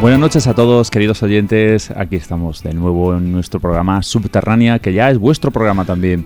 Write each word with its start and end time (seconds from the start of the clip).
Buenas 0.00 0.18
noches 0.18 0.46
a 0.46 0.54
todos, 0.54 0.90
queridos 0.90 1.22
oyentes. 1.22 1.90
Aquí 1.90 2.16
estamos 2.16 2.62
de 2.62 2.72
nuevo 2.72 3.14
en 3.14 3.32
nuestro 3.32 3.60
programa 3.60 4.02
Subterránea, 4.02 4.78
que 4.78 4.94
ya 4.94 5.10
es 5.10 5.18
vuestro 5.18 5.50
programa 5.50 5.84
también. 5.84 6.24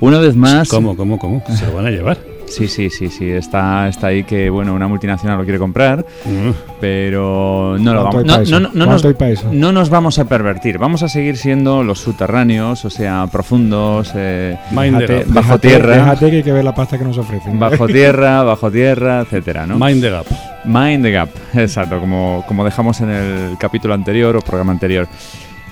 Una 0.00 0.18
vez 0.18 0.34
más. 0.34 0.70
¿Cómo, 0.70 0.96
cómo, 0.96 1.18
cómo? 1.18 1.44
¿Se 1.54 1.66
lo 1.66 1.74
van 1.74 1.86
a 1.86 1.90
llevar? 1.90 2.33
Sí, 2.54 2.68
sí, 2.68 2.90
sí, 2.90 3.08
sí. 3.08 3.30
Está, 3.30 3.88
está 3.88 4.08
ahí 4.08 4.24
que, 4.24 4.48
bueno, 4.50 4.74
una 4.74 4.86
multinacional 4.88 5.38
lo 5.38 5.44
quiere 5.44 5.58
comprar, 5.58 6.04
Mm. 6.24 6.50
pero 6.80 7.76
no 7.80 7.94
lo 7.94 8.10
¿Cuánto 8.10 8.32
vamos. 8.32 8.50
No, 8.50 8.60
no, 8.60 8.68
no, 8.68 8.74
no 8.74 8.84
¿Cuánto 8.86 9.08
nos, 9.24 9.44
no 9.52 9.72
nos 9.72 9.88
vamos 9.90 10.18
a 10.18 10.24
pervertir. 10.26 10.78
Vamos 10.78 11.02
a 11.02 11.08
seguir 11.08 11.36
siendo 11.36 11.82
los 11.82 11.98
subterráneos, 12.00 12.84
o 12.84 12.90
sea, 12.90 13.26
profundos, 13.30 14.12
eh, 14.14 14.56
Déjate- 14.70 15.24
bajo 15.26 15.54
déjate- 15.54 15.68
tierra. 15.68 15.96
Déjate 15.96 16.30
que 16.30 16.36
hay 16.36 16.42
que 16.42 16.52
ver 16.52 16.64
la 16.64 16.74
pasta 16.74 16.98
que 16.98 17.04
nos 17.04 17.18
ofrecen. 17.18 17.58
bajo 17.58 17.86
tierra, 17.86 18.42
bajo 18.42 18.70
tierra, 18.70 19.20
etcétera, 19.20 19.66
¿no? 19.66 19.78
Mind 19.78 20.02
the 20.02 20.10
gap. 20.10 20.26
Mind 20.66 21.04
the 21.04 21.10
Gap, 21.10 21.28
exacto, 21.54 22.00
como, 22.00 22.42
como 22.48 22.64
dejamos 22.64 22.98
en 23.02 23.10
el 23.10 23.58
capítulo 23.58 23.92
anterior 23.92 24.34
o 24.36 24.40
programa 24.40 24.72
anterior. 24.72 25.06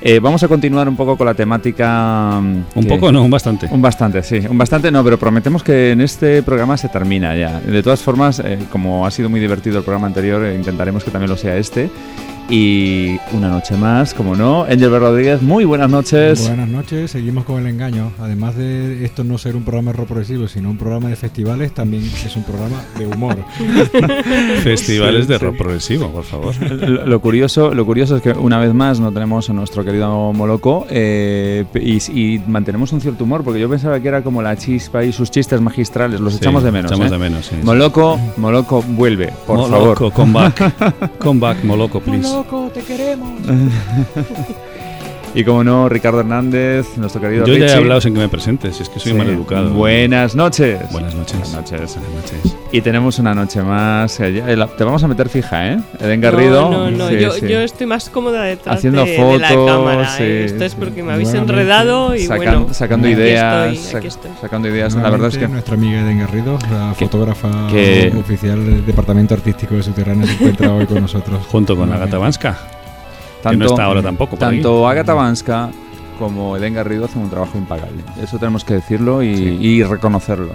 Eh, 0.04 0.18
vamos 0.18 0.42
a 0.42 0.48
continuar 0.48 0.88
un 0.88 0.96
poco 0.96 1.16
con 1.16 1.26
la 1.26 1.34
temática. 1.34 2.40
mm, 2.40 2.56
Un 2.74 2.82
que- 2.82 2.88
poco, 2.88 3.12
no, 3.12 3.22
un 3.22 3.30
bastante. 3.30 3.68
Un 3.70 3.80
bastante, 3.80 4.22
sí. 4.24 4.40
Un 4.50 4.58
bastante 4.58 4.90
no, 4.90 5.04
pero 5.04 5.16
prometemos 5.16 5.62
que 5.62 5.92
en 5.92 6.00
este 6.00 6.42
programa 6.42 6.76
se 6.76 6.88
termina 6.88 7.36
ya. 7.36 7.60
De 7.60 7.82
todas 7.84 8.00
formas, 8.02 8.40
eh, 8.44 8.58
como 8.70 9.06
ha 9.06 9.10
sido 9.12 9.28
muy 9.30 9.38
divertido 9.38 9.78
el 9.78 9.84
programa 9.84 10.08
anterior, 10.08 10.44
eh, 10.44 10.56
intentaremos 10.56 11.04
que 11.04 11.12
también 11.12 11.30
lo 11.30 11.36
sea 11.36 11.56
este. 11.56 11.88
Y 12.50 13.19
una 13.32 13.48
noche 13.48 13.76
más, 13.76 14.12
como 14.12 14.36
no. 14.36 14.64
Angel 14.64 14.91
B. 14.91 14.98
Rodríguez, 14.98 15.41
muy 15.41 15.64
buenas 15.64 15.88
noches. 15.88 16.47
Buenas 16.48 16.69
noches, 16.69 17.10
seguimos 17.10 17.44
con 17.44 17.60
el 17.60 17.66
engaño. 17.66 18.12
Además 18.20 18.56
de 18.56 19.04
esto 19.06 19.25
no 19.25 19.38
ser 19.38 19.56
un 19.56 19.62
programa 19.64 19.92
de 19.92 19.98
rock 19.98 20.08
progresivo, 20.08 20.48
sino 20.48 20.69
un 20.69 20.76
programa 20.76 21.08
de 21.08 21.16
festivales, 21.16 21.72
también 21.72 22.02
es 22.04 22.36
un 22.36 22.42
programa 22.42 22.82
de 22.98 23.06
humor. 23.06 23.36
Festivales 24.62 25.26
Sí, 25.26 25.32
de 25.32 25.38
sí. 25.38 25.44
rock 25.44 25.56
progresivo, 25.56 26.08
por 26.10 26.25
favor. 26.25 26.54
Lo, 26.72 27.06
lo 27.06 27.20
curioso, 27.20 27.72
lo 27.75 27.86
curioso 27.86 28.16
es 28.16 28.22
que 28.22 28.31
una 28.32 28.58
vez 28.58 28.75
más 28.75 29.00
no 29.00 29.12
tenemos 29.12 29.48
a 29.48 29.52
nuestro 29.52 29.84
querido 29.84 30.32
Moloco 30.32 30.86
eh, 30.91 31.64
y, 31.75 31.97
y 32.34 32.38
mantenemos 32.47 32.92
un 32.92 33.00
cierto 33.00 33.25
humor, 33.25 33.44
porque 33.44 33.60
yo 33.60 33.69
pensaba 33.70 33.98
que 34.00 34.08
era 34.08 34.22
como 34.22 34.42
la 34.42 34.56
chispa 34.56 35.04
y 35.04 35.12
sus 35.12 35.31
chistes 35.31 35.60
magistrales, 35.60 36.20
los 36.20 36.34
Sí, 36.34 36.38
echamos 36.38 36.62
de 36.64 36.72
menos. 36.72 36.91
Echamos 36.91 37.06
¿eh? 37.08 37.10
de 37.10 37.19
menos, 37.19 37.47
sí. 37.47 37.56
Moloco, 37.62 38.19
Moloco, 38.36 38.82
vuelve, 38.82 39.32
por 39.47 39.56
Moloco, 39.58 39.94
favor. 39.94 40.12
come 40.12 40.32
back. 40.32 41.12
Come 41.19 41.41
back, 41.41 41.62
Moloco, 41.64 42.00
please. 42.00 42.28
Te 42.72 42.82
queremos! 42.82 43.41
Y 45.34 45.44
como 45.44 45.65
no, 45.65 45.88
Ricardo 45.88 46.20
Hernández, 46.20 46.98
nuestro 46.98 47.19
querido 47.22 47.47
Yo 47.47 47.56
ya 47.56 47.66
he 47.66 47.72
hablado 47.72 48.03
sin 48.03 48.12
que 48.12 48.20
me 48.20 48.28
presentes, 48.28 48.78
es 48.82 48.88
que 48.91 49.00
soy 49.00 49.12
Sí. 49.12 49.19
mal 49.19 49.28
educado. 49.31 49.70
Buenas 49.70 50.34
noches. 50.37 50.78
Buenas 50.93 51.15
noches. 51.15 51.38
Buenas 51.38 51.53
noches. 51.54 51.97
Buenas 51.97 52.15
noches. 52.32 52.56
Y 52.70 52.81
tenemos 52.82 53.19
una 53.19 53.34
noche 53.34 53.62
más. 53.62 54.20
eh, 54.20 54.43
eh, 54.47 54.56
la- 54.56 54.66
Te 54.66 54.84
vamos 54.84 55.03
a 55.04 55.09
meter 55.09 55.31
fija, 55.31 55.69
¿eh? 55.72 55.78
Eden 56.00 56.20
Garrido. 56.20 56.70
No, 56.70 56.91
no, 56.91 56.98
no. 56.98 57.09
Sí, 57.09 57.19
yo, 57.19 57.31
sí. 57.32 57.48
yo 57.48 57.60
estoy 57.60 57.87
más 57.87 58.10
cómoda 58.10 58.43
detrás 58.43 58.76
Haciendo 58.76 59.06
de, 59.06 59.12
de 59.12 59.38
la 59.38 59.48
fotos, 59.48 59.66
cámara. 59.70 60.09
sí, 60.19 60.22
¿eh? 60.22 60.44
Esto 60.44 60.65
es 60.65 60.72
sí. 60.72 60.78
porque 60.78 61.03
me 61.03 61.12
habéis 61.12 61.28
Nuevamente, 61.31 61.60
enredado 61.60 62.14
y 62.14 62.26
Sacan- 62.26 62.37
bueno. 62.37 62.66
sacando 62.75 63.06
aquí 63.09 63.16
ideas. 63.16 63.72
estoy, 63.75 63.97
aquí 63.99 64.06
estoy. 64.09 64.31
Sacando 64.38 64.69
ideas. 64.69 64.94
La 64.94 65.09
verdad 65.09 65.28
es 65.28 65.38
que. 65.38 65.49
nuestra 65.49 65.75
amiga 65.76 66.00
Eden 66.03 66.19
Garrido, 66.20 66.59
la 66.70 66.94
Que- 66.99 67.06
fotógrafa 67.06 67.69
que- 67.70 68.12
oficial 68.19 68.62
del 68.66 68.84
Departamento 68.84 69.32
Artístico 69.32 69.76
de 69.76 69.82
Subterráneo, 69.82 70.26
se 70.26 70.34
encuentra 70.34 70.72
hoy 70.75 70.84
con 70.87 71.00
nosotros. 71.00 71.47
Junto 71.50 71.75
con 71.75 71.91
Agata 71.91 72.19
Vanska. 73.50 73.50
que 73.50 73.56
no 73.56 73.66
está 73.66 73.84
ahora 73.84 74.03
tampoco 74.03 74.36
Tanto 74.36 74.86
Agatha 74.88 75.14
Vanska 75.14 75.70
como 76.19 76.56
Eden 76.56 76.75
Garrido 76.75 77.06
hacen 77.06 77.22
un 77.22 77.30
trabajo 77.30 77.58
impagable. 77.58 78.03
Eso 78.22 78.38
tenemos 78.38 78.64
que 78.64 78.75
decirlo 78.75 79.22
y, 79.22 79.36
Sí. 79.36 79.58
y 79.60 79.82
reconocerlo. 79.82 80.53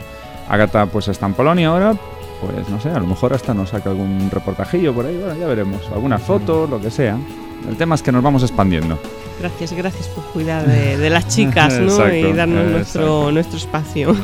Agatha 0.50 0.86
pues 0.86 1.08
está 1.10 1.26
en 1.26 1.34
Polonia 1.34 1.70
ahora. 1.70 1.96
Pues 2.40 2.70
no 2.70 2.80
sé, 2.80 2.90
a 2.90 3.00
lo 3.00 3.08
mejor 3.08 3.34
hasta 3.34 3.54
nos 3.54 3.70
saca 3.70 3.90
algún 3.90 4.30
reportajillo 4.32 4.94
por 4.94 5.06
ahí, 5.08 5.18
bueno, 5.18 5.38
ya 5.40 5.48
veremos. 5.48 5.82
Alguna 5.92 6.20
foto, 6.20 6.68
lo 6.68 6.80
que 6.80 6.92
sea. 6.92 7.18
El 7.68 7.76
tema 7.78 7.96
es 7.96 8.04
que 8.04 8.12
nos 8.12 8.22
vamos 8.24 8.44
expandiendo. 8.44 9.00
Gracias, 9.40 9.74
gracias 9.74 10.08
por 10.08 10.24
cuidar 10.26 10.66
de, 10.66 10.98
de 10.98 11.10
las 11.10 11.28
chicas, 11.28 11.74
¿no? 11.80 11.92
Exacto, 11.92 12.16
y 12.16 12.34
darnos 12.34 12.58
exacto. 12.58 12.72
nuestro, 12.78 13.32
nuestro 13.32 13.58
espacio. 13.58 14.16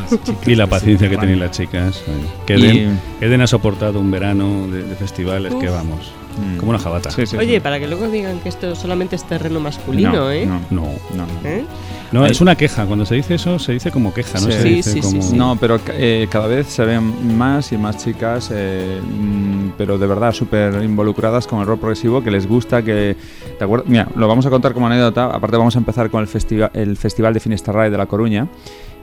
Y 0.45 0.55
la 0.55 0.67
paciencia 0.67 1.09
que 1.09 1.17
tienen 1.17 1.39
las 1.39 1.51
chicas. 1.51 2.01
oye. 2.07 2.27
Que 2.45 2.57
Y- 2.57 2.65
Eden, 2.79 2.99
Eden 3.21 3.41
ha 3.41 3.47
soportado 3.47 3.99
un 3.99 4.09
verano 4.11 4.67
de, 4.67 4.83
de 4.83 4.95
festivales 4.95 5.53
que 5.55 5.67
Uf. 5.69 5.75
vamos. 5.75 6.11
Mm. 6.35 6.57
Como 6.57 6.71
una 6.71 6.79
jabata. 6.79 7.11
Sí, 7.11 7.27
sí, 7.27 7.37
Oye, 7.37 7.55
sí. 7.55 7.59
para 7.59 7.79
que 7.79 7.87
luego 7.87 8.07
digan 8.09 8.39
que 8.39 8.49
esto 8.49 8.73
solamente 8.75 9.15
es 9.15 9.23
terreno 9.23 9.59
masculino, 9.59 10.11
no, 10.13 10.31
¿eh? 10.31 10.47
No, 10.47 10.59
No. 10.71 10.81
no, 11.15 11.27
no. 11.27 11.47
¿Eh? 11.47 11.63
No, 12.11 12.25
es 12.25 12.41
una 12.41 12.55
queja. 12.55 12.85
Cuando 12.87 13.05
se 13.05 13.13
dice 13.15 13.35
eso, 13.35 13.59
se 13.59 13.73
dice 13.73 13.91
como 13.91 14.11
queja, 14.15 14.39
no 14.39 14.47
Sí. 14.47 14.51
se 14.51 14.61
Sí, 14.63 14.69
dice 14.69 14.99
como... 15.01 15.21
sí. 15.21 15.35
No, 15.35 15.55
pero 15.59 15.79
eh, 15.89 16.27
cada 16.31 16.47
vez 16.47 16.67
se 16.67 16.85
ven 16.85 17.37
más 17.37 17.71
y 17.71 17.77
más 17.77 18.03
chicas, 18.03 18.49
eh, 18.51 18.99
mm, 19.01 19.73
pero 19.77 19.99
de 19.99 20.07
verdad 20.07 20.31
súper 20.31 20.83
involucradas 20.83 21.45
con 21.45 21.59
el 21.59 21.67
rock 21.67 21.81
progresivo, 21.81 22.23
que 22.23 22.31
les 22.31 22.47
gusta, 22.47 22.81
que... 22.83 23.15
¿te 23.57 23.63
acuerdas? 23.63 23.87
Mira, 23.87 24.07
lo 24.15 24.27
vamos 24.27 24.45
a 24.47 24.49
contar 24.49 24.73
como 24.73 24.87
anécdota, 24.87 25.02
aparte 25.07 25.57
vamos 25.57 25.75
a 25.75 25.79
empezar 25.79 26.09
con 26.09 26.21
el, 26.21 26.27
festiva- 26.27 26.71
el 26.73 26.97
Festival 26.97 27.33
de 27.33 27.39
Finisterrae 27.39 27.89
de 27.89 27.97
La 27.97 28.05
Coruña, 28.05 28.47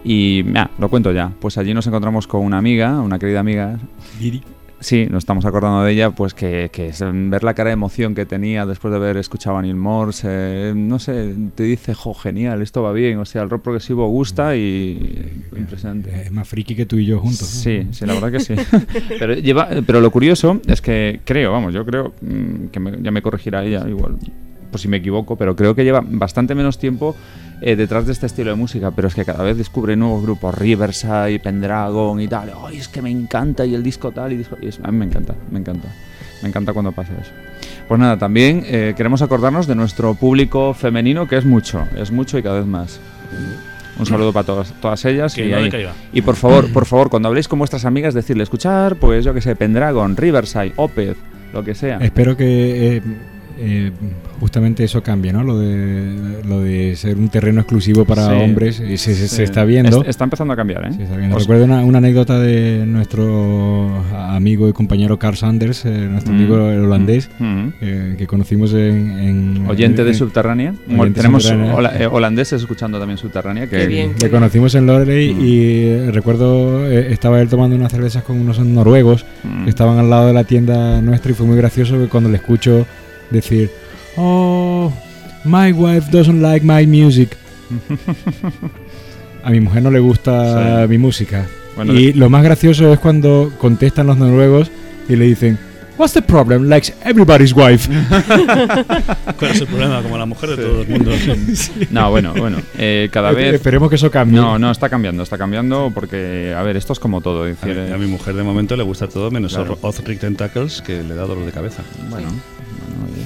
y 0.05 0.43
mira, 0.47 0.71
lo 0.79 0.89
cuento 0.89 1.13
ya, 1.13 1.31
pues 1.41 1.59
allí 1.59 1.75
nos 1.75 1.87
encontramos 1.87 2.27
con 2.27 2.43
una 2.45 2.59
amiga, 2.59 3.01
una 3.01 3.19
querida 3.19 3.41
amiga, 3.41 3.79
Sí, 4.83 5.07
nos 5.11 5.19
estamos 5.25 5.45
acordando 5.45 5.83
de 5.83 5.93
ella, 5.93 6.11
pues 6.11 6.33
que, 6.33 6.71
que 6.73 6.91
ver 7.29 7.45
la 7.45 7.53
cara 7.53 7.69
de 7.69 7.75
emoción 7.75 8.15
que 8.15 8.25
tenía 8.25 8.65
después 8.65 8.91
de 8.91 8.97
haber 8.97 9.19
escuchado 9.19 9.59
a 9.59 9.61
Neil 9.61 9.75
Morse, 9.77 10.27
eh, 10.31 10.73
no 10.75 10.99
sé, 10.99 11.35
te 11.55 11.65
dice, 11.65 11.93
jo, 11.93 12.15
genial, 12.15 12.63
esto 12.63 12.81
va 12.83 12.91
bien, 12.95 13.19
o 13.19 13.27
sea, 13.27 13.43
el 13.43 13.51
rock 13.51 13.61
progresivo 13.61 14.09
gusta 14.09 14.57
y 14.57 15.43
impresionante. 15.55 16.23
Es 16.23 16.33
más 16.33 16.49
friki 16.49 16.75
que 16.75 16.87
tú 16.87 16.97
y 16.97 17.05
yo 17.05 17.21
juntos. 17.21 17.43
¿no? 17.43 17.47
Sí, 17.61 17.89
sí, 17.91 18.07
la 18.07 18.15
verdad 18.15 18.33
que 18.33 18.41
sí. 18.41 18.55
pero, 19.19 19.35
lleva, 19.35 19.69
pero 19.87 20.01
lo 20.01 20.11
curioso 20.11 20.63
es 20.67 20.81
que 20.81 21.21
creo, 21.27 21.53
vamos, 21.53 21.75
yo 21.75 21.85
creo 21.85 22.15
mm, 22.23 22.69
que 22.73 22.81
me- 22.81 23.03
ya 23.03 23.11
me 23.11 23.21
corregirá 23.21 23.63
ella 23.63 23.87
igual, 23.87 24.17
por 24.71 24.81
si 24.81 24.89
me 24.89 24.99
equivoco, 24.99 25.37
pero 25.37 25.57
creo 25.57 25.75
que 25.75 25.85
lleva 25.85 26.03
bastante 26.05 26.55
menos 26.55 26.79
tiempo 26.79 27.17
eh, 27.61 27.77
detrás 27.77 28.07
de 28.07 28.13
este 28.13 28.27
estilo 28.27 28.51
de 28.51 28.57
música, 28.57 28.91
pero 28.91 29.09
es 29.09 29.15
que 29.15 29.25
cada 29.25 29.43
vez 29.45 29.57
descubre 29.57 29.97
nuevos 29.97 30.23
grupos, 30.23 30.55
Riverside, 30.57 31.41
Pendragon 31.41 32.21
y 32.21 32.29
tal. 32.29 32.53
Ay, 32.67 32.79
es 32.79 32.89
que 32.89 33.03
me 33.03 33.11
encanta 33.11 33.67
y 33.67 33.75
el 33.75 33.83
disco 33.83 34.13
tal 34.13 34.33
y 34.33 34.37
disco... 34.37 34.57
y 34.63 34.69
es- 34.69 34.81
a 34.83 34.91
mí 34.91 34.99
me 34.99 35.05
encanta, 35.07 35.35
me 35.51 35.59
encanta. 35.59 35.89
Me 36.43 36.49
encanta 36.49 36.73
cuando 36.73 36.93
pasa 36.93 37.13
eso. 37.21 37.33
Pues 37.87 38.01
nada, 38.01 38.17
también 38.19 38.63
eh, 38.67 38.95
queremos 38.97 39.21
acordarnos 39.21 39.67
de 39.67 39.75
nuestro 39.75 40.15
público 40.15 40.73
femenino, 40.73 41.29
que 41.29 41.37
es 41.37 41.45
mucho, 41.45 41.87
es 41.97 42.11
mucho 42.11 42.39
y 42.39 42.43
cada 42.43 42.57
vez 42.61 42.67
más. 42.67 42.99
Un 43.99 44.07
saludo 44.07 44.33
para 44.33 44.47
todas, 44.47 44.73
todas 44.81 45.05
ellas. 45.05 45.35
Que 45.35 45.47
y 45.47 45.51
no 45.51 45.57
ahí- 45.59 45.65
decaiga. 45.65 45.93
y 46.13 46.23
por 46.23 46.37
favor, 46.37 46.73
por 46.73 46.87
favor, 46.87 47.11
cuando 47.11 47.29
habléis 47.29 47.49
con 47.49 47.59
vuestras 47.59 47.85
amigas, 47.85 48.15
decirle 48.15 48.43
escuchar, 48.45 48.97
pues 48.97 49.25
yo 49.27 49.35
que 49.35 49.43
sé, 49.43 49.55
Pendragon, 49.57 50.17
Riverside, 50.17 50.73
Opeth, 50.77 51.19
lo 51.53 51.63
que 51.63 51.75
sea. 51.75 51.99
Espero 51.99 52.35
que 52.37 52.97
eh, 52.97 53.03
eh, 53.63 53.93
justamente 54.41 54.85
eso 54.85 55.03
cambia, 55.03 55.35
¿no? 55.35 55.45
Lo 55.45 55.59
de, 55.59 56.43
lo 56.49 56.61
de 56.61 56.97
ser 56.97 57.19
un 57.19 57.29
terreno 57.29 57.61
exclusivo 57.61 58.07
para 58.07 58.29
hombres 58.29 58.81
y 58.81 58.97
se, 58.97 59.15
se, 59.15 59.43
está 59.43 59.65
viendo. 59.65 60.03
está 60.05 60.25
empezando 60.25 60.55
a 60.55 60.57
cambiar, 60.57 60.87
¿eh? 60.87 61.29
Recuerdo 61.31 61.65
una, 61.65 61.85
una, 61.85 61.99
anécdota 61.99 62.39
de 62.39 62.87
nuestro 62.87 64.03
amigo 64.15 64.67
y 64.69 64.73
compañero 64.73 65.19
Carl 65.19 65.37
Sanders, 65.37 65.85
eh, 65.85 66.09
nuestro 66.11 66.33
amigo 66.33 66.57
mm. 66.57 66.85
holandés, 66.85 67.29
mm. 67.39 67.69
eh, 67.83 68.15
que 68.17 68.27
conocimos 68.27 68.73
en... 68.73 69.67
Oyente 69.69 70.05
de 70.05 70.15
Subterránea. 70.15 70.75
Tenemos 71.15 71.53
holandeses 72.11 72.63
escuchando 72.63 72.99
también 72.99 73.19
Subterránea. 73.19 73.67
Que 73.67 73.87
bien, 73.87 74.15
le 74.21 74.31
conocimos 74.31 74.75
en 74.75 74.87
Loreley 74.87 75.35
mm. 75.35 75.45
y 75.45 76.11
recuerdo, 76.13 76.87
estaba 76.91 77.43
él 77.43 77.49
tomando 77.49 77.77
unas 77.77 77.93
cervezas 77.93 78.23
con 78.23 78.41
unos 78.41 78.59
noruegos 78.59 79.27
que 79.65 79.71
estaban 79.71 79.99
al 79.99 80.09
lado 80.09 80.29
de 80.29 80.33
la 80.33 80.45
tienda 80.45 81.03
nuestra 81.03 81.33
y 81.33 81.35
fue 81.35 81.47
muy 81.47 81.59
gracioso 81.59 82.09
cuando 82.11 82.31
le 82.31 82.37
escucho 82.37 82.87
decir, 83.31 83.71
oh, 84.17 84.93
my 85.45 85.73
wife 85.73 86.11
doesn't 86.11 86.41
like 86.41 86.65
my 86.65 86.87
music. 86.87 87.37
A 89.43 89.51
mi 89.51 89.61
mujer 89.61 89.83
no 89.83 89.91
le 89.91 90.01
gusta 90.01 90.87
mi 90.89 90.99
música. 90.99 91.47
y 91.87 92.13
lo 92.13 92.29
más 92.29 92.45
gracioso 92.45 92.93
es 92.93 92.99
cuando 92.99 93.51
contestan 93.59 94.07
los 94.07 94.19
noruegos 94.19 94.71
y 95.09 95.17
le 95.17 95.25
dicen, 95.25 95.59
What's 96.01 96.15
the 96.15 96.23
problem? 96.23 96.71
Likes 96.71 96.95
everybody's 97.05 97.53
wife. 97.53 97.87
¿Cuál 99.39 99.51
es 99.51 99.61
el 99.61 99.67
problema? 99.67 100.03
Como 100.03 100.17
la 100.17 100.25
mujer 100.25 100.49
de 100.49 100.57
todo 100.57 100.81
el 100.81 100.89
mundo. 100.89 101.11
No, 101.91 102.11
bueno, 102.11 102.33
bueno. 102.33 102.57
Eh, 102.79 103.11
cada 103.13 103.33
vez. 103.33 103.57
Esperemos 103.57 103.91
que 103.91 103.97
eso 103.97 104.11
cambie. 104.11 104.41
No, 104.41 104.59
no, 104.59 104.71
está 104.71 104.89
cambiando, 104.89 105.23
está 105.23 105.37
cambiando 105.37 105.93
porque, 105.95 106.55
a 106.57 106.63
ver, 106.63 106.79
esto 106.79 106.95
es 106.95 106.99
como 106.99 107.21
todo. 107.21 107.45
Decir, 107.45 107.79
a, 107.93 107.99
mi, 107.99 108.07
mujer 108.07 108.35
de 108.35 108.43
momento 108.43 108.77
le 108.77 108.83
gusta 108.83 109.09
todo 109.09 109.31
menos 109.31 109.53
claro. 109.53 109.79
Tentacles, 110.19 110.81
que 110.81 111.03
le 111.03 111.15
da 111.15 111.27
dolor 111.27 111.45
de 111.45 111.53
cabeza. 111.53 111.83
Bueno 112.09 112.29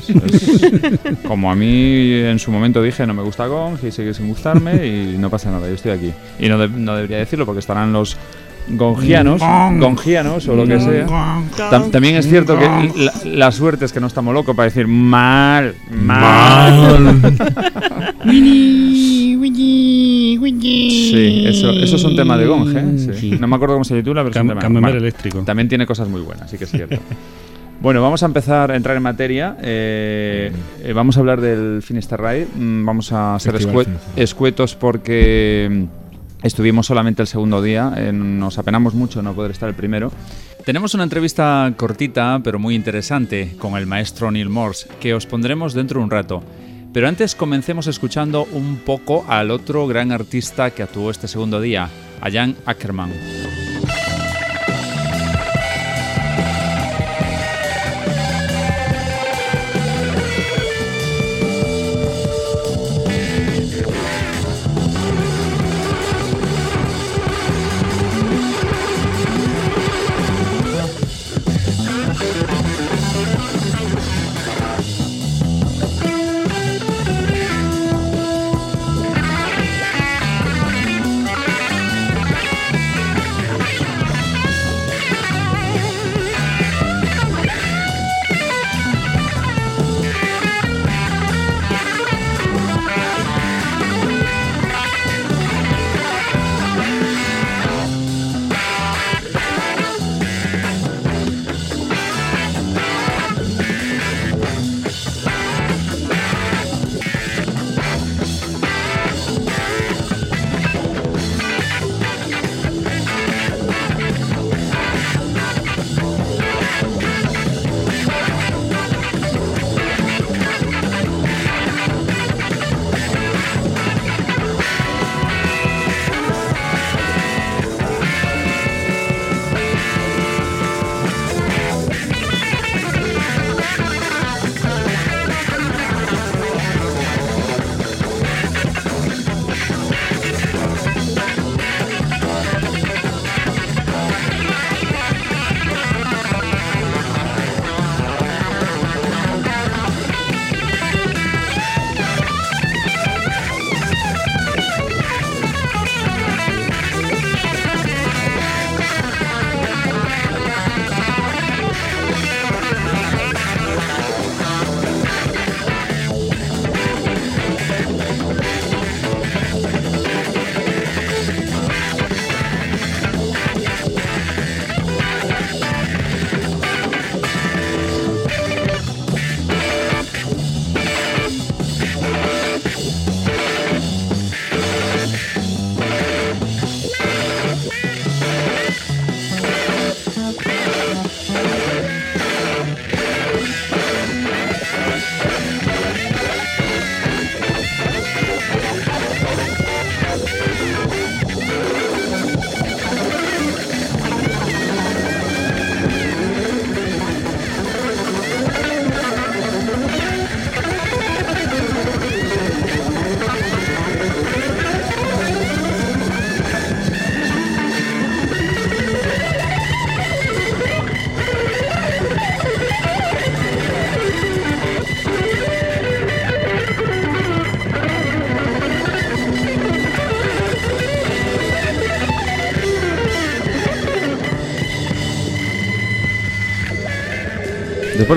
como 1.26 1.50
a 1.50 1.55
mí 1.55 2.12
en 2.12 2.38
su 2.38 2.50
momento 2.50 2.82
dije, 2.82 3.06
no 3.06 3.14
me 3.14 3.23
gusta 3.23 3.46
Gong 3.46 3.79
y 3.87 3.91
sigue 3.91 4.14
sin 4.14 4.29
gustarme 4.29 4.87
y 4.87 5.17
no 5.19 5.31
pasa 5.31 5.50
nada, 5.50 5.69
yo 5.69 5.75
estoy 5.75 5.93
aquí. 5.93 6.12
Y 6.38 6.49
no, 6.49 6.67
no 6.69 6.96
debería 6.96 7.19
decirlo 7.19 7.46
porque 7.46 7.61
estarán 7.61 7.93
los 7.93 8.17
gongianos, 8.69 9.41
gongianos 9.79 10.49
o 10.49 10.56
lo 10.56 10.67
que 10.67 10.81
sea. 10.81 11.06
también 11.91 12.17
es 12.17 12.29
cierto 12.29 12.58
que 12.58 13.11
la, 13.25 13.52
suerte 13.52 13.85
es 13.85 13.93
que 13.93 14.00
no 14.00 14.06
estamos 14.06 14.32
locos 14.35 14.56
para 14.56 14.64
decir 14.64 14.87
mal, 14.87 15.75
mal. 15.91 17.20
sí, 20.64 21.44
eso, 21.47 21.70
eso 21.70 21.97
es 21.97 22.05
un 22.05 22.17
tema 22.17 22.37
de 22.37 22.47
gong, 22.47 22.76
¿eh? 22.76 23.38
No 23.38 23.47
me 23.47 23.56
acuerdo 23.56 23.75
cómo 23.75 23.85
se 23.85 23.97
titula, 23.97 24.23
pero 24.25 24.35
es 24.35 24.55
un 24.55 24.73
tema. 24.73 24.90
eléctrico. 24.90 25.40
También 25.40 25.69
tiene 25.69 25.87
cosas 25.87 26.08
muy 26.08 26.23
buenas, 26.23 26.50
sí 26.50 26.58
que 26.58 26.64
es 26.64 26.70
cierto. 26.70 26.97
Bueno, 27.85 28.01
vamos 28.01 28.23
a 28.23 28.27
empezar 28.27 28.71
a 28.71 28.77
entrar 28.77 28.97
en 28.97 29.03
materia. 29.03 29.59
Eh, 29.61 30.51
eh, 30.83 30.93
vamos 30.95 31.19
a 31.19 31.21
hablar 31.21 31.43
del 31.43 31.83
Finisterrae. 31.83 32.47
Mm, 32.47 32.87
vamos 32.87 33.13
a 33.13 33.39
ser 33.39 33.57
escuetos 34.17 34.75
porque 34.75 35.69
mm, 35.71 36.47
estuvimos 36.47 36.87
solamente 36.87 37.21
el 37.21 37.29
segundo 37.29 37.61
día. 37.61 37.93
Eh, 37.99 38.11
nos 38.11 38.57
apenamos 38.57 38.95
mucho 38.95 39.21
no 39.21 39.35
poder 39.35 39.51
estar 39.51 39.69
el 39.69 39.75
primero. 39.75 40.11
Tenemos 40.65 40.95
una 40.95 41.03
entrevista 41.03 41.71
cortita 41.77 42.41
pero 42.43 42.59
muy 42.59 42.75
interesante 42.75 43.55
con 43.59 43.77
el 43.77 43.87
maestro 43.87 44.31
Neil 44.31 44.49
Morse 44.49 44.89
que 44.99 45.13
os 45.13 45.27
pondremos 45.27 45.75
dentro 45.75 46.01
de 46.01 46.05
un 46.05 46.11
rato. 46.11 46.43
Pero 46.95 47.07
antes 47.07 47.35
comencemos 47.35 47.87
escuchando 47.87 48.49
un 48.51 48.79
poco 48.79 49.27
al 49.29 49.51
otro 49.51 49.87
gran 49.87 50.11
artista 50.11 50.71
que 50.71 50.83
actuó 50.83 51.11
este 51.11 51.29
segundo 51.29 51.61
día, 51.61 51.91
a 52.23 52.31
Jan 52.31 52.57
Ackerman. 52.65 53.11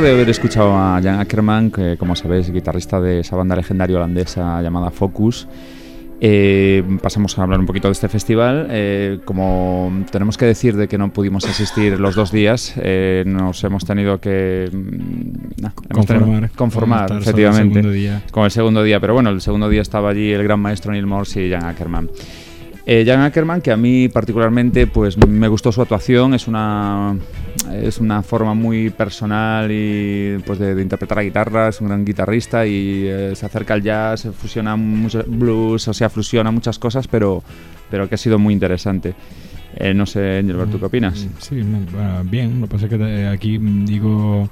De 0.02 0.12
haber 0.12 0.30
escuchado 0.30 0.76
a 0.76 1.02
Jan 1.02 1.20
Ackerman, 1.20 1.72
que 1.72 1.98
como 1.98 2.16
sabéis, 2.16 2.52
guitarrista 2.52 3.02
de 3.02 3.22
esa 3.22 3.36
banda 3.36 3.56
legendaria 3.56 3.98
holandesa 3.98 4.62
llamada 4.62 4.92
Focus, 4.92 5.48
eh, 6.22 6.84
pasamos 7.02 7.38
a 7.38 7.44
hablar 7.44 7.60
un 7.60 7.66
poquito 7.66 7.88
de 7.88 7.94
este 7.94 8.08
festival. 8.08 8.68
Eh, 8.70 9.20
como 9.26 10.06
tenemos 10.12 10.38
que 10.38 10.46
decir 10.46 10.78
de 10.78 10.88
que 10.88 11.00
no 11.00 11.12
pudimos 11.12 11.46
asistir 11.46 12.00
los 12.00 12.14
dos 12.14 12.32
días, 12.32 12.76
eh, 12.78 13.24
nos 13.26 13.64
hemos 13.64 13.86
tenido 13.86 14.22
que 14.22 14.70
mm, 14.72 15.66
conformar, 15.92 16.52
conformar 16.52 17.12
efectivamente, 17.20 17.82
con 18.30 18.46
el 18.46 18.52
segundo 18.52 18.84
día. 18.84 19.00
Pero 19.00 19.16
bueno, 19.16 19.32
el 19.32 19.42
segundo 19.42 19.68
día 19.68 19.82
estaba 19.82 20.12
allí 20.12 20.32
el 20.32 20.44
gran 20.44 20.60
maestro 20.60 20.92
Neil 20.92 21.08
Morse 21.08 21.44
y 21.44 21.50
Jan 21.50 21.66
Ackerman. 21.66 22.10
Jan 22.86 23.20
Ackerman, 23.20 23.62
que 23.62 23.72
a 23.72 23.78
mí 23.78 24.08
particularmente 24.10 24.88
pues 24.88 25.18
me 25.18 25.48
gustó 25.50 25.74
su 25.74 25.82
actuación, 25.82 26.34
es 26.36 26.48
una, 26.48 27.18
es 27.74 28.00
una 28.00 28.24
forma 28.24 28.54
muy 28.54 28.90
personal 28.90 29.72
y 29.72 30.38
pues 30.46 30.60
de, 30.60 30.82
interpretar 30.82 31.18
la 31.18 31.24
guitarra, 31.24 31.70
es 31.70 31.82
un 31.82 31.88
gran 31.88 32.06
guitarrista 32.06 32.66
y 32.66 33.06
eh, 33.08 33.34
se 33.36 33.46
acerca 33.46 33.74
al 33.74 33.84
jazz, 33.84 34.22
se 34.22 34.32
fusiona 34.32 34.76
mucho 34.76 35.24
blues, 35.28 35.88
o 35.88 35.94
sea, 35.94 36.10
fusiona 36.10 36.52
muchas 36.52 36.80
cosas, 36.80 37.08
pero, 37.08 37.44
pero 37.90 38.08
que 38.08 38.16
ha 38.16 38.18
sido 38.18 38.40
muy 38.40 38.54
interesante. 38.54 39.16
Eh, 39.76 39.94
no 39.94 40.06
sé, 40.06 40.40
Engelbert, 40.40 40.72
¿tú 40.72 40.80
qué 40.80 40.86
opinas? 40.86 41.28
Sí, 41.40 41.62
bien, 42.24 42.62
lo 42.62 42.68
que 42.68 42.72
pasa 42.72 42.86
es 42.86 42.92
que 42.92 43.28
aquí 43.28 43.58
digo 43.60 44.50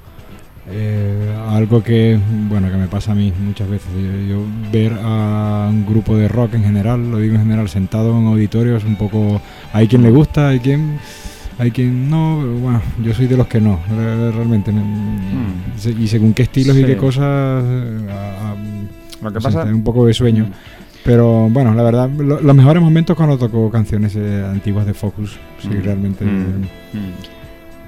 eh, 0.68 1.32
algo 1.48 1.80
que 1.80 2.18
bueno 2.48 2.68
que 2.68 2.76
me 2.76 2.88
pasa 2.88 3.12
a 3.12 3.14
mí 3.14 3.32
muchas 3.38 3.68
veces 3.68 3.88
yo, 4.28 4.42
ver 4.72 4.92
a 5.00 5.68
un 5.70 5.86
grupo 5.86 6.16
de 6.16 6.26
rock 6.26 6.54
en 6.54 6.64
general 6.64 7.08
lo 7.08 7.18
digo 7.18 7.36
en 7.36 7.42
general 7.42 7.68
sentado 7.68 8.10
en 8.10 8.16
un 8.16 8.26
auditorio 8.26 8.76
es 8.76 8.82
un 8.82 8.96
poco 8.96 9.40
hay 9.72 9.86
quien 9.86 10.02
le 10.02 10.10
gusta 10.10 10.48
hay 10.48 10.58
quien 10.58 10.98
hay 11.58 11.70
quien 11.70 12.10
no 12.10 12.38
bueno 12.60 12.82
yo 13.02 13.14
soy 13.14 13.26
de 13.26 13.36
los 13.36 13.46
que 13.46 13.60
no 13.60 13.80
realmente 13.88 14.72
hmm. 14.72 15.98
y 15.98 16.06
según 16.08 16.34
qué 16.34 16.42
estilos 16.42 16.76
y 16.76 16.84
qué 16.84 16.96
cosas 16.96 17.64
lo 19.22 19.32
que 19.32 19.40
pasa 19.40 19.64
un 19.64 19.84
poco 19.84 20.06
de 20.06 20.14
sueño 20.14 20.44
hmm. 20.44 20.52
pero 21.04 21.48
bueno 21.48 21.74
la 21.74 21.82
verdad 21.82 22.10
los 22.10 22.54
mejores 22.54 22.82
momentos 22.82 23.16
cuando 23.16 23.38
toco 23.38 23.70
canciones 23.70 24.14
eh, 24.16 24.44
antiguas 24.44 24.86
de 24.86 24.94
Focus 24.94 25.38
sí 25.60 25.68
hmm. 25.68 25.82
realmente 25.82 26.24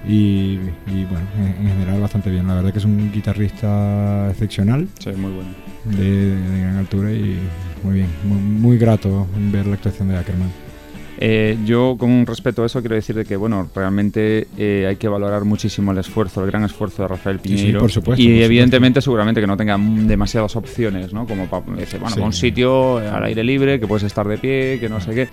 y, 0.07 0.57
bueno, 0.57 1.27
en, 1.39 1.69
general 1.69 2.01
bastante 2.01 2.31
bien. 2.31 2.47
La 2.47 2.55
verdad 2.55 2.73
que 2.73 2.79
es 2.79 2.85
un 2.85 3.13
guitarrista 3.13 4.31
excepcional. 4.31 4.89
Sí, 4.99 5.11
muy 5.11 5.33
bueno. 5.33 5.51
De, 5.85 6.37
gran 6.61 6.77
altura 6.77 7.13
y 7.13 7.39
muy 7.83 7.95
bien. 7.95 8.09
Muy, 8.25 8.79
grato 8.79 9.27
ver 9.53 9.67
la 9.67 9.75
actuación 9.75 10.09
de 10.09 10.17
Ackerman. 10.17 10.51
Eh, 11.21 11.59
yo, 11.65 11.97
con 11.99 12.25
respeto 12.27 12.63
a 12.63 12.67
eso, 12.67 12.81
quiero 12.81 12.95
decir 12.95 13.17
de 13.17 13.25
que, 13.25 13.37
bueno, 13.37 13.69
realmente 13.75 14.47
eh, 14.57 14.87
hay 14.89 14.97
que 14.97 15.09
valorar 15.09 15.45
muchísimo 15.45 15.91
el 15.91 15.99
esfuerzo, 15.99 16.45
el 16.45 16.51
gran 16.51 16.65
esfuerzo 16.65 17.03
de 17.03 17.09
Rafael 17.09 17.41
Piñeiro. 17.41 17.81
por 17.81 17.91
supuesto. 17.91 18.23
Y 18.23 18.41
evidentemente, 18.43 19.01
seguramente 19.01 19.41
que 19.41 19.47
no 19.49 19.57
tenga 19.57 19.77
demasiadas 19.79 20.55
opciones, 20.55 21.13
¿no? 21.13 21.27
Como 21.27 21.47
para 21.47 21.65
decir, 21.77 21.99
bueno, 21.99 22.25
un 22.25 22.33
sitio 22.33 22.99
al 22.99 23.25
aire 23.25 23.43
libre, 23.43 23.81
que 23.81 23.89
puedes 23.89 24.05
estar 24.05 24.29
de 24.29 24.39
pie, 24.39 24.79
que 24.79 24.89
no 24.89 25.01
sé 25.01 25.13
qué 25.13 25.29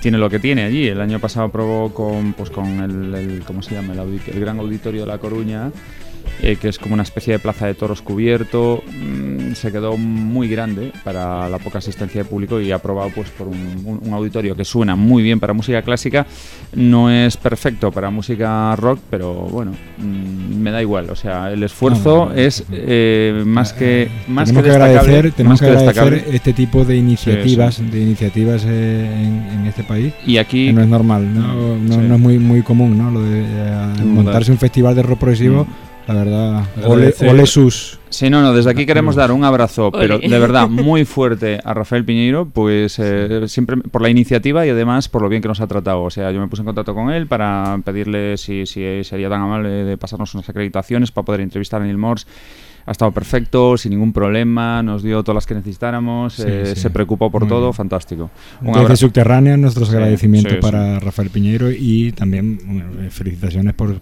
tiene 0.00 0.18
lo 0.18 0.30
que 0.30 0.38
tiene 0.38 0.62
allí. 0.62 0.86
El 0.86 1.00
año 1.00 1.18
pasado 1.18 1.48
probó 1.48 1.92
con, 1.92 2.34
pues, 2.34 2.50
con 2.50 2.66
el, 2.80 3.14
el 3.14 3.42
¿cómo 3.44 3.60
se 3.60 3.74
llama? 3.74 3.94
El, 3.94 4.20
el 4.26 4.40
Gran 4.40 4.60
Auditorio 4.60 5.00
de 5.00 5.06
La 5.08 5.18
Coruña 5.18 5.72
eh, 6.42 6.56
que 6.56 6.68
es 6.68 6.78
como 6.78 6.94
una 6.94 7.02
especie 7.04 7.32
de 7.34 7.38
plaza 7.38 7.66
de 7.66 7.74
toros 7.74 8.02
cubierto. 8.02 8.82
Mm, 8.86 9.54
se 9.54 9.70
quedó 9.70 9.96
muy 9.96 10.48
grande 10.48 10.92
para 11.04 11.48
la 11.48 11.58
poca 11.58 11.78
asistencia 11.78 12.22
de 12.22 12.28
público 12.28 12.60
y 12.60 12.72
aprobado 12.72 13.10
pues, 13.14 13.30
por 13.30 13.48
un, 13.48 14.12
auditorio 14.12 14.54
que 14.54 14.64
suena 14.64 14.96
muy 14.96 15.22
bien 15.22 15.40
para 15.40 15.52
música 15.52 15.82
clásica. 15.82 16.26
No 16.74 17.10
es 17.10 17.36
perfecto 17.36 17.92
para 17.92 18.10
música 18.10 18.74
rock, 18.76 18.98
pero 19.10 19.32
bueno, 19.32 19.72
mm, 19.98 20.60
me 20.60 20.70
da 20.70 20.82
igual. 20.82 21.08
O 21.10 21.16
sea, 21.16 21.52
el 21.52 21.62
esfuerzo 21.62 22.32
es 22.34 22.64
eh, 22.72 23.42
más 23.46 23.72
que 23.72 24.08
más 24.28 24.48
tenemos 24.48 24.64
que, 24.64 24.70
agradecer, 24.70 25.32
tenemos 25.32 25.60
que, 25.60 25.66
agradecer 25.66 26.24
este 26.32 26.52
tipo 26.52 26.84
de 26.84 26.96
iniciativas, 26.96 27.78
de 27.90 28.00
iniciativas 28.00 28.64
eh, 28.66 29.50
en, 29.52 29.66
este 29.66 29.84
país. 29.84 30.12
Y 30.26 30.36
aquí 30.36 30.72
no 30.72 30.82
es 30.82 30.88
normal, 30.88 31.32
no, 31.32 31.76
no, 31.76 32.14
es 32.14 32.20
muy 32.20 32.38
muy 32.38 32.62
común, 32.62 32.98
¿no? 32.98 33.10
Lo 33.10 33.22
de 33.22 34.04
montarse 34.04 34.52
un 34.52 34.58
festival 34.58 34.94
de 34.94 35.02
rock 35.02 35.20
progresivo. 35.20 35.64
Mm 35.64 35.93
la 36.06 36.14
verdad. 36.14 36.64
Ole, 36.84 37.46
sus. 37.46 37.98
Sí, 38.10 38.30
no, 38.30 38.42
no, 38.42 38.52
desde 38.52 38.70
aquí 38.70 38.86
queremos 38.86 39.16
dar 39.16 39.32
un 39.32 39.42
abrazo, 39.42 39.90
pero 39.90 40.18
de 40.18 40.38
verdad 40.38 40.68
muy 40.70 41.04
fuerte 41.04 41.60
a 41.64 41.74
Rafael 41.74 42.04
Piñeiro, 42.04 42.46
pues 42.46 42.98
eh, 42.98 43.44
siempre 43.48 43.76
por 43.76 44.02
la 44.02 44.08
iniciativa 44.08 44.64
y 44.66 44.70
además 44.70 45.08
por 45.08 45.22
lo 45.22 45.28
bien 45.28 45.42
que 45.42 45.48
nos 45.48 45.60
ha 45.60 45.66
tratado. 45.66 46.02
O 46.02 46.10
sea, 46.10 46.30
yo 46.30 46.40
me 46.40 46.48
puse 46.48 46.62
en 46.62 46.66
contacto 46.66 46.94
con 46.94 47.10
él 47.10 47.26
para 47.26 47.80
pedirle 47.84 48.36
si, 48.36 48.66
si 48.66 49.02
sería 49.02 49.28
tan 49.28 49.42
amable 49.42 49.68
de 49.68 49.96
pasarnos 49.96 50.34
unas 50.34 50.48
acreditaciones 50.48 51.10
para 51.10 51.24
poder 51.24 51.40
entrevistar 51.40 51.80
a 51.80 51.84
Neil 51.84 51.98
Morse 51.98 52.26
ha 52.86 52.92
estado 52.92 53.12
perfecto, 53.12 53.76
sin 53.76 53.90
ningún 53.90 54.12
problema, 54.12 54.82
nos 54.82 55.02
dio 55.02 55.22
todas 55.22 55.36
las 55.36 55.46
que 55.46 55.54
necesitáramos, 55.54 56.38
eh, 56.40 56.76
se 56.76 56.90
preocupó 56.90 57.30
por 57.30 57.48
todo, 57.48 57.72
fantástico. 57.72 58.30
Desde 58.60 58.96
Subterránea, 58.96 59.56
nuestros 59.56 59.90
agradecimientos 59.90 60.56
para 60.56 61.00
Rafael 61.00 61.30
Piñeiro 61.30 61.70
y 61.70 62.12
también 62.12 62.98
eh, 63.00 63.10
felicitaciones 63.10 63.74
por, 63.74 63.94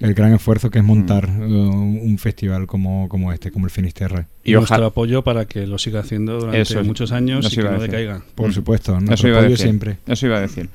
el 0.00 0.14
gran 0.14 0.34
esfuerzo 0.34 0.70
que 0.70 0.78
es 0.78 0.84
montar 0.84 1.28
mm. 1.28 1.42
uh, 1.42 2.02
un 2.02 2.18
festival 2.18 2.66
como, 2.66 3.08
como 3.08 3.32
este, 3.32 3.50
como 3.50 3.66
el 3.66 3.70
Finisterre. 3.70 4.26
Y, 4.44 4.52
nuestro 4.52 4.86
apoyo 4.86 5.22
para 5.22 5.44
que 5.44 5.66
lo 5.66 5.78
siga 5.78 6.00
haciendo 6.00 6.40
durante 6.40 6.82
muchos 6.82 7.12
años 7.12 7.52
y 7.52 7.56
que 7.56 7.62
no 7.62 7.78
decaiga. 7.78 8.22
Por 8.34 8.52
supuesto, 8.52 8.98
nuestro 9.00 9.36
apoyo 9.38 9.56
siempre. 9.56 9.98
Eso 10.06 10.26
iba 10.26 10.38
a 10.38 10.40
decir. 10.40 10.68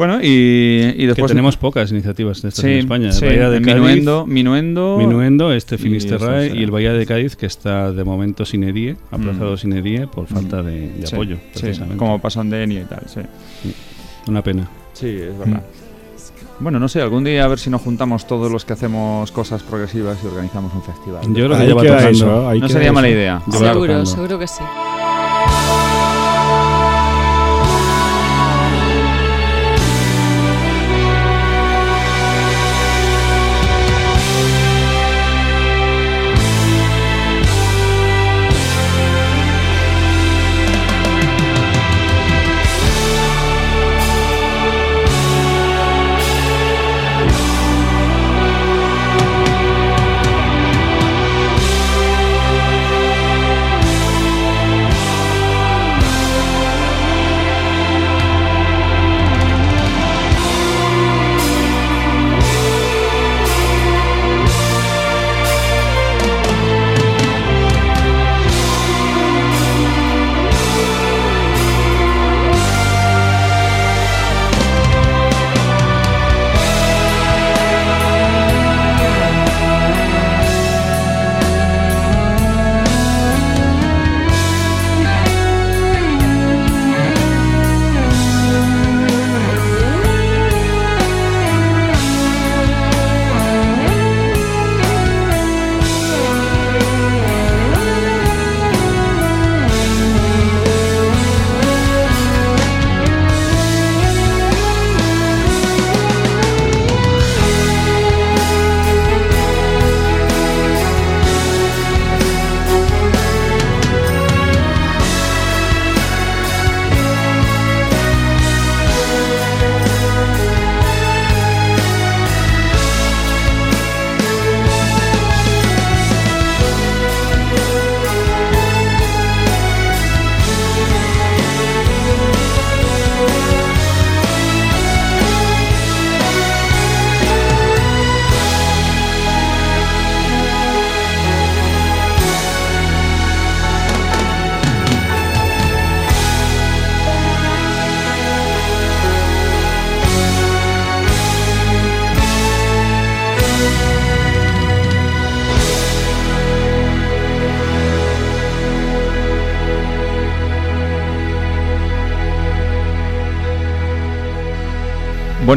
Bueno, 0.00 0.18
y, 0.22 1.04
después... 1.04 1.28
tenemos 1.28 1.58
pocas 1.58 1.90
iniciativas 1.90 2.40
de 2.40 2.48
estas 2.48 2.64
en 2.64 2.70
España. 2.78 3.12
Sí, 3.12 3.26
de 3.26 3.60
Minuendo, 3.60 4.26
Minuendo, 4.26 4.96
Minuendo, 4.96 5.52
este 5.52 5.76
Finisterrae 5.76 6.56
y, 6.56 6.62
el 6.62 6.70
Bahía 6.70 6.94
de 6.94 7.04
Cádiz, 7.04 7.36
que 7.36 7.44
está 7.44 7.92
de 7.92 8.02
momento 8.02 8.46
sin 8.46 8.64
edie, 8.64 8.96
aplazado 9.10 9.52
mm. 9.52 9.56
sin 9.58 9.72
edie 9.74 10.06
por 10.06 10.24
mm. 10.24 10.26
falta 10.28 10.62
de, 10.62 11.04
apoyo, 11.06 11.36
precisamente. 11.52 11.98
como 11.98 12.18
pasan 12.18 12.48
de 12.48 12.62
ENI 12.62 12.76
y 12.78 12.84
tal, 12.84 13.02
sí. 13.08 13.20
Una 14.26 14.42
pena. 14.42 14.70
Sí, 14.94 15.08
es 15.08 15.38
verdad. 15.38 15.60
Mm. 15.60 16.62
Bueno, 16.64 16.80
no 16.80 16.88
sé, 16.88 17.02
algún 17.02 17.22
día 17.22 17.44
a 17.44 17.48
ver 17.48 17.58
si 17.58 17.68
nos 17.68 17.82
juntamos 17.82 18.26
todos 18.26 18.50
los 18.50 18.64
que 18.64 18.72
hacemos 18.72 19.30
cosas 19.32 19.62
progresivas 19.62 20.16
y 20.24 20.28
organizamos 20.28 20.72
un 20.72 20.82
festival. 20.82 21.22
Yo 21.26 21.44
creo 21.44 21.58
que 21.58 21.66
lleva 21.66 21.82
tocando. 21.82 22.54
no 22.54 22.68
sería 22.70 22.90
mala 22.90 23.08
idea. 23.10 23.42
Seguro, 23.50 24.06
seguro 24.06 24.38
que 24.38 24.46
sí. 24.46 24.64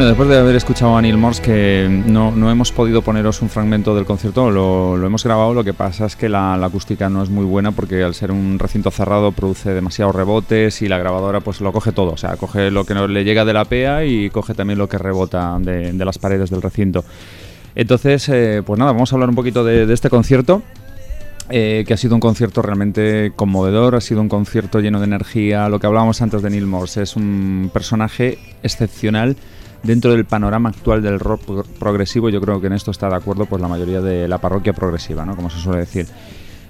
Después 0.03 0.27
de 0.27 0.38
haber 0.38 0.55
escuchado 0.55 0.98
a 0.98 1.01
Neil 1.01 1.17
Morse, 1.17 1.41
que 1.41 1.88
no, 2.05 2.31
no 2.31 2.51
hemos 2.51 2.74
podido 2.74 3.01
poneros 3.01 3.41
un 3.41 3.48
fragmento 3.50 3.95
del 3.95 4.03
concierto, 4.03 4.51
lo, 4.51 4.98
lo 4.98 5.07
hemos 5.07 5.24
grabado, 5.24 5.53
lo 5.53 5.63
que 5.63 5.74
pasa 5.74 6.05
es 6.05 6.17
que 6.17 6.27
la, 6.27 6.55
acústica 6.55 7.10
no 7.10 7.24
es 7.24 7.29
muy 7.29 7.45
buena 7.45 7.72
porque 7.72 8.03
al 8.03 8.13
ser 8.13 8.31
un 8.31 8.60
recinto 8.60 8.91
cerrado 8.91 9.31
produce 9.31 9.74
demasiados 9.74 10.13
rebotes 10.13 10.81
y 10.81 10.89
la 10.89 10.98
grabadora 10.98 11.39
pues 11.39 11.62
lo 11.62 11.72
coge 11.72 11.93
todo, 11.93 12.12
o 12.12 12.17
sea, 12.17 12.36
coge 12.36 12.69
lo 12.69 12.83
que 12.86 12.95
le 12.95 13.24
llega 13.24 13.45
de 13.45 13.53
la 13.53 13.63
PEA 13.63 14.03
y 14.03 14.29
coge 14.29 14.53
también 14.53 14.77
lo 14.77 14.89
que 14.89 14.98
rebota 14.98 15.57
de, 15.60 15.93
las 15.93 16.17
paredes 16.17 16.50
del 16.50 16.62
recinto. 16.62 17.05
Entonces, 17.74 18.27
eh, 18.27 18.62
pues 18.65 18.77
nada, 18.77 18.91
vamos 18.91 19.13
a 19.13 19.15
hablar 19.15 19.29
un 19.29 19.36
poquito 19.36 19.63
de, 19.63 19.86
de 19.86 19.93
este 19.93 20.10
concierto. 20.10 20.62
Eh, 21.50 21.83
que 21.86 21.93
ha 21.93 21.98
sido 21.98 22.15
un 22.15 22.22
concierto 22.22 22.62
realmente 22.62 23.33
conmovedor, 23.36 23.95
ha 23.95 24.01
sido 24.01 24.22
un 24.22 24.29
concierto 24.29 24.79
lleno 24.79 25.00
de 25.00 25.05
energía. 25.05 25.67
Lo 25.69 25.79
que 25.79 25.88
hablábamos 25.88 26.22
antes 26.22 26.41
de 26.41 26.50
Neil 26.50 26.65
Morse 26.65 27.01
es 27.01 27.15
un 27.15 27.69
personaje 27.74 28.38
excepcional 28.63 29.36
dentro 29.83 30.11
del 30.11 30.25
panorama 30.25 30.69
actual 30.69 31.01
del 31.01 31.19
rock 31.19 31.65
progresivo. 31.79 32.29
Yo 32.29 32.41
creo 32.41 32.59
que 32.59 32.67
en 32.67 32.73
esto 32.73 32.91
está 32.91 33.09
de 33.09 33.15
acuerdo 33.15 33.45
pues 33.45 33.61
la 33.61 33.67
mayoría 33.67 34.01
de 34.01 34.27
la 34.27 34.39
parroquia 34.39 34.73
progresiva, 34.73 35.25
¿no? 35.25 35.35
como 35.35 35.49
se 35.49 35.59
suele 35.59 35.79
decir. 35.79 36.07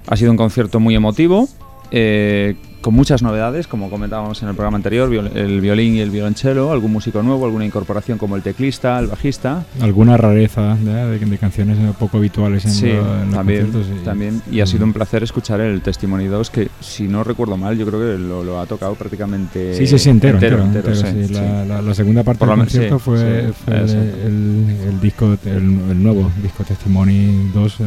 Ha 0.07 0.17
sido 0.17 0.31
un 0.31 0.37
concierto 0.37 0.79
muy 0.79 0.95
emotivo, 0.95 1.47
eh, 1.91 2.55
con 2.83 2.93
muchas 2.93 3.23
novedades, 3.23 3.65
como 3.65 3.89
comentábamos 3.89 4.43
en 4.43 4.49
el 4.49 4.55
programa 4.55 4.75
anterior, 4.75 5.09
el 5.33 5.61
violín 5.61 5.95
y 5.95 6.01
el 6.01 6.11
violonchelo, 6.11 6.69
algún 6.69 6.91
músico 6.91 7.23
nuevo, 7.23 7.45
alguna 7.45 7.65
incorporación 7.65 8.17
como 8.17 8.35
el 8.35 8.41
teclista, 8.41 8.99
el 8.99 9.07
bajista. 9.07 9.63
Alguna 9.79 10.17
rareza 10.17 10.75
de, 10.75 11.17
de 11.17 11.37
canciones 11.37 11.77
poco 11.97 12.17
habituales 12.17 12.65
en, 12.65 12.71
sí, 12.71 12.91
lo, 12.91 13.21
en 13.21 13.31
también, 13.31 13.71
y, 13.73 14.03
también. 14.03 14.41
Y 14.51 14.59
ha 14.59 14.65
sido 14.65 14.83
un 14.83 14.91
placer 14.91 15.23
escuchar 15.23 15.61
el 15.61 15.81
Testimonio 15.81 16.29
2, 16.29 16.49
que 16.49 16.67
si 16.81 17.07
no 17.07 17.23
recuerdo 17.23 17.55
mal, 17.55 17.77
yo 17.77 17.85
creo 17.85 18.01
que 18.01 18.21
lo, 18.21 18.43
lo 18.43 18.59
ha 18.59 18.65
tocado 18.65 18.95
prácticamente 18.95 19.75
Sí, 19.75 19.87
sí, 19.87 19.97
sí, 19.97 20.09
entero. 20.09 20.35
entero, 20.35 20.61
entero, 20.61 20.89
entero 20.93 21.09
sí, 21.09 21.27
sí. 21.27 21.33
La, 21.33 21.63
la, 21.63 21.81
la, 21.81 21.95
segunda 21.95 22.23
parte 22.23 22.45
del 22.45 22.57
concierto 22.57 22.99
fue, 22.99 23.53
fue 23.63 23.77
el, 23.77 23.89
el, 23.89 24.77
el, 24.89 24.99
disco, 24.99 25.37
el, 25.45 26.03
nuevo 26.03 26.29
disco 26.41 26.65
Testimony 26.65 27.49
2 27.53 27.79
eh, 27.79 27.83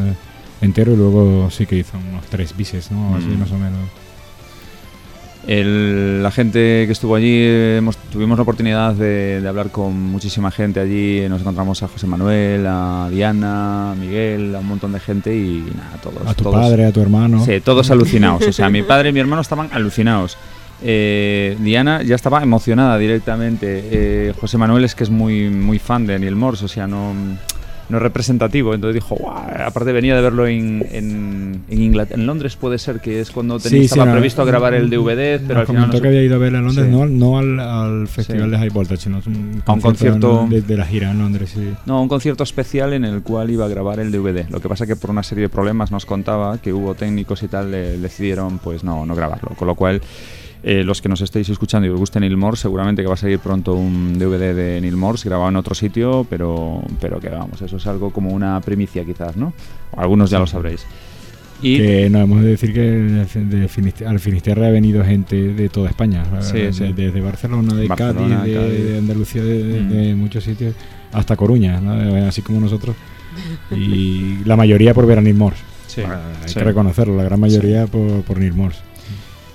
entero 0.61 0.93
y 0.93 0.97
luego 0.97 1.49
sí 1.51 1.65
que 1.65 1.75
hizo 1.77 1.97
unos 1.97 2.25
tres 2.25 2.55
bises, 2.55 2.91
¿no? 2.91 3.15
Así 3.15 3.27
Mm. 3.27 3.39
más 3.39 3.51
o 3.51 3.57
menos. 3.57 3.89
El, 5.45 6.21
la 6.23 6.29
gente 6.31 6.83
que 6.85 6.91
estuvo 6.91 7.15
allí, 7.15 7.41
hemos, 7.77 7.95
tuvimos 7.95 8.37
la 8.37 8.41
oportunidad 8.41 8.93
de, 8.93 9.39
de, 9.39 9.47
hablar 9.47 9.69
con 9.71 9.93
muchísima 9.97 10.51
gente 10.51 10.81
allí. 10.81 11.25
Nos 11.29 11.39
encontramos 11.39 11.81
a 11.83 11.87
José 11.87 12.05
Manuel, 12.05 12.65
a 12.67 13.07
Diana, 13.09 13.91
a 13.93 13.95
Miguel, 13.95 14.53
a 14.55 14.59
un 14.59 14.67
montón 14.67 14.91
de 14.91 14.99
gente 14.99 15.33
y 15.33 15.63
nada, 15.73 15.97
todos. 16.03 16.27
A 16.27 16.33
tu 16.33 16.43
todos, 16.43 16.55
padre, 16.55 16.85
a 16.85 16.91
tu 16.91 16.99
hermano. 16.99 17.45
Sí, 17.45 17.61
todos 17.61 17.89
alucinados. 17.91 18.45
O 18.45 18.51
sea, 18.51 18.69
mi 18.69 18.83
padre 18.83 19.09
y 19.09 19.13
mi 19.13 19.21
hermano 19.21 19.41
estaban 19.41 19.69
alucinados. 19.71 20.37
Eh, 20.83 21.55
Diana 21.61 22.03
ya 22.03 22.15
estaba 22.15 22.43
emocionada 22.43 22.97
directamente. 22.97 23.83
Eh, 23.89 24.33
José 24.41 24.57
Manuel 24.57 24.83
es 24.83 24.95
que 24.95 25.05
es 25.05 25.09
muy, 25.09 25.49
muy 25.49 25.79
fan 25.79 26.05
de 26.05 26.19
Neil 26.19 26.35
Morse, 26.35 26.65
o 26.65 26.67
sea, 26.67 26.87
no 26.87 27.13
no 27.89 27.97
es 27.97 28.03
representativo. 28.03 28.73
Entonces 28.73 28.95
dijo, 28.95 29.15
Guau", 29.15 29.37
aparte 29.65 29.91
venía 29.91 30.15
de 30.15 30.21
verlo 30.21 30.47
en, 30.47 30.85
en, 30.91 31.61
en, 31.69 31.81
Inglaterra, 31.81 32.19
en 32.19 32.27
Londres 32.27 32.55
puede 32.55 32.77
ser 32.77 32.99
que 32.99 33.19
es 33.19 33.31
cuando 33.31 33.59
tenía, 33.59 33.69
Sí, 33.69 33.79
sí, 33.79 33.85
estaba 33.85 34.05
no, 34.07 34.11
previsto 34.13 34.43
grabar 34.45 34.73
el 34.73 34.89
DVD, 34.89 35.39
pero 35.47 35.61
al 35.61 35.67
final 35.67 35.89
no 35.91 36.01
que 36.01 36.07
había 36.07 36.23
ido 36.23 36.35
a 36.35 36.37
verla 36.39 36.59
en 36.59 36.65
Londres, 36.65 36.87
Sí. 36.87 36.91
no, 36.91 37.03
al- 37.03 37.17
no 37.17 37.37
al, 37.37 37.59
al 37.59 38.07
festival 38.07 38.51
de 38.51 38.57
High 38.57 38.69
Voltage, 38.69 39.01
sino 39.03 39.21
un 39.25 39.63
A 39.65 39.73
un 39.73 39.81
concierto- 39.81 40.47
de, 40.49 40.61
de 40.61 40.77
la 40.77 40.85
gira 40.85 41.11
en 41.11 41.19
Londres. 41.19 41.55
No, 41.85 42.01
un 42.01 42.07
concierto 42.09 42.43
especial 42.43 42.93
en 42.93 43.05
el 43.05 43.21
cual 43.21 43.49
iba 43.49 43.65
a 43.65 43.67
grabar 43.69 43.99
el 43.99 44.11
DVD. 44.11 44.45
Lo 44.49 44.59
que 44.59 44.69
pasa 44.69 44.85
que 44.85 44.95
por 44.95 45.09
una 45.09 45.23
serie 45.23 45.43
de 45.43 45.49
problemas 45.49 45.91
nos 45.91 46.05
contaba 46.05 46.57
que 46.59 46.73
hubo 46.73 46.95
técnicos 46.95 47.43
y 47.43 47.47
tal, 47.47 47.71
le 47.71 47.97
decidieron 47.97 48.59
pues 48.59 48.83
no, 48.83 49.05
no 49.05 49.15
grabarlo. 49.15 49.49
Con 49.57 49.67
lo 49.67 49.75
cual, 49.75 50.01
eh, 50.69 50.83
los 50.83 51.01
que 51.01 51.07
nos 51.09 51.21
estéis 51.21 51.47
escuchando 51.49 51.87
y 51.87 51.91
os 51.91 51.97
guste 51.99 52.19
Neil 52.19 52.35
Morse, 52.35 52.63
seguramente 52.63 53.01
que 53.01 53.07
va 53.07 53.13
a 53.13 53.17
salir 53.17 53.39
pronto 53.39 53.73
un 53.73 54.17
DVD 54.19 54.53
de 54.53 54.81
Neil 54.81 54.97
Morse 54.97 55.29
grabado 55.29 55.49
en 55.49 55.55
otro 55.55 55.73
sitio, 55.73 56.25
pero, 56.29 56.81
pero 56.99 57.19
que 57.19 57.29
vamos, 57.29 57.61
eso 57.61 57.77
es 57.77 57.87
algo 57.87 58.11
como 58.11 58.31
una 58.31 58.59
primicia 58.61 59.05
quizás, 59.05 59.37
¿no? 59.37 59.53
Algunos 59.95 60.29
ya 60.29 60.39
lo 60.39 60.47
sabréis. 60.47 60.85
Y 61.61 61.77
Que 61.77 62.09
no, 62.09 62.19
hemos 62.19 62.41
de 62.43 62.49
decir 62.49 62.71
que 62.73 62.81
de 62.81 63.67
Finisterre- 63.67 64.07
al 64.07 64.19
Finisterre 64.19 64.67
ha 64.67 64.69
venido 64.69 65.03
gente 65.03 65.35
de 65.53 65.69
toda 65.69 65.89
España, 65.89 66.23
Sí, 66.41 66.57
de- 66.59 66.73
sí. 66.73 66.93
desde 66.93 67.19
Barcelona, 67.21 67.73
de 67.73 67.87
Barcelona, 67.87 68.37
Cádiz, 68.41 68.53
de, 68.53 68.59
Cádiz. 68.59 68.83
de 68.91 68.97
Andalucía, 68.99 69.43
de, 69.43 69.81
Mm. 69.81 69.89
de 69.89 70.15
muchos 70.15 70.43
sitios, 70.43 70.75
hasta 71.13 71.35
Coruña, 71.35 71.79
¿no? 71.81 72.27
así 72.27 72.41
como 72.43 72.59
nosotros. 72.59 72.95
Y 73.75 74.43
la 74.45 74.55
mayoría 74.55 74.93
por 74.93 75.05
ver 75.07 75.17
a 75.17 75.21
Neil 75.21 75.35
Morse. 75.35 75.63
Sí, 75.87 76.01
Ah, 76.05 76.19
Hay 76.45 76.53
que 76.53 76.59
reconocerlo, 76.63 77.15
la 77.17 77.23
gran 77.23 77.39
mayoría 77.39 77.87
por, 77.87 78.21
por 78.23 78.37
Neil 78.39 78.53
Morse. 78.53 78.81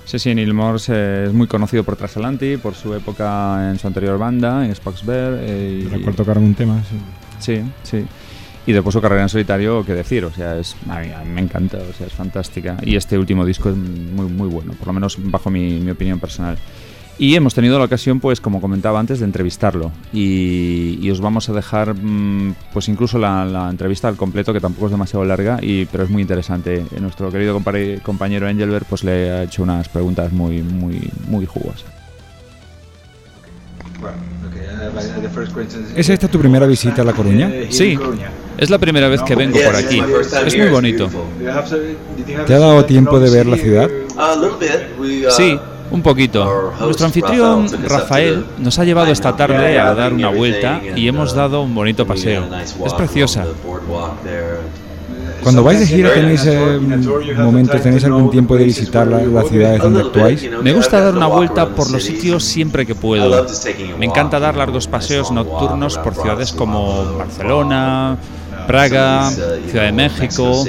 Sí, 0.05 0.19
sí, 0.19 0.35
Neil 0.35 0.53
Morse 0.53 1.25
es 1.25 1.33
muy 1.33 1.47
conocido 1.47 1.83
por 1.83 1.95
Transatlantic, 1.95 2.59
por 2.59 2.75
su 2.75 2.93
época 2.93 3.69
en 3.71 3.79
su 3.79 3.87
anterior 3.87 4.17
banda, 4.17 4.65
en 4.65 4.75
Spox 4.75 5.05
Bear. 5.05 5.37
eh, 5.39 5.81
y- 5.85 5.87
Recuerdo 5.87 6.17
tocaron 6.17 6.43
un 6.43 6.53
tema. 6.55 6.81
sí. 6.89 6.97
Sí, 7.39 7.61
sí. 7.83 8.05
Y 8.65 8.71
después 8.71 8.93
su 8.93 9.01
carrera 9.01 9.23
en 9.23 9.29
solitario, 9.29 9.83
qué 9.85 9.93
decir, 9.93 10.23
o 10.23 10.31
sea, 10.31 10.57
es, 10.57 10.75
a 10.89 10.99
mí, 10.99 11.11
a 11.11 11.19
mí 11.23 11.29
me 11.31 11.41
encanta, 11.41 11.77
o 11.79 11.93
sea, 11.93 12.07
es 12.07 12.13
fantástica. 12.13 12.77
Y 12.83 12.95
este 12.95 13.17
último 13.17 13.45
disco 13.45 13.69
es 13.69 13.75
muy, 13.75 14.27
muy 14.27 14.47
bueno, 14.47 14.71
por 14.73 14.87
lo 14.87 14.93
menos 14.93 15.17
bajo 15.19 15.49
mi, 15.49 15.79
mi 15.81 15.91
opinión 15.91 16.19
personal. 16.19 16.57
Y 17.19 17.35
hemos 17.35 17.53
tenido 17.53 17.77
la 17.77 17.85
ocasión, 17.85 18.19
pues, 18.19 18.41
como 18.41 18.59
comentaba 18.59 18.99
antes, 18.99 19.19
de 19.19 19.25
entrevistarlo. 19.25 19.91
Y, 20.11 20.97
y 20.99 21.11
os 21.11 21.21
vamos 21.21 21.47
a 21.47 21.53
dejar, 21.53 21.93
mm, 21.93 22.55
pues, 22.73 22.89
incluso 22.89 23.19
la, 23.19 23.45
la 23.45 23.69
entrevista 23.69 24.07
al 24.07 24.15
completo, 24.15 24.51
que 24.51 24.59
tampoco 24.59 24.87
es 24.87 24.91
demasiado 24.91 25.23
larga, 25.23 25.59
y, 25.61 25.85
pero 25.85 26.03
es 26.05 26.09
muy 26.09 26.23
interesante. 26.23 26.77
Eh, 26.77 26.99
Nuestro 26.99 27.31
querido 27.31 27.59
compañero 28.01 28.49
Engelbert, 28.49 28.87
pues, 28.87 29.03
le 29.03 29.31
ha 29.31 29.43
hecho 29.43 29.61
unas 29.61 29.87
preguntas 29.89 30.31
muy, 30.33 30.63
muy, 30.63 31.07
muy 31.27 31.45
jugosas. 31.45 31.85
¿Es 35.95 36.09
esta 36.09 36.27
tu 36.27 36.39
primera 36.39 36.65
visita 36.65 37.03
a 37.03 37.05
La 37.05 37.13
Coruña? 37.13 37.49
Sí, 37.69 37.97
es 38.57 38.69
la 38.69 38.77
primera 38.77 39.07
vez 39.07 39.21
que 39.21 39.35
vengo 39.35 39.59
por 39.63 39.75
aquí. 39.75 40.01
Es 40.45 40.57
muy 40.57 40.69
bonito. 40.69 41.09
¿Te 42.47 42.53
ha 42.53 42.59
dado 42.59 42.83
tiempo 42.85 43.19
de 43.19 43.29
ver 43.29 43.45
la 43.45 43.57
ciudad? 43.57 43.89
Sí, 45.29 45.57
un 45.93 46.01
poquito. 46.01 46.73
Nuestro 46.81 47.05
anfitrión, 47.05 47.67
Rafael, 47.87 48.45
nos 48.57 48.77
ha 48.79 48.83
llevado 48.83 49.11
esta 49.11 49.35
tarde 49.35 49.79
a 49.79 49.93
dar 49.93 50.11
una 50.13 50.29
vuelta 50.29 50.81
y 50.95 51.07
hemos 51.07 51.33
dado 51.33 51.61
un 51.61 51.73
bonito 51.73 52.05
paseo. 52.05 52.43
Es 52.85 52.93
preciosa. 52.93 53.45
Cuando 55.43 55.61
vais 55.61 55.77
de 55.77 55.85
gira 55.85 56.13
tenéis 56.13 56.45
eh, 56.45 56.79
momentos, 57.37 57.81
tenéis 57.81 58.05
algún 58.05 58.31
tiempo 58.31 58.55
de 58.55 58.63
visitar 58.63 59.05
la- 59.05 59.21
las 59.23 59.47
ciudades 59.49 59.81
donde 59.81 59.99
actuáis. 60.01 60.49
Me 60.63 60.71
gusta 60.71 61.01
dar 61.01 61.15
una 61.15 61.27
vuelta 61.27 61.67
por 61.67 61.91
los 61.91 62.01
sitios 62.03 62.43
siempre 62.45 62.85
que 62.85 62.95
puedo. 62.95 63.45
Me 63.99 64.05
encanta 64.05 64.39
dar 64.39 64.55
largos 64.55 64.87
paseos 64.87 65.31
nocturnos 65.31 65.97
por 65.97 66.15
ciudades 66.15 66.53
como 66.53 67.17
Barcelona, 67.17 68.17
Praga, 68.67 69.29
Ciudad 69.69 69.85
de 69.85 69.91
México, 69.91 70.63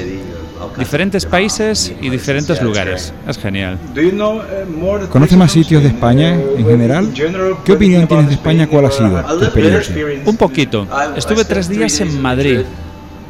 diferentes 0.79 1.27
países 1.27 1.93
y 2.01 2.11
diferentes 2.11 2.61
lugares. 2.63 3.13
Es 3.27 3.39
genial. 3.39 3.79
¿Conoces 5.11 5.37
más 5.39 5.53
sitios 5.53 5.83
de 5.83 5.89
España 5.89 6.35
en 6.35 6.67
general? 6.67 7.13
¿Qué 7.65 7.73
opinión 7.73 8.07
tienes 8.07 8.29
de 8.29 8.35
España? 8.35 8.67
¿Cuál 8.67 8.87
ha 8.87 8.91
sido 8.91 9.23
tu 9.23 9.45
experiencia? 9.45 9.95
Un 10.25 10.37
poquito. 10.37 10.87
Estuve 11.17 11.45
tres 11.45 11.69
días 11.69 12.01
en 12.01 12.21
Madrid 12.21 12.61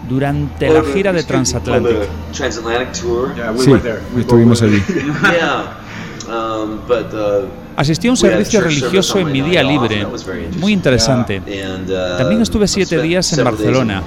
durante 0.08 0.68
la 0.68 0.82
gira 0.82 1.12
de 1.12 1.22
Transatlantic. 1.22 1.96
Sí, 2.32 3.72
estuvimos 4.18 4.62
allí. 4.62 4.82
Asistí 7.76 8.06
a 8.06 8.10
un 8.12 8.16
servicio 8.16 8.60
religioso 8.60 9.18
en 9.18 9.32
mi 9.32 9.40
día 9.40 9.62
libre, 9.62 10.06
muy 10.58 10.72
interesante. 10.72 11.42
También 12.18 12.42
estuve 12.42 12.68
siete 12.68 13.00
días 13.02 13.36
en 13.36 13.44
Barcelona. 13.44 14.02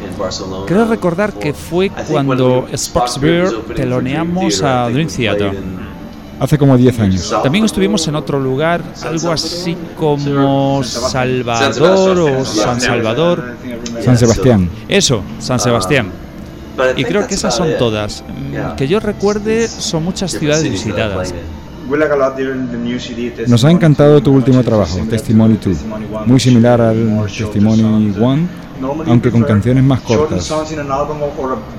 Creo 0.65 0.85
recordar 0.85 1.33
que 1.33 1.53
fue 1.53 1.89
cuando 2.09 2.67
Spox 2.75 3.19
Beer 3.19 3.49
teloneamos 3.75 4.61
a 4.63 4.89
Dream 4.89 5.07
Theater. 5.09 5.53
Hace 6.39 6.57
como 6.59 6.77
10 6.77 6.99
años. 6.99 7.35
También 7.41 7.65
estuvimos 7.65 8.07
en 8.07 8.15
otro 8.15 8.39
lugar, 8.39 8.83
algo 9.03 9.31
así 9.31 9.75
como 9.97 10.83
Salvador 10.83 12.19
o 12.19 12.45
San 12.45 12.79
Salvador. 12.79 13.55
San 14.03 14.17
Sebastián. 14.17 14.69
Eso, 14.87 15.23
San 15.39 15.59
Sebastián. 15.59 16.11
Y 16.95 17.03
creo 17.05 17.25
que 17.27 17.33
esas 17.33 17.55
son 17.55 17.69
todas. 17.79 18.23
Mm, 18.27 18.75
Que 18.75 18.87
yo 18.87 18.99
recuerde, 18.99 19.67
son 19.67 20.03
muchas 20.03 20.31
ciudades 20.31 20.69
visitadas. 20.69 21.33
Nos 23.47 23.63
ha 23.63 23.71
encantado 23.71 24.21
tu 24.21 24.31
último 24.33 24.63
trabajo, 24.63 24.99
Testimony 25.09 25.57
2. 25.63 25.77
Muy 26.25 26.39
similar 26.39 26.81
al 26.81 27.25
Testimony 27.27 28.13
1, 28.17 28.47
aunque 29.07 29.31
con 29.31 29.43
canciones 29.43 29.83
más 29.83 30.01
cortas. 30.01 30.51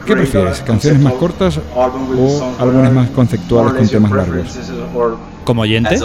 ¿Qué 0.06 0.12
prefieres, 0.14 0.60
canciones 0.60 1.00
más 1.02 1.12
cortas 1.14 1.60
o 1.74 1.82
álbumes 2.58 2.92
más 2.92 3.10
conceptuales 3.10 3.74
con 3.74 3.88
temas 3.88 4.12
largos? 4.12 4.58
¿Como 5.44 5.62
oyente? 5.62 5.96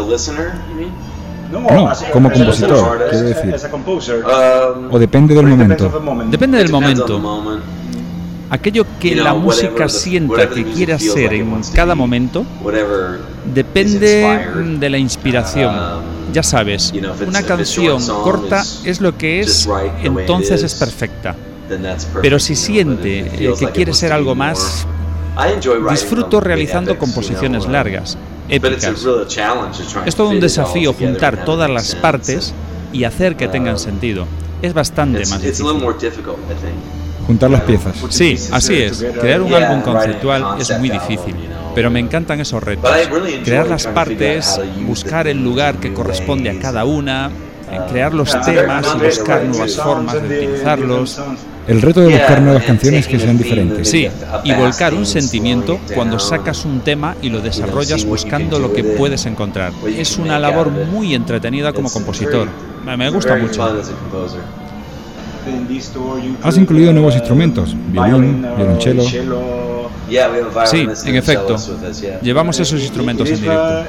No, 1.52 1.60
como 2.12 2.32
compositor, 2.32 3.10
quiero 3.10 3.26
decir. 3.26 3.56
O 4.89 5.00
depende 5.00 5.36
del 5.36 5.46
momento. 5.48 6.04
Depende 6.30 6.58
del 6.58 6.72
momento. 6.72 7.22
Aquello 8.54 8.86
que 9.00 9.16
la 9.16 9.34
música 9.34 9.89
sienta 9.89 10.48
que 10.48 10.63
quiere 10.63 10.94
hacer 10.94 11.34
en 11.34 11.60
cada 11.74 11.96
momento 11.96 12.46
depende 13.52 14.46
de 14.80 14.89
la 14.92 15.00
inspiración. 15.00 15.76
Ya 16.32 16.44
sabes, 16.44 16.94
una 17.26 17.42
canción 17.42 18.06
corta 18.06 18.62
es 18.86 19.02
lo 19.02 19.18
que 19.18 19.39
es, 19.39 19.68
entonces 20.04 20.62
es 20.62 20.76
perfecta. 20.76 21.36
Pero 22.22 22.38
si 22.38 22.56
siente 22.56 23.56
que 23.58 23.72
quiere 23.72 23.92
ser 23.92 24.13
algo 24.13 24.36
más, 24.36 24.86
disfruto 25.89 26.39
realizando 26.39 26.96
composiciones 27.00 27.66
largas, 27.66 28.20
épicas. 28.50 29.04
Es 30.06 30.16
todo 30.16 30.30
un 30.30 30.39
desafío 30.39 30.94
juntar 30.94 31.44
todas 31.44 31.72
las 31.72 31.96
partes 31.96 32.54
y 32.92 33.04
hacer 33.06 33.36
que 33.36 33.48
tengan 33.48 33.80
sentido. 33.80 34.28
Es 34.62 34.76
bastante 34.76 35.26
más 35.26 35.42
difícil. 35.42 35.66
Juntar 37.26 37.50
las 37.50 37.62
piezas. 37.62 37.96
Sí, 38.10 38.38
así 38.52 38.76
es. 38.76 39.06
Crear 39.20 39.42
un 39.42 39.54
álbum 39.54 39.82
conceptual 39.82 40.60
es 40.60 40.78
muy 40.78 40.90
difícil, 40.90 41.36
pero 41.74 41.90
me 41.90 42.00
encantan 42.00 42.40
esos 42.40 42.62
retos. 42.62 42.90
Crear 43.44 43.68
las 43.68 43.88
partes, 43.88 44.60
buscar 44.86 45.28
el 45.28 45.44
lugar 45.44 45.76
que 45.76 45.94
corresponde 45.94 46.50
a 46.50 46.60
cada 46.60 46.86
una, 46.86 47.32
eh, 47.72 47.80
crear 47.90 48.14
los 48.14 48.30
temas 48.42 48.86
y 48.96 49.06
buscar 49.06 49.44
nuevas 49.46 49.76
formas 49.76 50.22
de 50.22 50.28
utilizarlos. 50.28 51.22
El 51.66 51.82
reto 51.82 52.02
de 52.02 52.10
buscar 52.10 52.42
nuevas 52.42 52.64
canciones 52.64 53.08
que 53.08 53.18
sean 53.18 53.38
diferentes. 53.38 53.90
Sí, 53.90 54.08
y 54.44 54.54
volcar 54.54 54.94
un 54.94 55.06
sentimiento 55.06 55.80
cuando 55.96 56.20
sacas 56.20 56.66
un 56.66 56.82
tema 56.82 57.16
y 57.22 57.30
lo 57.30 57.40
desarrollas 57.40 58.06
buscando 58.06 58.60
lo 58.60 58.74
que 58.74 58.84
puedes 58.84 59.26
encontrar. 59.26 59.72
Es 59.88 60.18
una 60.18 60.40
labor 60.40 60.70
muy 60.70 61.16
entretenida 61.16 61.72
como 61.72 61.92
compositor. 61.92 62.50
Me 62.98 63.10
gusta 63.10 63.36
mucho. 63.38 63.66
Has 66.42 66.58
incluido 66.58 66.94
nuevos 66.94 67.16
instrumentos, 67.16 67.76
violín, 67.92 68.46
violonchelo. 68.58 69.04
Sí, 70.66 70.88
en 71.06 71.16
efecto. 71.16 71.56
Llevamos 72.22 72.60
esos 72.60 72.82
instrumentos 72.82 73.30
en 73.30 73.42
directo. 73.42 73.86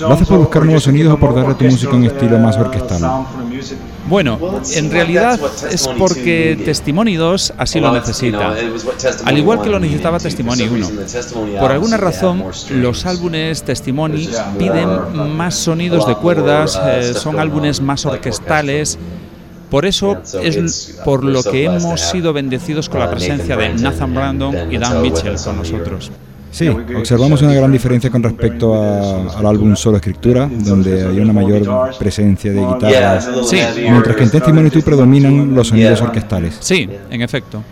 ¿Lo 0.00 0.14
haces 0.14 0.28
por 0.28 0.38
buscar 0.38 0.64
nuevos 0.64 0.82
sonidos 0.82 1.14
o 1.14 1.18
por 1.18 1.34
darle 1.34 1.52
a 1.52 1.56
tu 1.56 1.64
música 1.64 1.94
un 1.94 2.04
estilo 2.04 2.38
más 2.38 2.56
orquestal? 2.56 3.26
Bueno, 4.08 4.38
en 4.74 4.90
realidad 4.90 5.40
es 5.70 5.88
porque 5.88 6.60
Testimony 6.64 7.16
2 7.16 7.54
así 7.56 7.80
lo 7.80 7.92
necesita, 7.92 8.54
al 9.24 9.38
igual 9.38 9.62
que 9.62 9.68
lo 9.68 9.80
necesitaba 9.80 10.18
Testimony 10.18 10.62
1. 10.62 10.88
Por 11.60 11.72
alguna 11.72 11.96
razón, 11.96 12.44
los 12.70 13.06
álbumes 13.06 13.62
Testimony 13.62 14.28
piden 14.58 15.36
más 15.36 15.54
sonidos 15.54 16.06
de 16.06 16.14
cuerdas, 16.16 16.80
eh, 16.84 17.14
son 17.14 17.38
álbumes 17.40 17.80
más 17.80 18.06
orquestales, 18.06 18.98
por 19.70 19.86
eso 19.86 20.18
es 20.42 21.00
por 21.04 21.24
lo 21.24 21.42
que 21.42 21.64
hemos 21.64 22.00
sido 22.00 22.32
bendecidos 22.32 22.88
con 22.88 23.00
la 23.00 23.10
presencia 23.10 23.56
de 23.56 23.74
Nathan 23.74 24.14
Brandon 24.14 24.72
y 24.72 24.78
Dan 24.78 25.02
Mitchell 25.02 25.36
con 25.36 25.56
nosotros. 25.56 26.10
Sí, 26.50 26.68
observamos 26.68 27.42
una 27.42 27.52
gran 27.52 27.70
diferencia 27.70 28.10
con 28.10 28.22
respecto 28.22 28.74
al 28.74 29.44
álbum 29.44 29.76
Solo 29.76 29.98
Escritura, 29.98 30.48
donde 30.50 31.06
hay 31.06 31.20
una 31.20 31.32
mayor 31.32 31.90
presencia 31.98 32.50
de 32.50 32.60
guitarras, 32.60 33.28
sí. 33.44 33.58
mientras 33.82 34.16
que 34.16 34.22
en 34.22 34.30
Testimony 34.30 34.70
2 34.70 34.82
predominan 34.82 35.54
los 35.54 35.68
sonidos 35.68 36.00
orquestales. 36.00 36.56
Sí, 36.60 36.88
en 37.10 37.20
efecto. 37.22 37.62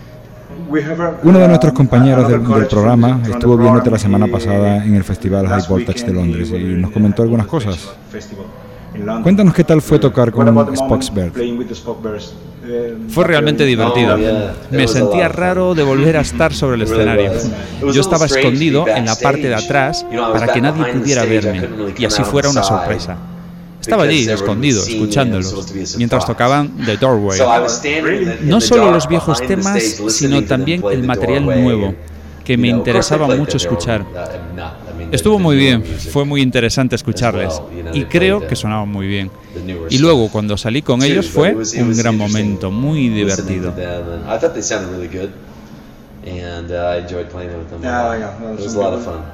Uno 1.22 1.38
de 1.38 1.48
nuestros 1.48 1.72
compañeros 1.72 2.28
del, 2.28 2.40
programa 2.40 3.20
estuvo 3.26 3.57
viéndote 3.57 3.90
la 3.90 3.98
semana 3.98 4.26
pasada 4.26 4.85
en 4.85 4.94
el 4.94 5.04
Festival 5.04 5.46
High 5.46 5.64
Voltage 5.68 6.04
de 6.04 6.12
Londres 6.12 6.50
y 6.50 6.64
nos 6.74 6.90
comentó 6.90 7.22
algunas 7.22 7.46
cosas. 7.46 7.88
Cuéntanos 9.22 9.54
qué 9.54 9.64
tal 9.64 9.83
fue 9.83 9.98
tocar 9.98 10.30
con 10.30 10.76
Spoxberg. 10.76 11.33
Fue 13.09 13.24
realmente 13.24 13.64
divertido. 13.64 14.16
Me 14.70 14.88
sentía 14.88 15.28
raro 15.28 15.74
de 15.74 15.83
volver 15.83 16.16
a 16.16 16.20
estar 16.20 16.52
sobre 16.54 16.76
el 16.76 16.83
escenario. 16.90 17.33
Yo 17.92 18.00
estaba 18.00 18.26
escondido 18.26 18.87
en 18.88 19.07
la 19.07 19.16
parte 19.16 19.48
de 19.48 19.54
atrás 19.54 20.07
para 20.33 20.52
que 20.52 20.61
nadie 20.61 20.85
pudiera 20.92 21.24
verme 21.24 21.68
y 21.96 22.04
así 22.04 22.22
fuera 22.22 22.48
una 22.48 22.62
sorpresa. 22.62 23.16
Estaba 23.80 24.04
allí, 24.04 24.26
escondido, 24.28 24.83
escuchándolos, 24.83 25.96
mientras 25.98 26.24
tocaban 26.24 26.70
The 26.87 26.96
Doorway. 26.96 27.38
No 28.42 28.61
solo 28.61 28.90
los 28.90 29.07
viejos 29.09 29.46
temas, 29.46 29.83
sino 30.09 30.42
también 30.44 30.83
el 30.90 31.02
material 31.02 31.44
nuevo, 31.44 31.94
que 32.44 32.57
me 32.57 32.68
interesaba 32.68 33.26
mucho 33.37 33.59
escuchar. 33.59 34.04
Estuvo 35.14 35.38
muy 35.38 35.57
bien, 35.57 35.85
fue 35.85 36.24
muy 36.24 36.42
interesante 36.42 36.96
escucharles 36.96 37.62
y 37.92 38.05
creo 38.05 38.44
que 38.46 38.57
sonaban 38.57 38.88
muy 38.88 39.07
bien. 39.07 39.31
Y 39.88 39.98
luego 39.98 40.29
cuando 40.29 40.57
salí 40.57 40.83
con 40.83 41.05
ellos 41.05 41.29
fue 41.29 41.55
un 41.55 41.96
gran 41.96 42.16
momento, 42.16 42.72
muy 42.72 43.09
divertido. 43.09 43.72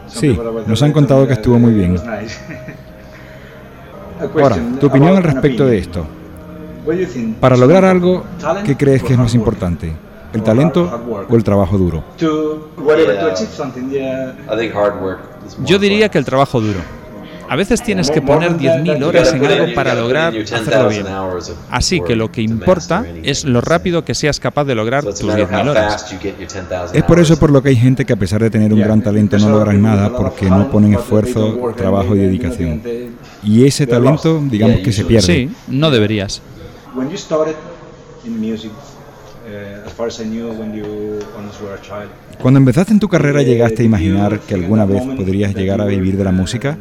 Sí, 0.08 0.38
nos 0.66 0.82
han 0.82 0.92
contado 0.92 1.26
que 1.26 1.32
estuvo 1.32 1.58
muy 1.58 1.72
bien. 1.72 1.96
Ahora, 4.38 4.58
tu 4.78 4.86
opinión 4.88 5.16
al 5.16 5.22
respecto 5.22 5.64
de 5.64 5.78
esto. 5.78 6.06
Para 7.40 7.56
lograr 7.56 7.86
algo, 7.86 8.24
¿qué 8.66 8.76
crees 8.76 9.02
que 9.02 9.14
es 9.14 9.18
más 9.18 9.34
importante? 9.34 9.94
¿El 10.32 10.42
talento 10.42 10.88
o 11.28 11.36
el 11.36 11.42
trabajo 11.42 11.76
duro? 11.78 12.04
Yo 15.64 15.78
diría 15.78 16.08
que 16.08 16.18
el 16.18 16.24
trabajo 16.24 16.60
duro. 16.60 16.80
A 17.50 17.56
veces 17.56 17.82
tienes 17.82 18.12
que 18.12 18.22
poner 18.22 18.52
10.000 18.52 19.04
horas 19.04 19.32
en 19.32 19.44
algo 19.44 19.74
para 19.74 19.92
lograr 19.96 20.32
hacerlo 20.36 20.88
bien. 20.88 21.04
Así 21.68 22.00
que 22.00 22.14
lo 22.14 22.30
que 22.30 22.42
importa 22.42 23.04
es 23.24 23.44
lo 23.44 23.60
rápido 23.60 24.04
que 24.04 24.14
seas 24.14 24.38
capaz 24.38 24.62
de 24.66 24.76
lograr 24.76 25.02
tus 25.02 25.24
10.000 25.24 25.68
horas. 25.68 26.14
Es 26.92 27.02
por 27.02 27.18
eso 27.18 27.36
por 27.40 27.50
lo 27.50 27.60
que 27.60 27.70
hay 27.70 27.76
gente 27.76 28.04
que 28.04 28.12
a 28.12 28.16
pesar 28.16 28.40
de 28.40 28.50
tener 28.50 28.72
un 28.72 28.78
gran 28.78 29.02
talento 29.02 29.36
no 29.36 29.50
logran 29.50 29.82
nada 29.82 30.16
porque 30.16 30.48
no 30.48 30.70
ponen 30.70 30.94
esfuerzo, 30.94 31.72
trabajo 31.76 32.14
y 32.14 32.20
dedicación. 32.20 32.82
Y 33.42 33.66
ese 33.66 33.84
talento, 33.84 34.40
digamos 34.48 34.78
que 34.78 34.92
se 34.92 35.04
pierde. 35.04 35.26
Sí, 35.26 35.50
no 35.66 35.90
deberías. 35.90 36.40
Cuando 42.40 42.58
empezaste 42.58 42.92
en 42.92 43.00
tu 43.00 43.08
carrera, 43.08 43.42
¿llegaste 43.42 43.82
a 43.82 43.84
imaginar 43.84 44.40
que 44.40 44.54
alguna 44.54 44.84
vez 44.84 45.02
podrías 45.02 45.54
llegar 45.54 45.80
a 45.80 45.84
vivir 45.84 46.16
de 46.16 46.24
la 46.24 46.32
música? 46.32 46.76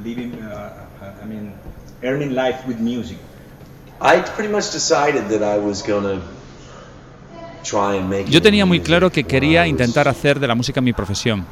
Yo 8.29 8.41
tenía 8.41 8.65
muy 8.65 8.79
claro 8.79 9.11
que 9.11 9.23
quería 9.23 9.67
intentar 9.67 10.07
hacer 10.07 10.39
de 10.39 10.47
la 10.47 10.55
música 10.55 10.79
mi 10.81 10.93
profesión. 10.93 11.45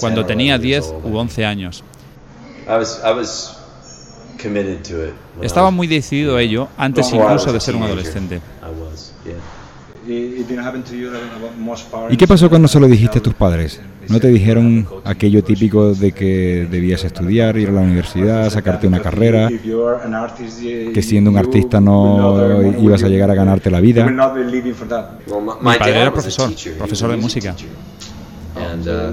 Cuando 0.00 0.26
tenía 0.26 0.58
10 0.58 0.94
u 1.04 1.16
11 1.16 1.44
años. 1.44 1.84
Estaba 5.40 5.70
muy 5.70 5.86
decidido 5.86 6.36
a 6.36 6.42
ello 6.42 6.68
antes 6.76 7.12
incluso 7.12 7.52
de 7.52 7.60
ser 7.60 7.76
un 7.76 7.84
adolescente. 7.84 8.40
¿Y 10.08 10.44
qué 12.16 12.26
pasó 12.26 12.48
cuando 12.48 12.68
se 12.68 12.78
lo 12.78 12.86
dijiste 12.86 13.18
a 13.18 13.22
tus 13.22 13.34
padres? 13.34 13.80
¿No 14.08 14.20
te 14.20 14.28
dijeron 14.28 14.86
aquello 15.04 15.42
típico 15.42 15.94
de 15.94 16.12
que 16.12 16.68
debías 16.70 17.02
estudiar, 17.02 17.56
ir 17.56 17.70
a 17.70 17.72
la 17.72 17.80
universidad, 17.80 18.48
sacarte 18.50 18.86
una 18.86 19.00
carrera, 19.00 19.48
que 19.48 21.02
siendo 21.02 21.30
un 21.30 21.38
artista 21.38 21.80
no 21.80 22.62
ibas 22.80 23.02
a 23.02 23.08
llegar 23.08 23.30
a 23.30 23.34
ganarte 23.34 23.70
la 23.70 23.80
vida? 23.80 24.06
Mi 24.06 24.16
padre 25.78 26.00
era 26.00 26.12
profesor, 26.12 26.52
profesor 26.78 27.10
de 27.10 27.16
música. 27.16 27.54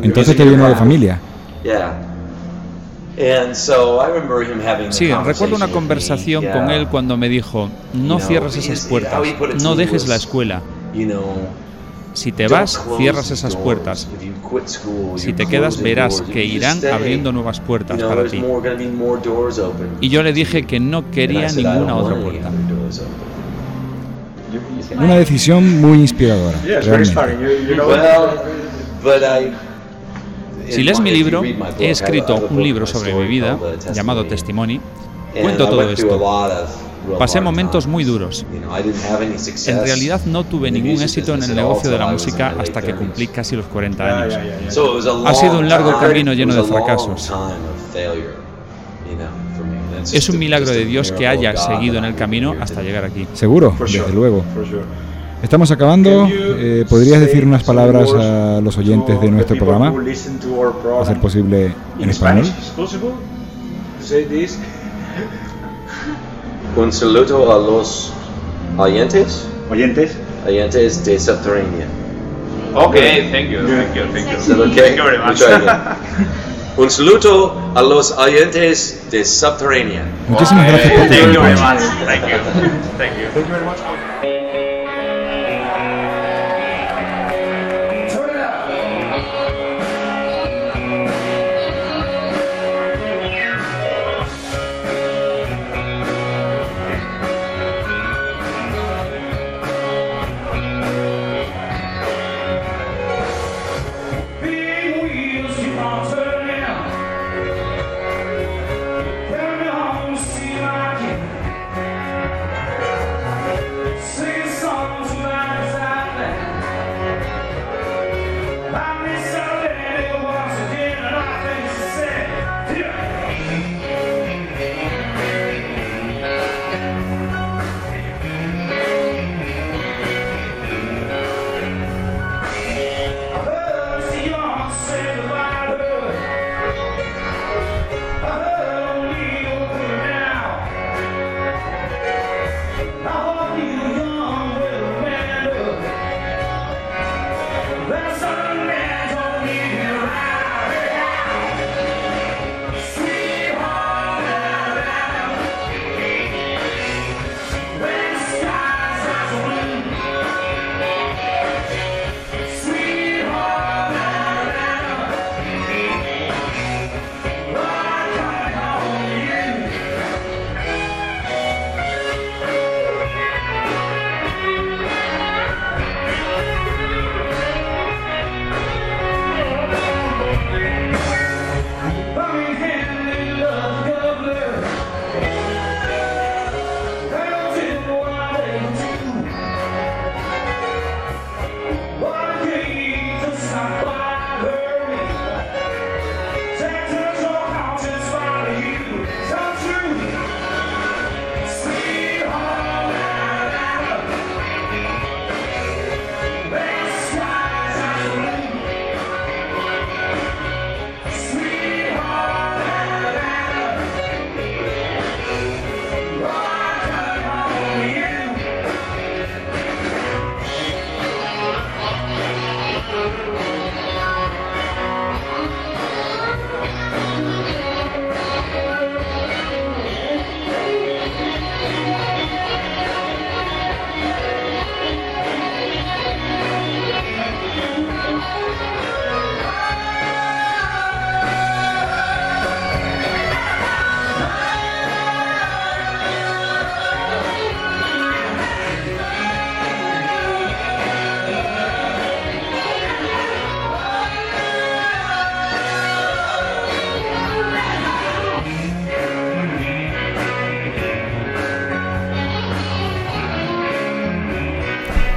Entonces 0.04 0.36
te 0.36 0.46
vino 0.46 0.68
de 0.68 0.76
familia. 0.76 1.20
Sí, 4.90 5.12
recuerdo 5.12 5.56
una 5.56 5.70
conversación 5.70 6.46
con 6.46 6.70
él 6.70 6.88
cuando 6.88 7.18
me 7.18 7.30
dijo, 7.30 7.70
no 7.94 8.20
cierres 8.20 8.58
esas 8.58 8.86
puertas, 8.86 9.24
no 9.62 9.76
dejes 9.76 10.08
la 10.08 10.18
escuela. 10.18 10.62
Si 12.14 12.32
te 12.32 12.48
vas, 12.48 12.80
cierras 12.98 13.32
esas 13.32 13.56
puertas. 13.56 14.08
Si 15.16 15.34
te 15.34 15.46
quedas, 15.48 15.82
verás 15.82 16.22
que 16.22 16.46
irán 16.46 16.80
abriendo 16.86 17.32
nuevas 17.32 17.60
puertas 17.60 18.02
para 18.02 18.26
ti. 18.26 18.44
Y 20.00 20.10
yo 20.10 20.22
le 20.22 20.34
dije 20.34 20.64
que 20.64 20.80
no 20.80 21.10
quería 21.10 21.52
ninguna 21.52 21.96
otra 21.96 22.20
puerta. 22.20 22.52
Una 24.98 25.16
decisión 25.16 25.82
muy 25.82 26.00
inspiradora, 26.00 26.60
realmente. 26.62 27.16
Si 30.70 30.84
lees 30.84 31.00
mi 31.00 31.12
libro, 31.12 31.44
he 31.44 31.90
escrito 31.90 32.48
un 32.50 32.64
libro 32.64 32.86
sobre 32.86 33.14
mi 33.14 33.28
vida 33.28 33.58
llamado 33.94 34.26
Testimony. 34.26 34.80
Cuento 35.42 35.68
todo 35.68 35.90
esto. 35.90 36.20
Pasé 37.20 37.42
momentos 37.42 37.88
muy 37.88 38.04
duros. 38.04 38.46
En 39.68 39.84
realidad 39.84 40.22
no 40.26 40.44
tuve 40.44 40.72
ningún 40.72 41.02
éxito 41.02 41.34
en 41.34 41.44
el 41.44 41.56
negocio 41.56 41.90
de 41.90 41.98
la 41.98 42.08
música 42.08 42.56
hasta 42.60 42.82
que 42.82 42.96
cumplí 42.96 43.28
casi 43.28 43.56
los 43.56 43.66
40 43.66 44.22
años. 44.22 44.40
Ha 45.26 45.34
sido 45.34 45.60
un 45.60 45.70
largo 45.70 46.00
camino 46.00 46.34
lleno 46.34 46.56
de 46.56 46.64
fracasos. 46.64 47.32
Es 50.12 50.30
un 50.30 50.38
milagro 50.40 50.72
de 50.72 50.86
Dios 50.86 51.12
que 51.12 51.28
haya 51.28 51.56
seguido 51.56 51.98
en 51.98 52.06
el 52.06 52.16
camino 52.16 52.56
hasta 52.60 52.82
llegar 52.82 53.06
aquí. 53.06 53.28
Seguro, 53.34 53.76
desde 53.80 54.14
luego. 54.14 54.44
Estamos 55.42 55.72
acabando. 55.72 56.28
Eh, 56.32 56.86
¿Podrías 56.90 57.20
decir 57.20 57.46
unas 57.46 57.64
palabras 57.64 58.10
a 58.14 58.62
los 58.62 58.78
oyentes 58.78 59.20
de 59.20 59.30
nuestro 59.30 59.58
programa? 59.58 59.94
¿A 61.02 61.06
ser 61.06 61.20
posible 61.20 61.74
en 62.00 62.10
español? 62.10 62.46
Un 66.76 66.92
saludo 66.92 67.54
a 67.54 67.60
los 67.60 68.12
oyentes. 68.78 69.48
Oyentes. 69.70 70.18
Oyentes 70.46 71.06
de 71.06 71.20
Subterránea. 71.20 71.88
Okay, 72.76 73.30
thank 73.32 73.50
you, 73.52 73.68
thank 73.68 73.96
you, 73.96 74.04
thank 74.12 74.48
you. 74.48 74.64
Okay? 74.64 74.96
Thank 74.96 74.98
you 74.98 75.04
very 75.04 75.20
much. 75.20 75.40
Un 76.78 76.90
saludo 76.90 77.54
a 77.76 77.84
los 77.84 78.12
oyentes 78.18 79.04
de 79.12 79.24
Subterránea. 79.24 80.06
Muchísimas 80.28 80.68
gracias 80.68 81.08
Thank 81.10 81.34
you 81.34 81.42
very 81.42 81.56
much. 81.56 81.80
Thank 82.06 82.28
you. 82.28 82.38
Thank 82.98 83.18
you. 83.20 83.28
Thank 83.34 83.48
you 83.48 83.54
very 83.54 83.66
much. 83.66 84.33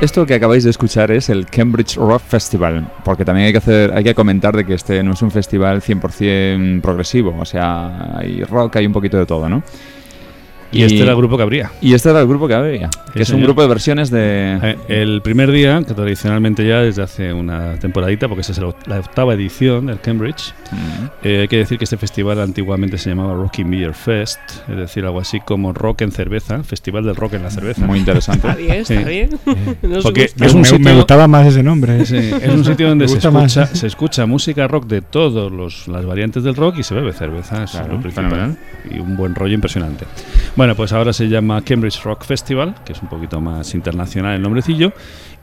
Esto 0.06 0.24
que 0.24 0.34
acabáis 0.34 0.62
de 0.62 0.70
escuchar 0.70 1.10
es 1.10 1.30
el 1.30 1.46
Cambridge 1.46 1.96
Rock 1.96 2.22
Festival, 2.22 2.92
porque 3.04 3.24
también 3.24 3.46
hay 3.46 3.52
que 3.52 3.58
hacer, 3.58 3.92
hay 3.92 4.04
que 4.04 4.14
comentar 4.14 4.56
de 4.56 4.64
que 4.64 4.74
este 4.74 5.02
no 5.02 5.14
es 5.14 5.20
un 5.20 5.32
festival 5.32 5.82
100% 5.82 6.80
progresivo, 6.80 7.34
o 7.36 7.44
sea, 7.44 8.16
hay 8.16 8.44
rock, 8.44 8.76
hay 8.76 8.86
un 8.86 8.92
poquito 8.92 9.18
de 9.18 9.26
todo, 9.26 9.48
¿no? 9.48 9.64
Y, 10.72 10.83
este 10.83 10.98
era 11.00 11.11
el 11.12 11.16
grupo 11.16 11.37
que 11.37 11.42
habría. 11.42 11.70
Y 11.81 11.94
este 11.94 12.11
era 12.11 12.20
el 12.20 12.26
grupo 12.26 12.48
que 12.48 12.55
había, 12.55 12.88
que 13.12 13.12
Sí, 13.14 13.22
es 13.22 13.29
un 13.31 13.35
señor. 13.37 13.46
grupo 13.48 13.62
de 13.62 13.68
versiones 13.68 14.11
de... 14.11 14.59
Eh, 14.62 14.76
El 14.88 15.22
primer 15.22 15.50
día, 15.52 15.83
que 15.87 15.94
tradicionalmente 15.94 16.66
ya 16.66 16.81
desde 16.81 17.02
hace 17.02 17.33
una 17.33 17.79
temporadita, 17.79 18.29
porque 18.29 18.40
esa 18.42 18.52
es 18.52 18.59
la 18.59 18.98
octava 18.98 19.35
edición 19.35 19.87
del 19.87 20.00
Cambridge, 20.00 20.52
Mm. 20.72 21.05
eh, 21.22 21.40
hay 21.42 21.48
que 21.48 21.59
decir 21.59 21.79
que 21.79 21.85
este 21.85 21.96
festival 21.96 22.40
antiguamente 22.40 22.98
se 22.98 23.11
llamaba 23.11 23.35
Rocking 23.35 23.70
Beer 23.70 23.94
Fest, 23.94 24.40
es 24.68 24.76
decir, 24.76 25.05
algo 25.05 25.20
así 25.20 25.38
como 25.40 25.72
rock 25.72 26.02
en 26.02 26.11
cerveza, 26.11 26.62
Festival 26.64 27.05
del 27.05 27.14
Rock 27.14 27.35
en 27.35 27.44
la 27.44 27.50
Cerveza. 27.50 27.87
Muy 27.87 28.00
interesante. 28.00 28.48
Está 28.48 28.61
bien, 28.61 28.72
está 28.81 29.09
bien. 29.09 29.31
Nos 29.83 30.02
Porque 30.02 30.22
gusta. 30.22 30.46
es 30.46 30.55
un 30.55 30.62
me, 30.62 30.66
sitio- 30.66 30.85
me 30.85 30.94
gustaba 30.96 31.29
más 31.29 31.46
ese 31.46 31.62
nombre. 31.62 32.05
Sí, 32.05 32.16
es 32.16 32.48
un 32.52 32.64
sitio 32.64 32.88
donde 32.88 33.07
se 33.07 33.18
escucha, 33.18 33.66
se 33.66 33.87
escucha 33.87 34.26
música 34.26 34.66
rock 34.66 34.87
de 34.88 35.00
todas 35.02 35.87
las 35.87 36.05
variantes 36.05 36.42
del 36.42 36.57
rock 36.57 36.79
y 36.79 36.83
se 36.83 36.94
bebe 36.94 37.12
cerveza. 37.12 37.62
es 37.64 37.70
Claro, 37.70 37.94
lo 37.94 38.00
principal. 38.00 38.57
Y 38.90 38.98
un 38.98 39.16
buen 39.16 39.35
rollo 39.37 39.55
impresionante. 39.55 40.05
Bueno, 40.56 40.74
pues 40.74 40.92
ahora 40.94 41.12
se 41.12 41.28
llama 41.28 41.60
Cambridge 41.60 42.02
Rock 42.02 42.24
Festival, 42.24 42.74
que 42.86 42.94
es 42.94 43.02
un 43.02 43.08
poquito 43.08 43.42
más 43.42 43.74
internacional 43.74 44.36
el 44.36 44.42
nombrecillo. 44.42 44.94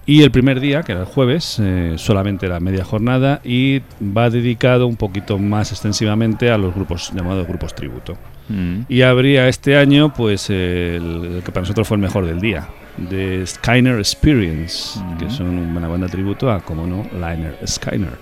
Y 0.08 0.24
el 0.24 0.32
primer 0.32 0.60
día, 0.60 0.82
que 0.82 0.92
era 0.92 1.02
el 1.02 1.08
jueves, 1.08 1.58
eh, 1.62 1.94
solamente 1.98 2.48
era 2.48 2.60
media 2.60 2.84
jornada 2.84 3.40
y 3.44 3.82
va 4.02 4.32
dedicado 4.32 4.88
un 4.88 4.98
poquito 4.98 5.38
más 5.38 5.72
extensivamente 5.72 6.50
a 6.50 6.58
los 6.58 6.74
grupos 6.74 7.12
llamados 7.14 7.48
grupos 7.48 7.76
tributo. 7.76 8.18
Mm. 8.50 8.82
Y 8.90 9.04
habría 9.04 9.48
este 9.48 9.78
año, 9.78 10.12
pues, 10.14 10.50
el, 10.50 11.36
el 11.36 11.42
que 11.46 11.52
para 11.52 11.62
nosotros 11.62 11.88
fue 11.88 11.96
el 11.96 12.02
mejor 12.02 12.26
del 12.26 12.42
día, 12.42 12.68
de 12.98 13.46
Skyner 13.46 14.00
Experience, 14.00 15.00
que 15.20 15.30
son 15.30 15.48
una 15.48 15.88
banda 15.88 16.08
tributo 16.08 16.52
a, 16.52 16.60
como 16.60 16.88
no, 16.88 17.08
Liner 17.14 17.56
Skyner. 17.66 18.18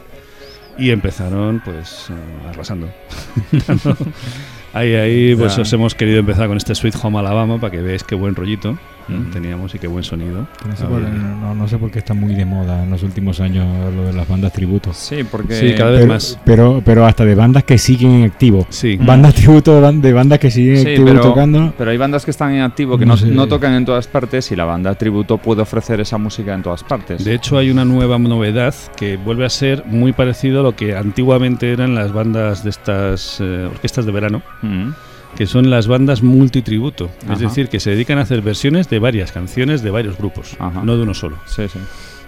Y 0.77 0.91
empezaron, 0.91 1.61
pues, 1.63 2.09
eh, 2.09 2.49
arrasando. 2.49 2.89
ahí, 4.73 4.93
ahí, 4.95 5.35
pues 5.35 5.55
Ya. 5.55 5.61
os 5.63 5.73
hemos 5.73 5.95
querido 5.95 6.19
empezar 6.19 6.47
con 6.47 6.57
este 6.57 6.75
Sweet 6.75 6.95
Home 7.01 7.19
Alabama 7.19 7.59
para 7.59 7.71
que 7.71 7.81
veáis 7.81 8.03
qué 8.03 8.15
buen 8.15 8.35
rollito 8.35 8.77
¿eh? 9.11 9.29
teníamos 9.33 9.73
y 9.75 9.79
qué 9.79 9.87
buen 9.87 10.03
sonido. 10.03 10.47
No 10.67 10.75
sé, 10.75 10.85
por, 10.85 10.99
no- 11.01 11.55
no 11.55 11.67
sé 11.67 11.77
por 11.77 11.91
qué 11.91 11.99
está 11.99 12.13
muy 12.13 12.35
de 12.35 12.45
moda 12.45 12.83
en 12.83 12.89
los 12.89 13.03
últimos 13.03 13.39
años 13.39 13.65
lo 13.95 14.05
de 14.05 14.13
las 14.13 14.27
bandas 14.27 14.51
tributos. 14.53 14.97
Sí, 14.97 15.23
porque... 15.29 15.55
Sí, 15.55 15.73
cada 15.75 15.91
vez 15.91 15.99
Pero, 16.01 16.13
más. 16.13 16.39
pero, 16.45 16.81
pero 16.85 17.05
hasta 17.05 17.25
de 17.25 17.35
bandas 17.35 17.63
que 17.63 17.77
siguen 17.77 18.11
en 18.11 18.23
activo. 18.25 18.65
Sí. 18.69 18.97
Bandas 18.97 19.33
tributo 19.35 19.75
de, 19.75 19.81
ban- 19.81 20.01
de 20.01 20.13
bandas 20.13 20.39
que 20.39 20.49
siguen 20.51 20.75
en 20.77 20.81
Sí, 20.83 20.87
activo 20.89 21.07
pero, 21.07 21.21
tocando. 21.21 21.73
pero 21.77 21.91
hay 21.91 21.97
bandas 21.97 22.25
que 22.25 22.31
están 22.31 22.53
en 22.53 22.61
activo 22.61 22.97
que 22.97 23.05
No 23.05 23.13
no, 23.13 23.17
sé. 23.17 23.27
no 23.27 23.47
tocan 23.47 23.73
en 23.73 23.85
todas 23.85 24.07
partes 24.07 24.51
y 24.51 24.55
la 24.55 24.65
banda 24.65 24.95
tributo 24.95 25.37
puede 25.37 25.61
ofrecer 25.61 25.99
esa 26.01 26.17
música 26.17 26.53
en 26.53 26.63
todas 26.63 26.83
partes. 26.83 27.23
De 27.23 27.33
hecho, 27.33 27.57
hay 27.57 27.69
una 27.71 27.85
nueva 27.85 28.17
novedad 28.19 28.73
que 28.95 29.17
vuelve 29.17 29.45
a 29.45 29.49
ser 29.49 29.83
muy 29.85 30.13
parecido 30.13 30.59
a 30.61 30.63
lo 30.63 30.75
que 30.75 30.95
antiguamente 30.95 31.71
eran 31.71 31.95
las 31.95 32.11
bandas 32.13 32.63
de 32.63 32.69
estas 32.69 33.39
eh, 33.41 33.67
orquestas 33.69 34.05
de 34.05 34.11
verano. 34.11 34.41
Mm. 34.61 34.89
Que 35.35 35.45
son 35.47 35.69
las 35.69 35.87
bandas 35.87 36.21
multitributo. 36.23 37.09
Ajá. 37.23 37.33
Es 37.33 37.39
decir, 37.39 37.69
que 37.69 37.79
se 37.79 37.91
dedican 37.91 38.17
a 38.17 38.21
hacer 38.21 38.41
versiones 38.41 38.89
de 38.89 38.99
varias 38.99 39.31
canciones 39.31 39.81
de 39.81 39.89
varios 39.91 40.17
grupos, 40.17 40.55
Ajá. 40.59 40.81
no 40.83 40.97
de 40.97 41.03
uno 41.03 41.13
solo. 41.13 41.37
Sí, 41.45 41.63
sí. 41.67 41.79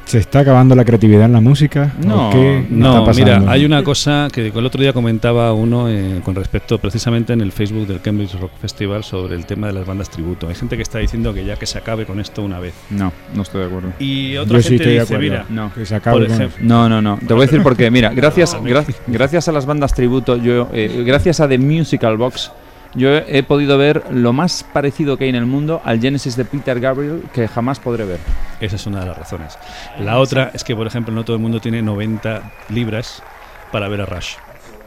¿Se 0.06 0.18
está 0.18 0.40
acabando 0.40 0.76
la 0.76 0.84
creatividad 0.84 1.24
en 1.28 1.32
la 1.32 1.40
música? 1.40 1.94
No, 2.06 2.28
¿O 2.28 2.32
qué 2.34 2.66
No, 2.70 3.10
está 3.10 3.14
mira, 3.24 3.42
hay 3.50 3.64
una 3.64 3.86
cosa 3.86 4.28
que 4.34 4.48
el 4.54 4.66
otro 4.66 4.82
día 4.82 4.92
comentaba 4.92 5.54
uno 5.54 5.88
eh, 5.88 6.20
con 6.26 6.36
respecto 6.36 6.78
precisamente 6.78 7.32
en 7.32 7.40
el 7.40 7.54
Facebook 7.54 7.88
del 7.88 8.02
Cambridge 8.02 8.34
Rock 8.38 8.52
Festival 8.60 9.06
sobre 9.06 9.38
el 9.38 9.46
tema 9.46 9.68
de 9.68 9.74
las 9.74 9.86
bandas 9.88 10.10
tributo. 10.10 10.50
Hay 10.50 10.56
gente 10.56 10.76
que 10.76 10.82
está 10.84 11.00
diciendo 11.00 11.34
que 11.34 11.46
ya 11.46 11.56
que 11.56 11.66
se 11.66 11.78
acabe 11.78 12.06
con 12.06 12.20
esto 12.20 12.42
una 12.44 12.60
vez. 12.60 12.74
No, 12.90 13.14
no 13.34 13.44
estoy 13.44 13.62
de 13.62 13.68
acuerdo. 13.68 13.94
Y 13.98 14.36
otra 14.36 14.58
Yo 14.58 14.64
sí 14.64 14.70
gente 14.78 14.84
estoy 14.84 14.94
de 14.96 15.00
dice, 15.00 15.18
mira, 15.20 15.46
No. 15.50 15.74
Que 15.74 15.86
se 15.86 15.96
acabe 15.96 16.28
con- 16.28 16.50
No, 16.68 16.90
no, 16.90 17.02
no. 17.02 17.18
Te 17.26 17.34
voy 17.34 17.44
a 17.44 17.46
decir 17.46 17.64
por 17.64 17.78
qué. 17.78 17.90
Mira, 17.90 18.10
gracias, 18.14 18.58
gra- 18.62 18.86
gracias 19.08 19.48
a 19.48 19.54
las 19.54 19.66
bandas 19.66 19.94
tributo, 19.94 20.36
yo, 20.36 20.68
eh, 20.74 21.02
gracias 21.08 21.40
a 21.40 21.48
The 21.48 21.58
Musical 21.58 22.18
Box, 22.18 22.52
yo 22.96 23.10
he, 23.16 23.44
podido 23.44 23.78
ver 23.78 24.04
lo 24.12 24.34
más 24.34 24.64
parecido 24.64 25.18
que 25.18 25.24
hay 25.26 25.30
en 25.32 25.36
el 25.36 25.46
mundo 25.46 25.82
al 25.84 26.00
Genesis 26.00 26.36
de 26.36 26.46
Peter 26.46 26.80
Gabriel 26.80 27.24
que 27.34 27.48
jamás 27.48 27.80
podré 27.80 28.06
ver. 28.06 28.20
esa 28.60 28.76
es 28.76 28.86
una 28.86 29.00
de 29.02 29.08
las 29.08 29.18
razones. 29.18 29.58
La 30.00 30.20
otra 30.20 30.52
es 30.54 30.64
que, 30.64 30.76
por 30.76 30.88
ejemplo, 30.88 31.14
no 31.14 31.24
todo 31.26 31.36
el 31.36 31.42
mundo 31.42 31.60
tiene 31.60 31.82
90 31.82 32.52
libras 32.70 33.24
para 33.72 33.88
ver 33.88 34.02
a 34.02 34.06
Rush. 34.06 34.36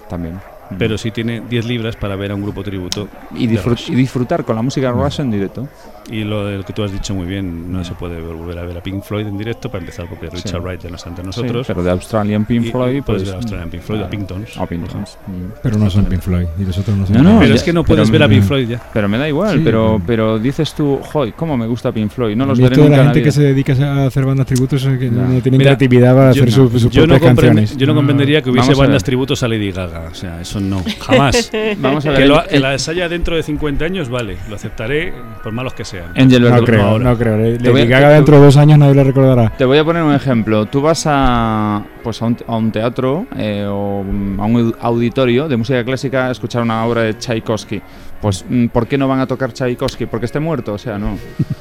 También. 0.08 0.40
Pero 0.78 0.98
sí 0.98 1.10
tiene 1.10 1.40
10 1.40 1.64
libras 1.66 1.96
para 1.96 2.16
ver 2.16 2.32
a 2.32 2.34
un 2.34 2.42
grupo 2.42 2.62
tributo. 2.64 3.08
y, 3.34 3.46
de 3.46 3.56
disfrut- 3.60 3.88
y 3.88 3.94
disfrutar 3.94 4.44
con 4.44 4.56
la 4.56 4.62
música 4.62 4.90
Rush 4.90 5.20
en 5.20 5.30
directo. 5.30 5.68
Y 6.10 6.22
lo 6.24 6.46
del 6.46 6.64
que 6.64 6.72
tú 6.72 6.84
has 6.84 6.92
dicho 6.92 7.14
muy 7.14 7.26
bien, 7.26 7.72
no 7.72 7.82
se 7.84 7.94
puede 7.94 8.20
volver 8.20 8.58
a 8.58 8.62
ver 8.62 8.78
a 8.78 8.82
Pink 8.82 9.02
Floyd 9.02 9.26
en 9.26 9.36
directo, 9.36 9.68
para 9.68 9.80
empezar, 9.82 10.06
porque 10.08 10.30
Richard 10.30 10.60
Wright 10.62 10.80
ya 10.82 10.88
no 10.90 10.96
está 10.96 11.08
entre 11.08 11.24
nosotros. 11.24 11.66
Sí, 11.66 11.72
pero 11.72 11.82
de 11.82 11.90
Australian 11.90 12.44
Pink 12.44 12.70
Floyd, 12.70 12.96
y 12.96 13.00
puedes 13.02 13.22
pues. 13.22 13.24
ver 13.24 13.34
a 13.34 13.36
Australian 13.38 13.70
Pink 13.70 13.82
Floyd, 13.82 14.02
a 14.02 14.08
Pintons. 14.10 14.56
a 14.56 14.66
Pintons. 14.66 15.18
Mm. 15.26 15.32
Pero 15.62 15.78
no 15.78 15.90
son 15.90 16.04
Pink 16.04 16.20
Floyd 16.20 16.46
y 16.58 16.64
los 16.64 16.78
otros 16.78 16.96
no 16.96 17.06
son 17.06 17.14
No, 17.14 17.18
Pink 17.20 17.24
no, 17.24 17.30
Floyd. 17.30 17.40
Pero 17.40 17.48
ya- 17.48 17.54
es 17.56 17.62
que 17.64 17.72
no 17.72 17.84
puedes 17.84 18.10
ver 18.10 18.22
a 18.22 18.28
me- 18.28 18.34
Pink 18.36 18.44
Floyd 18.46 18.68
ya. 18.68 18.82
Pero 18.92 19.08
me 19.08 19.18
da 19.18 19.28
igual, 19.28 19.58
Sí, 19.58 19.62
pero, 19.64 20.00
pero- 20.06 20.26
pero 20.34 20.38
dices 20.38 20.74
tú, 20.74 21.00
joy, 21.12 21.32
cómo 21.32 21.56
me 21.56 21.66
gusta 21.66 21.90
Pink 21.92 22.10
Floyd. 22.10 22.36
No 22.36 22.46
los 22.46 22.58
A 22.58 22.62
veré 22.62 22.76
de 22.76 22.82
nunca 22.82 22.96
la 22.96 23.02
en 23.02 23.08
la 23.08 23.12
gente 23.14 23.22
que 23.24 23.32
se 23.32 23.42
dedica 23.42 23.72
a 23.72 24.06
hacer 24.06 24.24
bandas 24.24 24.46
tributos 24.46 24.84
es 24.84 24.98
que 24.98 25.06
Ya. 25.06 25.10
no 25.10 25.40
tienen 25.40 25.58
Mira, 25.58 25.70
creatividad 25.76 26.14
para 26.14 26.32
yo 26.32 26.44
hacer 26.44 26.58
no- 26.58 26.68
sus, 26.70 26.82
sus 26.82 26.90
yo, 26.92 27.02
no 27.02 27.14
propias 27.14 27.30
comprende- 27.32 27.56
canciones. 27.62 27.76
yo 27.76 27.86
no 27.88 27.94
comprendería 27.94 28.42
que 28.42 28.50
hubiese 28.50 28.72
a 28.72 28.74
bandas 28.76 29.02
tributos 29.02 29.42
a 29.42 29.48
Lady 29.48 29.72
Gaga. 29.72 30.08
O 30.10 30.14
sea, 30.14 30.40
eso 30.40 30.60
no, 30.60 30.82
jamás. 31.00 31.50
Vamos 31.78 32.06
a 32.06 32.10
ver. 32.10 32.18
que, 32.20 32.26
lo- 32.26 32.44
que 32.46 32.60
las 32.60 32.88
haya 32.88 33.08
dentro 33.08 33.34
de 33.34 33.42
50 33.42 33.84
años, 33.84 34.08
vale, 34.08 34.36
lo 34.48 34.54
aceptaré 34.54 35.12
por 35.42 35.52
malos 35.52 35.74
que 35.74 35.84
sean. 35.84 35.95
Angel 36.16 36.42
No 36.42 36.64
creo, 36.64 36.82
ahora. 36.82 37.04
no 37.04 37.18
creo. 37.18 37.36
Le- 37.36 37.58
Te 37.58 37.70
voy 37.70 37.80
a- 37.80 37.84
Lady 37.84 37.90
Gaga 37.92 38.08
te- 38.08 38.14
dentro 38.14 38.36
de 38.38 38.44
dos 38.44 38.56
años 38.56 38.78
nadie 38.78 38.94
le 38.94 39.04
recordará. 39.04 39.52
Te 39.56 39.64
voy 39.64 39.78
a 39.78 39.84
poner 39.84 40.02
un 40.02 40.14
ejemplo. 40.14 40.66
Tú 40.66 40.80
vas 40.82 41.04
a, 41.06 41.82
pues 42.02 42.20
a, 42.22 42.26
un, 42.26 42.36
a 42.46 42.56
un 42.56 42.72
teatro 42.72 43.26
eh, 43.36 43.66
o 43.68 44.02
mm, 44.02 44.40
a 44.40 44.44
un 44.46 44.74
auditorio 44.80 45.48
de 45.48 45.56
música 45.56 45.84
clásica 45.84 46.28
a 46.28 46.30
escuchar 46.32 46.62
una 46.62 46.84
obra 46.84 47.02
de 47.02 47.14
Tchaikovsky. 47.14 47.80
Pues, 48.20 48.44
mm, 48.48 48.66
¿por 48.68 48.86
qué 48.86 48.96
no 48.96 49.06
van 49.08 49.20
a 49.20 49.26
tocar 49.26 49.52
Tchaikovsky? 49.52 50.06
¿Porque 50.06 50.26
esté 50.26 50.40
muerto? 50.40 50.72
O 50.74 50.78
sea, 50.78 50.98
no. 50.98 51.18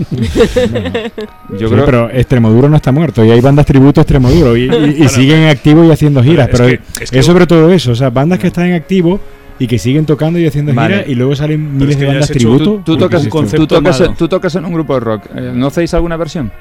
Yo 1.59 1.67
Sí, 1.67 1.73
creo 1.73 1.85
pero 1.85 2.09
Extremoduro 2.09 2.69
no 2.69 2.75
está 2.77 2.91
muerto 2.91 3.23
y 3.23 3.31
hay 3.31 3.41
bandas 3.41 3.65
tributo 3.65 4.01
a 4.01 4.03
Extremoduro 4.03 4.55
y, 4.55 4.63
y- 4.63 5.03
y 5.03 5.07
siguen 5.09 5.39
en 5.43 5.49
activo 5.49 5.83
y 5.83 5.91
haciendo 5.91 6.23
giras. 6.23 6.47
pero 6.51 6.65
Pero, 6.65 6.69
es 6.75 6.79
que- 6.97 7.03
es 7.03 7.11
que- 7.11 7.19
es 7.19 7.25
sobre 7.25 7.47
todo 7.47 7.71
eso, 7.71 7.91
o 7.91 7.95
sea, 7.95 8.09
bandas 8.09 8.39
que 8.39 8.47
están 8.47 8.65
en 8.67 8.73
activo 8.73 9.19
y 9.59 9.67
que 9.67 9.79
siguen 9.79 10.05
tocando 10.05 10.39
y 10.39 10.45
haciendo 10.45 10.73
Vale. 10.73 10.95
giras 10.95 11.09
y 11.09 11.15
luego 11.15 11.35
salen 11.35 11.77
miles 11.77 11.91
es 11.91 11.95
que 11.95 12.01
de 12.01 12.07
bandas 12.07 12.29
tributo. 12.29 12.63
tú, 12.63 12.81
tú 12.83 12.97
tocas, 12.97 13.23
tú, 13.23 13.67
tocas, 13.67 14.03
tú 14.17 14.27
tocas 14.27 14.55
en 14.55 14.65
un 14.65 14.73
grupo 14.73 14.93
de 14.95 14.99
rock. 14.99 15.25
Eh, 15.35 15.51
¿No 15.53 15.67
hacéis 15.67 15.93
alguna 15.93 16.17
versión? 16.17 16.51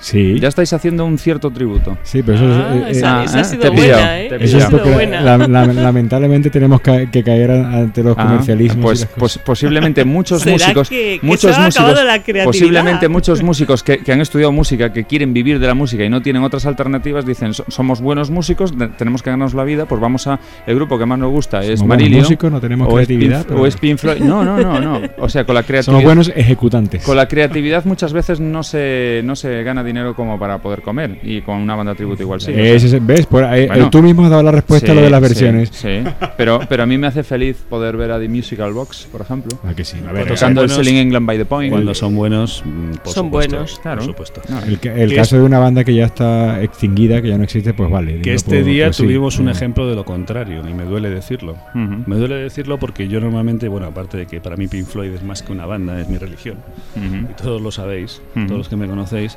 Sí, 0.00 0.38
Ya 0.40 0.48
estáis 0.48 0.72
haciendo 0.72 1.04
un 1.04 1.18
cierto 1.18 1.50
tributo. 1.50 1.98
sí, 2.02 2.22
pero 2.22 2.36
eso 2.38 2.50
es, 2.50 2.56
eh, 2.56 2.90
esa, 2.98 3.20
ah, 3.20 3.22
ha 3.22 3.44
sido 3.44 3.62
te 3.62 3.70
buena, 3.70 4.20
¿eh? 4.20 4.28
te 4.30 4.44
eso 4.44 4.58
es 4.58 4.64
porque 4.66 4.90
buena. 4.90 5.20
la- 5.20 5.36
la- 5.38 5.66
lamentablemente 5.66 6.48
tenemos 6.50 6.80
que, 6.80 7.08
que 7.12 7.22
caer 7.22 7.50
a- 7.50 7.70
ante 7.78 8.02
los 8.02 8.16
Ah, 8.18 8.24
comercialismos. 8.24 8.82
pues, 8.82 9.08
pues 9.16 9.38
posiblemente 9.38 10.04
muchos 10.04 10.40
¿Será 10.42 10.54
músicos, 10.54 10.88
que- 10.88 11.18
que 11.20 11.26
muchos 11.26 11.54
se 11.54 11.60
músicos, 11.60 12.04
la 12.04 12.44
posiblemente 12.44 13.08
muchos 13.08 13.42
músicos 13.42 13.82
que, 13.82 13.98
que 13.98 14.12
han 14.12 14.20
estudiado 14.22 14.52
música, 14.52 14.92
que 14.92 15.04
quieren 15.04 15.34
vivir 15.34 15.58
de 15.58 15.66
la 15.66 15.74
música 15.74 16.02
y 16.04 16.08
no 16.08 16.22
tienen 16.22 16.42
otras 16.42 16.64
alternativas, 16.66 17.26
dicen 17.26 17.52
"So- 17.52 17.64
somos 17.68 18.00
buenos 18.00 18.30
músicos, 18.30 18.72
tenemos 18.96 19.22
que 19.22 19.30
ganarnos 19.30 19.52
la 19.54 19.64
vida, 19.64 19.84
pues 19.86 20.00
vamos 20.00 20.26
a 20.26 20.40
el 20.66 20.74
grupo 20.76 20.98
que 20.98 21.04
más 21.06 21.18
nos 21.18 21.30
gusta 21.30 21.60
es 21.60 21.80
Somos 21.80 21.88
Marillion 21.88 22.20
músicos, 22.22 22.50
no 22.50 22.60
tenemos 22.60 22.88
o 22.90 22.98
es 22.98 23.06
Pink- 23.06 23.18
creatividad, 23.18 23.44
pero- 23.46 23.60
o 23.60 23.66
es 23.66 23.76
Pink 23.76 23.98
Floyd. 23.98 24.20
No, 24.20 24.42
no, 24.44 24.56
no, 24.58 24.80
no. 24.80 25.00
O 25.18 25.28
sea, 25.28 25.44
con 25.44 25.54
la 25.54 25.60
Somos 25.62 25.66
creatividad, 25.66 26.04
buenos 26.04 26.32
ejecutantes. 26.34 27.02
con 27.04 27.16
la 27.18 27.28
creatividad 27.28 27.84
muchas 27.84 28.14
veces 28.14 28.40
no 28.40 28.62
se 28.62 29.20
no 29.24 29.36
se 29.36 29.62
gana 29.62 29.82
dinero 29.82 29.89
como 30.14 30.38
para 30.38 30.58
poder 30.58 30.82
comer 30.82 31.18
y 31.22 31.40
con 31.42 31.56
una 31.56 31.74
banda 31.74 31.94
tributo 31.94 32.22
igual 32.22 32.40
sí. 32.40 32.52
o 32.52 32.54
sea, 32.54 32.64
es- 32.74 33.06
¿Ves? 33.06 33.26
Por 33.26 33.44
ahí- 33.44 33.66
Bueno. 33.66 33.86
eh, 33.86 33.88
tú 33.90 34.02
mismo 34.02 34.24
has 34.24 34.30
dado 34.30 34.42
la 34.42 34.52
respuesta 34.52 34.92
a 34.92 34.94
lo 34.94 35.00
sí, 35.00 35.04
de 35.04 35.10
las 35.10 35.20
sí, 35.20 35.28
versiones. 35.28 35.68
Sí, 35.72 36.02
pero, 36.36 36.60
pero 36.68 36.82
a 36.82 36.86
mí 36.86 36.98
me 36.98 37.06
hace 37.06 37.22
feliz 37.22 37.56
poder 37.68 37.96
ver 37.96 38.10
a 38.12 38.18
The 38.18 38.28
Musical 38.28 38.72
Box, 38.72 39.08
por 39.10 39.20
ejemplo. 39.22 39.58
Ah, 39.64 39.72
que 39.74 39.84
sí. 39.84 39.96
A 39.98 40.12
ver, 40.12 40.12
Cuando 40.12 40.34
eh, 40.34 40.36
Tocando 40.36 40.60
el 40.62 40.66
buenos- 40.68 40.86
Selling 40.86 40.96
England 41.00 41.26
by 41.26 41.38
the 41.38 41.44
Point. 41.44 41.72
Cuando 41.72 41.94
son 41.94 42.14
buenos, 42.14 42.62
mm, 42.64 42.90
por 43.02 43.12
Son 43.12 43.26
supuesto, 43.26 43.50
buenos. 43.56 43.78
Claro. 43.80 43.98
Por 43.98 44.06
supuesto. 44.06 44.42
No, 44.48 44.60
el, 44.62 44.78
ca- 44.80 44.94
el 44.94 45.14
caso 45.14 45.36
de 45.36 45.42
una 45.42 45.58
banda 45.58 45.84
que 45.84 45.94
ya 45.94 46.04
está 46.06 46.62
extinguida, 46.62 47.20
que 47.22 47.28
ya 47.28 47.38
no 47.38 47.44
existe, 47.44 47.74
pues 47.74 47.90
vale. 47.90 48.20
Que 48.22 48.34
este 48.34 48.56
pues- 48.56 48.66
día 48.66 48.86
pues 48.86 48.96
sí. 48.96 49.02
tuvimos 49.04 49.38
un 49.38 49.48
Eh, 49.48 49.52
ejemplo 49.52 49.88
de 49.88 49.94
lo 49.96 50.04
contrario, 50.04 50.62
y 50.68 50.74
me 50.74 50.84
duele 50.84 51.10
decirlo. 51.10 51.52
Ujú, 51.74 52.04
Me 52.06 52.16
duele 52.16 52.36
decirlo 52.36 52.78
porque 52.78 53.08
yo 53.08 53.20
normalmente, 53.20 53.68
bueno, 53.68 53.86
aparte 53.86 54.16
de 54.18 54.26
que 54.26 54.40
para 54.40 54.56
mí 54.56 54.68
Pink 54.68 54.86
Floyd 54.86 55.12
es 55.14 55.22
más 55.22 55.42
que 55.42 55.52
una 55.52 55.66
banda, 55.66 56.00
es 56.00 56.08
mi 56.08 56.18
religión. 56.18 56.56
ujú. 56.96 57.30
Y 57.30 57.34
todos 57.42 57.60
lo 57.62 57.70
sabéis, 57.70 58.20
Ujú. 58.36 58.46
todos 58.46 58.58
los 58.58 58.68
que 58.68 58.76
me 58.76 58.86
conocéis. 58.86 59.36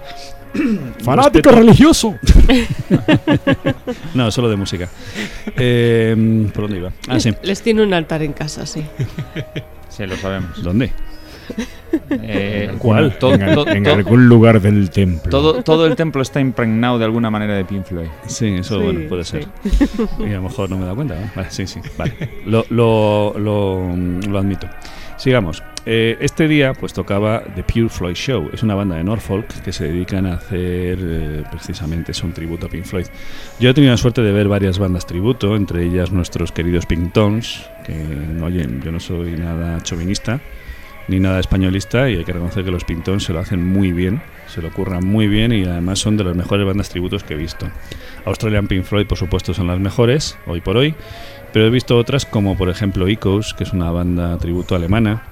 ¡Fanático 1.04 1.49
religioso! 1.51 2.16
No, 4.14 4.30
solo 4.32 4.49
de 4.49 4.56
música. 4.56 4.88
Eh, 5.58 6.47
¿Por 6.54 6.64
dónde 6.64 6.78
iba? 6.78 6.91
Ah, 7.08 7.20
sí. 7.20 7.34
Les 7.43 7.62
tiene 7.62 7.82
un 7.84 7.93
altar 7.93 8.22
en 8.22 8.34
casa, 8.34 8.66
sí. 8.66 8.84
Sí, 9.89 10.06
lo 10.06 10.16
sabemos. 10.18 10.62
¿Dónde? 10.64 10.91
Eh, 12.10 12.72
¿Cuál? 12.78 13.18
to- 13.18 13.34
en, 13.34 13.54
to- 13.54 13.68
en 13.68 13.88
algún 13.88 14.28
lugar 14.28 14.62
del 14.62 14.89
templo. 14.89 15.30
todo, 15.30 15.64
todo 15.64 15.86
el 15.88 15.95
templo 15.95 16.22
está 16.22 16.39
impregnado 16.39 16.97
de 16.99 17.06
alguna 17.06 17.30
manera 17.30 17.56
de 17.56 17.66
Pink 17.66 17.86
Floyd. 17.86 18.08
Sí, 18.28 18.47
eso 18.60 18.78
Sí, 18.80 18.84
bueno, 18.84 19.10
puede 19.10 19.24
sí. 19.24 19.32
ser. 19.39 19.47
Y 20.20 20.32
a 20.32 20.36
lo 20.36 20.43
mejor 20.43 20.70
no 20.70 20.78
me 20.78 20.84
he 20.84 20.86
dado 20.86 20.95
cuenta. 20.95 21.16
¿no? 21.16 21.32
Vale, 21.36 21.47
sí, 21.51 21.68
sí, 21.68 21.80
vale. 21.97 22.14
Lo, 22.45 22.66
lo, 22.70 23.34
lo, 23.38 23.95
lo 23.95 24.39
admito. 24.39 24.68
Sigamos. 25.18 25.62
Eh, 25.86 26.18
este 26.22 26.48
día 26.48 26.74
pues 26.74 26.94
tocaba 26.94 27.44
The 27.56 27.64
Pure 27.64 27.90
Floyd 27.90 28.16
Show. 28.16 28.50
Es 28.54 28.64
una 28.64 28.76
banda 28.76 28.96
de 28.96 29.04
Norfolk 29.04 29.48
que 29.64 29.74
se 29.74 29.86
dedican 29.86 30.26
a 30.26 30.36
hacer 30.36 30.98
eh, 31.02 31.44
precisamente 31.52 32.14
es 32.14 32.24
un 32.24 32.32
tributo 32.32 32.68
a 32.68 32.70
Pink 32.70 32.86
Floyd. 32.86 33.08
Yo 33.60 33.70
he 33.70 33.74
tenido 33.74 33.92
la 33.92 33.98
suerte 33.98 34.22
de 34.22 34.32
ver 34.32 34.48
varias 34.48 34.80
bandas 34.80 35.06
tributo, 35.06 35.56
entre 35.56 35.84
ellas 35.84 36.12
nuestros 36.12 36.52
queridos 36.52 36.86
Pink 36.86 37.12
Tones, 37.12 37.70
que 37.86 37.94
oye, 38.42 38.68
yo 38.84 38.92
no 38.92 39.00
soy 39.00 39.32
nada 39.32 39.82
chauvinista 39.82 40.40
ni 41.10 41.20
nada 41.20 41.42
españolista 41.42 42.10
y 42.10 42.16
hay 42.16 42.24
que 42.24 42.32
reconocer 42.32 42.64
que 42.64 42.72
los 42.72 42.86
Pink 42.86 43.04
Tones 43.04 43.24
se 43.24 43.34
lo 43.34 43.40
hacen 43.40 43.66
muy 43.66 43.92
bien, 43.92 44.22
se 44.48 44.62
lo 44.62 44.72
curran 44.72 45.06
muy 45.06 45.28
bien 45.28 45.52
y 45.52 45.66
además 45.66 46.00
son 46.00 46.16
de 46.16 46.24
las 46.24 46.36
mejores 46.36 46.66
bandas 46.66 46.90
tributos 46.90 47.24
que 47.26 47.34
he 47.34 47.38
visto. 47.38 47.68
Australian 48.26 48.68
Pink 48.68 48.86
Floyd, 48.86 49.06
por 49.06 49.18
supuesto, 49.18 49.54
son 49.54 49.68
las 49.68 49.80
mejores, 49.80 50.38
hoy 50.46 50.62
por 50.62 50.78
hoy, 50.78 50.96
pero 51.52 51.68
he 51.68 51.70
visto 51.70 51.98
otras 51.98 52.26
como, 52.26 52.58
por 52.58 52.70
ejemplo, 52.70 53.08
Echoes, 53.08 53.54
que 53.54 53.66
es 53.66 53.74
una 53.74 53.92
banda 53.92 54.38
tributo 54.38 54.76
alemana, 54.76 55.24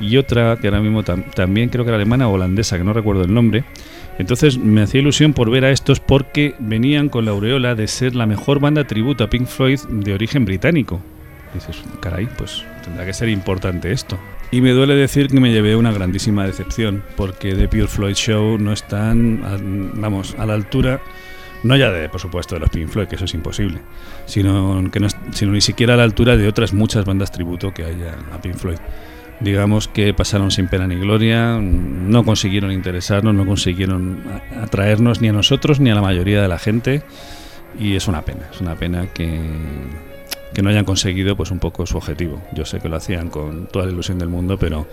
y 0.00 0.16
otra 0.16 0.56
que 0.60 0.68
ahora 0.68 0.80
mismo 0.80 1.02
tam- 1.02 1.30
también 1.34 1.68
creo 1.68 1.84
que 1.84 1.88
era 1.90 1.96
alemana 1.96 2.28
o 2.28 2.32
holandesa, 2.32 2.76
que 2.78 2.84
no 2.84 2.92
recuerdo 2.92 3.24
el 3.24 3.32
nombre. 3.32 3.64
Entonces 4.18 4.56
me 4.58 4.82
hacía 4.82 5.00
ilusión 5.00 5.32
por 5.34 5.50
ver 5.50 5.64
a 5.64 5.70
estos 5.70 6.00
porque 6.00 6.54
venían 6.58 7.08
con 7.08 7.24
la 7.24 7.32
aureola 7.32 7.74
de 7.74 7.86
ser 7.86 8.14
la 8.14 8.26
mejor 8.26 8.60
banda 8.60 8.84
tributo 8.86 9.24
a 9.24 9.30
Pink 9.30 9.46
Floyd 9.46 9.80
de 9.90 10.14
origen 10.14 10.44
británico. 10.44 11.00
Dices, 11.54 11.82
caray, 12.00 12.26
pues 12.38 12.64
tendrá 12.84 13.04
que 13.06 13.12
ser 13.12 13.28
importante 13.28 13.92
esto. 13.92 14.18
Y 14.50 14.60
me 14.60 14.70
duele 14.70 14.94
decir 14.94 15.28
que 15.28 15.40
me 15.40 15.52
llevé 15.52 15.74
una 15.76 15.92
grandísima 15.92 16.46
decepción, 16.46 17.02
porque 17.16 17.54
The 17.54 17.68
Pure 17.68 17.88
Floyd 17.88 18.14
Show 18.14 18.58
no 18.58 18.72
están, 18.72 19.42
a- 19.44 19.58
vamos, 20.00 20.34
a 20.38 20.46
la 20.46 20.54
altura, 20.54 21.00
no 21.62 21.74
ya 21.76 21.90
de, 21.90 22.08
por 22.08 22.20
supuesto, 22.20 22.54
de 22.54 22.60
los 22.60 22.70
Pink 22.70 22.88
Floyd, 22.88 23.08
que 23.08 23.16
eso 23.16 23.24
es 23.24 23.34
imposible, 23.34 23.80
sino, 24.26 24.88
que 24.92 25.00
no, 25.00 25.08
sino 25.32 25.52
ni 25.52 25.60
siquiera 25.60 25.94
a 25.94 25.96
la 25.96 26.04
altura 26.04 26.36
de 26.36 26.46
otras 26.46 26.72
muchas 26.72 27.04
bandas 27.04 27.32
tributo 27.32 27.72
que 27.74 27.84
hay 27.84 28.02
a, 28.02 28.34
a 28.36 28.40
Pink 28.40 28.54
Floyd. 28.56 28.78
Digamos 29.40 29.86
que 29.88 30.14
pasaron 30.14 30.50
sin 30.50 30.68
pena 30.68 30.86
ni 30.86 30.96
gloria, 30.96 31.58
no 31.60 32.24
consiguieron 32.24 32.72
interesarnos, 32.72 33.34
no 33.34 33.44
consiguieron 33.44 34.22
atraernos 34.62 35.20
ni 35.20 35.28
a 35.28 35.32
nosotros 35.32 35.78
ni 35.78 35.90
a 35.90 35.94
la 35.94 36.00
mayoría 36.00 36.40
de 36.40 36.48
la 36.48 36.58
gente, 36.58 37.02
y 37.78 37.96
es 37.96 38.08
una 38.08 38.22
pena, 38.22 38.48
es 38.50 38.60
una 38.62 38.76
pena 38.76 39.08
que, 39.12 39.38
que 40.54 40.62
no 40.62 40.70
hayan 40.70 40.86
conseguido 40.86 41.36
pues 41.36 41.50
un 41.50 41.58
poco 41.58 41.84
su 41.84 41.98
objetivo. 41.98 42.42
Yo 42.54 42.64
sé 42.64 42.80
que 42.80 42.88
lo 42.88 42.96
hacían 42.96 43.28
con 43.28 43.66
toda 43.66 43.84
la 43.84 43.92
ilusión 43.92 44.18
del 44.18 44.28
mundo, 44.28 44.56
pero 44.58 44.86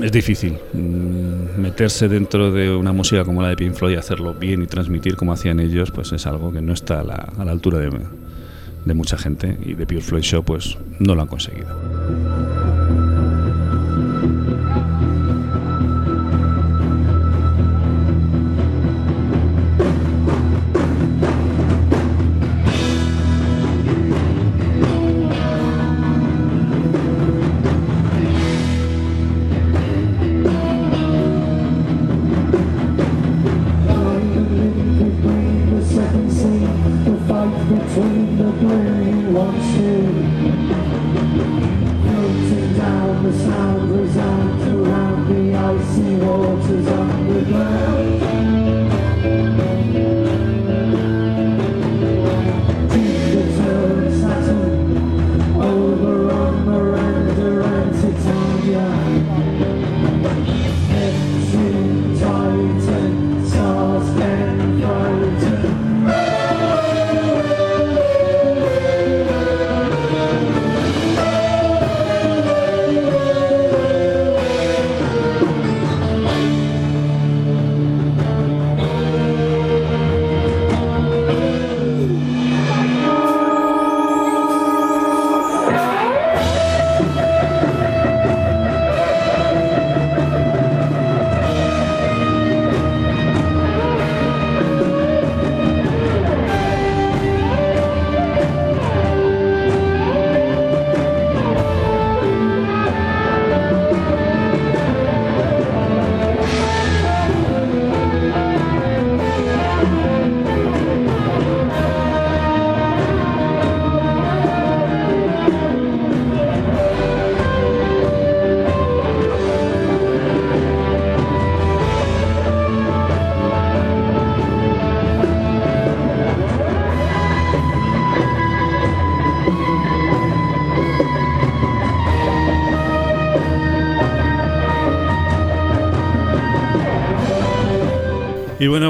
es 0.00 0.12
difícil 0.12 0.58
mm, 0.74 1.58
meterse 1.58 2.08
dentro 2.08 2.52
de 2.52 2.74
una 2.74 2.92
música 2.92 3.24
como 3.24 3.40
la 3.40 3.48
de 3.48 3.56
Pink 3.56 3.74
Floyd 3.74 3.94
y 3.94 3.96
hacerlo 3.96 4.34
bien 4.34 4.62
y 4.62 4.66
transmitir 4.66 5.16
como 5.16 5.32
hacían 5.32 5.60
ellos, 5.60 5.90
pues 5.90 6.12
es 6.12 6.26
algo 6.26 6.52
que 6.52 6.60
no 6.60 6.74
está 6.74 7.00
a 7.00 7.04
la, 7.04 7.32
a 7.38 7.44
la 7.44 7.52
altura 7.52 7.78
de, 7.78 7.90
de 8.84 8.94
mucha 8.94 9.16
gente 9.16 9.56
y 9.64 9.74
de 9.74 9.86
Pure 9.86 10.00
Floyd 10.00 10.22
Show 10.22 10.42
pues 10.42 10.76
no 10.98 11.14
lo 11.14 11.22
han 11.22 11.28
conseguido. 11.28 12.77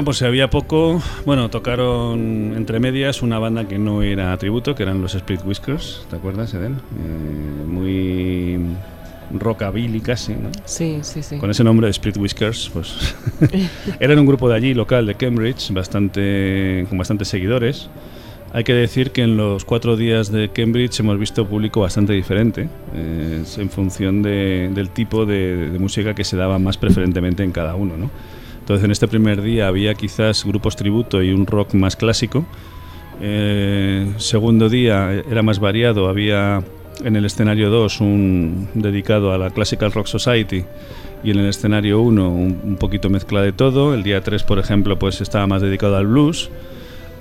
Pues 0.09 0.17
si 0.17 0.25
había 0.25 0.49
poco, 0.49 0.99
bueno, 1.23 1.51
tocaron 1.51 2.55
entre 2.57 2.79
medias 2.79 3.21
una 3.21 3.37
banda 3.37 3.67
que 3.67 3.77
no 3.77 4.01
era 4.01 4.35
tributo, 4.39 4.73
que 4.73 4.81
eran 4.81 5.03
los 5.03 5.13
Split 5.13 5.41
Whiskers, 5.45 6.07
¿te 6.09 6.15
acuerdas, 6.15 6.51
Eden? 6.55 6.77
Eh, 6.77 7.63
muy 7.67 8.57
rockabilly 9.39 9.99
casi, 10.01 10.33
¿no? 10.33 10.49
Sí, 10.65 10.97
sí, 11.03 11.21
sí. 11.21 11.37
Con 11.37 11.51
ese 11.51 11.63
nombre 11.63 11.85
de 11.85 11.91
Split 11.91 12.17
Whiskers, 12.17 12.71
pues 12.73 13.15
eran 13.99 14.17
un 14.17 14.25
grupo 14.25 14.49
de 14.49 14.55
allí 14.55 14.73
local 14.73 15.05
de 15.05 15.13
Cambridge, 15.13 15.71
bastante 15.73 16.87
con 16.89 16.97
bastantes 16.97 17.27
seguidores. 17.27 17.87
Hay 18.51 18.63
que 18.63 18.73
decir 18.73 19.11
que 19.11 19.21
en 19.21 19.37
los 19.37 19.63
cuatro 19.63 19.95
días 19.95 20.31
de 20.31 20.49
Cambridge 20.49 20.99
hemos 21.01 21.19
visto 21.19 21.45
público 21.47 21.81
bastante 21.81 22.13
diferente, 22.13 22.67
eh, 22.95 23.43
en 23.59 23.69
función 23.69 24.23
de- 24.23 24.71
del 24.73 24.89
tipo 24.89 25.27
de, 25.27 25.69
de 25.69 25.77
música 25.77 26.15
que 26.15 26.23
se 26.23 26.35
daba 26.35 26.57
más 26.57 26.77
preferentemente 26.79 27.43
en 27.43 27.51
cada 27.51 27.75
uno, 27.75 27.95
¿no? 27.95 28.09
Entonces 28.69 28.85
en 28.85 28.91
este 28.91 29.07
primer 29.07 29.41
día 29.41 29.67
había 29.67 29.95
quizás 29.95 30.45
grupos 30.45 30.75
tributo 30.75 31.23
y 31.23 31.31
un 31.33 31.47
rock 31.47 31.73
más 31.73 31.95
clásico. 31.95 32.45
Eh, 33.19 34.13
segundo 34.17 34.69
día 34.69 35.11
era 35.27 35.41
más 35.41 35.57
variado, 35.57 36.07
había 36.07 36.61
en 37.03 37.15
el 37.15 37.25
escenario 37.25 37.71
2 37.71 37.99
un 37.99 38.67
dedicado 38.75 39.33
a 39.33 39.39
la 39.39 39.49
Classical 39.49 39.91
Rock 39.91 40.05
Society 40.05 40.65
y 41.23 41.31
en 41.31 41.39
el 41.39 41.47
escenario 41.47 41.99
1 41.99 42.29
un, 42.29 42.61
un 42.63 42.75
poquito 42.75 43.09
mezcla 43.09 43.41
de 43.41 43.53
todo. 43.53 43.95
El 43.95 44.03
día 44.03 44.21
3, 44.21 44.43
por 44.43 44.59
ejemplo, 44.59 44.99
pues 44.99 45.19
estaba 45.19 45.47
más 45.47 45.63
dedicado 45.63 45.97
al 45.97 46.05
blues 46.05 46.51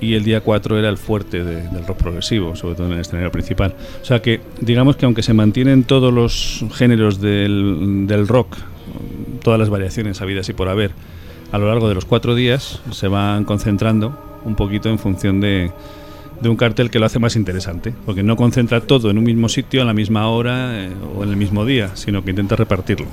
y 0.02 0.16
el 0.16 0.24
día 0.24 0.42
4 0.42 0.78
era 0.78 0.90
el 0.90 0.98
fuerte 0.98 1.42
de- 1.44 1.62
del 1.62 1.86
rock 1.86 1.96
progresivo, 1.96 2.56
sobre 2.56 2.74
todo 2.74 2.88
en 2.88 2.92
el 2.92 3.00
escenario 3.00 3.32
principal. 3.32 3.74
O 4.02 4.04
sea 4.04 4.20
que 4.20 4.42
digamos 4.60 4.96
que 4.96 5.06
aunque 5.06 5.22
se 5.22 5.32
mantienen 5.32 5.84
todos 5.84 6.12
los 6.12 6.62
géneros 6.74 7.22
del, 7.22 8.04
del 8.06 8.28
rock, 8.28 8.54
todas 9.42 9.58
las 9.58 9.70
variaciones 9.70 10.20
habidas 10.20 10.46
y 10.50 10.52
por 10.52 10.68
haber, 10.68 10.90
a 11.52 11.58
lo 11.58 11.68
largo 11.68 11.88
de 11.88 11.94
los 11.94 12.04
cuatro 12.04 12.34
días 12.34 12.80
se 12.90 13.08
van 13.08 13.44
concentrando 13.44 14.40
un 14.44 14.54
poquito 14.54 14.88
en 14.88 14.98
función 14.98 15.40
de, 15.40 15.72
de 16.40 16.48
un 16.48 16.56
cartel 16.56 16.90
que 16.90 16.98
lo 16.98 17.06
hace 17.06 17.18
más 17.18 17.36
interesante, 17.36 17.92
porque 18.06 18.22
no 18.22 18.36
concentra 18.36 18.80
todo 18.80 19.10
en 19.10 19.18
un 19.18 19.24
mismo 19.24 19.48
sitio 19.48 19.82
a 19.82 19.84
la 19.84 19.94
misma 19.94 20.28
hora 20.28 20.84
eh, 20.84 20.90
o 21.16 21.24
en 21.24 21.30
el 21.30 21.36
mismo 21.36 21.64
día, 21.64 21.90
sino 21.94 22.24
que 22.24 22.30
intenta 22.30 22.56
repartirlo. 22.56 23.06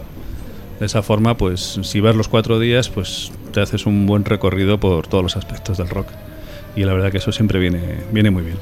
De 0.80 0.86
esa 0.86 1.02
forma, 1.02 1.38
pues 1.38 1.80
si 1.84 2.02
vas 2.02 2.16
los 2.16 2.28
cuatro 2.28 2.60
días, 2.60 2.90
pues 2.90 3.32
te 3.54 3.62
haces 3.62 3.86
un 3.86 4.06
buen 4.06 4.26
recorrido 4.26 4.80
por 4.80 5.08
todos 5.08 5.24
los 5.24 5.38
aspectos 5.38 5.78
del 5.78 5.90
rock. 5.90 6.08
Y 6.76 6.84
la 6.84 6.94
verdad 6.94 7.12
que 7.12 7.20
eso 7.20 7.32
siempre 7.32 7.60
viene, 7.60 7.80
viene 8.12 8.30
muy 8.30 8.44
bien. 8.44 8.58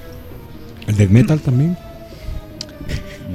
¿El 0.88 0.96
death 0.96 1.10
metal 1.10 1.40
también? 1.40 1.76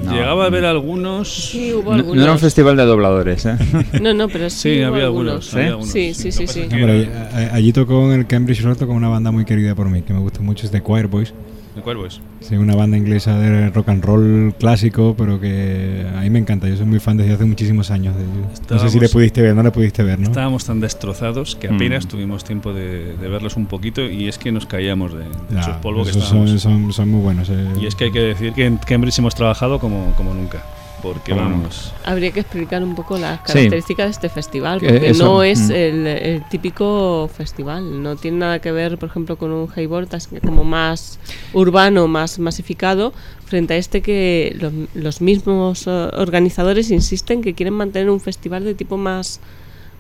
No. 0.05 0.13
Llegaba 0.13 0.47
a 0.47 0.51
ver 0.51 0.65
algunos... 0.65 1.29
Sí, 1.51 1.73
hubo 1.73 1.91
No, 1.91 1.91
no 1.91 1.95
algunos. 1.99 2.23
era 2.25 2.33
un 2.33 2.39
festival 2.39 2.77
de 2.77 2.85
dobladores, 2.85 3.45
¿eh? 3.47 3.57
No, 4.01 4.15
no, 4.15 4.29
pero 4.29 4.49
sí, 4.49 4.75
Sí, 4.75 4.81
hubo 4.81 4.95
había 4.95 5.05
algunos, 5.05 5.55
algunos. 5.55 5.55
había 5.55 5.67
¿Sí? 5.67 5.71
algunos, 5.71 5.89
Sí, 5.91 6.15
sí, 6.15 6.33
sí, 6.33 6.47
sí. 6.47 6.67
No, 6.71 6.87
a- 6.87 7.39
a- 7.53 7.55
allí 7.55 7.73
tocó 7.73 8.13
en 8.13 8.21
el 8.21 8.27
Cambridge 8.27 8.63
Rock 8.63 8.79
con 8.87 8.91
una 8.91 9.09
banda 9.09 9.31
muy 9.31 9.45
querida 9.45 9.75
por 9.75 9.89
mí, 9.91 10.03
que 10.03 10.13
me 10.13 10.21
gusta 10.21 10.41
mucho, 10.41 10.65
es 10.67 10.73
The 10.73 10.83
Choir 10.83 11.07
Boys. 11.09 11.33
¿De 11.77 11.83
pues? 11.83 12.21
Sí, 12.41 12.57
una 12.57 12.75
banda 12.75 12.97
inglesa 12.97 13.39
de 13.39 13.71
rock 13.71 13.89
and 13.91 14.05
roll 14.05 14.55
clásico, 14.59 15.15
pero 15.17 15.39
que 15.41 16.05
a 16.17 16.21
mí 16.23 16.31
me 16.31 16.39
encanta. 16.41 16.69
Yo 16.69 16.77
soy 16.77 16.87
muy 16.87 16.99
fan 16.99 17.17
desde 17.17 17.35
hace 17.35 17.45
muchísimos 17.45 17.91
años 17.91 18.17
de 18.17 18.23
ellos. 18.25 18.47
No 18.69 18.79
sé 18.81 18.89
si 18.91 18.99
le 19.01 19.09
pudiste 19.09 19.43
ver, 19.43 19.55
no 19.55 19.63
le 19.63 19.71
pudiste 19.71 20.03
ver, 20.03 20.19
¿no? 20.19 20.27
Estábamos 20.27 20.65
tan 20.65 20.81
destrozados 20.81 21.55
que 21.57 21.69
apenas 21.69 22.05
Mm. 22.05 22.09
tuvimos 22.09 22.43
tiempo 22.45 22.73
de, 22.73 23.17
de 23.17 23.29
verlos 23.29 23.57
un 23.57 23.67
poquito 23.67 24.03
y 24.03 24.29
es 24.29 24.39
que 24.39 24.51
nos 24.51 24.67
caíamos 24.67 25.13
de, 25.13 25.21
de 25.21 25.25
Ya, 25.53 25.61
esos 25.61 25.77
polvos 25.77 26.11
que 26.11 26.19
estábamos. 26.19 26.51
son, 26.51 26.59
son, 26.59 26.93
son 26.93 27.09
muy 27.11 27.21
buenos. 27.21 27.49
eh. 27.51 27.55
Y 27.81 27.87
es 27.87 27.95
que 27.95 28.05
hay 28.05 28.13
que 28.13 28.21
decir 28.21 28.53
que 28.55 28.67
en 28.67 28.79
Cambridge 28.79 29.19
hemos 29.19 29.35
trabajado 29.35 29.79
como, 29.79 30.13
como 30.17 30.35
nunca. 30.35 30.63
Porque 31.03 31.33
vamos. 31.33 31.93
Habría 32.05 32.33
que 32.33 32.41
explicar 32.41 32.83
un 32.83 32.95
poco 32.95 33.19
las 33.19 33.39
Sí. 33.47 33.53
características 33.53 34.07
de 34.07 34.11
este 34.11 34.29
festival, 34.29 34.81
Que 34.81 34.89
porque 34.89 35.11
eso, 35.11 35.25
no 35.25 35.43
es 35.43 35.69
mm. 35.69 35.73
el, 35.73 36.07
el 36.07 36.49
típico 36.49 37.31
festival. 37.33 38.03
No 38.03 38.17
tiene 38.17 38.39
nada 38.39 38.59
que 38.61 38.73
ver, 38.73 38.99
por 38.99 39.09
ejemplo, 39.09 39.37
con 39.37 39.53
un 39.53 39.69
Hayboard 39.75 40.09
como 40.45 40.65
más 40.65 41.19
urbano, 41.53 42.09
más 42.09 42.39
masificado, 42.39 43.13
frente 43.47 43.75
a 43.75 43.77
este 43.77 44.03
que 44.03 44.57
los, 44.61 44.73
los 44.95 45.21
mismos 45.21 45.87
eh, 45.87 45.91
organizadores 45.91 46.91
insisten 46.91 47.43
que 47.43 47.55
quieren 47.55 47.75
mantener 47.75 48.11
un 48.11 48.21
festival 48.21 48.65
de 48.65 48.75
tipo 48.75 48.97
más, 48.97 49.41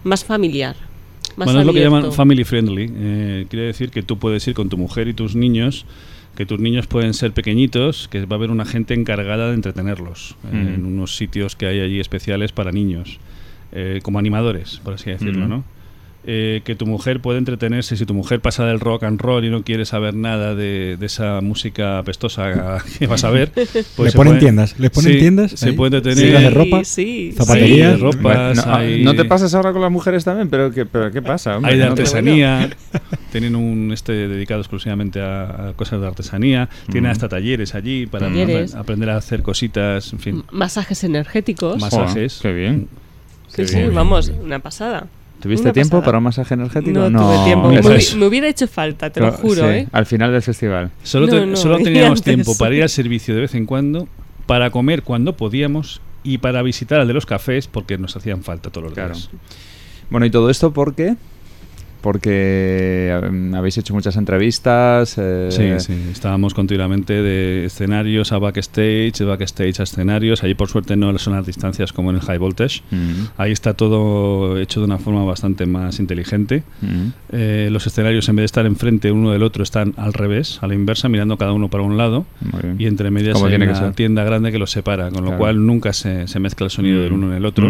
más 0.04 0.24
familiar. 0.24 0.76
Más 1.36 1.46
bueno, 1.46 1.60
es 1.60 1.66
lo 1.66 1.72
que 1.72 1.80
llaman 1.80 2.12
family 2.12 2.42
friendly. 2.44 2.92
Eh, 2.92 3.46
quiere 3.48 3.66
decir 3.66 3.90
que 3.90 4.02
tú 4.02 4.18
puedes 4.18 4.46
ir 4.48 4.54
con 4.54 4.68
tu 4.68 4.76
mujer 4.76 5.06
y 5.06 5.14
tus 5.14 5.36
niños, 5.36 5.86
que 6.38 6.46
tus 6.46 6.60
niños 6.60 6.86
pueden 6.86 7.14
ser 7.14 7.32
pequeñitos, 7.32 8.06
que 8.06 8.24
va 8.24 8.36
a 8.36 8.38
haber 8.38 8.52
una 8.52 8.64
gente 8.64 8.94
encargada 8.94 9.48
de 9.48 9.54
entretenerlos 9.54 10.36
eh, 10.52 10.74
en 10.76 10.86
unos 10.86 11.16
sitios 11.16 11.56
que 11.56 11.66
hay 11.66 11.80
allí 11.80 11.98
especiales 11.98 12.52
para 12.52 12.70
niños, 12.70 13.18
eh, 13.72 13.98
como 14.04 14.20
animadores, 14.20 14.80
por 14.84 14.94
así 14.94 15.10
decirlo. 15.10 15.48
¿no? 15.48 15.64
Eh, 16.30 16.60
que 16.62 16.74
tu 16.74 16.84
mujer 16.84 17.20
puede 17.22 17.38
entretenerse 17.38 17.96
si 17.96 18.04
tu 18.04 18.12
mujer 18.12 18.40
pasa 18.40 18.66
del 18.66 18.80
rock 18.80 19.04
and 19.04 19.18
roll 19.18 19.46
y 19.46 19.48
no 19.50 19.62
quiere 19.62 19.86
saber 19.86 20.12
nada 20.12 20.54
de, 20.54 20.98
de 21.00 21.06
esa 21.06 21.40
música 21.40 21.98
apestosa 22.00 22.82
que 22.98 23.06
vas 23.06 23.24
a 23.24 23.30
ver. 23.30 23.50
Pues 23.50 23.72
¿Le 23.98 24.12
ponen 24.12 24.12
puede- 24.12 24.38
tiendas? 24.38 24.78
¿Les 24.78 24.90
ponen 24.90 25.12
Sí, 25.14 25.18
tiendas? 25.20 25.52
Se 25.52 25.70
ahí? 25.70 25.72
puede 25.72 26.02
¿Tiendas 26.02 26.22
tener 26.22 26.40
de 26.42 26.50
ropa? 26.50 26.84
Sí, 26.84 27.32
zapatería, 27.34 27.94
Sí, 27.96 28.02
ropas, 28.02 28.56
no, 28.66 28.74
hay- 28.74 29.02
¿no 29.04 29.14
te 29.14 29.24
pasas 29.24 29.54
ahora 29.54 29.72
con 29.72 29.80
las 29.80 29.90
mujeres 29.90 30.22
también? 30.26 30.50
¿Pero 30.50 30.70
qué, 30.70 30.84
pero 30.84 31.10
qué 31.10 31.22
pasa? 31.22 31.56
hombre? 31.56 31.72
Hay 31.72 31.78
de 31.78 31.86
No 31.86 31.94
te- 31.94 32.02
artesanía, 32.02 32.68
tienen 33.32 33.56
un 33.56 33.90
este 33.92 34.12
dedicado 34.28 34.60
exclusivamente 34.60 35.22
a, 35.22 35.68
a 35.68 35.72
cosas 35.76 35.98
de 36.02 36.08
artesanía, 36.08 36.68
tienen 36.90 37.08
Mm. 37.08 37.12
hasta 37.12 37.30
talleres 37.30 37.74
allí 37.74 38.04
para 38.06 38.26
Talleres. 38.26 38.74
aprender 38.74 39.08
a 39.08 39.16
hacer 39.16 39.40
cositas, 39.42 40.12
en 40.12 40.18
fin, 40.18 40.44
Masajes 40.52 41.04
energéticos. 41.04 41.80
Masajes. 41.80 42.40
Qué 42.42 42.52
bien. 42.52 42.88
sí, 43.48 43.66
sí, 43.66 43.76
bien. 43.76 43.94
vamos, 43.94 44.30
una 44.44 44.58
pasada. 44.58 45.06
¿Tuviste 45.40 45.66
Una 45.66 45.72
tiempo 45.72 45.90
pasada. 45.98 46.04
para 46.04 46.18
un 46.18 46.24
masaje 46.24 46.54
energético? 46.54 47.10
No, 47.10 47.20
tuve 47.20 47.44
tiempo. 47.44 47.68
Me, 47.68 47.96
es. 47.96 48.14
hubiera 48.14 48.48
hecho 48.48 48.66
falta, 48.66 49.10
te 49.10 49.20
lo 49.20 49.30
juro, 49.32 49.62
sí, 49.62 49.68
¿eh? 49.68 49.88
Al 49.92 50.04
final 50.06 50.32
del 50.32 50.42
festival. 50.42 50.90
Solo, 51.04 51.26
No, 51.26 51.32
te- 51.32 51.46
no, 51.46 51.56
solo 51.56 51.78
teníamos 51.78 52.18
antes. 52.18 52.24
tiempo 52.24 52.56
para 52.58 52.74
ir 52.74 52.82
al 52.82 52.88
servicio 52.88 53.34
de 53.34 53.42
vez 53.42 53.54
en 53.54 53.64
cuando, 53.66 54.08
para 54.46 54.70
comer 54.70 55.02
cuando 55.04 55.36
podíamos 55.36 56.00
y 56.24 56.38
para 56.38 56.60
visitar 56.62 57.00
al 57.00 57.06
de 57.06 57.14
los 57.14 57.24
cafés 57.26 57.68
porque 57.68 57.98
nos 57.98 58.16
hacían 58.16 58.42
falta 58.42 58.70
todos 58.70 58.86
los 58.86 58.94
Claro. 58.94 59.14
días. 59.14 59.30
Bueno, 60.10 60.26
y 60.26 60.30
todo 60.30 60.50
esto 60.50 60.72
porque. 60.72 61.14
Porque 62.00 63.10
eh, 63.12 63.52
habéis 63.54 63.78
hecho 63.78 63.94
muchas 63.94 64.16
entrevistas. 64.16 65.16
eh, 65.18 65.48
Sí, 65.50 65.64
sí, 65.80 65.94
estábamos 66.12 66.54
continuamente 66.54 67.22
de 67.22 67.64
escenarios 67.66 68.32
a 68.32 68.38
backstage, 68.38 69.12
de 69.18 69.24
backstage 69.24 69.80
a 69.80 69.82
escenarios. 69.82 70.42
Ahí 70.44 70.54
por 70.54 70.68
suerte 70.68 70.96
no 70.96 71.16
son 71.18 71.34
las 71.34 71.46
distancias 71.46 71.92
como 71.92 72.10
en 72.10 72.16
el 72.16 72.22
High 72.22 72.38
Voltage. 72.38 72.82
mm, 72.90 72.96
Ahí 73.36 73.52
está 73.52 73.74
todo 73.74 74.58
hecho 74.58 74.80
de 74.80 74.86
una 74.86 74.98
forma 74.98 75.24
bastante 75.24 75.66
más 75.66 75.98
inteligente. 75.98 76.62
mm, 76.80 76.86
Eh, 77.32 77.68
los 77.70 77.86
escenarios 77.86 78.28
en 78.28 78.36
vez 78.36 78.42
de 78.42 78.46
estar 78.46 78.66
enfrente 78.66 79.12
uno 79.12 79.32
del 79.32 79.42
otro 79.42 79.62
están 79.62 79.94
al 79.96 80.12
revés, 80.12 80.58
a 80.62 80.66
la 80.66 80.74
inversa, 80.74 81.08
mirando 81.08 81.36
cada 81.36 81.52
uno 81.52 81.68
para 81.68 81.82
un 81.82 81.96
lado. 81.96 82.24
Y 82.78 82.86
entre 82.86 83.10
medias 83.10 83.34
hay 83.46 83.54
una 83.56 83.72
tienda 83.96 84.24
grande 84.24 84.52
que 84.52 84.58
los 84.58 84.70
separa, 84.70 85.10
con 85.10 85.24
lo 85.24 85.30
cual 85.38 85.66
nunca 85.66 85.92
se, 85.92 86.26
se 86.28 86.38
mezcla 86.40 86.64
el 86.66 86.70
sonido 86.70 87.02
del 87.02 87.12
uno 87.12 87.30
en 87.30 87.36
el 87.36 87.44
otro. 87.44 87.68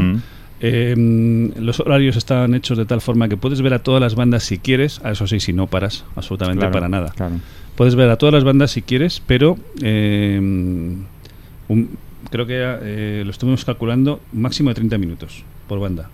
Eh, 0.61 1.53
los 1.61 1.81
horarios 1.81 2.17
están 2.17 2.55
hechos 2.55 2.77
de 2.79 2.85
tal 2.85 3.01
forma 3.01 3.29
que 3.29 3.37
puedes 3.37 3.63
ver 3.63 3.75
a 3.75 3.79
todas 3.81 4.01
las 4.01 4.15
bandas 4.15 4.43
si 4.43 4.59
quieres, 4.59 5.01
a 5.05 5.13
eso 5.13 5.27
sí, 5.27 5.39
si 5.41 5.53
no 5.53 5.67
paras 5.69 6.05
absolutamente 6.17 6.61
claro, 6.61 6.73
para 6.73 6.89
nada. 6.89 7.13
Claro. 7.17 7.37
Puedes 7.77 7.95
ver 7.95 8.11
a 8.11 8.17
todas 8.17 8.33
las 8.35 8.45
bandas 8.45 8.73
si 8.73 8.83
quieres, 8.83 9.23
pero 9.25 9.57
eh, 9.83 10.39
un- 10.41 11.89
creo 12.31 12.47
que 12.47 12.55
eh, 12.83 13.23
lo 13.25 13.31
estuvimos 13.31 13.65
calculando 13.65 14.21
un 14.33 14.43
máximo 14.43 14.71
de 14.71 14.75
30 14.75 14.99
minutos 14.99 15.45
por 15.69 15.79
banda. 15.81 16.11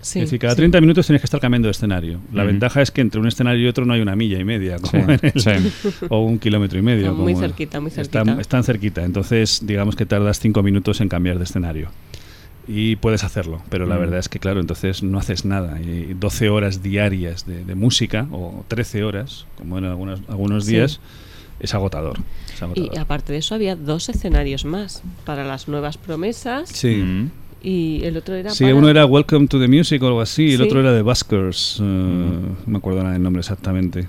Sí, 0.00 0.20
es 0.20 0.26
decir, 0.26 0.38
cada 0.38 0.52
sí. 0.52 0.58
30 0.58 0.80
minutos 0.80 1.06
tienes 1.06 1.20
que 1.20 1.26
estar 1.26 1.40
cambiando 1.40 1.66
de 1.66 1.72
escenario. 1.72 2.20
La 2.32 2.44
ventaja 2.44 2.80
es 2.82 2.92
que 2.92 3.00
entre 3.00 3.20
un 3.20 3.26
escenario 3.26 3.64
y 3.64 3.66
otro 3.68 3.84
no 3.84 3.94
hay 3.94 4.00
una 4.00 4.14
milla 4.14 4.38
y 4.38 4.44
media, 4.44 4.76
como 4.78 4.90
Sí, 4.92 5.10
en 5.10 5.32
el- 5.34 5.40
sí. 5.40 5.50
o 6.08 6.20
un 6.22 6.38
kilómetro 6.38 6.78
y 6.78 6.82
medio. 6.82 7.14
Muy 7.14 7.32
como- 7.32 7.44
cerquita, 7.46 7.80
muy 7.80 7.88
están- 7.88 8.04
cerquita. 8.04 8.40
Están, 8.40 8.64
cerquita, 8.64 9.04
entonces 9.04 9.62
digamos 9.64 9.96
que 9.96 10.06
tardas 10.06 10.38
5 10.38 10.62
minutos 10.62 11.00
en 11.00 11.08
cambiar 11.08 11.38
de 11.38 11.44
escenario. 11.44 11.88
Y 12.70 12.96
puedes 12.96 13.24
hacerlo, 13.24 13.62
pero 13.70 13.86
la 13.86 13.96
Mm. 13.96 14.00
verdad 14.00 14.18
es 14.18 14.28
que, 14.28 14.38
claro, 14.38 14.60
entonces 14.60 15.02
no 15.02 15.18
haces 15.18 15.46
nada. 15.46 15.80
Y 15.80 16.12
12 16.14 16.50
horas 16.50 16.82
diarias 16.82 17.46
de, 17.46 17.64
de 17.64 17.74
música, 17.74 18.28
o 18.30 18.62
13 18.68 19.04
horas, 19.04 19.46
como 19.56 19.78
en 19.78 19.86
algunos, 19.86 20.20
algunos 20.28 20.66
Sí. 20.66 20.72
días, 20.72 21.00
es 21.60 21.74
agotador. 21.74 22.18
es 22.52 22.60
Y 22.76 22.98
aparte 22.98 23.32
de 23.32 23.38
eso 23.38 23.54
había 23.54 23.74
dos 23.74 24.08
escenarios 24.10 24.64
más 24.66 25.02
para 25.24 25.44
las 25.44 25.66
nuevas 25.66 25.96
promesas 25.96 26.68
Sí. 26.68 26.96
Mm, 26.96 27.30
y 27.62 28.04
el 28.04 28.16
otro 28.18 28.34
era 28.34 28.50
Sí, 28.50 28.64
para- 28.64 28.74
uno 28.76 28.88
era 28.90 29.06
Welcome 29.06 29.46
to 29.48 29.58
the 29.58 29.66
Music 29.68 30.02
o 30.02 30.06
algo 30.06 30.20
así, 30.20 30.44
y 30.44 30.50
el 30.52 30.58
Sí. 30.58 30.62
otro 30.64 30.80
era 30.80 30.94
The 30.94 31.02
Buskers, 31.02 31.78
eh, 31.80 31.82
no 31.82 32.56
me 32.66 32.78
acuerdo 32.78 33.00
nada 33.00 33.14
del 33.14 33.22
nombre 33.22 33.40
exactamente. 33.40 34.06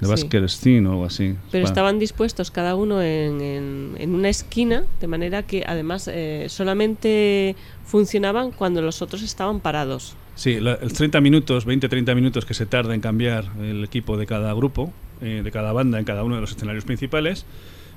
Buskers 0.00 0.60
Thing 0.60 0.84
o 0.86 0.90
algo 0.92 1.04
así. 1.06 1.34
Pero 1.50 1.64
estaban 1.64 1.98
dispuestos 1.98 2.50
cada 2.50 2.74
uno 2.74 3.00
en, 3.02 3.40
en- 3.40 3.94
en 3.98 4.14
una 4.14 4.28
esquina, 4.28 4.84
de 5.00 5.06
manera 5.06 5.42
que 5.44 5.64
además 5.66 6.08
eh, 6.12 6.46
solamente 6.48 7.56
funcionaban 7.84 8.50
cuando 8.50 8.82
los 8.82 9.02
otros 9.02 9.22
estaban 9.22 9.60
parados. 9.60 10.16
Sí, 10.36 10.54
el 10.54 10.92
30 10.92 11.20
minutos, 11.20 11.66
20-30 11.66 12.14
minutos 12.14 12.44
que 12.44 12.54
se 12.54 12.66
tarda 12.66 12.94
en 12.94 13.00
cambiar 13.00 13.44
el 13.60 13.84
equipo 13.84 14.16
de 14.16 14.26
cada 14.26 14.52
grupo, 14.52 14.92
eh, 15.22 15.42
de 15.44 15.50
cada 15.52 15.72
banda 15.72 15.98
en 15.98 16.04
cada 16.04 16.24
uno 16.24 16.34
de 16.34 16.40
los 16.40 16.50
escenarios 16.50 16.84
principales, 16.84 17.46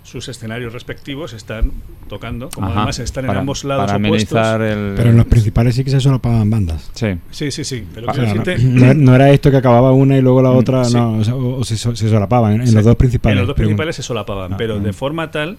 sus 0.07 0.29
escenarios 0.29 0.71
respectivos 0.71 1.33
están 1.33 1.71
tocando, 2.07 2.47
como 2.49 2.67
ajá, 2.67 2.77
además 2.77 2.99
están 2.99 3.25
para- 3.25 3.33
en 3.33 3.39
ambos 3.41 3.65
lados 3.65 3.87
Para 3.91 3.97
opuestos. 4.07 4.37
el. 4.61 4.93
Pero 4.95 5.09
en 5.09 5.17
los 5.17 5.25
principales 5.25 5.75
sí 5.75 5.83
que 5.83 5.89
se 5.89 5.99
solapaban 5.99 6.49
bandas. 6.49 6.89
Sí. 6.93 7.07
Sí, 7.29 7.51
sí, 7.51 7.65
sí, 7.65 7.85
pero 7.93 8.07
Ah, 8.07 8.11
O 8.11 8.15
sea, 8.15 8.41
quiero 8.41 8.57
no, 8.69 8.85
no- 8.85 8.93
no 8.93 9.15
era 9.15 9.29
esto 9.31 9.51
que 9.51 9.57
acababa 9.57 9.91
una 9.91 10.17
y 10.17 10.21
luego 10.21 10.41
la 10.41 10.51
otra, 10.51 10.85
sí. 10.85 10.93
no, 10.93 11.17
o, 11.17 11.23
sea, 11.25 11.35
o- 11.35 11.59
o 11.59 11.63
se, 11.65 11.75
se 11.75 11.95
solapaban 12.09 12.61
en, 12.61 12.67
Sí. 12.67 12.73
los 12.75 12.85
dos 12.85 12.95
principales. 12.95 13.33
En 13.33 13.39
los 13.39 13.47
dos 13.47 13.55
pero- 13.57 13.67
principales 13.67 13.97
se 13.97 14.03
solapaban, 14.03 14.53
Ah, 14.53 14.57
pero 14.57 14.79
mm. 14.79 14.83
de 14.83 14.93
forma 14.93 15.29
tal 15.29 15.57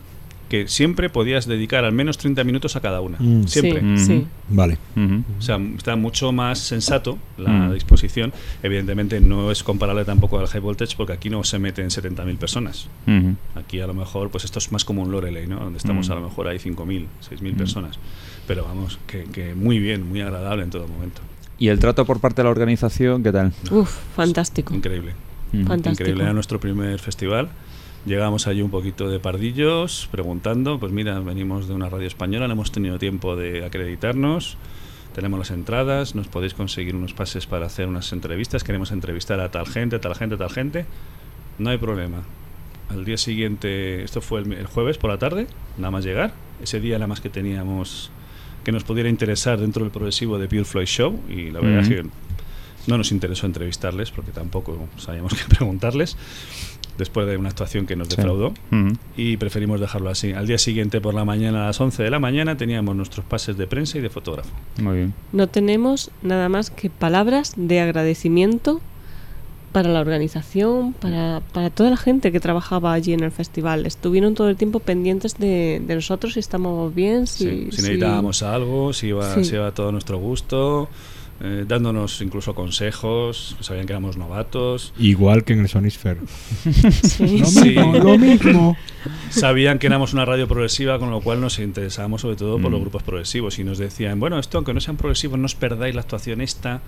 que 0.48 0.66
siempre 0.68 1.10
podías 1.10 1.46
dedicar 1.46 1.84
al 1.84 1.92
menos 1.92 2.16
30 2.18 2.42
minutos 2.44 2.74
a 2.76 2.80
cada 2.80 3.00
una. 3.00 3.18
Mm. 3.18 3.46
Siempre. 3.46 3.80
Sí, 3.80 3.86
Ujú. 3.86 3.96
sí. 3.98 4.26
Vale. 4.48 4.78
Ujú. 4.96 5.22
O 5.38 5.42
sea, 5.42 5.58
está 5.76 5.94
mucho 5.96 6.32
más 6.32 6.58
sensato 6.58 7.18
la 7.36 7.50
Mm. 7.50 7.74
disposición. 7.74 8.32
Evidentemente 8.62 9.20
no 9.20 9.50
es 9.50 9.62
comparable 9.62 10.04
tampoco 10.04 10.38
al 10.38 10.46
High 10.46 10.60
Voltage 10.60 10.94
porque 10.96 11.12
aquí 11.12 11.28
no 11.30 11.44
se 11.44 11.58
meten 11.58 11.90
70.000 11.90 12.36
personas. 12.38 12.88
Ujú. 13.06 13.36
Aquí 13.54 13.80
a 13.80 13.86
lo 13.86 13.94
mejor, 13.94 14.30
pues 14.30 14.44
esto 14.44 14.58
es 14.58 14.72
más 14.72 14.84
como 14.84 15.02
un 15.02 15.10
Loreley, 15.10 15.46
¿no? 15.46 15.56
Donde 15.60 15.78
estamos 15.78 16.08
Mm. 16.08 16.12
a 16.12 16.14
lo 16.14 16.20
mejor 16.22 16.48
hay 16.48 16.58
5.000, 16.58 17.06
6.000 17.20 17.54
Mm. 17.54 17.58
personas. 17.58 17.98
Pero 18.46 18.64
vamos, 18.64 18.98
que, 19.06 19.24
que 19.24 19.54
muy 19.54 19.78
bien, 19.78 20.08
muy 20.08 20.20
agradable 20.22 20.62
en 20.62 20.70
todo 20.70 20.88
momento. 20.88 21.20
¿Y 21.58 21.68
el 21.68 21.78
trato 21.78 22.04
por 22.06 22.20
parte 22.20 22.40
de 22.40 22.44
la 22.44 22.50
organización, 22.50 23.22
qué 23.22 23.32
tal? 23.32 23.52
Uf, 23.70 23.90
fantástico. 24.16 24.74
Increíble. 24.74 25.12
Fantástico. 25.66 25.90
Increíble. 25.90 26.22
Era 26.24 26.32
nuestro 26.32 26.60
primer 26.60 26.98
festival. 27.00 27.48
Llegamos 28.06 28.46
allí 28.46 28.62
un 28.62 28.70
poquito 28.70 29.08
de 29.10 29.20
pardillos, 29.20 30.08
preguntando, 30.10 30.78
pues 30.78 30.92
mira, 30.92 31.18
venimos 31.20 31.68
de 31.68 31.74
una 31.74 31.88
radio 31.88 32.06
española, 32.06 32.46
no 32.46 32.54
hemos 32.54 32.72
tenido 32.72 32.98
tiempo 32.98 33.36
de 33.36 33.64
acreditarnos, 33.64 34.56
tenemos 35.14 35.38
las 35.38 35.50
entradas, 35.50 36.14
nos 36.14 36.28
podéis 36.28 36.54
conseguir 36.54 36.94
unos 36.94 37.12
pases 37.12 37.46
para 37.46 37.66
hacer 37.66 37.88
unas 37.88 38.12
entrevistas, 38.12 38.64
queremos 38.64 38.92
entrevistar 38.92 39.40
a 39.40 39.50
tal 39.50 39.66
gente, 39.66 39.98
tal 39.98 40.14
gente, 40.14 40.36
tal 40.36 40.50
gente. 40.50 40.86
No 41.58 41.70
hay 41.70 41.78
problema. 41.78 42.22
Al 42.88 43.04
día 43.04 43.18
siguiente, 43.18 44.02
esto 44.04 44.20
fue 44.20 44.40
el, 44.40 44.52
el 44.52 44.66
jueves 44.66 44.96
por 44.96 45.10
la 45.10 45.18
tarde, 45.18 45.46
nada 45.76 45.90
más 45.90 46.04
llegar. 46.04 46.32
Ese 46.62 46.80
día 46.80 46.96
nada 46.98 47.08
más 47.08 47.20
que 47.20 47.28
teníamos 47.28 48.10
que 48.64 48.72
nos 48.72 48.84
pudiera 48.84 49.08
interesar 49.08 49.58
dentro 49.58 49.82
del 49.82 49.90
progresivo 49.90 50.38
de 50.38 50.46
Pure 50.46 50.64
Floyd 50.64 50.86
Show 50.86 51.20
y 51.28 51.50
la 51.50 51.60
verdad 51.60 51.80
es 51.80 51.88
que 51.88 52.04
no 52.86 52.98
nos 52.98 53.12
interesó 53.12 53.46
entrevistarles 53.46 54.10
porque 54.10 54.30
tampoco 54.30 54.88
sabíamos 54.98 55.34
qué 55.48 55.54
preguntarles 55.54 56.16
después 56.98 57.26
de 57.26 57.36
una 57.36 57.48
actuación 57.48 57.86
que 57.86 57.96
nos 57.96 58.08
Sí. 58.08 58.16
defraudó 58.16 58.52
y 59.16 59.36
preferimos 59.38 59.80
dejarlo 59.80 60.10
así. 60.10 60.32
Al 60.32 60.46
día 60.46 60.58
siguiente 60.58 61.00
por 61.00 61.14
la 61.14 61.24
mañana 61.24 61.62
a 61.62 61.66
las 61.68 61.80
11 61.80 62.02
de 62.02 62.10
la 62.10 62.18
mañana 62.18 62.56
teníamos 62.56 62.94
nuestros 62.96 63.24
pases 63.24 63.56
de 63.56 63.66
prensa 63.66 63.96
y 63.98 64.00
de 64.00 64.10
fotógrafo. 64.10 64.50
Muy 64.82 64.96
bien. 64.96 65.14
No 65.32 65.46
tenemos 65.46 66.10
nada 66.22 66.48
más 66.48 66.70
que 66.70 66.90
palabras 66.90 67.54
de 67.56 67.80
agradecimiento 67.80 68.80
para 69.72 69.90
la 69.90 70.00
organización, 70.00 70.94
para, 70.94 71.42
para 71.52 71.68
toda 71.70 71.90
la 71.90 71.96
gente 71.98 72.32
que 72.32 72.40
trabajaba 72.40 72.94
allí 72.94 73.12
en 73.12 73.22
el 73.22 73.30
festival. 73.30 73.84
Estuvieron 73.86 74.34
todo 74.34 74.48
el 74.48 74.56
tiempo 74.56 74.80
pendientes 74.80 75.36
de, 75.38 75.82
de 75.86 75.94
nosotros 75.94 76.32
si 76.34 76.40
estábamos 76.40 76.94
bien, 76.94 77.26
si, 77.26 77.44
Sí, 77.44 77.50
si 77.50 77.76
si- 77.76 77.82
necesitábamos 77.82 78.42
algo, 78.42 78.92
si 78.94 79.08
iba, 79.08 79.34
Sí. 79.34 79.44
si 79.44 79.54
iba 79.56 79.70
todo 79.72 79.90
a 79.90 79.92
nuestro 79.92 80.18
gusto, 80.18 80.88
eh, 81.40 81.64
dándonos 81.68 82.20
incluso 82.20 82.54
consejos, 82.54 83.56
sabían 83.60 83.86
que 83.86 83.92
éramos 83.92 84.16
novatos, 84.16 84.92
Igual 84.98 85.44
que 85.44 85.52
en 85.52 85.60
el 85.60 85.68
Sonisphere. 85.68 86.20
Sí. 86.64 87.38
Lo 87.38 87.46
Sí. 87.46 87.68
mismo, 87.70 87.92
lo 87.98 88.18
mismo. 88.18 88.76
sabían 89.30 89.78
que 89.78 89.86
éramos 89.86 90.12
una 90.12 90.24
radio 90.24 90.48
progresiva, 90.48 90.98
con 90.98 91.10
lo 91.10 91.20
cual 91.20 91.40
nos 91.40 91.58
interesábamos 91.58 92.22
sobre 92.22 92.36
todo 92.36 92.58
por 92.58 92.70
Mm. 92.70 92.72
los 92.72 92.80
grupos 92.80 93.02
progresivos 93.02 93.58
y 93.58 93.64
nos 93.64 93.78
decían, 93.78 94.18
bueno, 94.20 94.38
esto 94.38 94.58
aunque 94.58 94.74
no 94.74 94.80
sean 94.80 94.96
progresivos, 94.96 95.38
no 95.38 95.46
os 95.46 95.54
perdáis 95.54 95.94
la 95.94 96.00
actuación 96.00 96.40
esta, 96.40 96.80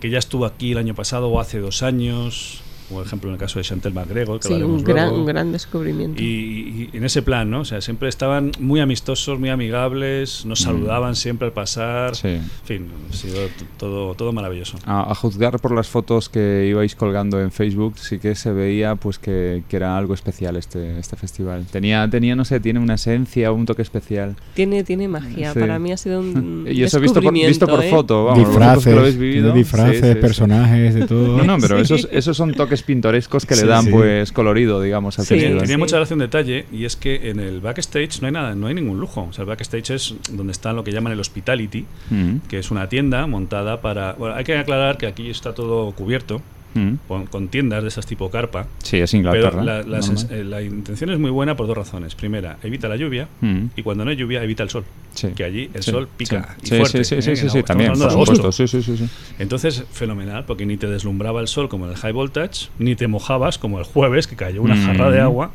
que 0.00 0.08
ya 0.08 0.18
estuvo 0.18 0.46
aquí 0.46 0.72
el 0.72 0.78
año 0.78 0.94
pasado 0.94 1.28
o 1.28 1.38
hace 1.40 1.58
dos 1.58 1.82
años, 1.82 2.62
por 2.90 3.04
ejemplo 3.06 3.30
en 3.30 3.34
el 3.34 3.40
caso 3.40 3.58
de 3.58 3.64
Chantel 3.64 3.92
McGregor, 3.94 4.40
que 4.40 4.48
Sí, 4.48 4.54
un 4.54 4.82
gran, 4.82 5.08
luego. 5.08 5.20
un 5.20 5.26
gran 5.26 5.52
descubrimiento. 5.52 6.20
Y, 6.22 6.88
y 6.92 6.96
en 6.96 7.04
ese 7.04 7.22
plan, 7.22 7.50
¿no? 7.50 7.60
O 7.60 7.64
sea, 7.64 7.80
siempre 7.80 8.08
estaban 8.08 8.52
muy 8.58 8.80
amistosos, 8.80 9.38
muy 9.38 9.48
amigables, 9.48 10.44
nos 10.46 10.60
Mm. 10.60 10.64
saludaban 10.64 11.16
siempre 11.16 11.46
al 11.46 11.52
pasar. 11.52 12.16
Sí. 12.16 12.28
En 12.28 12.42
fin, 12.64 12.88
ha 13.10 13.12
sido 13.14 13.36
todo, 13.78 14.14
todo 14.14 14.32
maravilloso. 14.32 14.78
A, 14.84 15.10
a 15.10 15.14
juzgar 15.14 15.58
por 15.60 15.74
las 15.74 15.88
fotos 15.88 16.28
que 16.28 16.66
ibais 16.68 16.94
colgando 16.94 17.40
en 17.40 17.50
Facebook, 17.52 17.98
sí 17.98 18.18
que 18.18 18.34
se 18.34 18.52
veía 18.52 18.96
pues 18.96 19.18
que, 19.18 19.62
que 19.68 19.76
era 19.76 19.96
algo 19.96 20.14
especial 20.14 20.56
este, 20.56 20.98
este 20.98 21.16
festival. 21.16 21.66
Tenía, 21.70 22.08
tenía, 22.10 22.34
no 22.36 22.44
sé, 22.44 22.60
tiene 22.60 22.80
una 22.80 22.94
esencia, 22.94 23.52
un 23.52 23.66
toque 23.66 23.82
especial. 23.82 24.36
Tiene, 24.54 24.84
tiene 24.84 25.08
magia. 25.08 25.52
Sí. 25.52 25.58
Para 25.60 25.78
mí 25.78 25.92
ha 25.92 25.96
sido 25.96 26.20
un 26.20 26.66
Y 26.70 26.82
eso 26.82 27.00
visto 27.00 27.20
por, 27.22 27.32
visto 27.32 27.66
por 27.66 27.82
¿eh? 27.84 27.90
foto, 27.90 28.24
vamos, 28.26 28.46
disfraces, 28.46 28.84
que 28.84 28.94
lo 28.94 29.02
vivido. 29.04 29.52
disfraces, 29.52 30.00
Sí, 30.00 30.06
sí, 30.06 30.12
sí. 30.14 30.18
personajes, 30.20 30.94
de 30.94 31.06
todo. 31.06 31.36
No, 31.38 31.44
no, 31.44 31.58
pero 31.58 31.76
Sí. 31.84 31.94
esos, 31.94 32.08
esos 32.12 32.36
son 32.36 32.52
toques 32.54 32.79
pintorescos 32.82 33.46
que 33.46 33.54
Sí, 33.54 33.62
le 33.62 33.68
dan 33.68 33.84
sí. 33.84 33.90
pues 33.90 34.32
colorido, 34.32 34.80
digamos, 34.80 35.18
al 35.18 35.24
Sí. 35.26 35.34
festival. 35.34 35.58
Tenía 35.60 35.76
Sí. 35.76 35.80
mucha 35.80 35.96
gracia 35.96 36.14
un 36.14 36.20
detalle 36.20 36.66
y 36.72 36.84
es 36.84 36.96
que 36.96 37.30
en 37.30 37.40
el 37.40 37.60
backstage 37.60 38.20
no 38.20 38.26
hay 38.26 38.32
nada, 38.32 38.54
no 38.54 38.66
hay 38.66 38.74
ningún 38.74 39.00
lujo. 39.00 39.26
O 39.28 39.32
sea, 39.32 39.42
el 39.42 39.48
backstage 39.48 39.90
es 39.90 40.14
donde 40.32 40.52
está 40.52 40.72
lo 40.72 40.84
que 40.84 40.92
llaman 40.92 41.12
el 41.12 41.20
hospitality, 41.20 41.86
Mm, 42.10 42.36
que 42.48 42.58
es 42.58 42.70
una 42.70 42.88
tienda 42.88 43.26
montada 43.26 43.80
para. 43.80 44.12
Bueno, 44.14 44.34
hay 44.34 44.44
que 44.44 44.56
aclarar 44.56 44.98
que 44.98 45.06
aquí 45.06 45.30
está 45.30 45.54
todo 45.54 45.92
cubierto 45.92 46.42
mm. 46.74 46.92
con, 47.08 47.26
con 47.26 47.48
tiendas 47.48 47.82
de 47.82 47.88
esas 47.88 48.06
tipo 48.06 48.30
carpa. 48.30 48.66
Sí, 48.82 48.98
es 48.98 49.10
Pero 49.10 49.18
Inglaterra. 49.18 49.62
la, 49.62 49.76
la 49.78 49.82
normal. 49.82 50.02
sens- 50.02 50.30
eh, 50.30 50.44
la 50.44 50.62
intención 50.62 51.10
es 51.10 51.18
muy 51.18 51.30
buena 51.30 51.56
por 51.56 51.66
dos 51.66 51.76
razones. 51.76 52.14
Primera, 52.14 52.58
evita 52.62 52.88
la 52.88 52.96
lluvia 52.96 53.28
Mm, 53.40 53.66
y 53.76 53.82
cuando 53.82 54.04
no 54.04 54.10
hay 54.10 54.16
lluvia, 54.16 54.42
evita 54.42 54.62
el 54.62 54.70
sol. 54.70 54.84
sí. 55.14 55.28
Que 55.34 55.44
allí 55.44 55.70
el 55.74 55.82
Sí, 55.82 55.90
sol 55.90 56.08
pica 56.16 56.56
sí. 56.58 56.62
y 56.62 56.66
Sí, 56.68 56.76
fuerte. 56.76 57.04
sí, 57.04 57.16
sí, 57.16 57.22
sí, 57.22 57.22
sí, 57.22 57.30
En 57.30 57.36
sí, 57.36 57.42
agosto. 57.58 57.62
también, 57.64 57.92
por 57.98 58.10
supuesto. 58.10 58.52
Sí, 58.52 58.68
sí, 58.68 58.82
sí. 58.82 59.08
Entonces, 59.38 59.84
fenomenal, 59.92 60.44
porque 60.46 60.66
ni 60.66 60.76
te 60.76 60.86
deslumbraba 60.86 61.40
el 61.40 61.48
sol 61.48 61.68
como 61.68 61.86
el 61.88 61.96
high 61.96 62.12
voltage, 62.12 62.68
ni 62.78 62.94
te 62.96 63.06
mojabas 63.08 63.58
como 63.58 63.78
el 63.78 63.84
jueves, 63.84 64.26
que 64.26 64.36
cayó 64.36 64.62
una 64.62 64.76
jarra 64.76 65.10
de 65.10 65.18
Mm, 65.20 65.22
agua. 65.24 65.50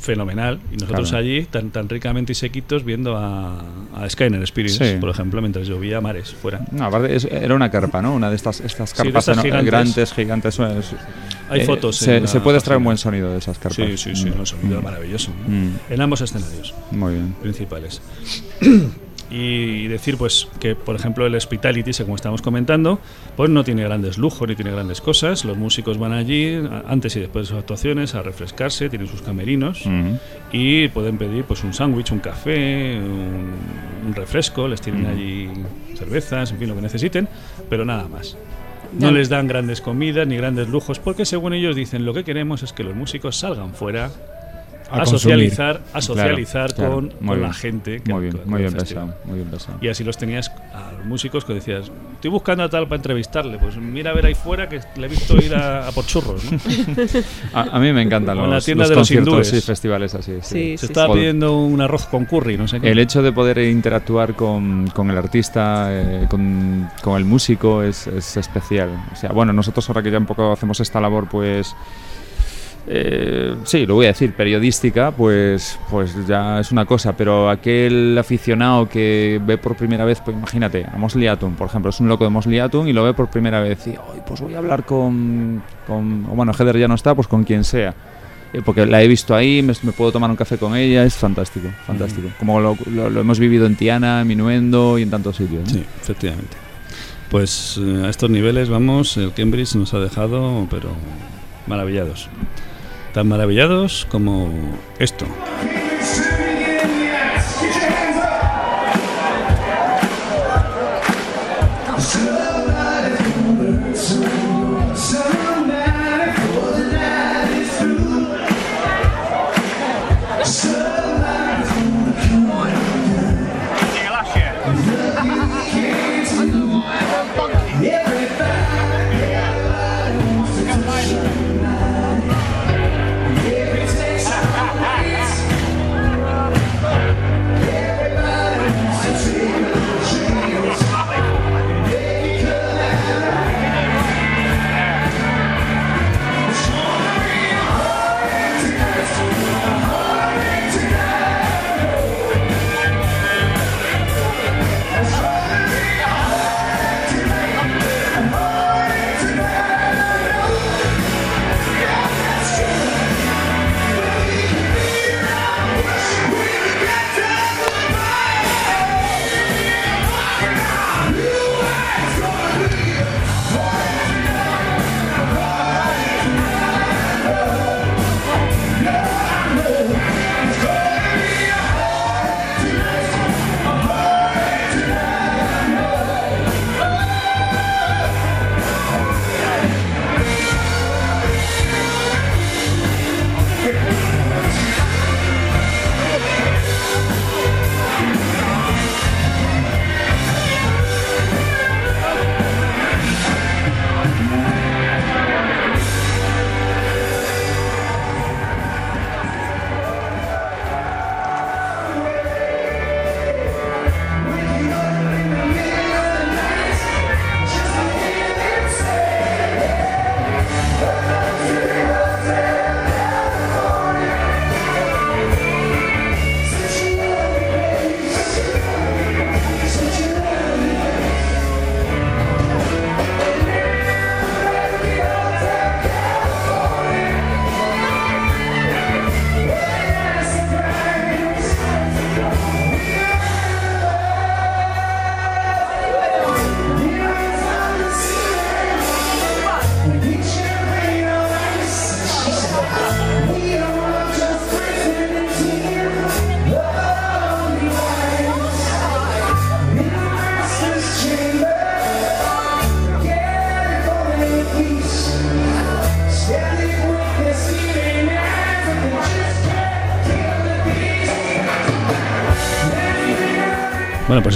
Fenomenal. 0.00 0.58
Y 0.72 0.76
nosotros 0.76 1.10
Claro. 1.10 1.24
allí, 1.24 1.42
tan, 1.44 1.70
tan 1.70 1.88
ricamente 1.88 2.32
y 2.32 2.34
sequitos, 2.34 2.84
viendo 2.84 3.16
a, 3.18 3.60
a 3.94 4.08
Skyner 4.08 4.46
Sí. 4.48 4.96
por 4.98 5.10
ejemplo, 5.10 5.40
mientras 5.42 5.66
llovía 5.68 5.98
a 5.98 6.00
mares 6.00 6.32
fuera. 6.32 6.62
No, 6.72 6.84
aparte 6.86 7.14
es- 7.14 7.26
era 7.26 7.54
una 7.54 7.70
carpa, 7.70 8.00
¿no? 8.00 8.14
Una 8.14 8.30
de 8.30 8.36
estas, 8.36 8.60
estas 8.60 8.92
de 8.92 8.96
carpas 8.96 9.28
estas 9.28 9.34
eno- 9.36 9.42
gigantes. 9.42 9.66
grandes, 9.66 10.12
gigantes. 10.14 10.58
eh, 10.58 10.80
Hay 11.50 11.60
eh, 11.60 11.64
fotos 11.64 11.96
Se, 11.96 12.26
se 12.26 12.40
puede 12.40 12.56
extraer 12.58 12.78
un 12.78 12.84
buen 12.84 12.96
sonido 12.96 13.30
de 13.32 13.38
esas 13.38 13.58
carpas. 13.58 13.76
Sí, 13.76 13.96
sí, 13.98 14.16
sí, 14.16 14.30
Mm. 14.30 14.40
el 14.40 14.46
sonido 14.46 14.72
era 14.78 14.80
maravilloso. 14.80 15.32
¿no? 15.46 15.54
Mm, 15.54 15.72
En 15.90 16.00
ambos 16.00 16.20
escenarios 16.22 16.74
Muy 16.92 17.14
bien. 17.14 17.34
principales. 17.42 18.00
Y 19.30 19.86
decir, 19.86 20.16
pues, 20.16 20.48
que 20.58 20.74
por 20.74 20.96
ejemplo 20.96 21.24
el 21.24 21.34
Hospitality, 21.36 21.92
como 22.02 22.16
estamos 22.16 22.42
comentando, 22.42 22.98
pues 23.36 23.48
no 23.48 23.62
tiene 23.62 23.84
grandes 23.84 24.18
lujos 24.18 24.48
ni 24.48 24.56
tiene 24.56 24.72
grandes 24.72 25.00
cosas. 25.00 25.44
Los 25.44 25.56
músicos 25.56 25.98
van 25.98 26.12
allí 26.12 26.60
antes 26.88 27.14
y 27.14 27.20
después 27.20 27.44
de 27.46 27.50
sus 27.50 27.58
actuaciones 27.58 28.14
a 28.16 28.22
refrescarse, 28.22 28.88
tienen 28.88 29.06
sus 29.06 29.22
camerinos 29.22 29.86
Ujú. 29.86 30.18
y 30.52 30.88
pueden 30.88 31.16
pedir 31.16 31.44
pues 31.44 31.62
un 31.62 31.72
sándwich, 31.72 32.10
un 32.10 32.18
café, 32.18 32.98
un, 32.98 33.54
un 34.08 34.14
refresco, 34.14 34.66
les 34.66 34.80
tienen 34.80 35.06
allí 35.06 35.48
cervezas, 35.94 36.50
en 36.50 36.58
fin, 36.58 36.68
lo 36.68 36.74
que 36.74 36.82
necesiten, 36.82 37.28
pero 37.68 37.84
nada 37.84 38.08
más. 38.08 38.36
No 38.98 39.12
les 39.12 39.28
dan 39.28 39.46
grandes 39.46 39.80
comidas 39.80 40.26
ni 40.26 40.36
grandes 40.36 40.68
lujos 40.68 40.98
porque 40.98 41.24
según 41.24 41.52
ellos 41.52 41.76
dicen 41.76 42.04
lo 42.04 42.12
que 42.12 42.24
queremos 42.24 42.64
es 42.64 42.72
que 42.72 42.82
los 42.82 42.96
músicos 42.96 43.36
salgan 43.36 43.72
fuera 43.74 44.10
a, 44.90 45.06
socializar, 45.06 45.80
a 45.92 46.00
socializar 46.02 46.74
claro, 46.74 46.94
con, 46.94 47.04
muy 47.04 47.12
con 47.18 47.28
bien. 47.28 47.42
la 47.42 47.52
gente. 47.52 48.00
que 48.00 48.12
Muy 48.12 48.22
bien, 48.22 48.40
muy 48.44 48.60
bien 48.60 48.72
pensado, 48.72 49.14
muy 49.24 49.36
bien 49.36 49.48
pensado. 49.48 49.78
Y 49.80 49.88
así 49.88 50.04
los 50.04 50.16
tenías 50.16 50.50
a 50.74 50.92
los 50.92 51.06
músicos 51.06 51.44
que 51.44 51.54
decías, 51.54 51.90
estoy 52.14 52.30
buscando 52.30 52.64
a 52.64 52.68
tal 52.68 52.84
para 52.84 52.96
entrevistarle, 52.96 53.58
pues 53.58 53.76
mira 53.76 54.10
a 54.10 54.14
ver 54.14 54.26
ahí 54.26 54.34
fuera 54.34 54.68
que 54.68 54.80
le 54.96 55.06
he 55.06 55.08
visto 55.08 55.36
ir 55.36 55.54
a, 55.54 55.88
a 55.88 55.92
por 55.92 56.06
churros. 56.06 56.42
¿no? 56.50 56.58
A, 57.52 57.62
a 57.76 57.78
mí 57.80 57.92
me 57.92 58.02
encantan 58.02 58.36
los, 58.36 58.44
en 58.44 58.50
la 58.50 58.60
tienda 58.60 58.82
los 58.82 58.88
de 58.90 58.94
los 58.94 59.08
conciertos 59.08 59.48
hindúes. 59.48 59.52
y 59.52 59.66
festivales 59.66 60.14
así. 60.14 60.32
Sí. 60.42 60.60
Sí, 60.60 60.78
Se 60.78 60.86
estaba 60.86 61.14
pidiendo 61.14 61.58
un 61.58 61.80
arroz 61.80 62.06
con 62.06 62.26
curry, 62.26 62.56
no 62.56 62.68
sé 62.68 62.80
qué. 62.80 62.90
El 62.90 62.98
hecho 62.98 63.22
de 63.22 63.32
poder 63.32 63.58
interactuar 63.58 64.34
con, 64.34 64.88
con 64.88 65.10
el 65.10 65.18
artista, 65.18 65.88
eh, 65.90 66.26
con, 66.28 66.88
con 67.02 67.16
el 67.16 67.24
músico, 67.24 67.82
es, 67.82 68.06
es 68.06 68.36
especial. 68.36 68.90
O 69.12 69.16
sea, 69.16 69.30
bueno, 69.32 69.52
nosotros 69.52 69.88
ahora 69.88 70.02
que 70.02 70.10
ya 70.10 70.18
un 70.18 70.26
poco 70.26 70.52
hacemos 70.52 70.78
esta 70.80 71.00
labor, 71.00 71.28
pues. 71.28 71.74
Eh, 72.92 73.54
sí, 73.64 73.86
lo 73.86 73.94
voy 73.94 74.06
a 74.06 74.08
decir, 74.08 74.32
periodística, 74.32 75.12
pues, 75.12 75.78
pues 75.88 76.26
ya 76.26 76.58
es 76.58 76.72
una 76.72 76.84
cosa, 76.86 77.16
pero 77.16 77.48
aquel 77.48 78.18
aficionado 78.18 78.88
que 78.88 79.40
ve 79.46 79.58
por 79.58 79.76
primera 79.76 80.04
vez, 80.04 80.20
pues 80.24 80.36
imagínate, 80.36 80.84
a 80.92 80.96
Mosley 80.96 81.28
por 81.56 81.68
ejemplo, 81.68 81.90
es 81.90 82.00
un 82.00 82.08
loco 82.08 82.24
de 82.24 82.30
Mosley 82.30 82.60
y 82.86 82.92
lo 82.92 83.04
ve 83.04 83.14
por 83.14 83.30
primera 83.30 83.60
vez 83.60 83.86
y, 83.86 83.90
"Ay, 83.90 84.20
pues 84.26 84.40
voy 84.40 84.54
a 84.54 84.58
hablar 84.58 84.84
con, 84.84 85.62
con 85.86 86.26
o 86.28 86.34
bueno, 86.34 86.52
Heather 86.52 86.76
ya 86.78 86.88
no 86.88 86.96
está, 86.96 87.14
pues 87.14 87.28
con 87.28 87.44
quien 87.44 87.62
sea. 87.62 87.94
Eh, 88.52 88.60
porque 88.64 88.84
la 88.84 89.00
he 89.00 89.06
visto 89.06 89.36
ahí, 89.36 89.62
me, 89.62 89.72
me 89.84 89.92
puedo 89.92 90.10
tomar 90.10 90.28
un 90.28 90.34
café 90.34 90.58
con 90.58 90.74
ella, 90.74 91.04
es 91.04 91.14
fantástico, 91.14 91.68
fantástico. 91.86 92.26
Como 92.40 92.58
lo, 92.60 92.76
lo- 92.92 93.08
lo 93.08 93.20
hemos 93.20 93.38
vivido 93.38 93.66
en 93.66 93.76
Tiana, 93.76 94.22
en 94.22 94.26
Minuendo 94.26 94.98
y 94.98 95.02
en 95.02 95.10
tantos 95.10 95.36
sitios. 95.36 95.62
¿no? 95.62 95.70
Sí, 95.70 95.84
efectivamente. 96.00 96.56
Pues 97.30 97.78
eh, 97.80 98.02
a 98.04 98.10
estos 98.10 98.28
niveles, 98.28 98.68
vamos, 98.68 99.16
el 99.16 99.32
Cambridge 99.32 99.76
nos 99.76 99.94
ha 99.94 100.00
dejado, 100.00 100.66
pero 100.68 100.88
maravillados. 101.68 102.28
Tan 103.12 103.28
maravillados 103.28 104.06
como 104.10 104.50
esto. 104.98 105.26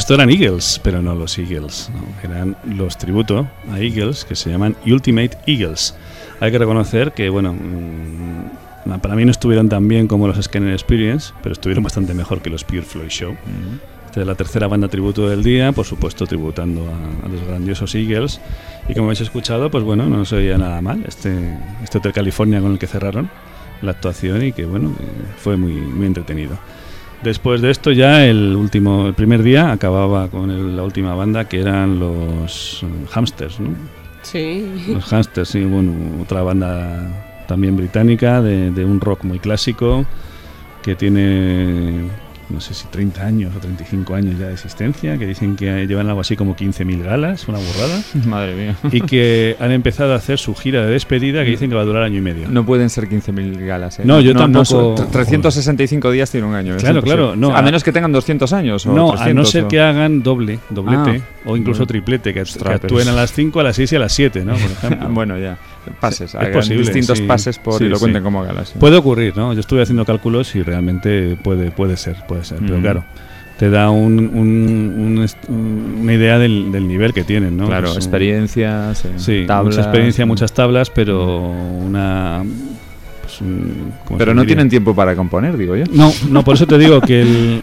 Esto 0.04 0.12
eran 0.16 0.28
Eagles, 0.28 0.82
pero 0.84 1.00
no 1.00 1.14
los 1.14 1.38
Eagles. 1.38 1.90
¿no? 1.94 2.28
Eran 2.28 2.58
los 2.76 2.98
tributo 2.98 3.48
a 3.72 3.80
Eagles 3.80 4.26
que 4.26 4.34
se 4.36 4.50
llaman 4.50 4.76
Ultimate 4.84 5.30
Eagles. 5.46 5.94
Hay 6.40 6.52
que 6.52 6.58
reconocer 6.58 7.12
que, 7.12 7.30
bueno, 7.30 7.54
mm, 7.54 9.00
para 9.00 9.14
mí 9.14 9.24
no 9.24 9.30
estuvieron 9.30 9.70
tan 9.70 9.88
bien 9.88 10.06
como 10.06 10.28
los 10.28 10.36
Scanner 10.44 10.74
Experience, 10.74 11.32
pero 11.42 11.54
estuvieron 11.54 11.82
bastante 11.82 12.12
mejor 12.12 12.42
que 12.42 12.50
los 12.50 12.64
Pure 12.64 12.82
Floyd 12.82 13.08
Show. 13.08 13.34
Esta 14.04 14.20
es 14.20 14.26
la 14.26 14.34
tercera 14.34 14.68
banda 14.68 14.88
tributo 14.88 15.26
del 15.26 15.42
día, 15.42 15.72
por 15.72 15.86
supuesto 15.86 16.26
tributando 16.26 16.82
a, 16.82 17.24
a 17.24 17.28
los 17.30 17.42
grandiosos 17.42 17.94
Eagles. 17.94 18.42
Y 18.86 18.92
como 18.92 19.06
habéis 19.06 19.22
escuchado, 19.22 19.70
pues 19.70 19.84
bueno, 19.84 20.04
no 20.04 20.26
se 20.26 20.36
oía 20.36 20.58
nada 20.58 20.82
mal 20.82 21.02
este, 21.08 21.32
este 21.82 21.96
Hotel 21.96 22.12
California 22.12 22.60
con 22.60 22.72
el 22.72 22.78
que 22.78 22.86
cerraron 22.86 23.30
la 23.80 23.92
actuación 23.92 24.44
y 24.44 24.52
que 24.52 24.66
bueno, 24.66 24.90
eh, 25.00 25.04
fue 25.38 25.56
muy, 25.56 25.72
muy 25.72 26.06
entretenido. 26.06 26.58
Después 27.24 27.60
de 27.62 27.70
esto 27.70 27.90
ya 27.90 28.26
el 28.26 28.54
último, 28.54 29.06
el 29.06 29.14
primer 29.14 29.42
día 29.42 29.72
acababa 29.72 30.28
con 30.28 30.50
el- 30.50 30.76
la 30.76 30.82
última 30.82 31.14
banda 31.14 31.48
que 31.48 31.60
eran 31.60 31.98
los 31.98 32.82
eh, 32.82 32.86
Hamsters, 33.12 33.58
¿no? 33.60 33.70
Sí. 34.22 34.66
Los 34.92 35.10
Hamsters, 35.12 35.48
sí, 35.48 35.64
bueno, 35.64 35.92
otra 36.22 36.42
banda 36.42 37.08
también 37.48 37.76
británica 37.76 38.40
de, 38.42 38.70
de 38.70 38.84
un 38.84 39.00
rock 39.00 39.24
muy 39.24 39.38
clásico 39.38 40.04
que 40.82 40.94
tiene 40.94 42.08
no 42.50 42.60
sé 42.60 42.74
si 42.74 42.86
30 42.88 43.24
años 43.24 43.52
o 43.56 43.58
35 43.60 44.14
años 44.14 44.38
ya 44.38 44.46
de 44.48 44.52
existencia, 44.54 45.16
que 45.18 45.26
dicen 45.26 45.56
que 45.56 45.86
llevan 45.86 46.08
algo 46.08 46.20
así 46.20 46.36
como 46.36 46.54
15.000 46.56 47.02
galas, 47.02 47.48
una 47.48 47.58
burrada, 47.58 48.02
Madre 48.26 48.54
mía. 48.54 48.76
y 48.92 49.00
que 49.00 49.56
han 49.60 49.72
empezado 49.72 50.12
a 50.12 50.16
hacer 50.16 50.38
su 50.38 50.54
gira 50.54 50.84
de 50.84 50.90
despedida 50.92 51.42
que 51.44 51.50
dicen 51.50 51.70
que 51.70 51.76
va 51.76 51.82
a 51.82 51.84
durar 51.84 52.02
año 52.02 52.18
y 52.18 52.22
medio. 52.22 52.48
No 52.48 52.64
pueden 52.66 52.90
ser 52.90 53.08
15.000 53.08 53.64
galas, 53.66 53.98
¿eh? 53.98 54.02
No, 54.04 54.20
yo 54.20 54.34
tampoco- 54.34 54.64
son- 54.96 55.10
365 55.10 56.10
días 56.10 56.30
tiene 56.30 56.46
un 56.46 56.54
año. 56.54 56.76
es 56.76 56.82
Claro, 56.82 57.02
claro, 57.02 57.36
no, 57.36 57.54
a 57.54 57.58
a- 57.58 57.62
menos 57.62 57.82
que 57.82 57.92
tengan 57.92 58.12
200 58.12 58.52
años 58.52 58.86
o 58.86 58.92
No, 58.94 59.08
a 59.12 59.16
300 59.16 59.34
no 59.34 59.44
ser 59.50 59.64
o- 59.64 59.68
que 59.68 59.80
hagan 59.80 60.22
doble, 60.22 60.58
doblete, 60.70 61.22
Ah, 61.24 61.40
o 61.46 61.56
incluso 61.56 61.86
triplete, 61.86 62.32
que, 62.34 62.42
que 62.44 62.68
actúen 62.68 63.08
a 63.08 63.12
las 63.12 63.32
5, 63.32 63.60
a 63.60 63.62
las 63.62 63.76
6 63.76 63.92
y 63.92 63.96
a 63.96 63.98
las 63.98 64.12
7, 64.12 64.44
¿no? 64.44 64.52
Por 64.54 64.70
ejemplo. 64.70 65.08
bueno, 65.10 65.38
ya. 65.38 65.56
Pases. 65.92 66.30
Es 66.30 66.34
hagan 66.34 66.52
posible, 66.52 66.82
distintos 66.82 67.18
sí. 67.18 67.24
pases 67.24 67.58
por 67.58 67.78
Sí, 67.78 67.84
y 67.84 67.88
lo 67.88 67.96
sí. 67.96 68.00
cuenten 68.00 68.22
como 68.22 68.42
galas. 68.42 68.68
sí. 68.70 68.78
Puede 68.78 68.96
ocurrir, 68.96 69.36
¿no? 69.36 69.52
Yo 69.52 69.60
estuve 69.60 69.82
haciendo 69.82 70.04
cálculos 70.04 70.54
y 70.56 70.62
realmente 70.62 71.36
puede, 71.42 71.70
puede 71.70 71.96
ser, 71.96 72.16
puede 72.26 72.44
ser. 72.44 72.58
Pero 72.60 72.80
claro, 72.80 73.04
te 73.58 73.70
da 73.70 73.90
un, 73.90 74.18
un- 74.18 75.26
un 75.48 75.98
una 76.02 76.12
idea 76.12 76.38
del, 76.38 76.72
del 76.72 76.88
nivel 76.88 77.12
que 77.12 77.22
tienen, 77.24 77.56
¿no? 77.56 77.66
Claro, 77.66 77.82
Que 77.88 77.94
son- 77.94 77.96
experiencias, 77.98 79.04
eh, 79.04 79.12
Sí, 79.16 79.44
tablas, 79.46 79.74
mucha 79.76 79.86
experiencia, 79.88 80.26
muchas 80.26 80.52
tablas, 80.52 80.90
pero 80.90 81.40
una... 81.40 82.42
¿cómo 83.38 84.18
Pero 84.18 84.34
no 84.34 84.42
diría? 84.42 84.56
tienen 84.56 84.68
tiempo 84.70 84.94
para 84.94 85.14
componer, 85.16 85.56
digo 85.56 85.76
yo. 85.76 85.84
No, 85.92 86.10
no, 86.30 86.44
por 86.44 86.54
eso 86.56 86.66
te 86.66 86.78
digo 86.78 87.00
que 87.00 87.22
el, 87.22 87.62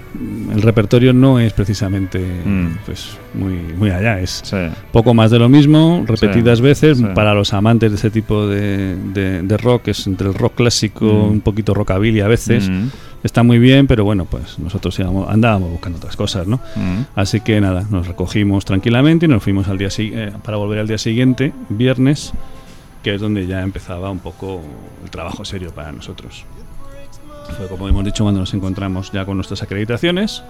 el 0.53 0.61
repertorio 0.61 1.13
no 1.13 1.39
es 1.39 1.53
precisamente 1.53 2.19
Mm. 2.19 2.67
pues 2.85 3.17
muy, 3.33 3.53
muy 3.77 3.89
allá, 3.91 4.19
es 4.19 4.41
Sí. 4.43 4.57
poco 4.91 5.13
más 5.13 5.31
de 5.31 5.39
lo 5.39 5.49
mismo, 5.49 6.03
repetidas 6.07 6.57
Sí, 6.59 6.63
veces, 6.63 6.97
sí. 6.97 7.05
para 7.15 7.33
los 7.33 7.53
amantes 7.53 7.91
de 7.91 7.97
ese 7.97 8.09
tipo 8.09 8.47
de, 8.47 8.95
de- 9.13 9.41
de 9.43 9.57
rock, 9.57 9.87
es 9.89 10.07
entre 10.07 10.27
el 10.27 10.33
rock 10.33 10.55
clásico, 10.55 11.05
Mm. 11.05 11.31
un 11.31 11.41
poquito 11.41 11.73
rockabilly 11.73 12.21
a 12.21 12.27
veces, 12.27 12.69
Mm, 12.69 12.87
está 13.23 13.43
muy 13.43 13.59
bien, 13.59 13.85
pero 13.87 14.03
bueno, 14.03 14.25
pues 14.25 14.57
nosotros 14.59 14.97
íbamos- 14.99 15.29
andábamos 15.29 15.69
buscando 15.71 15.97
otras 15.99 16.15
cosas, 16.15 16.47
¿no? 16.47 16.57
mm. 16.75 17.05
Así 17.15 17.39
que 17.41 17.61
nada, 17.61 17.85
nos 17.89 18.07
recogimos 18.07 18.65
tranquilamente 18.65 19.25
y 19.27 19.29
nos 19.29 19.43
fuimos 19.43 19.67
al 19.67 19.77
día 19.77 19.89
eh, 19.97 20.31
para 20.43 20.57
volver 20.57 20.79
al 20.79 20.87
día 20.87 20.97
siguiente, 20.97 21.53
viernes, 21.69 22.33
que 23.03 23.15
es 23.15 23.21
donde 23.21 23.47
ya 23.47 23.61
empezaba 23.61 24.09
un 24.11 24.19
poco 24.19 24.61
el 25.03 25.09
trabajo 25.09 25.43
serio 25.45 25.71
para 25.73 25.91
nosotros. 25.91 26.45
Fue 27.57 27.67
como 27.67 27.87
hemos 27.89 28.05
dicho 28.05 28.23
cuando 28.23 28.39
nos 28.41 28.53
encontramos 28.53 29.11
ya 29.11 29.25
con 29.25 29.35
nuestras 29.37 29.61
acreditaciones. 29.63 30.43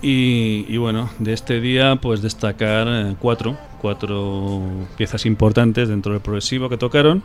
Y, 0.00 0.64
y 0.68 0.76
bueno, 0.76 1.10
de 1.18 1.32
este 1.32 1.60
día 1.60 1.96
pues 2.00 2.22
destacar 2.22 2.86
eh, 2.88 3.16
cuatro, 3.18 3.56
cuatro 3.80 4.62
piezas 4.96 5.26
importantes 5.26 5.88
dentro 5.88 6.12
del 6.12 6.20
progresivo 6.22 6.68
que 6.68 6.76
tocaron. 6.76 7.22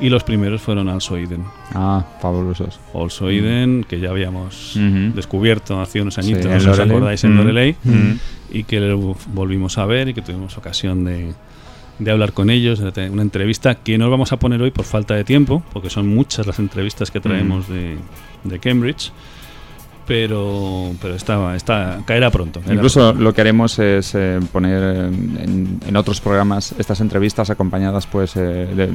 Y 0.00 0.08
los 0.08 0.24
primeros 0.24 0.62
fueron 0.62 0.88
Also 0.88 1.18
Eden. 1.18 1.44
Ah, 1.74 2.06
fabulosos. 2.22 2.80
Also 2.94 3.28
Eden, 3.28 3.84
que 3.86 4.00
ya 4.00 4.08
habíamos 4.08 4.72
descubierto 5.14 5.78
hace 5.78 6.00
unos 6.00 6.16
añitos, 6.16 6.42
Sí, 6.44 6.66
no 6.66 6.72
os 6.72 6.78
acordáis, 6.78 7.22
en 7.24 7.34
Mm. 7.34 7.36
Loreley 7.36 7.76
Mm. 7.84 8.12
y 8.50 8.64
que 8.64 8.80
lo 8.80 9.14
volvimos 9.34 9.76
a 9.76 9.84
ver 9.84 10.08
y 10.08 10.14
que 10.14 10.22
tuvimos 10.22 10.56
ocasión 10.56 11.04
de, 11.04 11.34
de 12.00 12.10
hablar 12.10 12.32
con 12.32 12.50
ellos, 12.50 12.80
de 12.80 12.90
tener 12.90 13.10
una 13.10 13.22
entrevista 13.22 13.76
que 13.76 13.98
no 13.98 14.10
vamos 14.10 14.32
a 14.32 14.38
poner 14.38 14.60
hoy 14.60 14.70
por 14.70 14.84
falta 14.84 15.14
de 15.14 15.22
tiempo, 15.22 15.62
porque 15.72 15.90
son 15.90 16.08
muchas 16.08 16.46
las 16.46 16.58
entrevistas 16.58 17.10
que 17.10 17.20
traemos 17.20 17.68
de, 17.68 17.96
de 18.42 18.58
Cambridge, 18.58 19.12
pero 20.10 20.90
pero 21.00 21.14
está, 21.14 21.54
está 21.54 22.00
caerá 22.04 22.30
pronto. 22.30 22.58
caerá 22.60 22.74
Incluso 22.74 23.00
pronto. 23.00 23.22
lo 23.22 23.32
que 23.32 23.40
haremos 23.42 23.78
es 23.78 24.12
eh, 24.16 24.40
poner 24.52 24.82
en, 25.06 25.78
en 25.86 25.96
otros 25.96 26.20
programas 26.20 26.74
estas 26.78 27.00
entrevistas 27.00 27.48
acompañadas 27.48 28.08
pues 28.08 28.34
eh, 28.36 28.40
de 28.74 28.88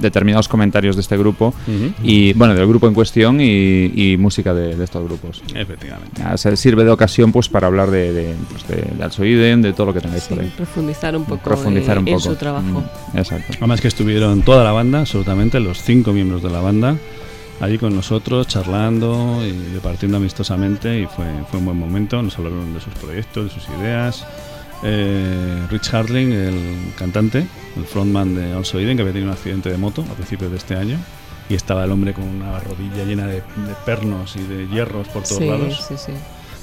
determinados 0.00 0.48
comentarios 0.48 0.96
de 0.96 1.02
este 1.02 1.18
grupo 1.18 1.48
Ujú. 1.68 1.92
y 2.02 2.32
bueno 2.32 2.54
del 2.54 2.66
grupo 2.66 2.88
en 2.88 2.94
cuestión 2.94 3.38
y, 3.40 3.92
y 3.94 4.16
música 4.16 4.54
de, 4.54 4.76
de 4.76 4.84
estos 4.84 5.04
grupos. 5.04 5.42
Efectivamente. 5.54 6.22
Ya, 6.22 6.36
se 6.38 6.56
sirve 6.56 6.84
de 6.84 6.90
ocasión 6.90 7.32
pues 7.32 7.48
para 7.50 7.66
hablar 7.66 7.90
de, 7.90 8.12
de, 8.12 8.34
pues, 8.50 8.66
de, 8.68 8.96
de 8.96 9.04
Also 9.04 9.24
Iden, 9.24 9.60
de 9.60 9.72
todo 9.74 9.88
lo 9.88 9.94
que 9.94 10.00
tengáis 10.00 10.22
Sí, 10.22 10.34
por 10.34 10.42
ahí. 10.42 10.52
profundizar 10.56 11.14
un 11.16 11.24
poco 11.24 11.42
Profundizar 11.42 11.96
en, 11.98 12.02
un 12.04 12.08
en 12.08 12.14
poco. 12.14 12.30
su 12.30 12.36
trabajo. 12.36 12.82
Mm, 13.12 13.18
exacto. 13.18 13.52
Además 13.58 13.80
que 13.82 13.88
estuvieron 13.88 14.40
toda 14.42 14.64
la 14.64 14.72
banda, 14.72 15.00
absolutamente, 15.00 15.60
los 15.60 15.82
cinco 15.82 16.12
miembros 16.12 16.42
de 16.42 16.48
la 16.50 16.60
banda, 16.60 16.96
allí 17.60 17.78
con 17.78 17.94
nosotros, 17.94 18.46
charlando 18.48 19.40
y 19.46 19.52
departiendo 19.72 20.16
amistosamente 20.16 21.00
y 21.00 21.06
fue, 21.06 21.26
fue 21.50 21.58
un 21.58 21.66
buen 21.66 21.78
momento. 21.78 22.22
Nos 22.22 22.36
hablaron 22.38 22.72
de 22.74 22.80
sus 22.80 22.94
proyectos, 22.94 23.44
de 23.44 23.50
sus 23.50 23.68
ideas. 23.80 24.26
Eh, 24.82 25.66
Rich 25.70 25.92
Harling, 25.92 26.32
el 26.32 26.92
cantante, 26.96 27.46
el 27.76 27.84
frontman 27.84 28.34
de 28.34 28.52
Also 28.54 28.78
Eden, 28.78 28.96
que 28.96 29.02
había 29.02 29.12
tenido 29.12 29.30
un 29.30 29.36
accidente 29.36 29.68
de 29.70 29.76
moto 29.76 30.02
a 30.10 30.14
principios 30.14 30.50
de 30.50 30.56
este 30.56 30.74
año 30.74 30.96
y 31.50 31.54
estaba 31.54 31.84
el 31.84 31.90
hombre 31.90 32.14
con 32.14 32.24
una 32.24 32.58
rodilla 32.60 33.04
llena 33.04 33.26
de, 33.26 33.34
de 33.36 33.74
pernos 33.84 34.36
y 34.36 34.42
de 34.42 34.68
hierros 34.68 35.08
por 35.08 35.22
todos 35.24 35.38
Sí, 35.38 35.46
lados. 35.46 35.84
sí, 35.86 35.94
sí. 35.98 36.12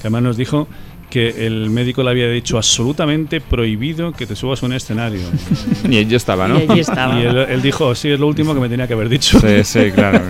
Que 0.02 0.08
además 0.08 0.24
nos 0.24 0.38
dijo 0.38 0.68
que 1.10 1.45
el 1.47 1.70
médico 1.70 2.03
le 2.03 2.10
había 2.10 2.28
dicho 2.30 2.58
absolutamente 2.58 3.39
prohibido 3.39 4.12
que 4.12 4.26
te 4.28 4.36
subas 4.36 4.62
a 4.62 4.66
un 4.66 4.74
escenario. 4.74 5.22
Y 5.89 6.05
yo 6.05 6.18
estaba, 6.18 6.47
¿no? 6.49 6.60
Y 6.60 6.70
allí 6.70 6.80
estaba. 6.82 7.18
Y 7.20 7.26
él, 7.26 7.38
él 7.38 7.62
dijo, 7.62 7.95
sí, 7.95 8.10
es 8.10 8.20
lo 8.20 8.28
último 8.28 8.53
que 8.53 8.60
me 8.60 8.68
tenía 8.68 8.88
que 8.88 8.93
haber 8.93 9.08
dicho. 9.10 9.39
Sí, 9.39 9.64
sí, 9.64 9.91
claro. 9.91 10.22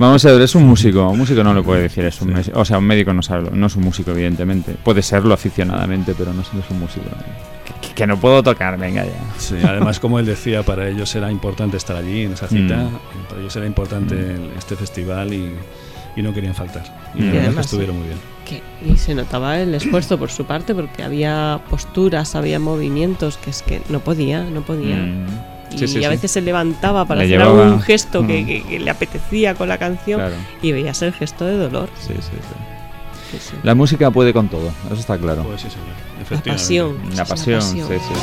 Vamos 0.00 0.24
a 0.24 0.32
ver, 0.32 0.42
es 0.42 0.54
un 0.56 0.64
músico. 0.66 1.08
Un 1.08 1.18
músico 1.18 1.44
no 1.44 1.54
le 1.54 1.62
puede 1.62 1.82
decir 1.82 2.04
eso. 2.04 2.24
un 2.24 2.34
O 2.54 2.64
sea, 2.64 2.78
un 2.78 2.84
médico 2.84 3.12
no 3.12 3.22
sabe, 3.22 3.50
no 3.52 3.66
es 3.66 3.76
un 3.76 3.84
músico, 3.84 4.10
evidentemente. 4.10 4.74
Puede 4.82 5.02
serlo 5.02 5.34
aficionadamente, 5.34 6.14
pero 6.18 6.32
no 6.32 6.42
es, 6.42 6.48
es 6.48 6.70
un 6.70 6.80
músico. 6.80 7.06
Que, 7.94 8.06
no 8.06 8.18
puedo 8.18 8.42
tocar, 8.42 8.78
venga 8.78 9.04
ya. 9.04 9.12
Sí, 9.38 9.54
además, 9.62 10.00
como 10.00 10.18
él 10.18 10.26
decía, 10.26 10.62
para 10.64 10.88
ellos 10.88 11.14
era 11.14 11.30
importante 11.30 11.76
estar 11.76 11.94
allí 11.94 12.22
en 12.22 12.32
esa 12.32 12.48
cita, 12.48 12.76
Mm. 12.76 13.28
para 13.28 13.40
ellos 13.40 13.54
era 13.54 13.66
importante 13.66 14.14
el- 14.14 14.50
este 14.58 14.74
festival 14.76 15.32
y, 15.34 15.52
y 16.16 16.22
no 16.22 16.32
querían 16.34 16.54
faltar. 16.54 16.82
Y 17.14 17.22
Y 17.22 17.26
es 17.26 17.32
que 17.32 17.38
además, 17.40 17.66
estuvieron 17.66 17.98
muy 17.98 18.06
bien. 18.08 18.18
Que- 18.44 18.62
y 18.86 18.96
se 18.96 19.14
notaba 19.14 19.58
el 19.60 19.74
esfuerzo 19.74 20.18
por 20.18 20.30
su 20.30 20.44
parte 20.44 20.74
porque 20.74 21.02
había 21.02 21.60
posturas, 21.70 22.34
había 22.34 22.58
movimientos 22.58 23.36
que 23.38 23.50
es 23.50 23.62
que 23.62 23.80
no 23.88 24.00
podía, 24.00 24.42
no 24.44 24.62
podía. 24.62 24.96
Mm. 24.96 25.26
Y 25.74 25.78
Sí, 25.78 25.88
sí, 25.88 25.98
a 26.04 26.08
sí. 26.08 26.08
veces 26.08 26.30
se 26.32 26.40
levantaba 26.42 27.04
para 27.06 27.20
Le 27.20 27.26
hacer 27.26 27.38
llevaba- 27.38 27.64
algún 27.64 27.80
gesto 27.80 28.26
que, 28.26 28.42
Mm. 28.42 28.46
que- 28.46 28.62
que 28.64 28.78
le 28.80 28.90
apetecía 28.90 29.54
con 29.54 29.68
la 29.68 29.78
canción 29.78 30.20
Claro. 30.20 30.34
y 30.60 30.72
veías 30.72 31.00
el 31.02 31.12
gesto 31.12 31.44
de 31.46 31.56
dolor. 31.56 31.88
Sí, 31.98 32.12
sí, 32.14 32.20
sí. 32.20 32.30
Sí, 33.30 33.38
sí. 33.40 33.56
La 33.62 33.74
música 33.74 34.10
puede 34.10 34.34
con 34.34 34.48
todo, 34.48 34.70
eso 34.86 35.00
está 35.00 35.16
claro. 35.16 35.44
Pues 35.44 35.62
sí, 35.62 35.68
señor. 35.70 36.42
La 36.44 36.52
pasión. 36.52 36.96
La 37.16 37.24
pasión, 37.24 37.62
sí, 37.62 37.80
sí, 37.80 37.94
sí. 37.98 38.20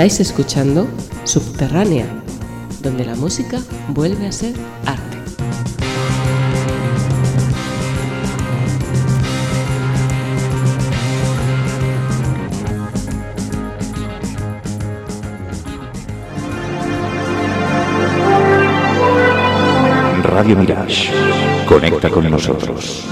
Estáis 0.00 0.30
escuchando 0.30 0.88
Subterránea, 1.24 2.06
donde 2.82 3.04
la 3.04 3.14
música 3.16 3.60
vuelve 3.88 4.26
a 4.26 4.32
ser 4.32 4.54
arte. 4.86 5.18
Radio 20.22 20.56
Mirage. 20.56 21.12
Conecta 21.68 22.08
con 22.08 22.30
nosotros. 22.30 23.04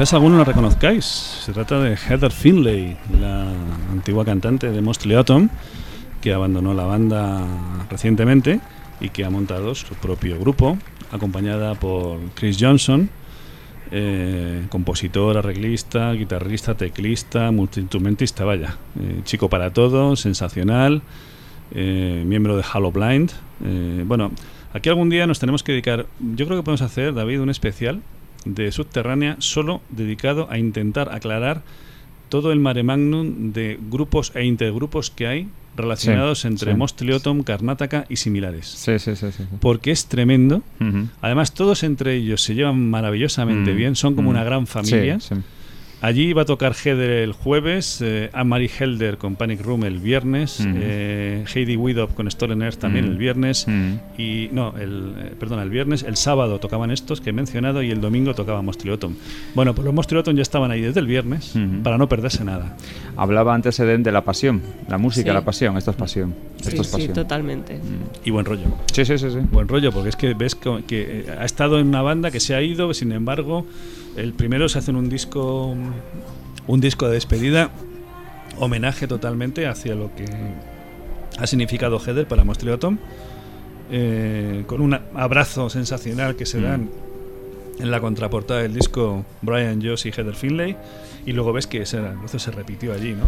Quizás 0.00 0.14
alguno 0.14 0.38
la 0.38 0.44
reconozcáis. 0.44 1.04
Se 1.04 1.52
trata 1.52 1.78
de 1.78 1.94
Heather 1.94 2.32
Finlay, 2.32 2.96
la 3.20 3.52
antigua 3.92 4.24
cantante 4.24 4.70
de 4.70 4.80
Mostly 4.80 5.12
Autumn, 5.12 5.50
que 6.22 6.32
abandonó 6.32 6.72
la 6.72 6.84
banda 6.84 7.46
recientemente 7.90 8.60
y 8.98 9.10
que 9.10 9.26
ha 9.26 9.30
montado 9.30 9.74
su 9.74 9.94
propio 9.96 10.40
grupo, 10.40 10.78
acompañada 11.12 11.74
por 11.74 12.18
Chris 12.32 12.56
Johnson, 12.58 13.10
eh, 13.90 14.64
compositor, 14.70 15.36
arreglista, 15.36 16.12
guitarrista, 16.12 16.74
teclista, 16.76 17.50
multiinstrumentista, 17.50 18.46
vaya. 18.46 18.78
Eh, 18.98 19.20
chico 19.24 19.50
para 19.50 19.74
todo, 19.74 20.16
sensacional, 20.16 21.02
eh, 21.74 22.24
miembro 22.26 22.56
de 22.56 22.64
Halo 22.72 22.90
Blind. 22.90 23.32
Bueno, 24.06 24.32
aquí 24.72 24.88
algún 24.88 25.10
día 25.10 25.26
nos 25.26 25.40
tenemos 25.40 25.62
que 25.62 25.72
dedicar, 25.72 26.06
yo 26.20 26.46
creo 26.46 26.56
que 26.56 26.64
podemos 26.64 26.80
hacer, 26.80 27.12
David, 27.12 27.42
un 27.42 27.50
especial 27.50 28.00
de 28.44 28.72
Subterránea 28.72 29.36
solo 29.38 29.80
dedicado 29.90 30.48
a 30.50 30.58
intentar 30.58 31.14
aclarar 31.14 31.62
todo 32.28 32.52
el 32.52 32.60
mare 32.60 32.82
magnum 32.82 33.52
de 33.52 33.78
grupos 33.90 34.32
e 34.34 34.44
intergrupos 34.44 35.10
que 35.10 35.26
hay 35.26 35.48
relacionados 35.76 36.40
Sí, 36.40 36.48
entre 36.48 36.72
sí. 36.72 36.76
Mostly 36.78 37.12
Autumn, 37.12 37.42
Karnataka 37.42 38.06
y 38.08 38.16
similares. 38.16 38.66
Sí, 38.66 38.98
sí, 38.98 39.16
sí. 39.16 39.26
sí. 39.32 39.44
Porque 39.60 39.90
es 39.90 40.06
tremendo. 40.06 40.62
Además, 41.20 41.52
todos 41.54 41.82
entre 41.82 42.14
ellos 42.16 42.42
se 42.42 42.54
llevan 42.54 42.88
maravillosamente 42.90 43.72
Mm, 43.72 43.76
bien, 43.76 43.96
son 43.96 44.14
como 44.14 44.28
mm. 44.28 44.32
una 44.32 44.44
gran 44.44 44.66
familia. 44.66 45.20
Sí, 45.20 45.34
sí. 45.34 45.40
Allí 46.02 46.32
va 46.32 46.42
a 46.42 46.44
tocar 46.46 46.74
Heather 46.74 47.10
el 47.10 47.32
jueves, 47.32 48.00
eh, 48.02 48.30
Anne-Marie 48.32 48.70
Helder 48.78 49.18
con 49.18 49.36
Panic 49.36 49.60
Room 49.60 49.84
el 49.84 49.98
viernes, 49.98 50.58
eh, 50.66 51.44
Heidi 51.54 51.76
Widop 51.76 52.14
con 52.14 52.30
Stolen 52.30 52.62
Earth 52.62 52.78
también 52.78 53.04
el 53.04 53.18
viernes, 53.18 53.66
Mm. 53.68 53.92
y 54.18 54.48
no, 54.50 54.74
el, 54.78 55.14
eh, 55.18 55.32
perdón, 55.38 55.60
el 55.60 55.68
viernes, 55.68 56.02
el 56.02 56.16
sábado 56.16 56.58
tocaban 56.58 56.90
estos 56.90 57.20
que 57.20 57.30
he 57.30 57.32
mencionado 57.34 57.82
y 57.82 57.90
el 57.90 58.00
domingo 58.00 58.34
tocaba 58.34 58.62
Mostriloton. 58.62 59.14
Bueno, 59.54 59.74
pues 59.74 59.84
los 59.84 59.92
Mostriloton 59.92 60.36
ya 60.36 60.42
estaban 60.42 60.70
ahí 60.70 60.80
desde 60.80 61.00
el 61.00 61.06
viernes 61.06 61.52
para 61.82 61.98
no 61.98 62.08
perderse 62.08 62.44
nada. 62.44 62.76
Hablaba 63.16 63.54
antes 63.54 63.78
Eden 63.78 64.02
de 64.02 64.10
la 64.12 64.24
pasión, 64.24 64.62
la 64.88 64.96
música, 64.96 65.30
Sí. 65.30 65.34
la 65.34 65.44
pasión, 65.44 65.76
esto 65.76 65.90
es 65.90 65.96
pasión. 65.98 66.34
Sí, 66.62 66.68
Esto 66.68 66.80
es 66.82 66.86
sí, 66.88 66.92
pasión. 66.92 67.12
totalmente. 67.14 67.78
Y 68.24 68.30
buen 68.30 68.46
rollo. 68.46 68.64
Sí, 68.92 69.04
sí, 69.04 69.18
sí, 69.18 69.30
sí. 69.30 69.38
Buen 69.52 69.68
rollo, 69.68 69.92
porque 69.92 70.08
es 70.08 70.16
que 70.16 70.32
ves 70.32 70.54
que, 70.54 70.82
que, 70.86 71.02
eh, 71.20 71.26
ha 71.38 71.44
estado 71.44 71.78
en 71.78 71.88
una 71.88 72.00
banda 72.00 72.30
que 72.30 72.40
se 72.40 72.54
ha 72.54 72.62
ido, 72.62 72.92
sin 72.94 73.12
embargo, 73.12 73.66
el 74.16 74.32
primero 74.32 74.68
se 74.68 74.78
hace 74.78 74.90
en 74.90 74.96
un 74.96 75.08
disco, 75.08 75.74
un 76.66 76.80
disco 76.80 77.06
de 77.08 77.14
despedida, 77.14 77.70
homenaje 78.58 79.06
totalmente 79.06 79.66
hacia 79.66 79.94
lo 79.94 80.14
que 80.14 80.26
ha 81.38 81.46
significado 81.46 81.98
Heather 81.98 82.26
para 82.26 82.44
Mostriloton, 82.44 82.98
eh, 83.90 84.64
con 84.66 84.80
un 84.80 84.94
abrazo 85.14 85.70
sensacional 85.70 86.36
que 86.36 86.46
se 86.46 86.58
Mm. 86.58 86.90
En 87.80 87.90
la 87.90 88.00
contraportada 88.00 88.60
del 88.62 88.74
disco 88.74 89.24
Brian 89.42 89.80
Joss 89.82 90.06
y 90.06 90.10
Heather 90.10 90.34
Finlay, 90.34 90.76
y 91.26 91.32
luego 91.32 91.52
ves 91.52 91.66
que 91.66 91.82
ese 91.82 92.00
se 92.36 92.50
repitió 92.50 92.92
allí, 92.94 93.12
¿no? 93.12 93.24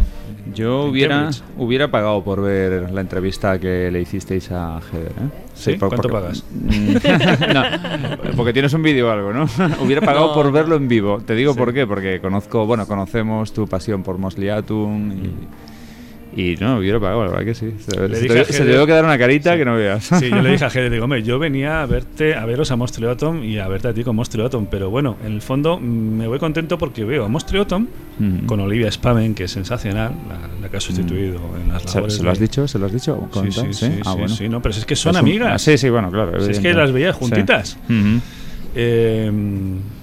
Yo 0.53 0.83
hubiera, 0.85 1.15
Cambridge. 1.23 1.43
hubiera 1.57 1.91
pagado 1.91 2.23
por 2.23 2.41
ver 2.41 2.89
la 2.91 3.01
entrevista 3.01 3.59
que 3.59 3.91
le 3.91 4.01
hicisteis 4.01 4.51
a 4.51 4.79
Heather. 4.91 5.11
¿eh? 5.11 5.29
¿Sí? 5.53 5.73
por- 5.73 5.89
¿Cuánto 5.89 6.09
pagas? 6.09 6.43
no, 6.53 8.33
porque 8.35 8.53
tienes 8.53 8.73
un 8.73 8.81
vídeo 8.81 9.07
o 9.07 9.11
algo, 9.11 9.33
¿no? 9.33 9.43
hubiera 9.83 10.01
pagado 10.01 10.27
No, 10.29 10.33
por 10.33 10.51
verlo 10.51 10.75
en 10.75 10.87
vivo. 10.87 11.19
Te 11.25 11.35
digo 11.35 11.53
Sí. 11.53 11.59
por 11.59 11.73
qué, 11.73 11.85
porque 11.85 12.19
conozco, 12.19 12.65
bueno, 12.65 12.87
conocemos 12.87 13.53
tu 13.53 13.67
pasión 13.67 14.03
por 14.03 14.17
Mosley 14.17 14.49
Atom 14.49 15.11
y, 15.11 15.29
y 16.35 16.55
no, 16.59 16.77
hubiera 16.79 16.99
pagado, 16.99 17.25
la 17.25 17.31
verdad 17.31 17.45
que 17.45 17.53
sí. 17.53 17.71
Se, 17.79 18.07
Le 18.07 18.15
se 18.15 18.21
dije 18.23 18.43
te, 18.45 18.53
se 18.53 18.65
debe 18.65 18.85
quedar 18.85 19.03
una 19.05 19.17
carita 19.17 19.53
Sí. 19.53 19.57
que 19.59 19.65
no 19.65 19.75
veas. 19.75 20.03
Sí, 20.05 20.29
yo 20.29 20.41
le 20.41 20.51
dije 20.51 20.65
a 20.65 20.69
Heather, 20.73 20.91
digo, 20.91 21.03
hombre, 21.03 21.23
yo 21.23 21.37
venía 21.39 21.81
a 21.81 21.85
verte, 21.85 22.35
a 22.35 22.45
veros 22.45 22.71
a 22.71 22.75
Mostriloton 22.75 23.43
y 23.43 23.59
a 23.59 23.67
verte 23.67 23.87
a 23.89 23.93
ti 23.93 24.03
con 24.03 24.15
Mostriloton, 24.15 24.65
pero 24.67 24.89
bueno, 24.89 25.17
en 25.25 25.33
el 25.33 25.41
fondo 25.41 25.79
mm, 25.79 25.83
me 26.17 26.27
voy 26.27 26.39
contento 26.39 26.77
porque 26.77 27.03
veo 27.05 27.25
a 27.25 27.27
Mostriloton 27.29 27.87
Mm. 28.19 28.45
con 28.45 28.59
Olivia 28.59 28.91
Spaven, 28.91 29.33
que 29.33 29.45
es 29.45 29.51
sensacional, 29.51 30.11
la, 30.29 30.61
la 30.61 30.69
que 30.69 30.77
ha 30.77 30.79
sustituido 30.79 31.39
en 31.59 31.73
las 31.73 31.81
¿Se, 31.81 31.95
labores 31.95 32.15
se 32.17 32.23
lo 32.23 32.29
has 32.29 32.37
de- 32.37 32.45
dicho? 32.45 32.67
¿Se 32.67 32.77
lo 32.77 32.85
has 32.85 32.93
dicho? 32.93 33.19
Sí, 33.23 33.27
¿Con 33.31 33.51
sí, 33.51 33.61
sí, 33.63 33.73
sí, 33.73 33.99
Ah, 34.05 34.13
bueno. 34.13 34.27
sí, 34.29 34.47
no, 34.49 34.61
pero 34.61 34.75
es 34.75 34.85
que 34.85 34.95
son 34.95 35.15
Es 35.15 35.21
un- 35.21 35.27
amigas. 35.27 35.49
Ah, 35.53 35.57
sí, 35.57 35.77
sí, 35.79 35.89
bueno, 35.89 36.11
claro. 36.11 36.39
Si 36.45 36.51
es 36.51 36.59
que 36.59 36.73
las 36.75 36.91
veía 36.91 37.11
juntitas. 37.11 37.77
Ujú. 37.89 38.19
Eh, 38.75 39.31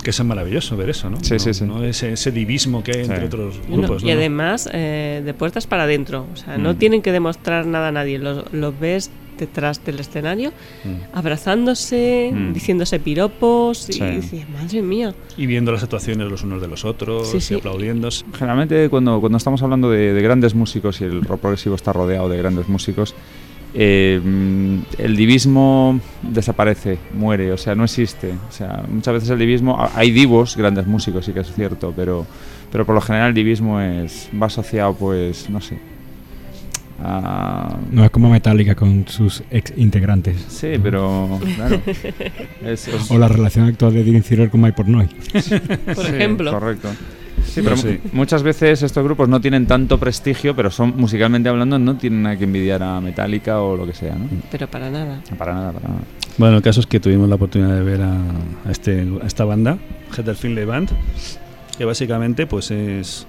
que 0.03 0.11
es 0.11 0.25
maravilloso 0.25 0.77
ver 0.77 0.91
eso, 0.91 1.11
¿no? 1.11 1.19
Sí, 1.23 1.35
No- 1.35 1.39
sí, 1.41 1.55
sí. 1.55 1.65
no 1.65 1.83
ese, 1.85 2.13
ese 2.13 2.31
divismo 2.31 2.83
que 2.85 2.93
hay 2.93 3.05
Sí. 3.05 3.11
entre 3.11 3.27
otros 3.27 3.61
Y 3.69 3.71
no- 3.73 3.79
grupos. 3.79 4.03
y 4.03 4.07
¿no? 4.07 4.13
además, 4.13 4.69
eh, 4.73 5.23
de 5.25 5.35
puertas 5.35 5.67
para 5.67 5.85
adentro. 5.85 6.27
O 6.33 6.37
sea, 6.37 6.57
no 6.57 6.73
Mm. 6.73 6.77
tienen 6.77 7.03
que 7.03 7.13
demostrar 7.13 7.67
nada 7.67 7.89
a 7.89 7.93
nadie. 7.93 8.19
Los, 8.19 8.53
los 8.53 8.79
ves 8.79 9.11
detrás 9.39 9.83
del 9.85 9.99
escenario, 9.99 10.51
Mm. 10.85 11.17
abrazándose, 11.17 12.31
Mm. 12.33 12.53
diciéndose 12.53 13.01
piropos. 13.01 13.79
Sí. 13.79 14.03
Y 14.03 14.17
dices, 14.17 14.49
madre 14.51 14.83
mía. 14.83 15.15
Y 15.37 15.47
viendo 15.47 15.73
las 15.73 15.83
actuaciones 15.83 16.31
los 16.31 16.43
unos 16.43 16.61
de 16.61 16.69
los 16.69 16.85
otros 16.85 17.29
Sí, 17.31 17.39
y 17.39 17.41
sí. 17.41 17.55
aplaudiendo. 17.55 18.09
Generalmente 18.35 18.89
cuando, 18.91 19.19
cuando 19.21 19.39
estamos 19.39 19.63
hablando 19.63 19.91
de, 19.91 20.13
de 20.13 20.23
grandes 20.23 20.55
músicos 20.55 21.01
y 21.01 21.05
el 21.05 21.23
rock 21.23 21.41
progresivo 21.41 21.75
está 21.75 21.93
rodeado 21.93 22.29
de 22.29 22.37
grandes 22.39 22.69
músicos, 22.69 23.15
eh, 23.75 24.21
el 24.99 25.17
divismo 25.17 26.01
desaparece, 26.23 26.99
muere, 27.15 27.53
o 27.53 27.57
sea, 27.57 27.75
no 27.75 27.85
existe. 27.85 28.33
O 28.49 28.53
sea, 28.53 28.83
muchas 28.89 29.15
veces 29.15 29.31
el 29.31 29.39
divismo, 29.39 29.79
hay 29.95 30.11
divos, 30.11 30.57
grandes 30.57 30.87
músicos, 30.87 31.25
sí 31.25 31.33
que 31.33 31.41
es 31.41 31.53
cierto, 31.55 31.93
pero, 31.95 32.27
pero 32.73 32.85
por 32.87 32.95
lo 32.95 33.01
general 33.01 33.29
el 33.29 33.35
divismo 33.35 33.81
es, 33.81 34.29
va 34.41 34.47
asociado, 34.47 34.95
pues, 34.95 35.49
no 35.51 35.61
sé. 35.61 35.79
a- 37.03 37.77
No 37.91 38.05
es 38.05 38.11
como 38.11 38.29
Metallica 38.31 38.75
con 38.75 39.07
sus 39.09 39.43
ex 39.51 39.73
integrantes. 39.77 40.37
Sí, 40.49 40.73
pero 40.83 41.39
claro. 41.57 41.81
es- 42.65 42.89
es- 42.89 43.11
O 43.11 43.19
la 43.19 43.29
relación 43.29 43.67
actual 43.67 43.95
de 43.95 44.05
Dylan 44.05 44.23
Cyril 44.23 44.51
con 44.51 44.61
Mike 44.61 44.75
Portnoy. 44.77 45.07
Por 45.95 46.05
Sí, 46.05 46.13
ejemplo. 46.15 46.51
Correcto. 46.53 46.89
Sí, 47.45 47.61
No 47.61 47.65
pero 47.65 47.77
sé. 47.77 48.01
muchas 48.13 48.43
veces 48.43 48.83
estos 48.83 49.03
grupos 49.05 49.29
no 49.29 49.41
tienen 49.41 49.67
tanto 49.67 49.99
prestigio, 49.99 50.55
pero 50.55 50.71
son 50.71 50.95
musicalmente 50.97 51.49
hablando 51.49 51.79
no 51.79 51.97
tienen 51.97 52.23
nada 52.23 52.37
que 52.37 52.45
envidiar 52.45 52.83
a 52.83 53.01
Metallica 53.01 53.61
o 53.61 53.77
lo 53.77 53.87
que 53.87 53.95
sea, 53.95 54.15
¿no? 54.15 54.27
Pero 54.51 54.69
para 54.69 54.91
nada. 54.91 55.21
Para 55.39 55.55
nada, 55.55 55.73
para 55.73 55.89
nada. 55.89 56.01
Bueno, 56.39 56.57
el 56.57 56.63
caso 56.63 56.81
es 56.81 56.87
que 56.87 57.01
tuvimos 57.01 57.29
la 57.29 57.35
oportunidad 57.35 57.75
de 57.75 57.83
ver 57.83 58.03
a, 58.03 58.15
a 58.67 58.71
este, 58.71 59.07
a 59.23 59.27
esta 59.27 59.45
banda, 59.45 59.79
Heather 60.17 60.37
Finlay 60.37 60.65
Band, 60.65 60.91
que 61.77 61.85
básicamente 61.85 62.47
pues 62.47 62.71
es 62.71 63.27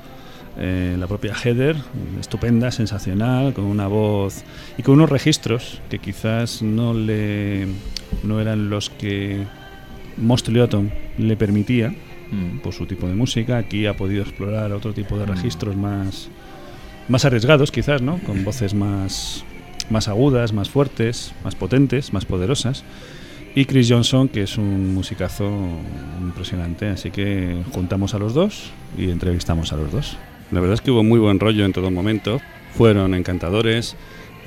eh, 0.57 0.95
la 0.99 1.07
propia 1.07 1.33
Heather, 1.33 1.75
estupenda, 2.19 2.71
sensacional, 2.71 3.53
con 3.53 3.65
una 3.65 3.87
voz 3.87 4.43
y 4.77 4.83
con 4.83 4.95
unos 4.95 5.09
registros 5.09 5.81
que 5.89 5.99
quizás 5.99 6.61
no 6.61 6.93
le 6.93 7.67
no 8.23 8.39
eran 8.41 8.69
los 8.69 8.89
que 8.89 9.45
Mostriloton 10.17 10.91
le 11.17 11.37
permitía 11.37 11.93
Mm. 12.31 12.59
por 12.59 12.73
su 12.73 12.85
tipo 12.85 13.07
de 13.07 13.13
música. 13.13 13.57
Aquí 13.57 13.85
ha 13.85 13.95
podido 13.95 14.23
explorar 14.23 14.71
otro 14.71 14.93
tipo 14.93 15.17
de 15.17 15.25
registros 15.25 15.75
más, 15.75 16.29
más 17.09 17.25
arriesgados, 17.25 17.71
quizás, 17.71 18.01
¿no? 18.01 18.19
Con 18.19 18.43
voces 18.45 18.73
más, 18.73 19.43
más 19.89 20.07
agudas, 20.07 20.53
más 20.53 20.69
fuertes, 20.69 21.33
más 21.43 21.55
potentes, 21.55 22.13
más 22.13 22.25
poderosas. 22.25 22.83
Y 23.53 23.65
Chris 23.65 23.89
Johnson, 23.89 24.29
que 24.29 24.43
es 24.43 24.57
un 24.57 24.93
musicazo 24.93 25.51
impresionante. 26.21 26.87
Así 26.87 27.11
que 27.11 27.63
juntamos 27.73 28.13
a 28.13 28.19
los 28.19 28.33
dos 28.33 28.71
y 28.97 29.09
entrevistamos 29.11 29.73
a 29.73 29.75
los 29.75 29.91
dos. 29.91 30.17
La 30.51 30.61
verdad 30.61 30.75
es 30.75 30.81
que 30.81 30.91
hubo 30.91 31.03
muy 31.03 31.19
buen 31.19 31.39
rollo 31.39 31.65
en 31.65 31.73
todo 31.73 31.91
momento. 31.91 32.39
Fueron 32.75 33.13
encantadores 33.13 33.97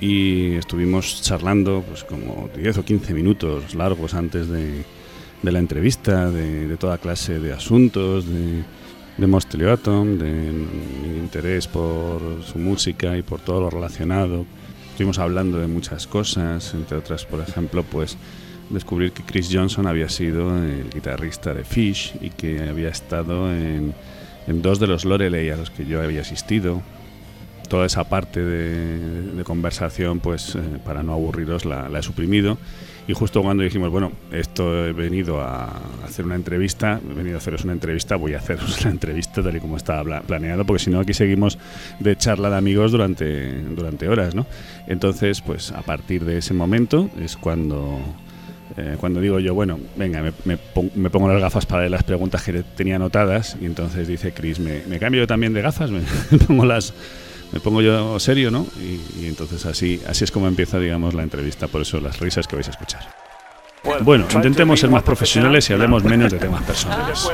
y 0.01 0.55
estuvimos 0.55 1.23
charlando 1.23 1.85
pues 1.87 2.05
como 2.05 2.49
10 2.57 2.79
o 2.79 2.85
15 2.85 3.13
minutos 3.13 3.75
largos 3.75 4.15
antes 4.15 4.49
de, 4.49 4.85
de 5.45 5.53
la 5.53 5.59
entrevista, 5.59 6.31
de, 6.31 6.67
de 6.67 6.77
toda 6.77 6.97
clase 6.99 7.39
de 7.39 7.53
asuntos, 7.53 8.27
de, 8.27 8.63
de 9.19 9.27
Mostly 9.27 9.69
Atom, 9.69 10.17
de 10.19 10.31
mi 10.31 11.19
interés 11.19 11.69
por 11.69 12.43
su 12.43 12.59
música 12.59 13.17
y 13.17 13.23
por 13.23 13.41
todo 13.41 13.61
lo 13.61 13.71
relacionado. 13.71 14.47
Estuvimos 14.91 15.19
hablando 15.19 15.59
de 15.59 15.67
muchas 15.67 16.07
cosas, 16.07 16.73
entre 16.73 16.97
otras, 16.97 17.27
por 17.27 17.41
ejemplo, 17.41 17.83
pues 17.83 18.17
descubrir 18.71 19.13
que 19.13 19.23
Chris 19.23 19.51
Johnson 19.53 19.87
había 19.87 20.09
sido 20.09 20.57
el 20.57 20.89
guitarrista 20.89 21.53
de 21.53 21.65
Fish 21.65 22.15
y 22.23 22.31
que 22.31 22.63
había 22.63 22.89
estado 22.89 23.53
en, 23.53 23.93
en 24.47 24.63
dos 24.63 24.81
de 24.81 24.87
los 24.87 25.05
Loreley 25.05 25.51
a 25.51 25.57
los 25.57 25.71
que 25.71 25.85
yo 25.85 26.01
había 26.01 26.23
asistido. 26.23 26.81
Toda 27.69 27.87
esa 27.87 28.05
parte 28.05 28.41
de, 28.43 29.33
de 29.33 29.45
conversación, 29.45 30.21
pues 30.21 30.55
eh, 30.55 30.61
para 30.85 31.03
no 31.03 31.13
aburriros, 31.13 31.65
la 31.65 31.99
he 31.99 32.03
suprimido. 32.03 32.57
Y 33.07 33.13
justo 33.13 33.43
cuando 33.43 33.63
dijimos, 33.63 33.91
bueno, 33.91 34.13
esto 34.33 34.87
he 34.87 34.93
venido 34.93 35.41
a 35.43 35.67
hacer 36.05 36.25
una 36.25 36.37
entrevista, 36.37 37.01
he 37.11 37.13
venido 37.15 37.37
a 37.37 37.39
haceros 37.39 37.65
una 37.65 37.75
entrevista, 37.75 38.17
voy 38.17 38.33
a 38.33 38.39
haceros 38.39 38.83
la 38.85 38.91
entrevista 38.91 39.43
tal 39.43 39.55
y 39.57 39.61
como 39.61 39.77
estaba 39.77 40.03
pla- 40.03 40.21
planeado, 40.23 40.65
porque 40.65 40.83
si 40.83 40.91
no 40.91 41.01
aquí 41.01 41.13
seguimos 41.13 41.59
de 42.01 42.17
charla 42.17 42.49
de 42.49 42.57
amigos 42.57 42.93
durante, 42.93 43.53
durante 43.63 44.09
horas, 44.09 44.35
¿no? 44.35 44.47
Entonces, 44.87 45.43
pues 45.43 45.71
a 45.73 45.83
partir 45.83 46.25
de 46.25 46.39
ese 46.39 46.55
momento 46.55 47.11
es 47.21 47.37
cuando, 47.37 47.99
eh, 48.79 48.97
cuando 48.99 49.21
digo 49.21 49.39
yo, 49.39 49.53
bueno, 49.53 49.79
venga, 49.97 50.23
me, 50.23 50.33
me 50.47 50.57
pon- 50.57 50.91
me 50.95 51.11
pongo 51.11 51.29
las 51.29 51.43
gafas 51.43 51.67
para 51.67 51.87
las 51.91 52.05
preguntas 52.05 52.43
que 52.43 52.63
tenía 52.63 52.97
anotadas 52.97 53.59
y 53.61 53.67
entonces 53.67 54.09
dice 54.09 54.33
Chris, 54.33 54.59
¿me, 54.59 54.81
me 54.89 54.99
cambio 54.99 55.21
yo 55.21 55.27
también 55.27 55.53
de 55.53 55.61
gafas? 55.61 55.91
Me, 55.91 56.01
pongo 56.47 56.65
las... 56.65 56.95
Me 57.55 57.61
pongo 57.61 57.81
yo 57.81 58.19
serio, 58.19 58.51
¿no? 58.51 58.67
Y, 58.81 59.23
y 59.23 59.27
entonces 59.29 59.65
así, 59.65 60.03
así 60.09 60.25
es 60.25 60.33
como 60.33 60.49
empieza, 60.49 60.81
digamos, 60.81 61.15
la 61.15 61.23
entrevista. 61.23 61.69
Por 61.69 61.83
eso 61.83 62.01
las 62.01 62.19
risas 62.19 62.49
que 62.49 62.57
vais 62.57 62.67
a 62.67 62.73
escuchar. 62.73 63.15
Bueno, 64.01 64.27
intentemos 64.35 64.81
ser 64.81 64.91
más 64.91 65.05
profesionales 65.05 65.69
y 65.71 65.73
hablemos 65.73 66.03
menos 66.03 66.33
de 66.33 66.39
temas 66.39 66.65
personales. 66.65 67.31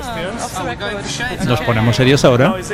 ¿Nos 1.46 1.60
ponemos 1.62 1.96
serios 1.96 2.24
ahora? 2.24 2.54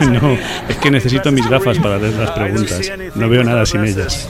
No, 0.00 0.38
es 0.68 0.76
que 0.76 0.90
necesito 0.90 1.30
mis 1.32 1.48
gafas 1.48 1.78
para 1.78 1.98
leer 1.98 2.14
las 2.14 2.30
preguntas. 2.30 2.92
No 3.16 3.28
veo 3.28 3.44
nada 3.44 3.66
sin 3.66 3.84
ellas. 3.84 4.28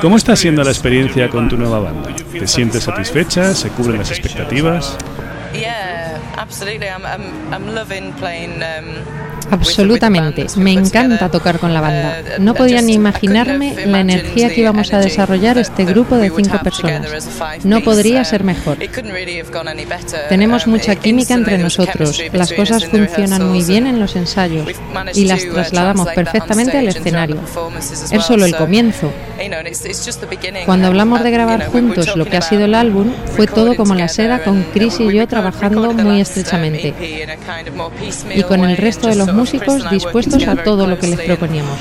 ¿Cómo 0.00 0.16
está 0.16 0.36
siendo 0.36 0.62
la 0.62 0.70
experiencia 0.70 1.28
con 1.28 1.48
tu 1.48 1.56
nueva 1.56 1.80
banda? 1.80 2.14
¿Te 2.32 2.46
sientes 2.46 2.84
satisfecha? 2.84 3.54
¿Se 3.54 3.68
cubren 3.70 3.98
las 3.98 4.10
expectativas? 4.10 4.96
Um, 9.54 9.60
Absolutamente. 9.60 10.46
Me 10.56 10.72
encanta 10.72 11.28
tocar 11.28 11.58
con 11.58 11.72
la 11.72 11.80
banda. 11.80 12.22
No 12.38 12.54
podía 12.54 12.82
ni 12.82 12.94
imaginarme 12.94 13.74
la 13.86 14.00
energía 14.00 14.48
que 14.48 14.60
íbamos 14.60 14.92
a 14.92 14.98
desarrollar 14.98 15.58
este 15.58 15.84
grupo 15.84 16.16
de 16.16 16.30
cinco 16.30 16.58
personas. 16.62 17.64
No 17.64 17.80
podría 17.80 18.24
ser 18.24 18.44
mejor. 18.44 18.78
Tenemos 20.28 20.66
mucha 20.66 20.96
química 20.96 21.34
entre 21.34 21.58
nosotros. 21.58 22.20
Las 22.32 22.52
cosas 22.52 22.86
funcionan 22.86 23.48
muy 23.48 23.64
bien 23.64 23.86
en 23.86 24.00
los 24.00 24.16
ensayos 24.16 24.68
y 25.14 25.24
las 25.24 25.44
trasladamos 25.44 26.08
perfectamente 26.10 26.78
al 26.78 26.88
escenario. 26.88 27.40
Es 28.10 28.24
solo 28.24 28.44
el 28.44 28.56
comienzo. 28.56 29.12
Cuando 30.64 30.88
hablamos 30.88 31.22
de 31.22 31.30
grabar 31.30 31.66
juntos 31.66 32.16
lo 32.16 32.24
que 32.24 32.36
ha 32.36 32.42
sido 32.42 32.64
el 32.64 32.74
álbum, 32.74 33.12
fue 33.36 33.46
todo 33.46 33.74
como 33.76 33.94
la 33.94 34.08
seda 34.08 34.42
con 34.42 34.62
Chris 34.72 35.00
y 35.00 35.12
yo 35.12 35.26
trabajando 35.26 35.92
muy 35.92 36.20
estrechamente 36.20 36.94
y 38.34 38.42
con 38.42 38.64
el 38.64 38.76
resto 38.76 39.08
de 39.08 39.16
los 39.16 39.32
músicos 39.32 39.43
dispuestos 39.52 40.46
a 40.46 40.56
todo 40.56 40.86
lo 40.86 40.98
que 40.98 41.08
les 41.08 41.20
proponíamos. 41.20 41.78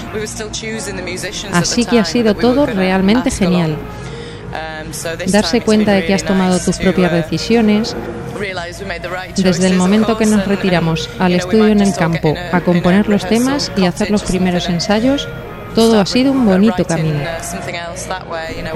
Así 1.52 1.86
que 1.86 2.00
ha 2.00 2.06
sido 2.06 2.36
todo 2.36 2.66
realmente 2.66 3.32
genial. 3.32 3.78
Darse 5.28 5.62
cuenta 5.62 5.94
de 5.94 6.06
que 6.06 6.14
has 6.14 6.24
tomado 6.24 6.60
tus 6.60 6.78
propias 6.78 7.12
decisiones, 7.12 7.96
desde 9.38 9.68
el 9.68 9.76
momento 9.76 10.18
que 10.18 10.26
nos 10.26 10.46
retiramos 10.46 11.10
al 11.20 11.34
estudio 11.34 11.68
en 11.68 11.82
el 11.82 11.96
campo 11.96 12.36
a 12.52 12.62
componer 12.62 13.08
los 13.08 13.28
temas 13.28 13.72
y 13.78 13.86
hacer 13.86 14.12
los 14.12 14.24
primeros 14.24 14.70
ensayos, 14.70 15.28
todo 15.74 16.00
ha 16.00 16.06
sido 16.06 16.32
un 16.32 16.46
bonito 16.46 16.86
camino. 16.86 17.20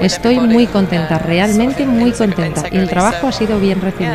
Estoy 0.00 0.40
muy 0.40 0.66
contenta, 0.66 1.18
realmente 1.18 1.86
muy 1.86 2.12
contenta, 2.12 2.64
y 2.70 2.76
el 2.76 2.88
trabajo 2.88 3.28
ha 3.28 3.32
sido 3.32 3.58
bien 3.58 3.80
recibido. 3.80 4.12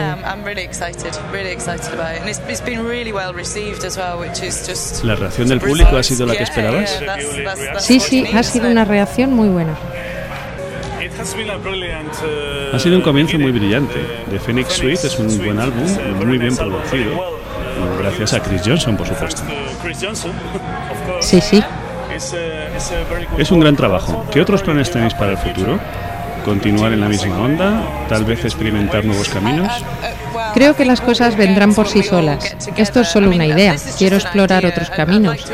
¿La 5.04 5.16
reacción 5.16 5.48
del 5.48 5.60
público 5.60 5.98
ha 5.98 6.04
sido 6.04 6.26
la 6.26 6.36
que 6.36 6.44
esperabas? 6.44 7.00
Sí, 7.80 8.00
sí, 8.00 8.26
ha 8.34 8.44
sido 8.44 8.70
una 8.70 8.86
reacción 8.86 9.34
muy 9.34 9.50
buena. 9.50 9.76
Ha 12.74 12.80
sido 12.80 12.98
un 12.98 13.02
comienzo 13.02 13.38
muy 13.38 13.52
brillante. 13.52 13.96
The 14.30 14.40
Phoenix 14.40 14.74
Suite 14.74 15.08
es 15.08 15.20
un 15.20 15.38
buen 15.38 15.60
álbum, 15.60 15.86
muy 16.26 16.38
bien 16.38 16.56
producido. 16.56 17.40
Gracias 18.00 18.34
a 18.34 18.42
Chris 18.42 18.62
Johnson, 18.66 18.98
por 18.98 19.08
supuesto. 19.08 19.42
Sí, 21.20 21.40
sí. 21.42 21.64
Es 23.38 23.52
un 23.52 23.60
gran 23.60 23.76
trabajo. 23.76 24.26
¿Qué 24.32 24.42
otros 24.42 24.62
planes 24.62 24.92
tenéis 24.92 25.14
para 25.14 25.32
el 25.32 25.38
futuro? 25.38 25.80
¿Continuar 26.46 26.92
en 26.94 27.02
la 27.02 27.08
misma 27.08 27.38
onda? 27.38 27.82
¿Tal 28.10 28.26
vez 28.26 28.44
experimentar 28.44 29.06
nuevos 29.06 29.30
caminos? 29.30 29.72
Creo 30.54 30.76
que 30.76 30.86
las 30.86 31.02
cosas 31.02 31.36
vendrán 31.36 31.74
por 31.74 31.88
sí 31.88 32.04
solas. 32.04 32.56
Esto 32.78 33.02
es 33.02 33.10
solo 33.10 33.30
una 33.30 33.46
idea. 33.46 33.76
Quiero 33.98 34.18
explorar 34.18 34.66
otros 34.66 34.90
caminos. 34.90 35.46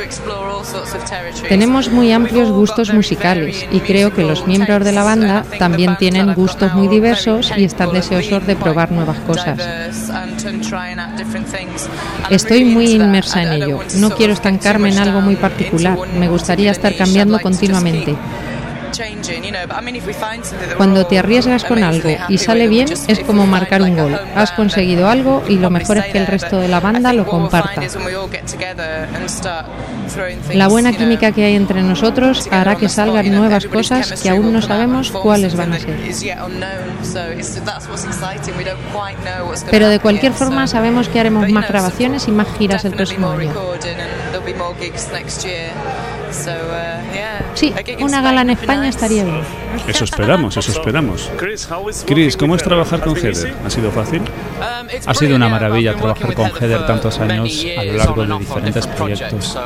Tenemos 1.48 1.90
muy 1.90 2.12
amplios 2.12 2.50
gustos 2.52 2.94
musicales 2.94 3.66
y 3.72 3.80
creo 3.80 4.14
que 4.14 4.24
los 4.24 4.46
miembros 4.46 4.84
de 4.84 4.92
la 4.92 5.04
banda 5.04 5.46
también 5.58 5.96
tienen 5.98 6.34
gustos 6.34 6.74
muy 6.74 6.88
diversos 6.88 7.52
y 7.56 7.64
están 7.64 7.92
deseosos 7.92 8.46
de 8.46 8.56
probar 8.56 8.92
nuevas 8.92 9.20
cosas. 9.20 9.60
Estoy 12.30 12.66
muy 12.66 12.92
inmersa 12.92 13.44
en 13.44 13.64
ello. 13.64 13.80
No 13.96 14.12
quiero 14.12 14.34
estancarme 14.34 14.90
en 14.90 15.00
algo 15.00 15.22
muy 15.22 15.36
particular. 15.36 15.98
Me 16.18 16.28
gustaría 16.28 16.72
estar 16.72 16.96
cambiando 16.96 17.40
continuamente. 17.40 18.16
Cuando 20.78 21.06
te 21.06 21.20
arriesgas 21.20 21.64
con 21.64 21.84
algo 21.84 22.10
y 22.28 22.38
sale 22.38 22.68
bien, 22.68 22.88
es 23.08 23.20
como 23.20 23.46
marcar 23.46 23.82
un 23.82 23.96
gol. 23.96 24.20
Has 24.36 24.52
conseguido 24.52 25.08
algo 25.08 25.44
y 25.48 25.58
lo 25.58 25.70
mejor 25.70 25.98
es 25.98 26.06
que 26.06 26.18
el 26.18 26.28
resto 26.28 26.58
de 26.58 26.68
la 26.68 26.80
banda 26.80 27.14
lo 27.14 27.26
comparta. 27.26 27.82
La 30.54 30.68
buena 30.68 30.94
química 30.94 31.32
que 31.32 31.44
hay 31.46 31.56
entre 31.56 31.82
nosotros 31.82 32.48
hará 32.52 32.76
que 32.76 32.90
salgan 32.90 33.32
nuevas 33.32 33.66
cosas 33.68 34.22
que 34.22 34.30
aún 34.30 34.52
no 34.54 34.62
sabemos 34.62 35.12
cuáles 35.12 35.56
van 35.56 35.74
a 35.74 35.80
ser. 35.80 35.98
Pero 39.72 39.90
de 39.90 40.00
cualquier 40.00 40.34
forma 40.34 40.68
sabemos 40.68 41.10
que 41.10 41.20
haremos 41.20 41.50
más 41.50 41.68
grabaciones 41.68 42.28
y 42.28 42.32
más 42.32 42.48
giras 42.58 42.86
el 42.86 42.94
próximo 42.94 43.30
año. 43.30 43.54
Sí, 47.54 47.74
una 48.00 48.22
gala 48.22 48.42
en 48.42 48.52
España 48.52 48.88
estaría 48.88 49.24
bien. 49.24 49.42
Eso 49.88 50.04
esperamos, 50.04 50.58
eso 50.58 50.72
esperamos. 50.72 51.32
Chris, 52.06 52.38
¿cómo 52.38 52.56
es 52.56 52.64
trabajar 52.64 53.02
con 53.02 53.16
Heather? 53.16 53.56
¿Ha 53.66 53.70
sido 53.70 53.92
fácil? 53.92 54.22
Ha 55.06 55.14
sido 55.14 55.36
una 55.36 55.50
maravilla 55.50 55.96
trabajar 55.96 56.34
con 56.34 56.52
Heather 56.52 56.86
tantos 56.86 57.20
años 57.20 57.66
a 57.78 57.84
lo 57.84 57.94
largo 57.94 58.26
de 58.26 58.40
diferentes 58.40 58.88
proyectos. 58.88 59.58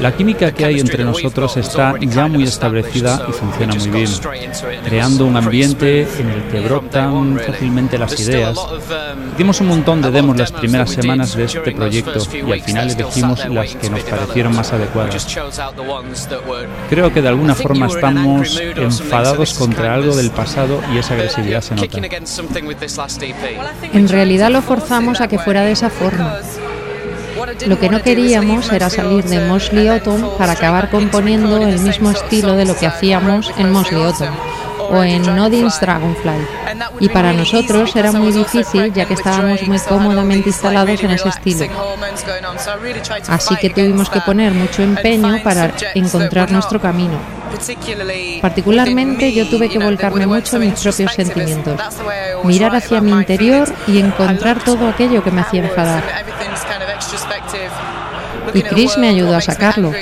La 0.00 0.12
química 0.12 0.52
que 0.52 0.64
hay 0.64 0.80
entre 0.80 1.04
nosotros 1.04 1.56
está 1.56 1.94
ya 2.00 2.26
muy 2.28 2.44
establecida 2.44 3.26
y 3.28 3.32
funciona 3.32 3.74
muy 3.74 3.88
bien, 3.88 4.10
creando 4.84 5.26
un 5.26 5.36
ambiente 5.36 6.02
en 6.18 6.28
el 6.28 6.42
que 6.44 6.60
brotan 6.60 7.38
fácilmente 7.38 7.98
las 7.98 8.18
ideas. 8.20 8.58
Dimos 9.36 9.60
un 9.60 9.68
montón 9.68 10.02
de 10.02 10.10
demos 10.10 10.36
las 10.36 10.52
primeras 10.52 10.90
semanas 10.90 11.36
de 11.36 11.44
este 11.44 11.72
proyecto 11.72 12.20
y 12.32 12.52
al 12.52 12.60
final 12.60 12.90
elegimos 12.90 13.48
las 13.48 13.74
que 13.74 13.90
nos 13.90 14.00
parecieron 14.00 14.54
más 14.54 14.72
adecuadas. 14.72 15.26
Creo 16.88 17.12
que 17.12 17.22
de 17.22 17.28
alguna 17.28 17.54
forma 17.54 17.86
estamos 17.86 18.58
enfadados 18.58 19.54
contra 19.54 19.94
algo 19.94 20.16
del 20.16 20.30
pasado 20.30 20.80
y 20.94 20.98
esa 20.98 21.14
agresividad 21.14 21.60
se 21.60 21.74
nota. 21.74 21.98
En 23.92 24.08
realidad 24.08 24.50
lo 24.50 24.62
forzamos 24.62 25.20
a 25.20 25.28
que 25.28 25.38
fuera 25.38 25.62
de 25.62 25.72
esa 25.72 25.90
forma. 25.90 26.38
Lo 27.66 27.78
que 27.78 27.88
no 27.88 28.02
queríamos 28.02 28.72
era 28.72 28.90
salir 28.90 29.24
de 29.24 29.40
Mosley 29.46 29.88
Autumn 29.88 30.36
para 30.36 30.52
acabar 30.52 30.90
componiendo 30.90 31.56
el 31.58 31.78
mismo 31.80 32.10
estilo 32.10 32.54
de 32.54 32.64
lo 32.64 32.76
que 32.76 32.86
hacíamos 32.86 33.52
en 33.56 33.70
Mosley 33.70 34.02
Autumn 34.02 34.47
o 34.90 35.02
en 35.02 35.22
Nodin's 35.22 35.80
Dragonfly. 35.80 36.46
Y 37.00 37.08
para 37.08 37.32
nosotros 37.32 37.94
era 37.94 38.12
muy 38.12 38.32
difícil 38.32 38.92
ya 38.92 39.04
que 39.04 39.14
estábamos 39.14 39.62
muy 39.66 39.78
cómodamente 39.80 40.48
instalados 40.48 41.02
en 41.02 41.10
ese 41.10 41.28
estilo. 41.28 41.66
Así 43.28 43.56
que 43.56 43.70
tuvimos 43.70 44.10
que 44.10 44.20
poner 44.20 44.52
mucho 44.52 44.82
empeño 44.82 45.42
para 45.42 45.72
encontrar 45.94 46.50
nuestro 46.50 46.80
camino. 46.80 47.18
Particularmente 48.42 49.32
yo 49.32 49.48
tuve 49.48 49.68
que 49.68 49.78
volcarme 49.78 50.26
mucho 50.26 50.56
en 50.56 50.70
mis 50.70 50.80
propios 50.80 51.12
sentimientos, 51.12 51.80
mirar 52.44 52.74
hacia 52.76 53.00
mi 53.00 53.12
interior 53.12 53.68
y 53.86 53.98
encontrar 53.98 54.62
todo 54.62 54.88
aquello 54.88 55.22
que 55.22 55.30
me 55.30 55.40
hacía 55.40 55.64
enfadar. 55.64 56.04
Y 58.54 58.62
Chris 58.62 58.96
me 58.98 59.08
ayudó 59.08 59.36
a 59.36 59.40
sacarlo. 59.40 59.92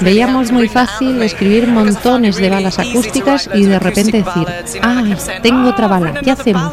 Veíamos 0.00 0.50
muy 0.52 0.68
fácil 0.68 1.22
escribir 1.22 1.66
montones 1.68 2.36
de 2.36 2.50
balas 2.50 2.78
acústicas 2.78 3.48
y 3.54 3.64
de 3.64 3.78
repente 3.78 4.22
decir, 4.22 4.80
ah, 4.82 5.02
tengo 5.42 5.68
otra 5.68 5.86
bala, 5.88 6.12
¿qué 6.22 6.30
hacemos? 6.30 6.72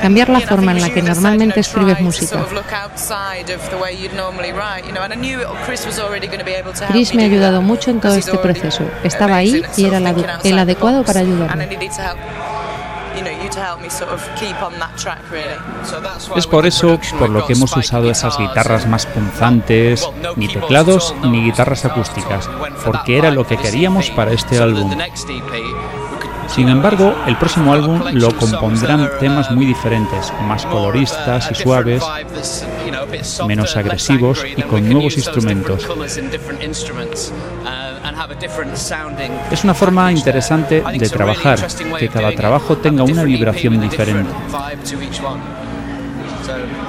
Cambiar 0.00 0.28
la 0.28 0.40
forma 0.40 0.72
en 0.72 0.80
la 0.82 0.90
que 0.90 1.00
normalmente 1.02 1.60
escribes 1.60 2.00
música. 2.02 2.36
Chris 6.88 7.14
me 7.14 7.22
ha 7.22 7.26
ayudado 7.26 7.62
mucho 7.62 7.90
en 7.90 8.00
todo 8.00 8.14
este 8.14 8.36
proceso. 8.42 8.84
Estaba 9.02 9.36
ahí 9.36 9.64
y 9.76 9.84
era 9.86 9.96
el 9.98 10.04
ade- 10.06 10.38
el 10.44 10.58
adecuado 10.58 11.02
para 11.02 11.20
ayudarme. 11.20 11.66
Es 16.36 16.46
por 16.46 16.66
eso 16.66 16.98
por 17.18 17.30
lo 17.30 17.46
que 17.46 17.52
hemos 17.54 17.76
usado 17.76 18.10
esas 18.10 18.38
guitarras 18.38 18.86
más 18.86 19.06
punzantes, 19.06 20.08
ni 20.36 20.48
teclados 20.48 21.14
ni 21.22 21.44
guitarras 21.44 21.84
acústicas, 21.84 22.48
porque 22.84 23.18
era 23.18 23.30
lo 23.30 23.46
que 23.46 23.56
queríamos 23.56 24.10
para 24.10 24.32
este 24.32 24.58
álbum. 24.58 24.90
Sin 26.48 26.68
embargo, 26.68 27.14
el 27.26 27.36
próximo 27.36 27.72
álbum 27.72 28.00
lo 28.12 28.34
compondrán 28.36 29.10
temas 29.20 29.50
muy 29.50 29.66
diferentes, 29.66 30.32
más 30.42 30.64
coloristas 30.66 31.50
y 31.50 31.54
suaves, 31.54 32.02
menos 33.46 33.76
agresivos 33.76 34.44
y 34.56 34.62
con 34.62 34.88
nuevos 34.88 35.16
instrumentos. 35.16 35.88
Es 39.50 39.64
una 39.64 39.74
forma 39.74 40.12
interesante 40.12 40.82
de 40.98 41.08
trabajar, 41.08 41.58
que 41.98 42.08
cada 42.08 42.32
trabajo 42.32 42.76
tenga 42.78 43.02
una 43.04 43.24
vibración 43.24 43.80
diferente. 43.80 44.30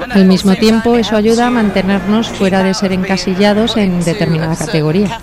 Al 0.10 0.26
mismo 0.26 0.56
tiempo, 0.56 0.98
eso 0.98 1.16
ayuda 1.16 1.48
a 1.48 1.50
mantenernos 1.50 2.28
fuera 2.30 2.64
de 2.64 2.74
ser 2.74 2.92
encasillados 2.92 3.78
en 3.78 4.04
determinada 4.04 4.56
categoría. 4.56 5.20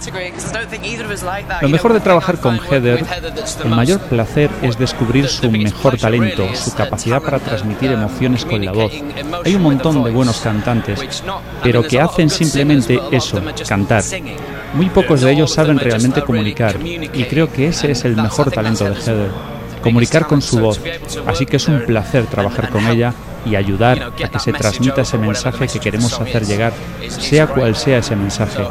Lo 1.60 1.68
mejor 1.68 1.92
de 1.92 2.00
trabajar 2.00 2.38
con 2.38 2.58
Heather, 2.58 3.04
el 3.64 3.70
mayor 3.70 4.00
placer 4.00 4.50
es 4.62 4.78
descubrir 4.78 5.28
su 5.28 5.50
mejor 5.50 5.98
talento, 5.98 6.46
su 6.54 6.74
capacidad 6.74 7.22
para 7.22 7.38
transmitir 7.38 7.92
emociones 7.92 8.44
con 8.44 8.64
la 8.64 8.72
voz. 8.72 8.92
Hay 9.44 9.54
un 9.54 9.62
montón 9.62 10.02
de 10.04 10.10
buenos 10.10 10.40
cantantes, 10.40 11.00
pero 11.62 11.82
que 11.82 12.00
hacen 12.00 12.30
simplemente 12.30 13.00
eso, 13.10 13.40
cantar. 13.68 14.02
Muy 14.74 14.90
pocos 14.90 15.20
de 15.20 15.32
ellos 15.32 15.52
saben 15.52 15.78
realmente 15.78 16.22
comunicar, 16.22 16.76
y 16.84 17.24
creo 17.24 17.52
que 17.52 17.68
ese 17.68 17.92
es 17.92 18.04
el 18.04 18.16
mejor 18.16 18.50
talento 18.50 18.84
de 18.84 18.94
Heather. 18.94 19.30
Comunicar 19.84 20.26
con 20.26 20.40
su 20.42 20.58
voz, 20.58 20.80
así 21.26 21.46
que 21.46 21.58
es 21.58 21.68
un 21.68 21.84
placer 21.84 22.26
trabajar 22.26 22.70
con 22.70 22.86
ella 22.86 23.12
y 23.44 23.56
ayudar 23.56 24.02
a 24.02 24.30
que 24.30 24.38
se 24.38 24.52
transmita 24.52 25.02
ese 25.02 25.18
mensaje 25.18 25.68
que 25.68 25.78
queremos 25.78 26.18
hacer 26.18 26.46
llegar, 26.46 26.72
sea 27.08 27.46
cual 27.46 27.76
sea 27.76 27.98
ese 27.98 28.16
mensaje. 28.16 28.66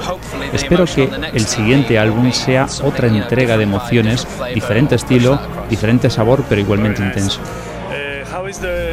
Espero 0.52 0.85
que 0.85 1.10
el 1.34 1.45
siguiente 1.45 1.99
álbum 1.99 2.31
sea 2.31 2.68
otra 2.81 3.07
entrega 3.07 3.57
de 3.57 3.64
emociones, 3.64 4.27
diferente 4.53 4.95
estilo, 4.95 5.40
diferente 5.69 6.10
sabor, 6.10 6.44
pero 6.49 6.61
igualmente 6.61 7.03
intenso. 7.03 7.40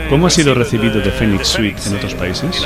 ¿Cómo 0.09 0.26
ha 0.26 0.30
sido 0.30 0.55
recibido 0.55 1.02
The 1.02 1.10
Phoenix 1.10 1.48
Suite 1.48 1.80
en 1.86 1.97
otros 1.97 2.14
países? 2.14 2.62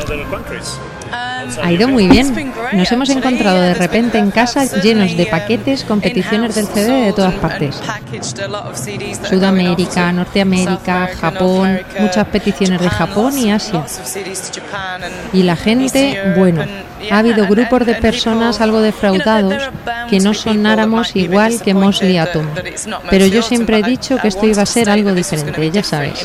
Ha 1.63 1.73
ido 1.73 1.89
muy 1.89 2.09
bien. 2.09 2.53
Nos 2.73 2.91
hemos 2.93 3.09
encontrado 3.11 3.61
de 3.61 3.75
repente 3.75 4.19
en 4.19 4.31
casa 4.31 4.65
llenos 4.81 5.17
de 5.17 5.27
paquetes 5.27 5.85
con 5.85 6.01
peticiones 6.01 6.55
del 6.55 6.67
CD 6.67 7.07
de 7.07 7.13
todas 7.13 7.35
partes. 7.35 7.81
Sudamérica, 9.29 10.13
Norteamérica, 10.13 11.11
Japón, 11.21 11.81
muchas 11.99 12.27
peticiones 12.29 12.81
de 12.81 12.91
Japón 12.91 13.39
y 13.39 13.51
Asia. 13.51 13.85
Y 15.33 15.43
la 15.43 15.57
gente, 15.57 16.35
bueno, 16.37 16.65
ha 17.11 17.19
habido 17.19 17.47
grupos 17.47 17.87
de 17.87 17.95
personas 17.95 18.61
algo 18.61 18.81
defraudados 18.81 19.71
que 20.09 20.21
no 20.21 20.35
sonáramos 20.35 21.15
igual 21.17 21.61
que 21.63 21.75
Mosley 21.75 22.19
Atom. 22.19 22.47
Pero 23.11 23.27
yo 23.27 23.43
siempre 23.43 23.79
he 23.79 23.83
dicho 23.83 24.19
que 24.19 24.29
esto 24.29 24.47
iba 24.47 24.63
a 24.63 24.67
ser 24.67 24.91
algo 24.91 25.13
diferente, 25.13 25.71
ya 25.71 25.83
sabes. 25.83 26.25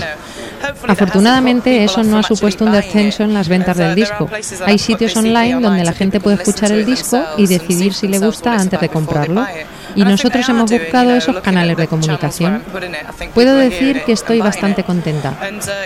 Afortunadamente 0.88 1.84
eso 1.84 2.04
no 2.04 2.20
ha 2.20 2.24
supuesto 2.24 2.66
un 2.66 2.72
descenso 2.72 3.24
en 3.24 3.34
las 3.34 3.48
ventas 3.48 3.78
del 3.78 3.96
disco. 3.96 4.30
Hay 4.66 4.78
sitios 4.78 5.16
online 5.16 5.60
donde 5.60 5.84
la 5.84 5.94
gente 5.94 6.20
puede 6.20 6.38
escuchar 6.38 6.72
el 6.72 6.86
disco 6.86 7.22
y 7.38 7.48
decidir 7.48 7.94
si 7.94 8.08
le 8.08 8.20
gusta 8.20 8.54
antes 8.54 8.80
de 8.80 8.90
comprarlo. 8.90 9.46
Y 9.96 10.04
nosotros 10.04 10.48
hemos 10.50 10.72
buscado 10.72 11.16
esos 11.16 11.40
canales 11.42 11.78
de 11.78 11.88
comunicación. 11.88 12.64
Puedo 13.34 13.56
decir 13.56 14.04
que 14.04 14.12
estoy 14.14 14.40
bastante 14.40 14.84
contenta. 14.84 15.36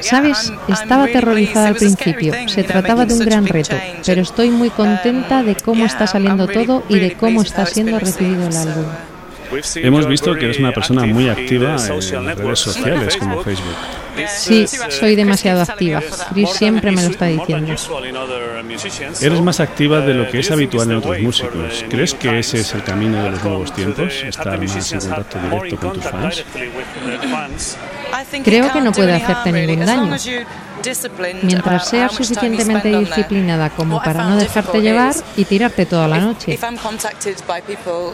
Sabes, 0.02 0.52
estaba 0.68 1.06
aterrorizada 1.06 1.70
al 1.70 1.76
principio. 1.76 2.34
Se 2.48 2.64
trataba 2.64 3.06
de 3.06 3.14
un 3.14 3.20
gran 3.20 3.48
reto, 3.48 3.76
pero 4.06 4.22
estoy 4.22 4.50
muy 4.50 4.70
contenta 4.70 5.44
de 5.44 5.56
cómo 5.56 5.86
está 5.86 6.08
saliendo 6.08 6.48
todo 6.48 6.84
y 6.90 7.00
de 7.00 7.14
cómo 7.14 7.42
está 7.42 7.66
siendo 7.66 8.00
recibido 8.00 8.48
el 8.48 8.58
álbum. 8.58 8.86
Hemos 9.76 10.08
visto 10.08 10.36
que 10.36 10.46
eres 10.46 10.60
una 10.60 10.72
persona 10.72 11.06
muy 11.06 11.30
activa 11.30 11.76
en 11.76 12.38
redes 12.38 12.60
sociales 12.60 13.18
como 13.18 13.44
Facebook. 13.44 13.76
Sí, 14.28 14.66
soy 14.90 15.16
demasiado 15.16 15.62
activa. 15.62 16.02
Chris 16.32 16.50
siempre 16.52 16.92
me 16.92 17.02
lo 17.02 17.10
está 17.10 17.26
diciendo. 17.28 17.74
Eres 19.22 19.42
más 19.42 19.60
activa 19.60 20.02
de 20.02 20.14
lo 20.14 20.30
que 20.30 20.40
es 20.40 20.52
habitual 20.52 20.92
en 20.92 20.98
otros 20.98 21.20
músicos. 21.20 21.86
¿Crees 21.90 22.14
que 22.14 22.40
ese 22.40 22.60
es 22.60 22.74
el 22.74 22.84
camino 22.84 23.24
de 23.24 23.32
los 23.32 23.44
nuevos 23.44 23.74
tiempos? 23.74 24.14
Estar 24.24 24.60
más 24.60 24.92
en 24.92 25.00
contacto 25.00 25.40
directo 25.40 25.78
con 25.78 25.94
tus 25.94 26.04
fans. 26.04 26.46
Creo 28.44 28.72
que 28.72 28.82
no 28.82 28.92
puede 28.92 29.14
hacerte 29.14 29.52
ningún 29.52 29.86
daño. 29.86 30.16
Mientras 31.44 31.88
seas 31.88 32.12
suficientemente 32.12 32.98
disciplinada 32.98 33.70
como 33.70 34.02
para 34.02 34.26
no 34.26 34.36
dejarte 34.36 34.82
llevar 34.82 35.16
y 35.38 35.46
tirarte 35.46 35.86
toda 35.86 36.08
la 36.08 36.20
noche. 36.20 36.60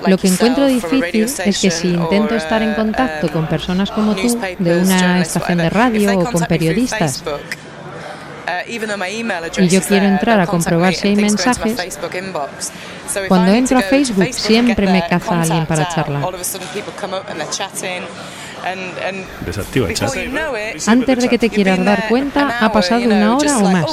Lo 0.05 0.17
que 0.17 0.27
encuentro 0.27 0.65
difícil 0.67 1.23
es 1.23 1.59
que 1.59 1.71
si 1.71 1.89
intento 1.89 2.35
estar 2.35 2.61
en 2.61 2.73
contacto 2.73 3.31
con 3.31 3.47
personas 3.47 3.91
como 3.91 4.15
tú, 4.15 4.39
de 4.59 4.81
una 4.81 5.21
estación 5.21 5.57
de 5.57 5.69
radio 5.69 6.19
o 6.19 6.31
con 6.31 6.43
periodistas, 6.45 7.23
y 9.57 9.67
yo 9.67 9.81
quiero 9.81 10.05
entrar 10.05 10.39
a 10.39 10.47
comprobar 10.47 10.93
si 10.93 11.09
hay 11.09 11.15
mensajes, 11.15 11.99
cuando 13.27 13.51
entro 13.51 13.77
a 13.77 13.81
Facebook 13.81 14.33
siempre 14.33 14.87
me 14.87 15.05
caza 15.07 15.41
alguien 15.41 15.65
para 15.65 15.87
charlar. 15.89 16.23
Desactiva 19.45 19.89
el 19.89 19.95
chat. 19.95 20.13
Antes 20.87 21.19
de 21.19 21.29
que 21.29 21.37
te 21.37 21.49
quieras 21.49 21.83
dar 21.83 22.07
cuenta, 22.07 22.57
ha 22.59 22.71
pasado 22.71 23.03
una 23.05 23.35
hora 23.35 23.57
o 23.57 23.69
más. 23.69 23.85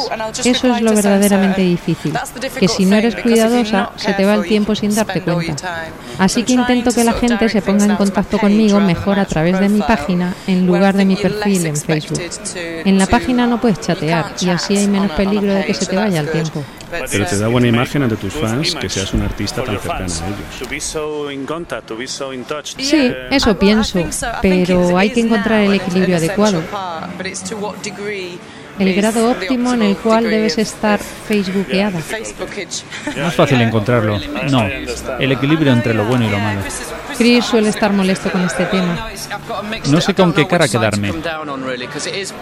Eso 0.44 0.74
es 0.74 0.82
lo 0.82 0.94
verdaderamente 0.94 1.62
difícil, 1.62 2.12
que 2.58 2.68
si 2.68 2.84
no 2.86 2.96
eres 2.96 3.16
cuidadosa, 3.16 3.90
se 3.96 4.12
te 4.14 4.24
va 4.24 4.34
el 4.34 4.44
tiempo 4.44 4.74
sin 4.74 4.94
darte 4.94 5.20
cuenta. 5.20 5.86
Así 6.18 6.42
que 6.42 6.54
intento 6.54 6.92
que 6.92 7.04
la 7.04 7.12
gente 7.12 7.48
se 7.48 7.62
ponga 7.62 7.84
en 7.84 7.96
contacto 7.96 8.38
conmigo 8.38 8.80
mejor 8.80 9.18
a 9.18 9.24
través 9.24 9.58
de 9.60 9.68
mi 9.68 9.80
página 9.80 10.34
en 10.46 10.66
lugar 10.66 10.96
de 10.96 11.04
mi 11.04 11.16
perfil 11.16 11.66
en 11.66 11.76
Facebook. 11.76 12.20
En 12.84 12.98
la 12.98 13.06
página 13.06 13.46
no 13.46 13.60
puedes 13.60 13.80
chatear 13.80 14.32
y 14.40 14.48
así 14.48 14.76
hay 14.76 14.88
menos 14.88 15.12
peligro 15.12 15.54
de 15.54 15.64
que 15.64 15.74
se 15.74 15.86
te 15.86 15.96
vaya 15.96 16.20
el 16.20 16.30
tiempo. 16.30 16.64
Pero 16.90 17.26
te 17.26 17.38
da 17.38 17.48
buena 17.48 17.66
imagen 17.68 18.02
ante 18.02 18.16
tus 18.16 18.32
fans 18.34 18.74
que 18.80 18.88
seas 18.88 19.12
un 19.14 19.22
artista 19.22 19.62
tan 19.64 19.74
cercano 19.80 20.04
a 20.24 20.28
ellos. 20.28 20.68
Sí, 22.84 22.96
eso 23.30 23.58
pienso, 23.58 23.98
pero 24.42 24.96
hay 24.98 25.10
que 25.10 25.20
encontrar 25.20 25.60
el 25.62 25.74
equilibrio 25.74 26.16
adecuado. 26.16 26.62
El 28.78 28.94
grado 28.94 29.30
óptimo 29.30 29.72
en 29.74 29.82
el 29.82 29.96
cual 29.96 30.24
debes 30.24 30.58
estar 30.58 30.98
facebookeada. 30.98 32.00
No 33.16 33.28
es 33.28 33.34
fácil 33.34 33.60
encontrarlo. 33.60 34.18
No, 34.50 34.66
el 35.18 35.32
equilibrio 35.32 35.72
entre 35.72 35.94
lo 35.94 36.04
bueno 36.04 36.26
y 36.26 36.30
lo 36.30 36.38
malo. 36.38 36.60
Chris 37.16 37.46
suele 37.46 37.70
estar 37.70 37.92
molesto 37.92 38.30
con 38.30 38.42
este 38.42 38.66
tema. 38.66 39.08
No 39.88 40.00
sé 40.00 40.14
con 40.14 40.32
qué 40.32 40.46
cara 40.46 40.68
quedarme. 40.68 41.12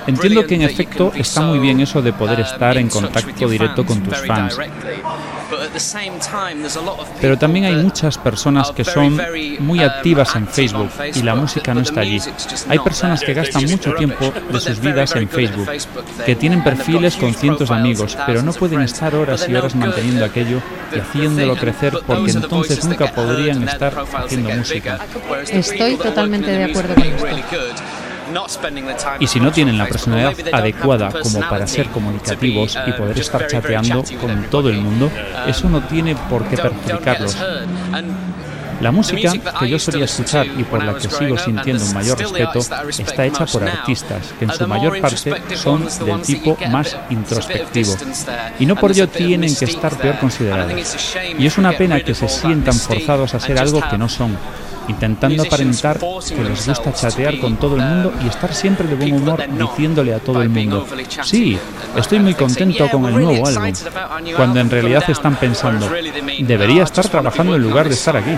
Entiendo 0.06 0.46
que 0.46 0.54
en 0.56 0.62
efecto 0.62 1.12
está 1.14 1.42
muy 1.42 1.58
bien 1.58 1.80
eso 1.80 2.02
de 2.02 2.12
poder 2.12 2.40
estar 2.40 2.76
en 2.76 2.88
contacto 2.88 3.48
directo 3.48 3.86
con 3.86 4.02
tus 4.02 4.18
fans. 4.26 4.58
Pero 7.20 7.38
también 7.38 7.64
hay 7.66 7.76
muchas 7.76 8.18
personas 8.18 8.70
que 8.72 8.84
son 8.84 9.20
muy 9.60 9.82
activas 9.82 10.34
en 10.36 10.46
Facebook 10.46 10.90
y 11.14 11.22
la 11.22 11.34
música 11.34 11.74
no 11.74 11.80
está 11.80 12.00
allí. 12.00 12.20
Hay 12.68 12.78
personas 12.78 13.20
que 13.22 13.34
gastan 13.34 13.64
mucho 13.66 13.94
tiempo 13.94 14.32
de 14.50 14.60
sus 14.60 14.80
vidas 14.80 15.14
en 15.16 15.28
Facebook, 15.28 15.68
que 16.24 16.36
tienen 16.36 16.62
perfiles 16.62 17.16
con 17.16 17.34
cientos 17.34 17.68
de 17.68 17.74
amigos, 17.74 18.16
pero 18.26 18.42
no 18.42 18.52
pueden 18.52 18.80
estar 18.82 19.14
horas 19.14 19.46
y 19.48 19.54
horas 19.54 19.74
manteniendo 19.74 20.24
aquello 20.24 20.60
y 20.94 20.98
haciéndolo 20.98 21.56
crecer 21.56 21.98
porque 22.06 22.32
entonces 22.32 22.84
nunca 22.84 23.12
podrían 23.12 23.66
estar 23.68 23.94
haciendo 24.14 24.50
música. 24.50 24.98
Estoy 25.48 25.96
totalmente 25.96 26.50
de 26.50 26.64
acuerdo 26.64 26.94
con 26.94 27.04
esto. 27.04 28.03
Y 29.20 29.26
si 29.26 29.40
no 29.40 29.52
tienen 29.52 29.78
la 29.78 29.86
personalidad 29.86 30.34
adecuada 30.52 31.10
como 31.10 31.40
para 31.40 31.66
ser 31.66 31.88
comunicativos 31.88 32.78
y 32.86 32.92
poder 32.92 33.18
estar 33.18 33.46
chateando 33.46 34.04
con 34.20 34.44
todo 34.50 34.70
el 34.70 34.80
mundo, 34.80 35.10
eso 35.46 35.68
no 35.68 35.82
tiene 35.82 36.16
por 36.28 36.44
qué 36.46 36.56
perjudicarlos. 36.56 37.36
La 38.80 38.90
música 38.90 39.32
que 39.58 39.68
yo 39.68 39.78
solía 39.78 40.04
escuchar 40.04 40.46
y 40.46 40.64
por 40.64 40.82
la 40.82 40.94
que 40.94 41.08
sigo 41.08 41.38
sintiendo 41.38 41.84
un 41.84 41.94
mayor 41.94 42.18
respeto 42.18 42.58
está 42.58 43.24
hecha 43.24 43.46
por 43.46 43.62
artistas 43.64 44.34
que 44.38 44.44
en 44.44 44.52
su 44.52 44.66
mayor 44.66 45.00
parte 45.00 45.56
son 45.56 45.86
del 46.04 46.22
tipo 46.22 46.56
más 46.70 46.96
introspectivo. 47.10 47.94
y 48.58 48.66
no 48.66 48.76
por 48.76 48.90
ello 48.90 49.08
tienen 49.08 49.54
que 49.54 49.64
estar 49.64 49.96
peor 49.96 50.18
considerados. 50.18 50.72
Y 51.38 51.46
es 51.46 51.58
una 51.58 51.72
pena 51.72 52.00
que 52.00 52.14
se 52.14 52.28
sientan 52.28 52.74
forzados 52.74 53.34
a 53.34 53.40
ser 53.40 53.58
algo 53.58 53.80
que 53.88 53.98
no 53.98 54.08
son 54.08 54.36
intentando 54.88 55.42
aparentar 55.42 55.98
que 55.98 56.44
les 56.44 56.66
gusta 56.66 56.92
chatear 56.92 57.38
con 57.38 57.56
todo 57.56 57.76
el 57.76 57.82
mundo 57.82 58.12
y 58.22 58.28
estar 58.28 58.54
siempre 58.54 58.86
de 58.86 58.94
buen 58.94 59.12
humor 59.12 59.42
diciéndole 59.48 60.14
a 60.14 60.18
todo 60.18 60.42
el 60.42 60.48
mundo, 60.48 60.86
sí, 61.22 61.58
estoy 61.96 62.20
muy 62.20 62.34
contento 62.34 62.88
con 62.88 63.04
el 63.06 63.14
nuevo 63.14 63.46
álbum, 63.46 63.72
cuando 64.36 64.60
en 64.60 64.70
realidad 64.70 65.04
están 65.08 65.36
pensando, 65.36 65.88
debería 66.40 66.84
estar 66.84 67.08
trabajando 67.08 67.56
en 67.56 67.62
lugar 67.62 67.88
de 67.88 67.94
estar 67.94 68.16
aquí. 68.16 68.36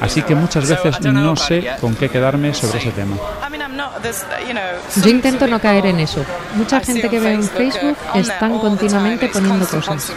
Así 0.00 0.22
que 0.22 0.34
muchas 0.34 0.68
veces 0.68 1.00
no 1.00 1.36
sé 1.36 1.66
con 1.80 1.94
qué 1.94 2.08
quedarme 2.08 2.52
sobre 2.52 2.78
ese 2.78 2.90
tema. 2.90 3.16
Yo 5.02 5.10
intento 5.10 5.46
no 5.46 5.58
caer 5.58 5.86
en 5.86 6.00
eso. 6.00 6.24
Mucha 6.54 6.80
gente 6.80 7.08
que 7.08 7.20
veo 7.20 7.32
en 7.32 7.42
Facebook 7.42 7.96
están 8.14 8.58
continuamente 8.58 9.28
poniendo 9.28 9.66
cosas. 9.66 10.12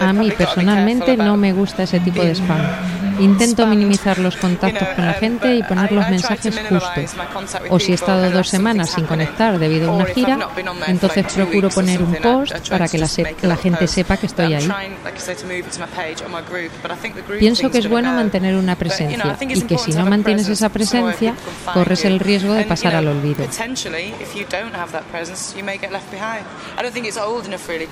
A 0.00 0.12
mí 0.12 0.30
personalmente 0.30 1.16
no 1.16 1.36
me 1.36 1.52
gusta 1.52 1.82
ese 1.82 2.00
tipo 2.00 2.22
de 2.22 2.34
spam. 2.34 2.60
Intento 3.18 3.66
minimizar 3.66 4.18
los 4.18 4.36
contactos 4.36 4.88
con 4.88 5.06
la 5.06 5.14
gente 5.14 5.54
y 5.54 5.62
poner 5.62 5.92
los 5.92 6.08
mensajes 6.08 6.54
justos. 6.68 7.16
O 7.70 7.78
si 7.78 7.92
he 7.92 7.94
estado 7.94 8.30
dos 8.30 8.48
semanas 8.48 8.90
sin 8.90 9.04
conectar 9.04 9.58
debido 9.58 9.90
a 9.90 9.94
una 9.94 10.06
gira, 10.06 10.38
entonces 10.86 11.26
procuro 11.32 11.68
poner 11.70 12.02
un 12.02 12.14
post 12.16 12.68
para 12.68 12.88
que 12.88 12.98
la, 12.98 13.08
la 13.42 13.56
gente 13.56 13.86
sepa 13.86 14.16
que 14.16 14.26
estoy 14.26 14.54
ahí. 14.54 14.68
Pienso 17.38 17.70
que 17.70 17.78
es 17.78 17.88
bueno 17.88 18.12
mantener 18.12 18.54
una 18.56 18.76
presencia 18.76 19.36
y 19.40 19.62
que 19.62 19.78
si 19.78 19.92
no 19.92 20.06
mantienes 20.06 20.48
esa 20.48 20.68
presencia, 20.68 21.34
corres 21.72 22.04
el 22.04 22.20
riesgo 22.20 22.52
de 22.54 22.64
pasar 22.64 22.94
al 22.94 23.08
olvido. 23.08 23.44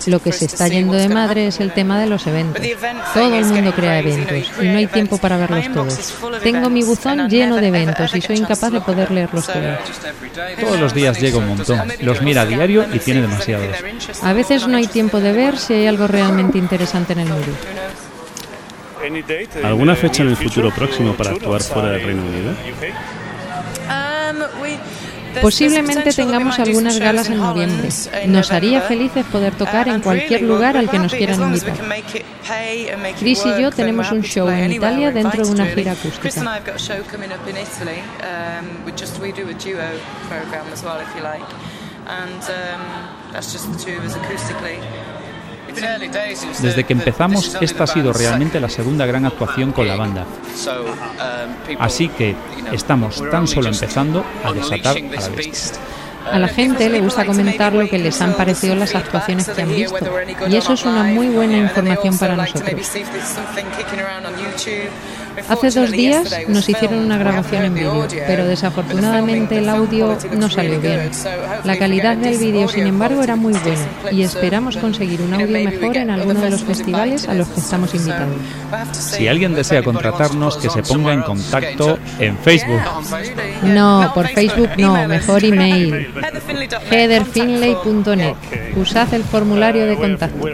Lo 0.07 0.21
que 0.21 0.33
se 0.33 0.45
está 0.47 0.69
yendo 0.69 0.95
de 0.95 1.09
madre 1.09 1.47
es 1.47 1.61
el 1.61 1.73
tema 1.73 1.99
de 1.99 2.07
los 2.07 2.27
eventos. 2.27 2.63
Todo 3.13 3.35
el 3.35 3.45
mundo 3.45 3.73
crea 3.75 3.99
eventos 3.99 4.51
y 4.61 4.67
no 4.67 4.79
hay 4.79 4.87
tiempo 4.87 5.14
para 5.19 5.37
verlos 5.37 5.73
todos. 5.73 6.15
Tengo 6.43 6.71
mi 6.71 6.83
buzón 6.83 7.29
lleno 7.29 7.57
de 7.57 7.69
eventos 7.69 8.15
y 8.15 8.21
soy 8.21 8.37
incapaz 8.37 8.73
de 8.73 8.81
poder 8.81 9.11
leerlos 9.11 9.47
todos. 9.47 9.79
Todos 10.61 10.81
los 10.81 10.95
días 10.95 11.21
llega 11.21 11.39
un 11.39 11.49
montón. 11.49 11.81
Los 12.01 12.23
mira 12.23 12.43
a 12.43 12.47
diario 12.47 12.87
y 12.93 12.99
tiene 12.99 13.23
demasiados. 13.23 13.77
A 14.23 14.33
veces 14.33 14.67
no 14.67 14.77
hay 14.77 14.87
tiempo 14.87 15.21
de 15.21 15.33
ver 15.33 15.59
si 15.59 15.75
hay 15.75 15.87
algo 15.87 16.07
realmente 16.07 16.59
interesante 16.59 17.13
en 17.13 17.21
el 17.21 17.29
mundo. 17.29 17.53
¿Alguna 19.63 19.95
fecha 19.95 20.23
en 20.23 20.31
el 20.31 20.37
futuro 20.37 20.71
próximo 20.71 21.15
para 21.15 21.31
actuar 21.31 21.63
fuera 21.63 21.91
del 21.91 22.07
Reino 22.07 22.23
Unido? 22.23 22.55
Posiblemente 25.41 26.13
tengamos 26.13 26.59
algunas 26.59 26.99
galas 26.99 27.29
en 27.29 27.39
noviembre. 27.39 27.89
Nos 28.27 28.51
haría 28.51 28.81
felices 28.83 29.25
poder 29.27 29.55
tocar 29.55 29.89
en 29.89 30.01
cualquier 30.01 30.43
lugar 30.43 30.77
al 30.77 30.89
que 30.89 30.99
nos 30.99 31.13
quieran 31.13 31.41
invitar. 31.43 31.77
Chris 33.19 33.43
y 33.47 33.61
yo 33.61 33.71
tenemos 33.71 34.11
un 34.13 34.23
show 34.23 34.49
en 34.49 34.73
Italia 34.73 35.11
dentro 35.11 35.45
de 35.45 35.51
una 35.51 35.67
gira 35.67 35.93
acústica. 35.93 36.61
Desde 46.61 46.85
que 46.85 46.93
empezamos, 46.93 47.57
esta 47.61 47.85
ha 47.85 47.87
sido 47.87 48.13
realmente 48.13 48.61
la 48.61 48.69
segunda 48.69 49.07
gran 49.07 49.27
actuación 49.27 49.73
con 49.73 49.89
la 49.89 49.97
banda. 49.97 50.25
Así 51.79 52.09
que 52.09 52.35
estamos 52.73 53.23
tan 53.31 53.47
solo 53.47 53.69
empezando 53.69 54.25
a 54.45 54.53
desatar 54.53 54.97
a 54.97 55.21
la 55.21 55.29
bestia. 55.29 55.79
A 56.31 56.39
la 56.39 56.49
gente 56.49 56.89
le 56.89 57.01
gusta 57.01 57.27
comentar 57.27 57.75
lo 57.75 57.87
que 57.87 57.99
les 57.99 58.21
han 58.23 58.35
parecido 58.35 58.75
las 58.75 58.95
actuaciones 58.95 59.49
que 59.49 59.63
han 59.63 59.75
visto 59.75 59.99
y 60.49 60.57
eso 60.57 60.73
es 60.73 60.85
una 60.85 61.05
muy 61.05 61.29
buena 61.29 61.59
información 61.59 62.19
para 62.19 62.35
nosotros. 62.35 62.91
Hace 65.49 65.71
dos 65.71 65.91
días 65.91 66.35
nos 66.49 66.69
hicieron 66.69 66.99
una 66.99 67.19
grabación 67.19 67.65
en 67.65 67.75
vídeo, 67.75 68.07
pero 68.27 68.47
desafortunadamente 68.47 69.59
el 69.59 69.69
audio 69.69 70.17
no 70.37 70.49
salió 70.49 70.81
bien. 70.81 71.11
La 71.65 71.77
calidad 71.77 72.17
del 72.17 72.39
vídeo, 72.39 72.69
sin 72.69 72.87
embargo, 72.87 73.23
era 73.23 73.37
muy 73.37 73.53
buena 73.53 73.65
y 74.11 74.23
esperamos 74.23 74.77
conseguir 74.77 75.21
un 75.23 75.35
audio 75.35 75.65
mejor 75.65 75.97
en 75.97 76.11
alguno 76.11 76.41
de 76.41 76.51
los 76.51 76.63
festivales 76.63 77.29
a 77.29 77.35
los 77.35 77.49
que 77.49 77.61
estamos 77.61 77.95
invitados. 77.95 78.35
Si 78.93 79.29
alguien 79.29 79.55
desea 79.55 79.83
contratarnos, 79.83 80.57
que 80.57 80.71
se 80.71 80.83
ponga 80.83 81.13
en 81.13 81.23
contacto 81.23 81.99
en 82.19 82.37
Facebook. 82.39 82.81
No, 83.63 84.11
por 84.15 84.29
Facebook 84.29 84.71
no, 84.79 85.09
mejor 85.09 85.45
email. 85.45 86.09
heatherfinley.net. 86.91 88.35
Usad 88.77 89.13
el 89.15 89.25
formulario 89.25 89.87
de 89.87 89.97
contacto. 89.97 90.49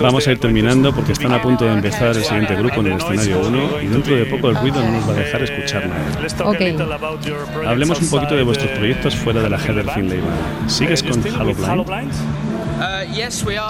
Vamos 0.00 0.26
a 0.26 0.32
ir 0.32 0.38
terminando 0.38 0.94
porque 0.94 1.12
están 1.12 1.32
a 1.32 1.42
punto 1.42 1.64
de 1.64 1.72
empezar 1.72 2.16
el 2.16 2.24
siguiente 2.24 2.54
grupo 2.56 2.80
en 2.80 2.86
el 2.88 2.98
escenario 2.98 3.40
1 3.46 3.82
y 3.82 3.86
dentro 3.86 4.16
de 4.16 4.17
poco 4.26 4.50
el 4.50 4.56
ruido 4.56 4.82
no 4.82 4.90
nos 4.92 5.08
va 5.08 5.12
a 5.12 5.16
dejar 5.16 5.42
escuchar 5.42 5.88
nada. 5.88 6.02
Ok. 6.44 7.66
Hablemos 7.66 8.00
un 8.00 8.10
poquito 8.10 8.36
de 8.36 8.42
vuestros 8.42 8.70
proyectos 8.72 9.14
fuera 9.16 9.40
de 9.42 9.50
la 9.50 9.58
Heather 9.58 9.88
Finlay 9.90 10.20
Band. 10.20 10.68
¿Sigues 10.70 11.02
con 11.02 11.22
Halo 11.40 11.54
Blind? 11.54 12.12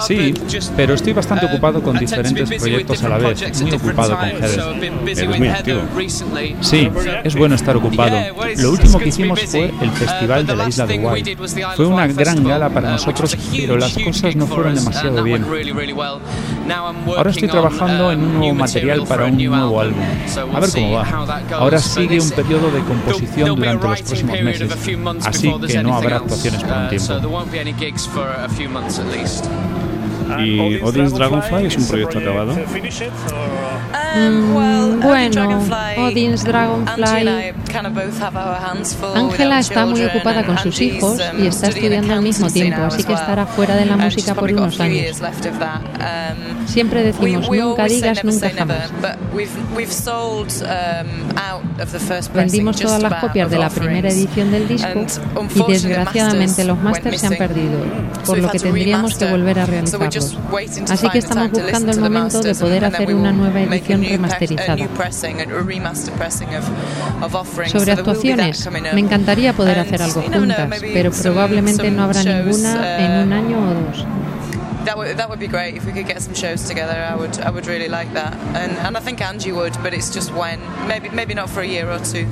Sí, 0.01 0.33
pero 0.75 0.93
estoy 0.93 1.13
bastante 1.13 1.45
ocupado 1.45 1.81
con 1.81 1.97
diferentes 1.97 2.49
proyectos 2.59 3.03
a 3.03 3.09
la 3.09 3.17
vez, 3.17 3.61
muy 3.61 3.71
ocupado 3.71 4.17
con 4.17 4.29
Heather. 4.29 4.59
Eres 5.07 5.39
muy 5.39 5.47
activo. 5.47 5.81
Sí, 6.61 6.89
es 7.23 7.35
bueno 7.35 7.55
estar 7.55 7.75
ocupado. 7.77 8.17
Lo 8.57 8.71
último 8.71 8.99
que 8.99 9.09
hicimos 9.09 9.39
fue 9.41 9.73
el 9.81 9.91
Festival 9.91 10.45
de 10.45 10.55
la 10.55 10.67
Isla 10.69 10.85
de 10.85 10.97
Guay. 10.97 11.37
Fue 11.75 11.85
una 11.85 12.07
gran 12.07 12.43
gala 12.43 12.69
para 12.69 12.91
nosotros, 12.91 13.35
pero 13.51 13.77
las 13.77 13.97
cosas 13.97 14.35
no 14.35 14.47
fueron 14.47 14.75
demasiado 14.75 15.23
bien. 15.23 15.45
Ahora 17.17 17.31
estoy 17.31 17.47
trabajando 17.47 18.11
en 18.11 18.21
un 18.21 18.33
nuevo 18.37 18.53
material 18.55 19.03
para 19.07 19.25
un 19.25 19.37
nuevo 19.37 19.81
álbum. 19.81 20.03
A 20.53 20.59
ver 20.59 20.69
cómo 20.71 20.91
va. 20.93 21.07
Ahora 21.51 21.79
sigue 21.79 22.19
un 22.21 22.29
periodo 22.31 22.71
de 22.71 22.79
composición 22.83 23.55
durante 23.55 23.87
los 23.87 24.01
próximos 24.01 24.41
meses, 24.41 24.71
así 25.25 25.53
que 25.67 25.83
no 25.83 25.95
habrá 25.95 26.17
actuaciones 26.17 26.63
por 26.63 26.77
un 26.77 26.89
tiempo. 26.89 27.13
at 28.99 29.07
least. 29.07 29.88
¿Y 30.37 30.77
Odin's 30.81 31.13
Dragonfly 31.13 31.65
es 31.65 31.77
un 31.77 31.87
proyecto 31.87 32.19
acabado? 32.19 32.55
Mm, 34.15 34.99
bueno, 35.01 35.61
Odin's 35.97 36.43
Dragonfly. 36.43 37.53
Ángela 39.15 39.59
está 39.59 39.85
muy 39.85 40.03
ocupada 40.03 40.45
con 40.45 40.57
sus 40.57 40.79
hijos 40.81 41.19
y 41.37 41.47
está 41.47 41.67
estudiando 41.67 42.13
al 42.13 42.21
mismo 42.21 42.49
tiempo, 42.49 42.81
así 42.83 43.03
que 43.03 43.13
estará 43.13 43.45
fuera 43.45 43.75
de 43.75 43.85
la 43.85 43.97
música 43.97 44.35
por 44.35 44.51
unos 44.51 44.79
años. 44.79 45.21
Siempre 46.65 47.03
decimos, 47.03 47.49
nunca 47.49 47.85
digas 47.85 48.23
nunca 48.23 48.49
jamás. 48.51 48.91
Vendimos 52.33 52.77
todas 52.79 53.01
las 53.01 53.13
copias 53.21 53.49
de 53.49 53.57
la 53.57 53.69
primera 53.69 54.09
edición 54.09 54.51
del 54.51 54.67
disco 54.67 55.05
y 55.55 55.71
desgraciadamente 55.71 56.63
los 56.63 56.77
masters 56.79 57.21
se 57.21 57.27
han 57.27 57.35
perdido, 57.35 57.79
por 58.25 58.37
lo 58.37 58.49
que 58.49 58.59
tendríamos 58.59 59.15
que 59.17 59.25
volver 59.25 59.59
a 59.59 59.65
realizarlos. 60.19 60.91
Así 60.91 61.09
que 61.09 61.17
estamos 61.19 61.51
buscando 61.51 61.91
el 61.91 61.99
momento 61.99 62.41
de 62.41 62.55
poder 62.55 62.85
hacer 62.85 63.13
una 63.13 63.31
nueva 63.31 63.61
edición 63.61 64.03
remasterizada. 64.03 64.77
Sobre 67.67 67.91
actuaciones, 67.91 68.69
me 68.93 68.99
encantaría 68.99 69.53
poder 69.53 69.79
hacer 69.79 70.01
algo 70.01 70.21
juntas, 70.21 70.69
pero 70.93 71.11
probablemente 71.11 71.91
no 71.91 72.03
habrá 72.03 72.23
ninguna 72.23 72.99
en 72.99 73.27
un 73.27 73.33
año 73.33 73.57
o 73.59 73.73
dos. 73.73 74.05
That 74.89 74.97
would, 74.97 75.17
that 75.17 75.29
would 75.29 75.39
be 75.39 75.47
great 75.47 75.75
if 75.75 75.85
we 75.85 75.91
could 75.91 76.07
get 76.07 76.19
some 76.19 76.33
shows 76.33 76.63
together. 76.63 76.95
I 76.95 77.15
would 77.15 77.39
I 77.41 77.51
would 77.51 77.67
really 77.67 77.87
like 77.87 78.11
that, 78.13 78.33
and 78.55 78.71
and 78.75 78.97
I 78.97 78.99
think 78.99 79.21
Angie 79.21 79.51
would, 79.51 79.73
but 79.83 79.93
it's 79.93 80.09
just 80.11 80.33
when. 80.33 80.59
Maybe 80.87 81.09
maybe 81.11 81.35
not 81.35 81.47
for 81.47 81.61
a 81.61 81.67
year 81.67 81.87
or 81.91 81.99
two. 81.99 82.25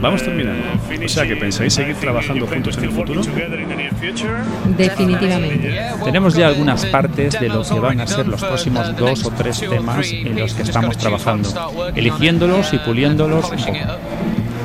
Vamos 0.00 0.24
terminando. 0.24 0.64
O 1.04 1.08
sea, 1.08 1.24
que 1.28 1.36
pensáis 1.36 1.72
seguir 1.72 1.94
trabajando 2.00 2.48
juntos 2.48 2.76
en 2.78 2.84
el 2.84 2.90
futuro. 2.90 3.22
Definitivamente. 4.76 5.80
Tenemos 6.04 6.34
ya 6.34 6.48
algunas 6.48 6.84
partes 6.86 7.38
de 7.38 7.48
lo 7.48 7.62
que 7.62 7.78
van 7.78 8.00
a 8.00 8.06
ser 8.08 8.26
los 8.26 8.40
próximos 8.40 8.96
dos 8.96 9.24
o 9.24 9.30
tres 9.30 9.60
temas 9.60 10.10
en 10.10 10.40
los 10.40 10.54
que 10.54 10.62
estamos 10.62 10.98
trabajando, 10.98 11.48
eligiéndolos 11.94 12.72
y 12.72 12.78
puliéndolos 12.78 13.48
un 13.48 13.58
poco. 13.58 13.78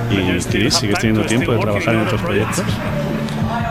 ¿Y 0.10 0.40
Chris, 0.50 0.74
sigues 0.74 1.00
teniendo 1.00 1.24
tiempo 1.28 1.52
de 1.52 1.60
trabajar 1.60 1.94
en 1.94 2.02
otros 2.02 2.22
proyectos? 2.22 2.66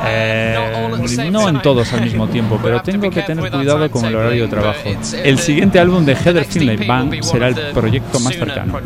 Eh, 0.08 1.30
no 1.30 1.48
en 1.48 1.62
todos 1.62 1.92
al 1.92 2.02
mismo 2.02 2.28
tiempo, 2.28 2.58
pero 2.62 2.80
tengo 2.82 3.10
que 3.10 3.22
tener 3.22 3.50
cuidado 3.50 3.90
con 3.90 4.04
el 4.04 4.14
horario 4.14 4.44
de 4.44 4.48
trabajo. 4.48 4.90
El 5.22 5.38
siguiente 5.38 5.78
álbum 5.78 6.04
de 6.04 6.14
Heather 6.14 6.44
Finlay 6.44 6.86
Band 6.86 7.22
será 7.22 7.48
el 7.48 7.54
proyecto 7.72 8.20
más 8.20 8.34
cercano. 8.34 8.80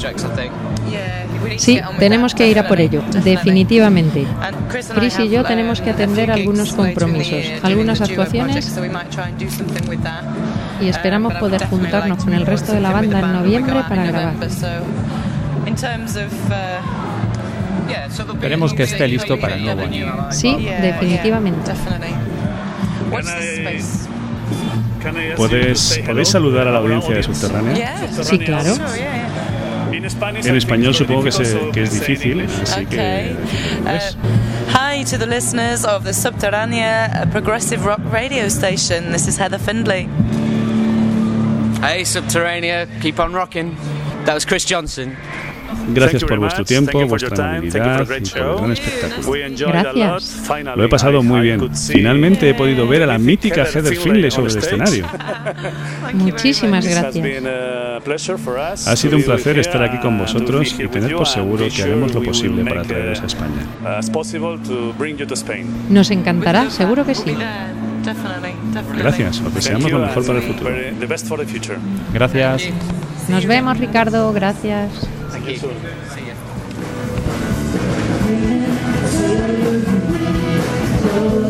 Sí, 1.57 1.81
tenemos 1.99 2.35
que 2.35 2.49
ir 2.49 2.59
a 2.59 2.69
por 2.69 2.81
ello, 2.81 3.03
definitivamente. 3.25 4.27
Chris 4.95 5.19
y 5.19 5.29
yo 5.29 5.45
tenemos 5.45 5.81
que 5.81 5.91
atender 5.91 6.31
algunos 6.31 6.73
compromisos, 6.73 7.45
algunas 7.63 8.01
actuaciones 8.01 8.79
y 10.81 10.89
esperamos 10.89 11.35
poder 11.35 11.67
juntarnos 11.67 12.25
con 12.25 12.35
el 12.35 12.47
resto 12.47 12.73
de 12.73 12.81
la 12.81 12.93
banda 12.93 13.21
en 13.21 13.33
noviembre 13.33 13.83
para 13.89 14.07
grabar. 14.07 14.35
Esperemos 18.35 18.75
que 18.75 18.83
esté 18.85 19.09
listo 19.09 19.39
para 19.39 19.55
el 19.57 19.65
nuevo 19.65 19.83
año. 19.83 20.27
Sí, 20.31 20.57
definitivamente. 20.81 21.73
¿Puedes, 25.37 26.01
¿Podéis 26.07 26.29
saludar 26.29 26.69
a 26.69 26.73
la 26.73 26.79
audiencia 26.79 27.15
de 27.15 27.23
Subterránea? 27.23 28.09
Sí, 28.23 28.39
claro. 28.39 28.75
En 29.93 30.57
español 30.57 30.95
supongo 30.95 31.25
que, 31.25 31.33
se- 31.33 31.71
que 31.73 31.83
es 31.83 31.93
difícil, 31.93 32.47
así 32.63 32.87
que... 32.87 33.35
pues, 33.83 34.17
Hi 34.73 35.05
to 35.05 35.19
the 35.19 35.27
listeners 35.27 35.85
of 35.85 36.05
the 36.05 36.13
Subterranea 36.13 37.25
uh, 37.27 37.31
Progressive 37.31 37.85
Rock 37.85 37.99
Radio 38.13 38.45
Station. 38.47 39.11
This 39.13 39.27
is 39.27 39.37
Heather 39.37 39.59
Findlay. 39.59 40.07
Hey, 41.83 42.03
Subterranea, 42.05 42.87
keep 43.01 43.19
on 43.19 43.33
rocking. 43.33 43.75
That 44.27 44.35
was 44.35 44.45
Chris 44.45 44.65
Johnson. 44.65 45.17
Gracias 45.95 46.23
por 46.25 46.39
vuestro 46.39 46.65
tiempo, 46.65 47.07
vuestra 47.07 47.37
amabilidad 47.51 48.07
y 48.23 48.31
por 48.31 48.39
el 48.39 48.57
gran 48.57 48.73
espectáculo. 48.73 49.29
Gracias. 49.73 50.43
Lo 50.77 50.85
he 50.85 50.89
pasado 50.89 51.23
muy 51.23 51.41
bien. 51.41 51.61
Finalmente 51.75 52.49
he 52.51 52.55
podido 52.55 52.87
ver 52.87 53.03
a 53.03 53.07
la 53.07 53.19
mítica 53.19 53.65
Heather 53.65 53.97
Finlay 53.97 54.31
sobre 54.31 54.53
el 54.53 54.59
escenario. 54.59 55.07
Muchísimas 56.15 56.85
gracias. 56.87 57.25
Ha 58.87 58.97
sido 58.97 59.17
un 59.17 59.23
placer 59.23 59.59
estar 59.59 59.83
aquí 59.83 59.99
con 59.99 60.19
vosotros 60.19 60.75
y 60.79 60.89
tener 60.89 61.15
por 61.15 61.27
seguro 61.27 61.67
que 61.75 61.83
haremos 61.83 62.15
lo 62.15 62.23
posible 62.23 62.65
para 62.65 62.83
traeros 62.83 63.21
a 63.21 63.27
España. 63.27 63.67
Nos 65.89 66.11
encantará, 66.11 66.71
seguro 66.71 67.05
que 67.05 67.15
sí. 67.15 67.35
Gracias, 68.97 69.41
os 69.41 69.55
deseamos 69.55 69.91
lo 69.91 69.99
mejor 69.99 70.27
para 70.27 70.39
el 70.39 70.45
futuro. 70.45 70.71
Gracias. 72.15 72.63
Nos 73.29 73.47
vemos, 73.47 73.79
Ricardo. 73.79 74.33
Gracias. 74.33 75.09
Thank 75.43 75.63
you. 75.63 75.71
See 76.11 76.25
you. 76.27 76.35
See 79.09 79.35
you. 81.45 81.50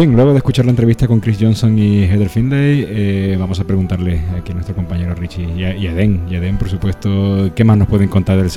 Bien, 0.00 0.16
luego 0.16 0.30
de 0.30 0.38
escuchar 0.38 0.64
la 0.64 0.70
entrevista 0.70 1.06
con 1.06 1.20
Chris 1.20 1.36
Johnson 1.38 1.78
y 1.78 2.04
Heather 2.04 2.30
Finlay, 2.30 2.86
eh, 2.88 3.36
vamos 3.38 3.60
a 3.60 3.64
preguntarle 3.64 4.22
aquí 4.34 4.50
a 4.52 4.54
nuestro 4.54 4.74
compañero 4.74 5.14
Richie 5.14 5.46
y 5.54 5.64
a, 5.64 5.76
y 5.76 5.84
y 5.84 6.36
a 6.36 6.40
Den, 6.40 6.56
por 6.56 6.70
supuesto, 6.70 7.50
¿qué 7.54 7.64
más 7.64 7.76
nos 7.76 7.86
pueden 7.86 8.08
contar 8.08 8.38
del, 8.38 8.48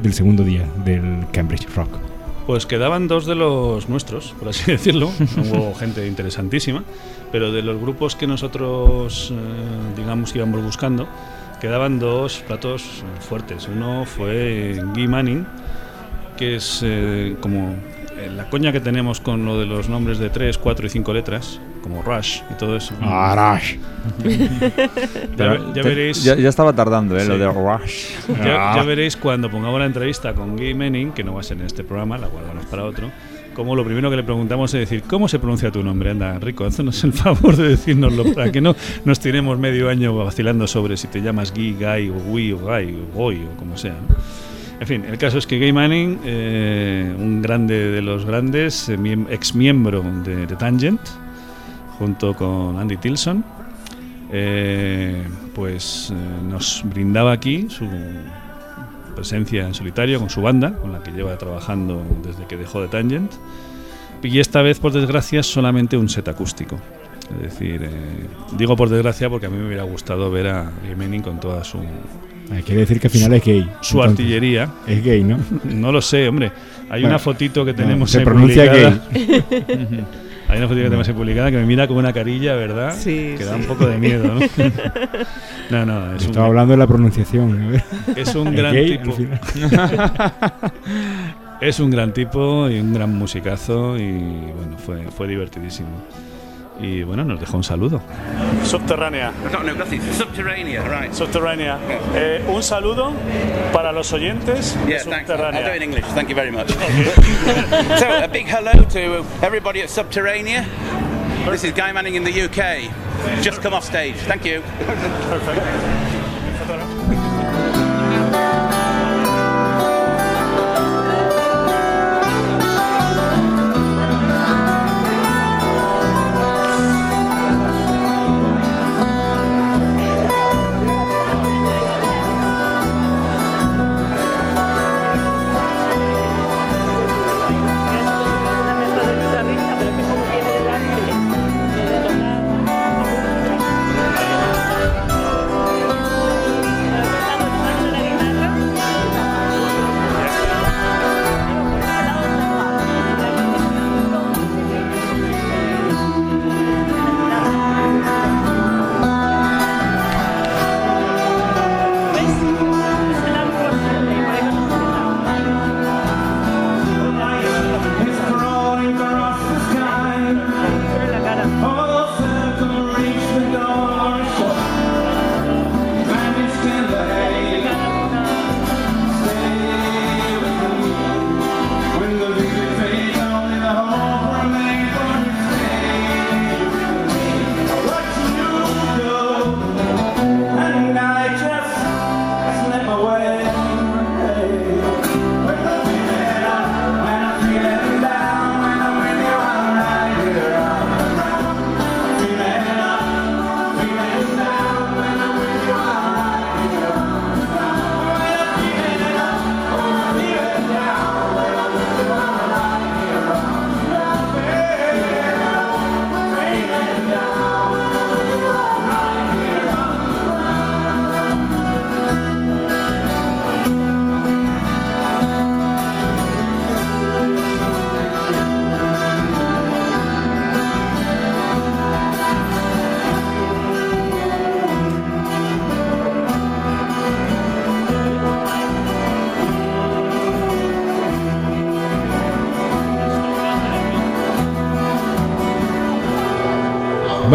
del 0.00 0.14
segundo 0.14 0.42
día 0.42 0.64
del 0.82 1.26
Cambridge 1.32 1.68
Rock? 1.74 1.98
Pues 2.46 2.64
quedaban 2.64 3.08
dos 3.08 3.26
de 3.26 3.34
los 3.34 3.90
nuestros, 3.90 4.34
por 4.38 4.48
así 4.48 4.70
decirlo. 4.72 5.10
Hubo 5.36 5.74
gente 5.74 6.06
interesantísima, 6.06 6.82
pero 7.30 7.52
de 7.52 7.60
los 7.60 7.78
grupos 7.78 8.16
que 8.16 8.26
nosotros, 8.26 9.34
eh, 9.34 9.96
digamos, 9.98 10.34
íbamos 10.34 10.64
buscando, 10.64 11.06
quedaban 11.60 11.98
dos 11.98 12.42
platos 12.46 13.04
fuertes. 13.28 13.68
Uno 13.68 14.06
fue 14.06 14.82
Guy 14.94 15.08
Manning, 15.08 15.46
que 16.38 16.56
es 16.56 16.80
eh, 16.82 17.36
como 17.38 17.74
la 18.42 18.48
coña 18.50 18.72
que 18.72 18.80
tenemos 18.80 19.20
con 19.20 19.44
lo 19.44 19.58
de 19.58 19.66
los 19.66 19.88
nombres 19.88 20.18
de 20.18 20.30
tres, 20.30 20.56
cuatro 20.58 20.86
y 20.86 20.90
cinco 20.90 21.12
letras, 21.12 21.60
como 21.82 22.02
Rush 22.02 22.40
y 22.50 22.54
todo 22.54 22.76
eso. 22.76 22.94
Ah, 23.02 23.54
Rush. 23.54 23.76
ya, 25.36 25.58
ya 25.74 25.82
veréis. 25.82 26.24
Ya, 26.24 26.34
ya 26.36 26.48
estaba 26.48 26.72
tardando, 26.72 27.18
¿eh? 27.18 27.24
Lo 27.26 27.34
Sí. 27.34 27.40
de 27.40 27.46
Rush. 27.48 28.04
Ya, 28.38 28.74
ya 28.76 28.82
veréis 28.82 29.16
cuando 29.16 29.50
pongamos 29.50 29.78
la 29.78 29.86
entrevista 29.86 30.32
con 30.34 30.56
Guy 30.56 30.74
Manning, 30.74 31.12
que 31.12 31.22
no 31.24 31.34
va 31.34 31.40
a 31.40 31.42
ser 31.42 31.58
en 31.58 31.66
este 31.66 31.84
programa, 31.84 32.16
la 32.18 32.28
guardamos 32.28 32.64
para 32.66 32.84
otro, 32.84 33.10
como 33.54 33.74
lo 33.76 33.84
primero 33.84 34.08
que 34.10 34.16
le 34.16 34.22
preguntamos 34.22 34.72
es 34.74 34.80
decir, 34.80 35.02
¿cómo 35.08 35.28
se 35.28 35.38
pronuncia 35.38 35.70
tu 35.70 35.82
nombre? 35.82 36.10
Anda, 36.10 36.38
Rico, 36.38 36.64
haznos 36.64 37.02
el 37.04 37.12
favor 37.12 37.56
de 37.56 37.68
decírnoslo 37.70 38.32
para 38.32 38.50
que 38.50 38.60
no 38.60 38.74
nos 39.04 39.20
tiremos 39.20 39.58
medio 39.58 39.88
año 39.90 40.14
vacilando 40.16 40.66
sobre 40.66 40.96
si 40.96 41.08
te 41.08 41.20
llamas 41.20 41.52
Guy, 41.52 41.74
Guy, 41.74 42.08
o 42.10 42.14
Guy, 42.14 42.52
o 42.52 42.58
Guy, 42.58 42.94
o 43.12 43.14
Goy, 43.16 43.42
o 43.52 43.56
como 43.58 43.76
sea. 43.76 43.92
¿no? 43.92 44.14
En 44.80 44.86
fin, 44.86 45.04
el 45.04 45.18
caso 45.18 45.38
es 45.38 45.46
que 45.46 45.58
Guy 45.58 45.72
Manning, 45.72 46.20
eh, 46.24 47.14
un 47.18 47.42
grande 47.42 47.90
de 47.90 48.00
los 48.00 48.24
grandes, 48.24 48.88
eh, 48.88 49.26
ex 49.28 49.54
miembro 49.54 50.02
de, 50.24 50.46
de 50.46 50.56
Tangent, 50.56 51.00
junto 51.98 52.34
con 52.34 52.78
Andy 52.78 52.96
Tilson, 52.96 53.44
eh, 54.32 55.22
pues 55.54 56.12
eh, 56.12 56.14
nos 56.48 56.82
brindaba 56.84 57.32
aquí 57.32 57.66
su 57.68 57.86
presencia 59.14 59.66
en 59.66 59.74
solitario 59.74 60.20
con 60.20 60.30
su 60.30 60.40
banda, 60.40 60.76
con 60.76 60.92
la 60.92 61.02
que 61.02 61.10
lleva 61.10 61.36
trabajando 61.36 62.02
desde 62.24 62.46
que 62.46 62.56
dejó 62.56 62.80
de 62.80 62.88
Tangent. 62.88 63.32
Y 64.22 64.38
esta 64.38 64.62
vez, 64.62 64.78
por 64.78 64.92
desgracia, 64.92 65.42
solamente 65.42 65.96
un 65.96 66.08
set 66.08 66.28
acústico. 66.28 66.78
Es 67.36 67.42
decir, 67.42 67.82
eh, 67.82 67.90
digo 68.56 68.76
por 68.76 68.88
desgracia 68.88 69.28
porque 69.28 69.46
a 69.46 69.50
mí 69.50 69.56
me 69.56 69.66
hubiera 69.66 69.82
gustado 69.82 70.30
ver 70.30 70.48
a 70.48 70.70
Guy 70.86 70.94
Manning 70.96 71.22
con 71.22 71.40
toda 71.40 71.64
su, 71.64 71.78
Quiere 72.64 72.80
decir 72.80 73.00
que 73.00 73.06
al 73.06 73.12
final 73.12 73.32
es 73.34 73.44
gay. 73.44 73.60
su 73.80 73.96
entonces. 73.98 74.10
artillería. 74.10 74.70
Es 74.86 75.04
gay, 75.04 75.22
¿no? 75.24 75.38
No 75.64 75.92
lo 75.92 76.02
sé, 76.02 76.28
hombre. 76.28 76.50
Hay 76.90 77.02
Bueno, 77.02 77.08
una 77.08 77.18
fotito 77.18 77.64
que 77.64 77.72
no, 77.72 77.76
tenemos 77.76 78.10
se 78.10 78.18
ahí 78.18 78.24
pronuncia 78.24 78.70
publicada. 78.70 79.02
gay. 79.12 80.04
Hay 80.48 80.58
una 80.58 80.66
fotito 80.66 80.82
que 80.84 80.90
tenemos 80.90 81.08
ahí 81.08 81.14
publicada 81.14 81.50
que 81.52 81.56
me 81.58 81.64
mira 81.64 81.86
como 81.86 82.00
una 82.00 82.12
carilla, 82.12 82.54
¿verdad? 82.56 82.94
Sí, 82.98 83.34
que 83.38 83.44
da 83.44 83.54
sí. 83.54 83.60
un 83.60 83.66
poco 83.66 83.86
de 83.86 83.98
miedo, 83.98 84.24
¿no? 84.34 84.40
no, 85.70 85.86
no, 85.86 86.16
es 86.16 86.22
un, 86.22 86.30
Estaba 86.30 86.46
hablando 86.48 86.72
de 86.72 86.78
la 86.78 86.86
pronunciación. 86.88 87.70
ver. 87.70 87.84
es 88.16 88.34
un 88.34 88.48
¿Es 88.54 88.56
gran 88.56 88.74
gay 88.74 88.98
tipo. 88.98 89.16
es 91.60 91.78
un 91.80 91.90
gran 91.90 92.12
tipo 92.12 92.68
y 92.68 92.80
un 92.80 92.92
gran 92.92 93.14
musicazo 93.16 93.96
y 93.96 94.10
bueno, 94.10 94.76
fue, 94.84 95.02
fue 95.16 95.28
divertidísimo. 95.28 95.88
Y 96.82 97.02
bueno, 97.02 97.24
nos 97.24 97.38
dejó 97.38 97.56
un 97.58 97.64
saludo. 97.64 98.00
Subterránea. 98.64 99.32
No, 99.52 99.62
no. 99.62 99.84
Subterránea, 100.16 100.82
right. 100.82 101.12
Subterránea. 101.12 101.78
Eh, 102.14 102.44
un 102.48 102.62
saludo 102.62 103.12
para 103.72 103.92
los 103.92 104.12
oyentes 104.12 104.76
de 104.86 104.92
Yeah, 104.92 105.04
thanks. 105.04 105.28
I'll 105.30 105.36
Subterránea. 105.36 105.66
do 105.66 105.70
it 105.70 105.76
in 105.76 105.82
English. 105.82 106.04
Thank 106.14 106.28
you 106.28 106.34
very 106.34 106.50
much. 106.50 106.70
so, 107.98 108.24
a 108.24 108.28
big 108.28 108.46
hello 108.46 108.84
to 108.84 109.24
everybody 109.42 109.82
at 109.82 109.88
Subterranea. 109.90 110.64
This 111.50 111.64
is 111.64 111.72
Guy 111.72 111.92
Manning 111.92 112.14
in 112.14 112.24
the 112.24 112.32
UK. 112.32 112.90
Just 113.42 113.60
come 113.60 113.74
off 113.74 113.84
stage. 113.84 114.16
Thank 114.26 114.44
you. 114.44 114.62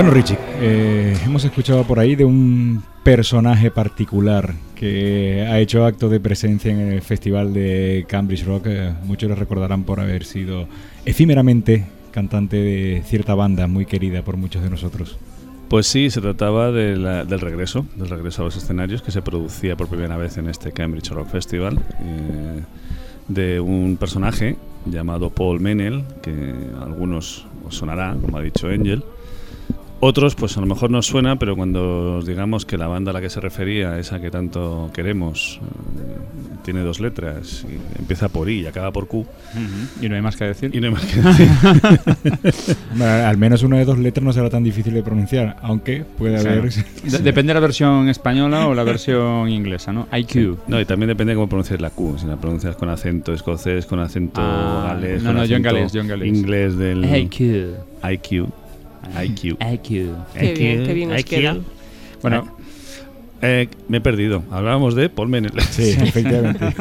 Bueno, 0.05 0.17
Richie, 0.21 0.37
eh, 0.61 1.17
hemos 1.25 1.43
escuchado 1.45 1.83
por 1.83 1.97
ahí 1.97 2.15
de 2.15 2.25
un 2.25 2.83
personaje 3.01 3.71
particular 3.71 4.53
que 4.75 5.43
ha 5.49 5.59
hecho 5.59 5.83
acto 5.83 6.09
de 6.09 6.19
presencia 6.19 6.71
en 6.71 6.79
el 6.91 7.01
festival 7.01 7.55
de 7.55 8.05
Cambridge 8.07 8.45
Rock. 8.45 8.67
Eh, 8.67 8.93
muchos 9.03 9.27
lo 9.27 9.33
recordarán 9.33 9.83
por 9.83 9.99
haber 9.99 10.23
sido 10.23 10.67
efímeramente 11.05 11.85
cantante 12.11 12.57
de 12.57 13.01
cierta 13.03 13.33
banda 13.33 13.65
muy 13.65 13.87
querida 13.87 14.21
por 14.21 14.37
muchos 14.37 14.61
de 14.61 14.69
nosotros. 14.69 15.17
Pues 15.69 15.87
sí, 15.87 16.11
se 16.11 16.21
trataba 16.21 16.71
de 16.71 16.97
la- 16.97 17.25
del 17.25 17.39
regreso, 17.41 17.87
del 17.95 18.09
regreso 18.09 18.43
a 18.43 18.45
los 18.45 18.55
escenarios 18.57 19.01
que 19.01 19.09
se 19.09 19.23
producía 19.23 19.75
por 19.75 19.87
primera 19.87 20.17
vez 20.17 20.37
en 20.37 20.47
este 20.49 20.71
Cambridge 20.71 21.09
Rock 21.09 21.29
Festival, 21.29 21.79
eh, 22.01 22.61
de 23.27 23.59
un 23.59 23.97
personaje 23.97 24.55
llamado 24.85 25.31
Paul 25.31 25.61
Menel, 25.61 26.03
que 26.21 26.53
a 26.79 26.83
algunos 26.83 27.47
os 27.67 27.75
sonará, 27.75 28.15
como 28.21 28.37
ha 28.37 28.43
dicho 28.43 28.67
Angel. 28.67 29.03
Otros, 30.07 30.35
pues 30.35 30.55
a 30.55 30.61
lo 30.61 30.67
mejor 30.67 30.91
nos 30.91 31.07
suena, 31.07 31.37
pero 31.39 31.55
cuando 31.55 32.17
os 32.17 32.27
digamos 32.27 32.63
que 32.63 32.77
la 32.77 32.85
banda 32.87 33.09
a 33.09 33.13
la 33.15 33.21
que 33.21 33.29
se 33.31 33.41
refería, 33.41 33.97
esa 33.97 34.19
que 34.21 34.29
tanto 34.29 34.91
queremos, 34.93 35.59
eh, 35.97 36.59
tiene 36.63 36.81
dos 36.81 36.99
letras, 36.99 37.65
y 37.67 37.99
empieza 37.99 38.29
por 38.29 38.47
I 38.47 38.61
y 38.61 38.67
acaba 38.67 38.91
por 38.91 39.07
Q. 39.07 39.25
Y 40.01 40.07
no 40.07 40.13
hay 40.15 40.21
más 40.21 40.35
que 40.35 40.45
decir. 40.45 40.69
Y 40.75 40.79
no 40.79 40.87
hay 40.87 40.93
más 40.93 41.05
que 41.05 41.21
decir. 41.21 41.49
Bueno, 42.95 43.27
al 43.27 43.37
menos 43.37 43.63
una 43.63 43.77
de 43.77 43.85
dos 43.85 43.97
letras 43.97 44.23
no 44.23 44.31
será 44.31 44.49
tan 44.49 44.63
difícil 44.63 44.93
de 44.93 45.01
pronunciar, 45.01 45.57
aunque 45.63 46.03
puede 46.17 46.39
Claro. 46.39 46.59
haber. 46.61 46.71
De- 46.71 47.19
depende 47.19 47.49
de 47.49 47.53
la 47.55 47.59
versión 47.59 48.07
española 48.07 48.67
o 48.67 48.75
la 48.75 48.83
versión 48.93 49.49
inglesa, 49.49 49.91
¿no? 49.91 50.07
IQ. 50.15 50.57
No, 50.67 50.79
y 50.79 50.85
también 50.85 51.07
depende 51.09 51.31
de 51.31 51.35
cómo 51.35 51.49
pronuncias 51.49 51.81
la 51.81 51.89
Q. 51.89 52.17
Si 52.19 52.27
la 52.27 52.37
pronuncias 52.37 52.75
con 52.75 52.89
acento 52.89 53.33
escocés, 53.33 53.85
con 53.87 53.99
acento 53.99 54.39
Ah, 54.39 54.85
galés, 54.93 55.23
no, 55.23 55.29
con 55.29 55.37
no, 55.37 55.45
yo 55.45 55.55
en 55.57 55.63
galés, 55.63 55.91
yo 55.93 56.01
en 56.01 56.07
galés. 56.07 56.27
Inglés 56.27 56.77
del. 56.77 57.03
IQ. 57.03 57.73
IQ. 58.07 58.49
IQ. 59.23 59.57
IQ. 59.61 59.83
Qué 60.33 60.53
bien, 60.57 60.83
qué 60.85 60.93
bien 60.93 61.11
os 61.11 61.19
IQ. 61.19 61.29
queda. 61.29 61.57
Bueno, 62.21 62.47
eh, 63.41 63.67
me 63.87 63.97
he 63.97 64.01
perdido. 64.01 64.43
Hablábamos 64.51 64.95
de 64.95 65.09
Paul 65.09 65.29
Menel. 65.29 65.51
Sí, 65.69 65.89
efectivamente. 65.99 66.73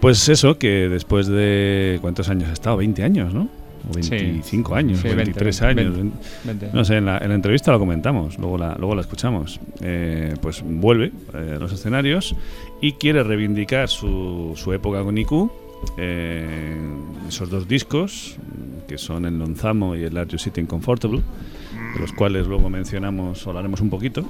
Pues 0.00 0.28
eso, 0.28 0.58
que 0.58 0.88
después 0.88 1.26
de. 1.26 1.98
¿Cuántos 2.00 2.28
años 2.28 2.48
ha 2.50 2.52
estado? 2.52 2.76
20 2.78 3.02
años, 3.04 3.32
¿no? 3.34 3.48
O 3.90 3.94
Sí. 4.00 4.10
25 4.10 4.74
años, 4.76 4.98
Sí, 5.00 5.08
20, 5.08 5.16
23 5.24 5.60
20, 5.60 5.80
años. 5.80 5.94
20, 5.96 6.18
20. 6.44 6.70
No 6.72 6.84
sé, 6.84 6.96
en 6.98 7.04
la, 7.06 7.18
en 7.18 7.28
la 7.30 7.34
entrevista 7.34 7.72
lo 7.72 7.80
comentamos, 7.80 8.38
luego 8.38 8.56
la, 8.56 8.76
luego 8.78 8.94
la 8.94 9.00
escuchamos. 9.00 9.58
Eh, 9.80 10.34
pues 10.40 10.62
vuelve 10.64 11.10
eh, 11.34 11.54
a 11.56 11.58
los 11.58 11.72
escenarios 11.72 12.36
y 12.80 12.92
quiere 12.92 13.24
reivindicar 13.24 13.88
su, 13.88 14.52
su 14.54 14.72
época 14.72 15.02
con 15.02 15.18
IQ. 15.18 15.50
Eh, 15.96 16.76
esos 17.28 17.50
dos 17.50 17.68
discos, 17.68 18.36
mm, 18.38 18.88
que 18.88 18.98
son 18.98 19.24
el 19.24 19.38
Lonzamo 19.38 19.96
y 19.96 20.04
el 20.04 20.16
Are 20.16 20.28
You 20.28 20.38
Sitting 20.38 20.66
Comfortable, 20.66 21.22
de 21.94 22.00
los 22.00 22.12
cuales 22.12 22.46
luego 22.46 22.70
mencionamos 22.70 23.46
o 23.46 23.50
hablaremos 23.50 23.80
un 23.80 23.90
poquito. 23.90 24.24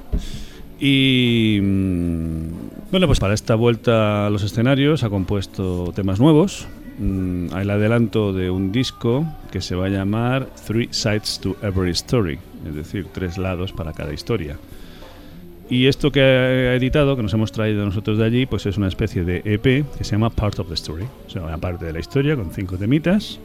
Y 0.79 1.59
mm, 1.61 2.91
bueno, 2.91 3.07
pues 3.07 3.19
para 3.19 3.33
esta 3.33 3.55
vuelta 3.55 4.27
a 4.27 4.29
los 4.29 4.43
escenarios 4.43 5.03
ha 5.03 5.09
compuesto 5.09 5.91
temas 5.95 6.19
nuevos. 6.19 6.67
Mm, 6.99 7.55
el 7.55 7.69
adelanto 7.69 8.33
de 8.33 8.49
un 8.49 8.71
disco 8.71 9.25
que 9.51 9.61
se 9.61 9.75
va 9.75 9.87
a 9.87 9.89
llamar 9.89 10.47
Three 10.67 10.89
Sides 10.91 11.39
to 11.39 11.55
Every 11.61 11.91
Story, 11.91 12.37
es 12.67 12.75
decir, 12.75 13.07
tres 13.11 13.37
lados 13.37 13.71
para 13.71 13.93
cada 13.93 14.13
historia. 14.13 14.57
Y 15.69 15.87
esto 15.87 16.11
que 16.11 16.21
ha 16.21 16.75
editado, 16.75 17.15
que 17.15 17.23
nos 17.23 17.33
hemos 17.33 17.51
traído 17.51 17.85
nosotros 17.85 18.17
de 18.17 18.25
allí, 18.25 18.45
pues 18.45 18.65
es 18.65 18.77
una 18.77 18.87
especie 18.87 19.23
de 19.23 19.41
EP 19.45 19.85
que 19.97 20.03
se 20.03 20.11
llama 20.11 20.29
Part 20.29 20.59
of 20.59 20.67
the 20.67 20.73
Story, 20.73 21.05
o 21.25 21.29
sea, 21.29 21.41
una 21.41 21.57
parte 21.57 21.85
de 21.85 21.93
la 21.93 21.99
historia 21.99 22.35
con 22.35 22.51
cinco 22.51 22.77
temitas. 22.77 23.39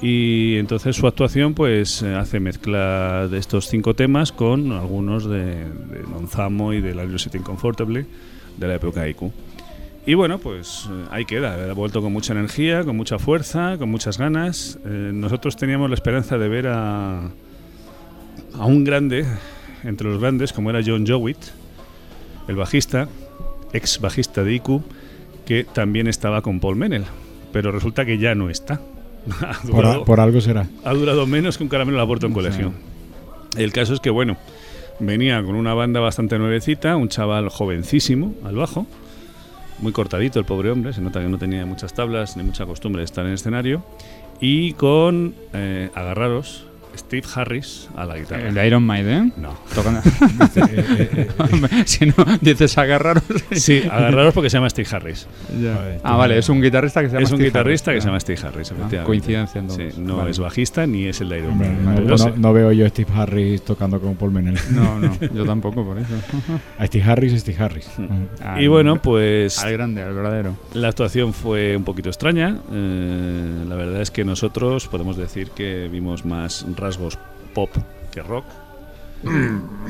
Y 0.00 0.56
entonces 0.58 0.94
su 0.94 1.06
actuación 1.06 1.54
pues 1.54 2.02
hace 2.02 2.38
mezcla 2.38 3.26
de 3.28 3.38
estos 3.38 3.66
cinco 3.66 3.94
temas 3.94 4.30
con 4.30 4.72
algunos 4.72 5.28
de, 5.28 5.64
de 5.64 6.02
Nonzamo 6.08 6.72
y 6.72 6.80
de 6.80 6.94
la 6.94 7.18
Sitting 7.18 7.42
Comfortably 7.42 8.06
de 8.56 8.68
la 8.68 8.74
época 8.74 9.08
IQ. 9.08 9.32
Y 10.06 10.14
bueno, 10.14 10.38
pues 10.38 10.88
eh, 10.90 11.04
ahí 11.10 11.24
queda. 11.24 11.70
Ha 11.70 11.74
vuelto 11.74 12.00
con 12.00 12.12
mucha 12.12 12.32
energía, 12.32 12.82
con 12.82 12.96
mucha 12.96 13.18
fuerza, 13.18 13.76
con 13.76 13.90
muchas 13.90 14.16
ganas. 14.16 14.78
Eh, 14.86 15.10
nosotros 15.12 15.56
teníamos 15.56 15.90
la 15.90 15.94
esperanza 15.94 16.38
de 16.38 16.48
ver 16.48 16.68
a, 16.68 17.20
a 18.54 18.64
un 18.64 18.84
grande, 18.84 19.26
entre 19.84 20.08
los 20.08 20.20
grandes, 20.20 20.52
como 20.52 20.70
era 20.70 20.80
John 20.84 21.06
Jowett, 21.06 21.38
el 22.48 22.56
bajista, 22.56 23.08
ex 23.72 24.00
bajista 24.00 24.44
de 24.44 24.54
IQ, 24.54 24.82
que 25.46 25.64
también 25.64 26.06
estaba 26.06 26.42
con 26.42 26.60
Paul 26.60 26.76
Menel. 26.76 27.04
Pero 27.52 27.72
resulta 27.72 28.04
que 28.04 28.18
ya 28.18 28.34
no 28.34 28.50
está. 28.50 28.80
Por, 30.04 30.20
algo 30.20 30.40
será. 30.40 30.68
ha 30.84 30.94
durado 30.94 31.26
menos 31.26 31.58
que 31.58 31.64
un 31.64 31.68
caramelo 31.68 31.98
a 31.98 32.02
la 32.02 32.06
puerta 32.06 32.26
en 32.26 32.32
colegio. 32.32 32.72
El 33.56 33.72
caso 33.72 33.94
es 33.94 34.00
que, 34.00 34.10
bueno, 34.10 34.36
venía 35.00 35.42
con 35.42 35.54
una 35.54 35.74
banda 35.74 36.00
bastante 36.00 36.38
nuevecita, 36.38 36.96
un 36.96 37.08
chaval 37.08 37.48
jovencísimo 37.48 38.34
al 38.44 38.56
bajo, 38.56 38.86
muy 39.80 39.92
cortadito 39.92 40.38
el 40.38 40.44
pobre 40.44 40.70
hombre, 40.70 40.92
se 40.92 41.00
nota 41.00 41.20
que 41.20 41.28
no 41.28 41.38
tenía 41.38 41.64
muchas 41.66 41.94
tablas 41.94 42.36
ni 42.36 42.42
mucha 42.42 42.66
costumbre 42.66 43.00
de 43.00 43.04
estar 43.04 43.26
en 43.26 43.32
escenario, 43.32 43.82
y 44.40 44.72
con, 44.74 45.34
eh, 45.52 45.90
agarraros, 45.94 46.67
Steve 46.96 47.26
Harris 47.34 47.88
a 47.96 48.04
la 48.04 48.16
guitarra. 48.18 48.48
El 48.48 48.54
de 48.54 48.66
Iron 48.66 48.82
Maiden. 48.84 49.32
No. 49.36 49.54
Tocan- 49.74 50.02
si 51.86 52.06
no, 52.06 52.14
dices 52.40 52.76
agarraros. 52.78 53.22
Sí, 53.52 53.82
agarraros 53.90 54.34
porque 54.34 54.50
se 54.50 54.56
llama 54.56 54.70
Steve 54.70 54.88
Harris. 54.90 55.26
Ah, 56.02 56.16
vale, 56.16 56.38
es 56.38 56.48
un 56.48 56.60
guitarrista 56.60 57.00
que 57.02 57.08
se 57.08 57.14
llama 57.14 57.24
Es 57.24 57.30
un 57.30 57.36
Steve 57.36 57.48
guitarrista 57.50 57.90
Harris. 57.90 57.98
que 57.98 58.02
se 58.02 58.08
llama 58.08 58.20
Steve 58.20 58.38
Harris, 58.42 58.70
Ah, 58.70 58.74
efectivamente. 58.74 59.06
coincidencia, 59.06 59.60
entonces. 59.60 59.94
Sí, 59.94 60.00
no 60.00 60.16
Vale. 60.18 60.30
es 60.30 60.38
bajista 60.38 60.86
ni 60.86 61.04
es 61.06 61.20
el 61.20 61.28
de 61.28 61.38
Iron 61.38 61.58
Man. 61.58 62.06
no, 62.40 62.52
veo 62.52 62.72
yo 62.72 62.86
a 62.86 62.88
Steve 62.88 63.10
Harris 63.14 63.62
tocando 63.62 64.00
con 64.00 64.16
Paul 64.16 64.32
Menel. 64.32 64.58
No, 64.72 64.98
no, 64.98 65.16
yo 65.34 65.44
tampoco, 65.44 65.84
por 65.84 65.98
eso. 65.98 66.14
A 66.78 66.86
Steve 66.86 67.04
Harris, 67.04 67.40
Steve 67.40 67.62
Harris. 67.62 67.88
Ah, 68.42 68.60
Y 68.60 68.66
bueno, 68.66 69.00
pues 69.00 69.58
Al 69.62 69.72
grande, 69.72 70.02
al 70.02 70.14
verdadero. 70.14 70.56
La 70.74 70.88
actuación 70.88 71.32
fue 71.32 71.76
un 71.76 71.84
poquito 71.84 72.08
extraña. 72.08 72.56
eh, 72.72 73.64
la 73.68 73.74
verdad 73.74 74.00
es 74.02 74.10
que 74.10 74.24
nosotros 74.24 74.88
podemos 74.88 75.16
decir 75.16 75.50
que 75.50 75.88
vimos 75.90 76.24
más 76.24 76.64
rasgos 76.88 77.18
pop 77.54 77.70
que 78.12 78.22
rock 78.22 78.44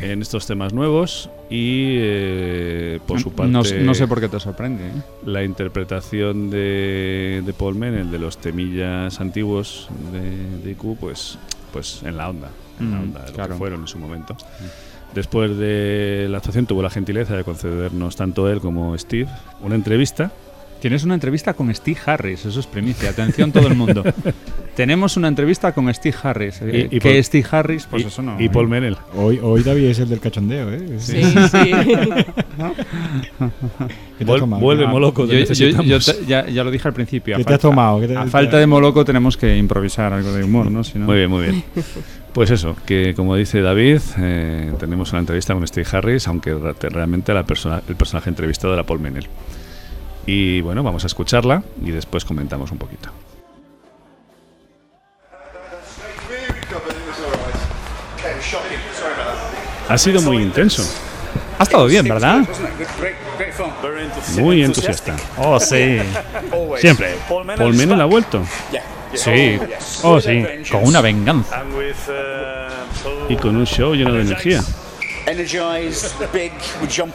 en 0.00 0.22
estos 0.22 0.46
temas 0.46 0.72
nuevos 0.72 1.28
y 1.50 1.96
eh, 1.98 2.98
por 3.06 3.20
su 3.20 3.30
parte 3.32 3.52
No, 3.52 3.62
no 3.84 3.94
sé 3.94 4.08
por 4.08 4.20
qué 4.20 4.28
te 4.28 4.40
sorprende. 4.40 4.88
¿eh? 4.88 4.92
la 5.26 5.44
interpretación 5.44 6.48
de, 6.50 7.42
de 7.44 7.52
Paul 7.52 7.74
Menel 7.74 8.10
de 8.10 8.18
los 8.18 8.38
temillas 8.38 9.20
antiguos 9.20 9.88
de, 10.12 10.64
de 10.64 10.70
IQ 10.70 10.96
pues 10.98 11.38
pues 11.72 12.02
en 12.04 12.16
la 12.16 12.30
onda 12.30 12.48
en 12.80 12.90
la 12.90 12.96
Mm, 12.98 13.02
onda 13.02 13.20
de 13.22 13.28
lo 13.28 13.34
claro. 13.34 13.52
que 13.54 13.58
fueron 13.58 13.80
en 13.82 13.86
su 13.88 13.98
momento 13.98 14.36
después 15.14 15.56
de 15.58 16.26
la 16.30 16.38
actuación 16.38 16.64
tuvo 16.66 16.80
la 16.82 16.90
gentileza 16.90 17.36
de 17.36 17.44
concedernos 17.44 18.16
tanto 18.16 18.48
él 18.50 18.60
como 18.60 18.96
Steve 18.98 19.28
una 19.60 19.74
entrevista 19.74 20.30
Tienes 20.80 21.02
una 21.02 21.14
entrevista 21.14 21.54
con 21.54 21.74
Steve 21.74 21.98
Harris, 22.06 22.44
eso 22.46 22.60
es 22.60 22.66
primicia. 22.66 23.10
Atención 23.10 23.50
todo 23.50 23.66
el 23.66 23.74
mundo. 23.74 24.04
Tenemos 24.76 25.16
una 25.16 25.26
entrevista 25.26 25.72
con 25.72 25.92
Steve 25.92 26.14
Harris. 26.22 26.62
Eh, 26.62 26.88
Y- 26.92 26.96
y 26.96 27.00
¿Qué 27.00 27.10
Paul- 27.14 27.24
Steve 27.24 27.46
Harris? 27.50 27.86
Pues 27.90 28.04
y, 28.04 28.06
eso 28.06 28.22
no. 28.22 28.40
y 28.40 28.48
Paul 28.48 28.68
Menel 28.68 28.96
Hoy, 29.16 29.40
hoy 29.42 29.64
David 29.64 29.86
es 29.86 29.98
el 29.98 30.08
del 30.08 30.20
cachondeo, 30.20 30.72
¿eh? 30.72 30.80
Sí, 30.98 31.20
sí. 31.20 31.70
¿Qué 34.18 34.24
te 34.24 34.24
has 34.24 34.28
Vuel- 34.28 34.38
tomado? 34.40 34.62
vuelve 34.62 34.84
Ah, 34.84 34.88
Moloco 34.88 35.26
Yo, 35.26 35.38
yo- 35.38 35.98
te- 36.00 36.24
ya, 36.26 36.46
ya 36.48 36.64
lo 36.64 36.70
dije 36.70 36.86
al 36.88 36.94
principio. 36.94 37.34
a 37.34 37.38
¿Qué 37.38 37.44
te 37.44 37.54
has 37.54 37.60
falta- 37.60 37.68
tomado? 37.68 38.00
¿Qué 38.00 38.08
te- 38.08 38.16
a 38.16 38.24
te- 38.24 38.30
falta 38.30 38.58
de 38.58 38.66
Moloco 38.66 39.04
tenemos 39.04 39.36
que 39.36 39.56
improvisar 39.56 40.12
algo 40.12 40.32
de 40.32 40.44
humor, 40.44 40.70
¿no? 40.70 40.84
Si 40.84 40.98
no- 40.98 41.06
Muy 41.06 41.16
bien, 41.16 41.30
muy 41.30 41.42
bien. 41.44 41.64
Pues 42.32 42.50
eso, 42.52 42.76
que 42.86 43.14
como 43.14 43.34
dice 43.34 43.60
David, 43.62 43.98
eh, 44.18 44.72
tenemos 44.78 45.10
una 45.10 45.20
entrevista 45.20 45.54
con 45.54 45.66
Steve 45.66 45.86
Harris, 45.90 46.28
aunque 46.28 46.54
re- 46.54 46.74
realmente 46.90 47.34
la 47.34 47.42
persona, 47.42 47.82
el 47.88 47.96
personaje 47.96 48.28
entrevistado 48.30 48.74
era 48.74 48.84
Paul 48.84 49.00
Menel. 49.00 49.26
Y 50.26 50.60
bueno, 50.60 50.82
vamos 50.82 51.04
a 51.04 51.06
escucharla 51.06 51.62
y 51.82 51.90
después 51.90 52.24
comentamos 52.24 52.70
un 52.70 52.78
poquito. 52.78 53.10
Ha 59.88 59.96
sido 59.96 60.20
muy 60.20 60.42
intenso, 60.42 60.82
Ha 61.58 61.62
estado 61.62 61.86
bien, 61.86 62.06
¿verdad? 62.06 62.40
muy 64.36 64.62
entusiasta. 64.62 65.16
Oh, 65.38 65.58
sí. 65.58 65.98
Siempre. 66.76 67.14
Paul 67.28 67.74
Menel 67.74 68.00
ha 68.00 68.04
vuelto 68.04 68.42
Sí. 69.14 69.58
Oh, 70.02 70.20
sí. 70.20 70.44
Con 70.70 70.84
una 70.84 71.00
venganza. 71.00 71.64
y 73.28 73.36
con 73.36 73.56
un 73.56 73.66
show 73.66 73.94
lleno 73.94 74.12
de 74.14 74.22
energía. 74.22 74.62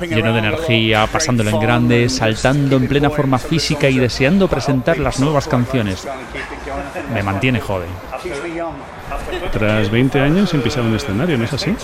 Lleno 0.10 0.34
de 0.34 0.40
energía, 0.40 1.08
pasándolo 1.08 1.50
en 1.50 1.60
grande, 1.60 2.10
saltando 2.10 2.78
en 2.78 2.88
plena 2.88 3.10
forma 3.10 3.40
física 3.40 3.90
y 3.90 3.98
deseando 3.98 4.48
presentar 4.48 5.00
las 5.00 5.20
nuevas 5.20 5.48
canciones. 5.48 6.08
Me 7.14 7.24
mantiene 7.24 7.60
joven. 7.60 7.90
Tras 9.52 9.90
20 9.90 10.20
años 10.20 10.50
sin 10.50 10.62
pisar 10.62 10.84
un 10.84 10.96
escenario, 10.96 11.38
¿no 11.38 11.46
es 11.46 11.54
así? 11.54 11.76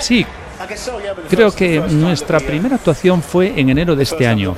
Sí, 0.00 0.26
creo 1.30 1.52
que 1.52 1.80
nuestra 1.80 2.40
primera 2.40 2.76
actuación 2.76 3.22
fue 3.22 3.58
en 3.58 3.70
enero 3.70 3.96
de 3.96 4.02
este 4.02 4.26
año. 4.26 4.54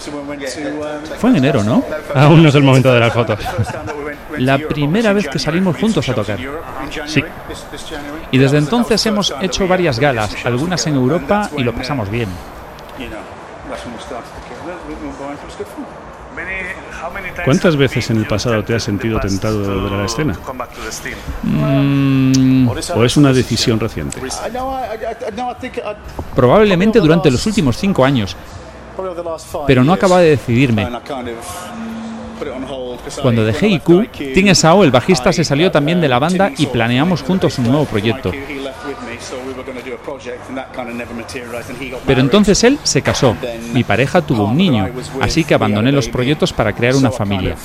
Fue 1.18 1.30
en 1.30 1.36
enero, 1.36 1.62
¿no? 1.62 1.84
Aún 2.14 2.42
no 2.42 2.48
es 2.48 2.54
el 2.54 2.62
momento 2.62 2.92
de 2.92 3.00
las 3.00 3.12
fotos. 3.12 3.38
La 4.38 4.58
primera 4.58 5.12
vez 5.12 5.28
que 5.28 5.38
salimos 5.38 5.76
juntos 5.76 6.08
a 6.08 6.14
tocar. 6.14 6.38
Sí. 7.06 7.22
Y 8.30 8.38
desde 8.38 8.58
entonces 8.58 9.04
hemos 9.06 9.34
hecho 9.40 9.66
varias 9.66 9.98
galas, 9.98 10.44
algunas 10.44 10.86
en 10.86 10.94
Europa 10.94 11.50
y 11.56 11.62
lo 11.62 11.74
pasamos 11.74 12.10
bien. 12.10 12.28
¿Cuántas 17.44 17.76
veces 17.76 18.10
en 18.10 18.18
el 18.18 18.26
pasado 18.26 18.62
te 18.64 18.74
has 18.74 18.82
sentido 18.82 19.18
tentado 19.20 19.62
de 19.62 19.68
volver 19.68 19.92
a 19.92 19.96
la 19.98 20.06
escena? 20.06 20.38
Mm, 21.42 22.68
¿O 22.68 23.04
es 23.04 23.16
una 23.16 23.32
decisión 23.32 23.80
reciente? 23.80 24.20
probablemente 26.34 27.00
durante 27.00 27.30
los 27.30 27.44
últimos 27.46 27.76
cinco 27.76 28.04
años, 28.04 28.36
pero 29.66 29.84
no 29.84 29.92
acaba 29.92 30.20
de 30.20 30.30
decidirme. 30.30 30.86
Cuando 33.22 33.44
dejé 33.44 33.68
IQ, 33.68 34.10
Tim 34.34 34.48
Esao, 34.48 34.84
el 34.84 34.90
bajista, 34.90 35.32
se 35.32 35.44
salió 35.44 35.70
también 35.70 36.00
de 36.00 36.08
la 36.08 36.18
banda 36.18 36.52
y 36.56 36.66
planeamos 36.66 37.22
juntos 37.22 37.58
un 37.58 37.66
nuevo 37.66 37.84
proyecto. 37.84 38.32
Pero 42.06 42.20
entonces 42.20 42.64
él 42.64 42.78
se 42.82 43.02
casó. 43.02 43.36
Mi 43.72 43.84
pareja 43.84 44.22
tuvo 44.22 44.44
un 44.44 44.56
niño, 44.56 44.88
así 45.20 45.44
que 45.44 45.54
abandoné 45.54 45.92
los 45.92 46.08
proyectos 46.08 46.52
para 46.52 46.72
crear 46.72 46.96
una 46.96 47.10
familia. 47.10 47.56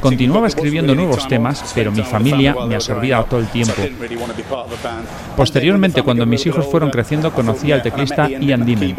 Continuaba 0.00 0.48
escribiendo 0.48 0.94
nuevos 0.94 1.28
temas, 1.28 1.72
pero 1.74 1.92
mi 1.92 2.02
familia 2.02 2.56
me 2.66 2.74
absorbía 2.74 3.22
todo 3.22 3.40
el 3.40 3.48
tiempo. 3.48 3.82
Posteriormente, 5.36 6.02
cuando 6.02 6.26
mis 6.26 6.44
hijos 6.46 6.66
fueron 6.66 6.90
creciendo, 6.90 7.32
conocí 7.32 7.70
al 7.72 7.82
teclista 7.82 8.28
Ian 8.28 8.64
Dimon. 8.64 8.96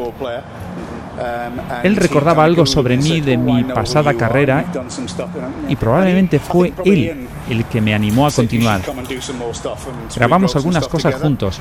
Él 1.84 1.96
recordaba 1.96 2.44
algo 2.44 2.66
sobre 2.66 2.98
mí 2.98 3.22
de 3.22 3.38
mi 3.38 3.64
pasada 3.64 4.14
carrera 4.14 4.66
y 5.68 5.76
probablemente 5.76 6.40
fue 6.40 6.74
él 6.86 7.28
el 7.50 7.66
que 7.66 7.82
me 7.82 7.94
animó 7.94 8.28
a 8.28 8.32
continuar. 8.32 8.82
Grabamos 10.16 10.56
algunas 10.56 10.88
cosas 10.88 11.16
juntos. 11.16 11.60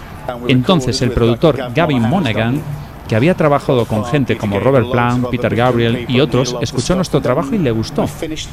Entonces 0.49 1.01
el 1.03 1.11
productor 1.11 1.73
Gavin 1.75 2.03
Monaghan 2.03 2.63
que 3.11 3.17
había 3.17 3.35
trabajado 3.35 3.87
con 3.87 4.05
gente 4.05 4.37
como 4.37 4.61
Robert 4.61 4.89
Plant, 4.89 5.27
Peter 5.31 5.53
Gabriel 5.53 6.05
y 6.07 6.21
otros, 6.21 6.57
escuchó 6.61 6.95
nuestro 6.95 7.21
trabajo 7.21 7.53
y 7.53 7.59
le 7.59 7.73
gustó. 7.73 8.09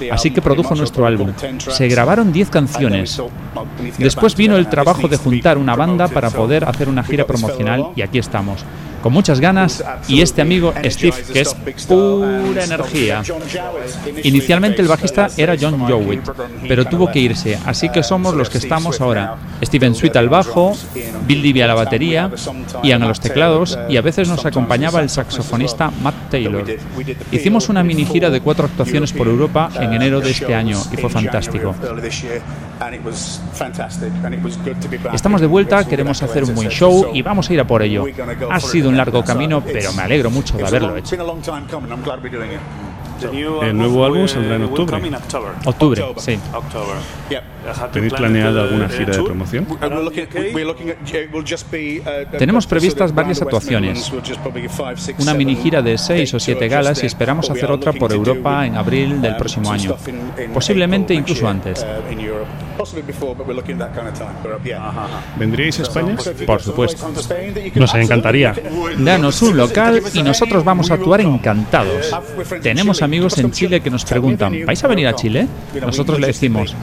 Así 0.10 0.32
que 0.32 0.42
produjo 0.42 0.74
nuestro 0.74 1.06
álbum. 1.06 1.32
Se 1.60 1.88
grabaron 1.88 2.34
10 2.34 2.50
canciones. 2.50 3.22
Después 4.00 4.36
vino 4.36 4.58
el 4.58 4.68
trabajo 4.68 5.08
de 5.08 5.18
juntar 5.18 5.60
una 5.60 5.76
banda 5.76 6.08
para 6.08 6.32
poder 6.32 6.66
hacer 6.66 6.90
una 6.90 7.04
gira 7.04 7.28
promocional 7.28 7.90
y 7.96 8.02
aquí 8.02 8.18
estamos. 8.18 8.66
Con 9.08 9.14
muchas 9.14 9.40
ganas 9.40 9.82
y 10.10 10.20
este 10.20 10.42
amigo 10.42 10.74
Steve, 10.84 11.16
que 11.32 11.40
es 11.40 11.56
pura 11.88 12.66
energía. 12.66 13.24
Inicialmente 14.24 14.82
el 14.82 14.90
bajista 14.90 15.30
era 15.38 15.56
John 15.58 15.80
Jowett, 15.80 16.30
pero 16.68 16.84
tuvo 16.84 17.10
que 17.10 17.20
irse, 17.20 17.58
así 17.66 17.88
que 17.88 18.04
somos 18.04 18.36
los 18.36 18.50
que 18.50 18.58
estamos 18.58 19.00
ahora. 19.00 19.38
Steven 19.64 19.96
Sweet 19.96 20.18
al 20.18 20.28
bajo, 20.28 20.76
Bill 21.26 21.42
Divi 21.42 21.62
a 21.62 21.68
la 21.68 21.76
batería, 21.76 22.30
Ian 22.84 23.02
a 23.02 23.08
los 23.08 23.22
teclados 23.22 23.80
y 23.88 23.96
a 23.96 24.02
veces 24.02 24.28
nos 24.28 24.46
acompañaba 24.46 25.00
el 25.00 25.10
saxofonista 25.10 25.90
Matt 26.04 26.30
Taylor. 26.30 26.66
Hicimos 27.32 27.70
una 27.70 27.84
mini 27.84 28.04
gira 28.06 28.30
de 28.30 28.42
cuatro 28.42 28.66
actuaciones 28.66 29.14
por 29.14 29.30
Europa 29.30 29.70
en 29.80 29.94
enero 29.94 30.20
de 30.20 30.32
este 30.32 30.54
año 30.54 30.78
y 30.92 30.98
fue 30.98 31.10
fantástico. 31.10 31.74
Estamos 35.14 35.42
de 35.42 35.48
vuelta, 35.48 35.88
queremos 35.88 36.22
hacer 36.22 36.44
un 36.44 36.54
buen 36.54 36.70
show 36.70 37.12
y 37.14 37.22
vamos 37.22 37.50
a 37.50 37.54
ir 37.54 37.60
a 37.62 37.66
por 37.66 37.82
ello. 37.82 38.06
Ha 38.52 38.60
sido 38.60 38.90
un 38.90 38.97
largo 38.98 39.24
camino, 39.24 39.62
pero 39.62 39.94
me 39.94 40.02
alegro 40.04 40.30
mucho 40.30 40.58
de 40.58 40.64
haberlo 40.68 40.98
hecho. 40.98 41.16
El 43.62 43.78
nuevo 43.78 44.06
álbum 44.06 44.28
saldrá 44.28 44.56
en 44.56 44.64
octubre. 44.64 45.02
Octubre, 45.66 46.06
sí. 46.18 46.40
¿Tenéis 47.92 48.14
planeado 48.14 48.62
alguna 48.62 48.88
gira 48.90 49.18
de 49.18 49.24
promoción? 49.24 49.68
Tenemos 52.38 52.68
previstas 52.68 53.14
varias 53.14 53.42
actuaciones. 53.42 54.12
Una 55.20 55.34
mini 55.34 55.56
gira 55.56 55.82
de 55.82 55.98
seis 55.98 56.34
o 56.34 56.40
siete 56.40 56.68
galas 56.68 57.04
y 57.04 57.08
esperamos 57.08 57.50
hacer 57.50 57.72
otra 57.72 57.94
por 57.94 58.12
Europa 58.12 58.66
en 58.66 58.76
abril 58.76 59.22
del 59.22 59.36
próximo 59.36 59.72
año. 59.72 59.96
Posiblemente 60.54 61.14
incluso 61.14 61.48
antes. 61.48 61.86
¿Vendríais 65.38 65.80
a 65.80 65.84
España? 65.84 66.16
Por 66.46 66.62
supuesto. 66.62 67.12
Nos 67.76 67.96
encantaría. 67.96 68.56
Danos 68.98 69.42
un 69.42 69.58
local 69.58 70.02
y 70.14 70.24
nosotros 70.24 70.64
vamos 70.64 70.92
a 70.92 70.96
actuar 70.96 71.22
encantados. 71.22 72.16
Tenemos 72.62 73.02
amigos 73.08 73.38
en 73.38 73.52
Chile 73.52 73.82
que 73.82 73.90
nos 73.90 74.06
preguntan, 74.06 74.54
¿vais 74.66 74.84
a 74.84 74.88
venir 74.88 75.08
a 75.08 75.16
Chile? 75.16 75.48
Nosotros 75.82 76.20
le 76.20 76.28
decimos, 76.28 76.76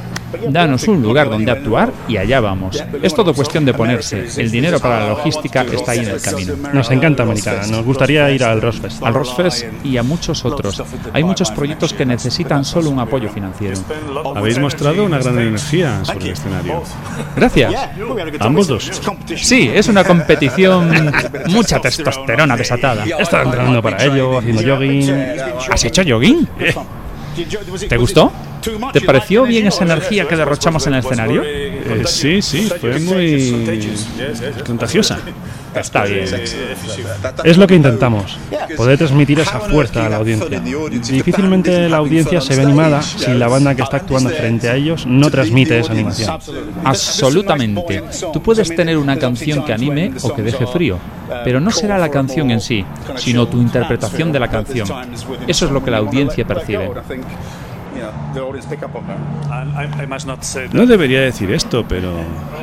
danos 0.48 0.86
un 0.88 1.02
lugar 1.02 1.28
donde 1.30 1.50
actuar 1.50 1.92
y 2.08 2.16
allá 2.16 2.40
vamos. 2.40 2.82
Es 3.02 3.14
todo 3.14 3.34
cuestión 3.34 3.64
de 3.64 3.74
ponerse. 3.74 4.26
El 4.36 4.50
dinero 4.50 4.80
para 4.80 5.00
la 5.00 5.08
logística 5.10 5.62
está 5.62 5.92
ahí 5.92 6.00
en 6.00 6.08
el 6.08 6.20
camino. 6.20 6.54
Nos 6.72 6.90
encanta 6.90 7.22
Americana. 7.22 7.66
Nos 7.66 7.84
gustaría 7.84 8.30
ir 8.30 8.44
al 8.44 8.60
Rosfest. 8.60 9.02
Al 9.02 9.14
Rosfest 9.14 9.64
y 9.84 9.96
a 9.96 10.02
muchos 10.02 10.44
otros. 10.44 10.82
Hay 11.12 11.24
muchos 11.24 11.50
proyectos 11.50 11.92
que 11.92 12.06
necesitan 12.06 12.64
solo 12.64 12.90
un 12.90 12.98
apoyo 12.98 13.28
financiero. 13.28 13.76
Habéis 14.34 14.58
mostrado 14.58 15.04
una 15.04 15.18
gran 15.18 15.38
energía 15.38 16.04
sobre 16.04 16.26
el 16.26 16.32
escenario. 16.32 16.82
Gracias. 17.36 17.74
Ambos 18.40 18.68
dos. 18.68 19.02
Sí, 19.36 19.70
es 19.72 19.88
una 19.88 20.04
competición, 20.04 21.12
mucha 21.48 21.80
testosterona 21.80 22.56
desatada. 22.56 23.04
Estaba 23.18 23.44
entrenando 23.44 23.82
para 23.82 24.04
ello, 24.04 24.38
haciendo 24.38 24.62
jogging. 24.62 25.10
¿Has 25.70 25.84
hecho 25.84 26.02
jogging? 26.06 26.48
¿Te 27.88 27.96
gustó? 27.96 28.32
¿Te 28.92 29.00
pareció 29.00 29.44
bien 29.44 29.66
esa 29.66 29.84
energía 29.84 30.26
que 30.26 30.36
derrochamos 30.36 30.86
en 30.86 30.94
el 30.94 31.00
escenario? 31.00 31.42
Eh, 31.44 32.02
sí, 32.06 32.42
sí, 32.42 32.70
fue 32.80 32.98
muy 32.98 33.80
contagiosa. 34.66 35.18
Está 35.74 36.04
bien. 36.04 36.26
Es 37.42 37.58
lo 37.58 37.66
que 37.66 37.74
intentamos, 37.74 38.38
poder 38.76 38.98
transmitir 38.98 39.40
esa 39.40 39.60
fuerza 39.60 40.06
a 40.06 40.08
la 40.08 40.16
audiencia. 40.16 40.60
Difícilmente 40.60 41.88
la 41.88 41.98
audiencia 41.98 42.40
se 42.40 42.56
ve 42.56 42.62
animada 42.62 43.02
si 43.02 43.32
la 43.32 43.48
banda 43.48 43.74
que 43.74 43.82
está 43.82 43.98
actuando 43.98 44.30
frente 44.30 44.68
a 44.68 44.76
ellos 44.76 45.06
no 45.06 45.30
transmite 45.30 45.78
esa 45.78 45.92
animación. 45.92 46.38
Absolutamente. 46.84 48.02
Tú 48.32 48.42
puedes 48.42 48.74
tener 48.74 48.98
una 48.98 49.18
canción 49.18 49.64
que 49.64 49.72
anime 49.72 50.12
o 50.22 50.34
que 50.34 50.42
deje 50.42 50.66
frío, 50.66 50.98
pero 51.44 51.60
no 51.60 51.70
será 51.70 51.98
la 51.98 52.10
canción 52.10 52.50
en 52.50 52.60
sí, 52.60 52.84
sino 53.16 53.46
tu 53.48 53.58
interpretación 53.58 54.32
de 54.32 54.40
la 54.40 54.48
canción. 54.48 54.88
Eso 55.46 55.66
es 55.66 55.72
lo 55.72 55.84
que 55.84 55.90
la 55.90 55.98
audiencia 55.98 56.46
percibe. 56.46 56.90
No 60.72 60.86
debería 60.86 61.20
decir 61.20 61.50
esto, 61.50 61.84
pero 61.88 62.12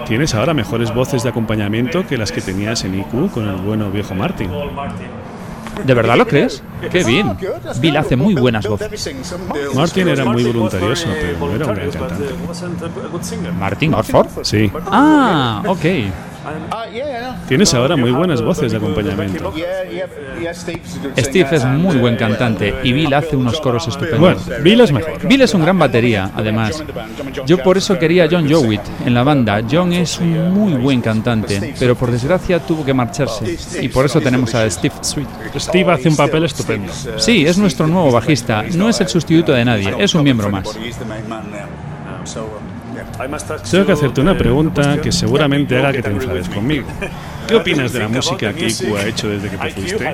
tienes 0.08 0.34
ahora 0.36 0.54
mejores 0.54 0.94
voces 0.94 1.24
de 1.24 1.30
acompañamiento 1.30 2.06
que 2.08 2.18
las 2.18 2.32
que 2.32 2.42
tenías 2.42 2.84
en 2.84 3.00
IQ 3.00 3.32
con 3.34 3.48
el 3.48 3.56
bueno 3.58 3.90
viejo 3.92 4.14
Martin. 4.16 4.50
¿De 5.86 5.94
verdad 5.94 6.18
lo 6.18 6.28
crees? 6.28 6.62
¡Qué 6.92 7.04
bien! 7.04 7.38
Bill 7.80 7.98
hace 7.98 8.16
muy 8.16 8.36
buenas 8.36 8.68
voces. 8.68 9.14
Martin 9.74 10.08
era 10.10 10.26
muy 10.26 10.44
voluntarioso, 10.44 11.08
pero 11.20 11.38
no 11.40 11.56
era 11.56 11.66
un 11.66 11.74
gran 11.76 11.92
cantante. 11.92 12.26
¿Martin 13.58 13.94
Orford? 13.94 14.28
Sí. 14.44 14.72
Ah, 14.88 15.64
ok. 15.68 15.86
Tienes 17.48 17.74
ahora 17.74 17.96
muy 17.96 18.12
buenas 18.12 18.42
voces 18.42 18.72
de 18.72 18.78
acompañamiento. 18.78 19.54
Steve 21.18 21.48
es 21.52 21.66
muy 21.66 21.98
buen 21.98 22.16
cantante 22.16 22.76
y 22.84 22.94
Bill 22.94 23.14
hace 23.14 23.36
unos 23.36 23.60
coros 23.60 23.88
estupendos. 23.88 24.20
Bueno, 24.20 24.64
Bill 24.64 24.82
es 24.82 24.92
mejor. 24.92 25.28
Bill 25.28 25.42
es 25.42 25.54
un 25.54 25.62
gran 25.62 25.78
batería, 25.78 26.32
además. 26.36 26.84
Yo 27.46 27.58
por 27.62 27.78
eso 27.78 27.98
quería 28.00 28.26
a 28.26 28.28
John 28.30 28.52
Jowett 28.52 28.82
en 29.06 29.14
la 29.14 29.24
banda. 29.24 29.62
John 29.70 29.94
es 29.94 30.20
un 30.20 30.52
muy 30.54 30.74
buen 30.74 31.02
cantante, 31.02 31.74
pero 31.80 31.96
por 31.96 32.12
desgracia 32.12 32.60
tuvo 32.60 32.86
que 32.86 32.94
marcharse. 32.94 33.58
Y 33.82 33.90
por 33.90 34.06
eso 34.06 34.20
tenemos 34.22 34.54
a 34.56 34.70
Steve 34.70 34.96
Sweet. 35.02 35.28
Steve 35.58 35.92
hace 35.92 36.10
un 36.10 36.16
papel 36.16 36.46
estupendo. 36.46 36.92
Sí, 37.18 37.46
es 37.46 37.58
nuestro 37.58 37.88
nuevo 37.88 38.12
bajista. 38.12 38.64
No 38.76 38.90
es 38.90 39.00
el 39.02 39.08
sustituto 39.08 39.52
de 39.52 39.66
nadie, 39.66 39.96
es 40.00 40.16
un 40.16 40.24
miembro 40.24 40.50
más. 40.50 40.68
Tengo 43.70 43.86
que 43.86 43.92
hacerte 43.92 44.22
una 44.22 44.38
pregunta 44.38 45.00
que 45.02 45.12
seguramente 45.12 45.78
haga 45.78 45.92
que 45.92 46.02
te 46.02 46.10
enfades 46.10 46.50
conmigo. 46.50 46.88
¿Qué 47.48 47.56
opinas 47.62 47.94
de 47.94 48.00
la 48.00 48.08
música 48.08 48.54
que 48.54 48.68
IQ 48.68 48.96
ha 48.98 49.06
hecho 49.06 49.30
desde 49.30 49.50
que 49.50 49.58
te 49.58 49.70
fuiste? 49.72 50.06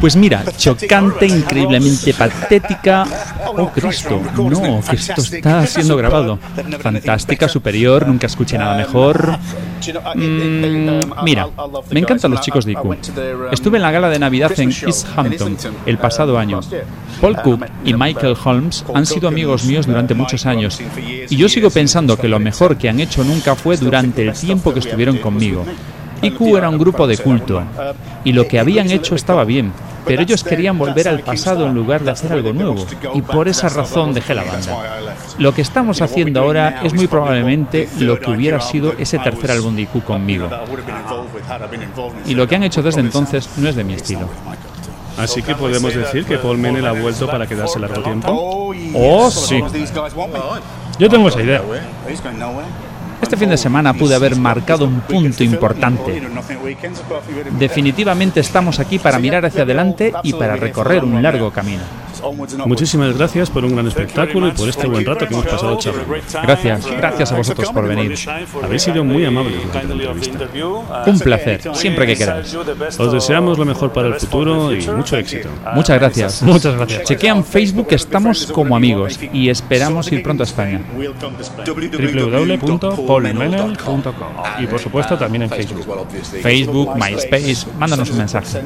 Pues 0.00 0.16
mira, 0.16 0.44
chocante, 0.56 1.26
increíblemente 1.26 2.14
patética. 2.14 3.04
Oh 3.56 3.68
Cristo, 3.68 4.20
no, 4.34 4.80
que 4.88 4.96
esto 4.96 5.20
está 5.20 5.66
siendo 5.66 5.96
grabado. 5.96 6.38
Fantástica, 6.80 7.48
superior, 7.48 8.06
nunca 8.06 8.26
escuché 8.26 8.58
nada 8.58 8.76
mejor. 8.76 9.38
Mm, 10.14 11.24
mira, 11.24 11.48
me 11.90 12.00
encantan 12.00 12.30
los 12.30 12.40
chicos 12.40 12.64
de 12.64 12.72
IQ. 12.72 12.96
Estuve 13.50 13.76
en 13.76 13.82
la 13.82 13.90
gala 13.90 14.08
de 14.08 14.18
Navidad 14.18 14.52
en 14.58 14.70
East 14.70 15.06
Hampton 15.16 15.56
el 15.86 15.98
pasado 15.98 16.38
año. 16.38 16.60
Paul 17.20 17.36
Cook 17.42 17.66
y 17.84 17.94
Michael 17.94 18.36
Holmes 18.42 18.84
han 18.94 19.06
sido 19.06 19.28
amigos 19.28 19.64
míos 19.64 19.86
durante 19.86 20.14
muchos 20.14 20.46
años 20.46 20.80
y 21.28 21.36
yo 21.36 21.48
sigo 21.48 21.70
pensando 21.70 22.16
que 22.16 22.28
lo 22.28 22.38
mejor 22.38 22.76
que 22.76 22.88
han 22.88 23.00
hecho 23.00 23.24
nunca 23.24 23.54
fue 23.54 23.76
durante 23.76 24.26
el 24.26 24.32
tiempo 24.32 24.72
que 24.72 24.80
estuvieron 24.80 25.18
conmigo. 25.18 25.64
IQ 26.22 26.56
era 26.56 26.68
un 26.68 26.78
grupo 26.78 27.06
de 27.06 27.18
culto 27.18 27.62
y 28.24 28.32
lo 28.32 28.46
que 28.46 28.58
habían 28.58 28.90
hecho 28.90 29.14
estaba 29.14 29.44
bien, 29.44 29.72
pero 30.06 30.22
ellos 30.22 30.44
querían 30.44 30.78
volver 30.78 31.08
al 31.08 31.20
pasado 31.20 31.66
en 31.66 31.74
lugar 31.74 32.02
de 32.02 32.10
hacer 32.10 32.32
algo 32.32 32.52
nuevo 32.52 32.86
y 33.14 33.22
por 33.22 33.48
esa 33.48 33.68
razón 33.68 34.14
dejé 34.14 34.34
la 34.34 34.44
banda. 34.44 35.14
Lo 35.38 35.52
que 35.54 35.62
estamos 35.62 36.00
haciendo 36.00 36.40
ahora 36.40 36.80
es 36.82 36.94
muy 36.94 37.06
probablemente 37.06 37.88
lo 37.98 38.18
que 38.20 38.30
hubiera 38.30 38.60
sido 38.60 38.94
ese 38.98 39.18
tercer 39.18 39.50
álbum 39.50 39.74
de 39.76 39.82
IQ 39.82 40.04
conmigo. 40.04 40.48
Y 42.26 42.34
lo 42.34 42.46
que 42.46 42.56
han 42.56 42.62
hecho 42.62 42.82
desde 42.82 43.00
entonces 43.00 43.48
no 43.56 43.68
es 43.68 43.76
de 43.76 43.84
mi 43.84 43.94
estilo. 43.94 44.28
Así 45.18 45.42
que 45.42 45.54
podemos 45.54 45.94
decir 45.94 46.24
que 46.24 46.38
Paul 46.38 46.58
Menel 46.58 46.86
ha 46.86 46.92
vuelto 46.92 47.26
para 47.26 47.46
quedarse 47.46 47.78
largo 47.78 48.02
tiempo. 48.02 48.72
Oh, 48.94 49.30
sí. 49.30 49.62
Yo 50.98 51.08
tengo 51.08 51.28
esa 51.28 51.42
idea. 51.42 51.62
Este 53.22 53.36
fin 53.36 53.48
de 53.48 53.56
semana 53.56 53.94
pude 53.94 54.14
haber 54.14 54.36
marcado 54.36 54.84
un 54.84 55.00
punto 55.00 55.44
importante. 55.44 56.20
Definitivamente 57.58 58.40
estamos 58.40 58.80
aquí 58.80 58.98
para 58.98 59.18
mirar 59.18 59.46
hacia 59.46 59.62
adelante 59.62 60.12
y 60.22 60.32
para 60.32 60.56
recorrer 60.56 61.04
un 61.04 61.22
largo 61.22 61.50
camino. 61.50 61.82
Muchísimas 62.66 63.16
gracias 63.16 63.50
por 63.50 63.64
un 63.64 63.72
gran 63.72 63.86
espectáculo 63.86 64.48
y 64.48 64.52
por 64.52 64.68
este 64.68 64.86
buen 64.86 65.04
rato 65.04 65.26
que 65.26 65.34
hemos 65.34 65.46
pasado 65.46 65.78
charlando. 65.78 66.14
Gracias, 66.42 66.86
gracias 66.86 67.32
a 67.32 67.36
vosotros 67.36 67.70
por 67.70 67.88
venir. 67.88 68.14
Habéis 68.62 68.82
sido 68.82 69.04
muy 69.04 69.24
amables 69.24 69.54
durante 69.66 69.94
la 69.94 70.10
entrevista. 70.10 70.48
Un 71.06 71.18
placer, 71.18 71.60
siempre 71.74 72.06
que 72.06 72.16
queráis. 72.16 72.54
Os 72.54 73.12
deseamos 73.12 73.58
lo 73.58 73.64
mejor 73.64 73.92
para 73.92 74.08
el 74.08 74.14
futuro 74.14 74.74
y 74.74 74.86
mucho 74.88 75.16
éxito. 75.16 75.48
Muchas 75.74 75.98
gracias. 75.98 76.42
Muchas 76.42 76.76
gracias. 76.76 77.04
Chequean 77.04 77.44
Facebook, 77.44 77.88
estamos 77.90 78.46
como 78.46 78.76
amigos 78.76 79.18
y 79.32 79.48
esperamos 79.48 80.10
ir 80.12 80.22
pronto 80.22 80.42
a 80.42 80.46
España. 80.46 80.80
www.paulmenel.com 81.66 84.02
y 84.60 84.66
por 84.66 84.78
supuesto 84.78 85.18
también 85.18 85.42
en 85.42 85.50
Facebook. 85.50 86.06
Facebook, 86.42 86.96
MySpace, 86.96 87.66
mándanos 87.78 88.10
un 88.10 88.18
mensaje. 88.18 88.60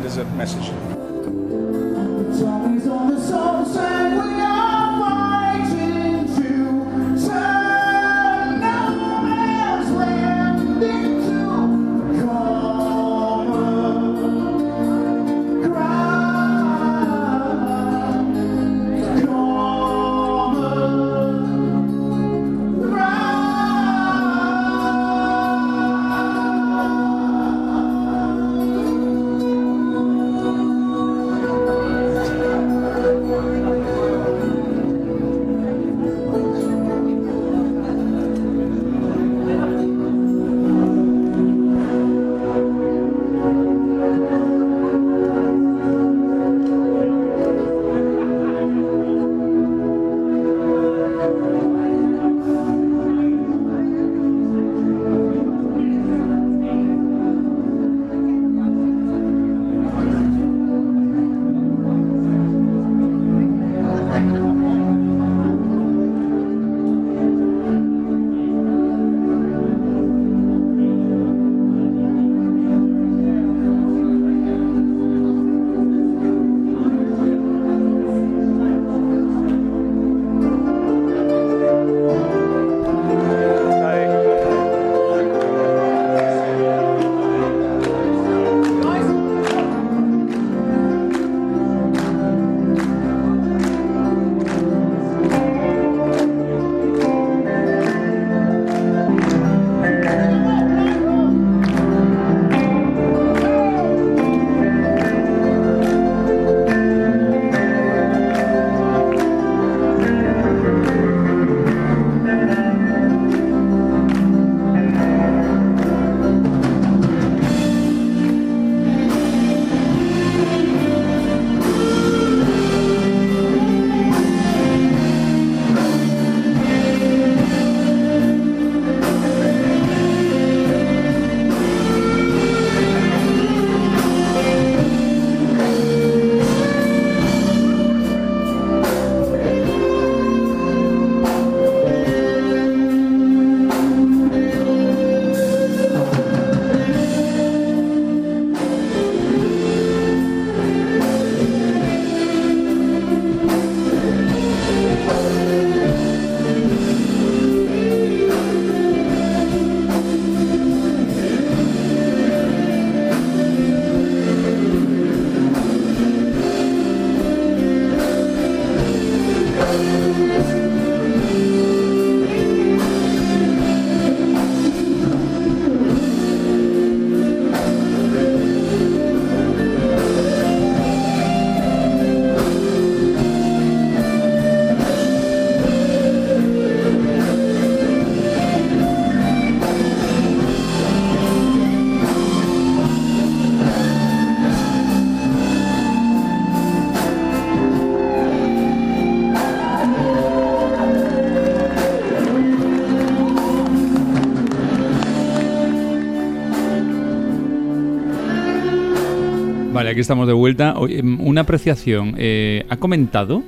Vale, 209.86 209.92
aquí 209.92 210.00
estamos 210.00 210.26
de 210.26 210.32
vuelta. 210.32 210.74
Una 210.78 211.42
apreciación. 211.42 212.14
eh, 212.18 212.66
ha 212.68 212.76
comentado 212.76 213.44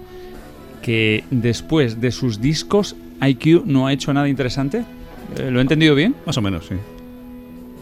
que 0.83 1.25
después 1.33 2.01
de 2.01 2.13
sus 2.13 2.41
discos, 2.41 2.95
IQ 3.21 3.65
no 3.67 3.89
ha 3.89 3.93
hecho 3.93 4.13
nada 4.15 4.29
interesante. 4.29 4.85
Eh, 5.37 5.51
¿Lo 5.51 5.59
he 5.59 5.63
entendido 5.63 5.97
bien? 5.97 6.15
Más 6.27 6.37
o 6.39 6.41
menos, 6.41 6.67
sí. 6.67 6.77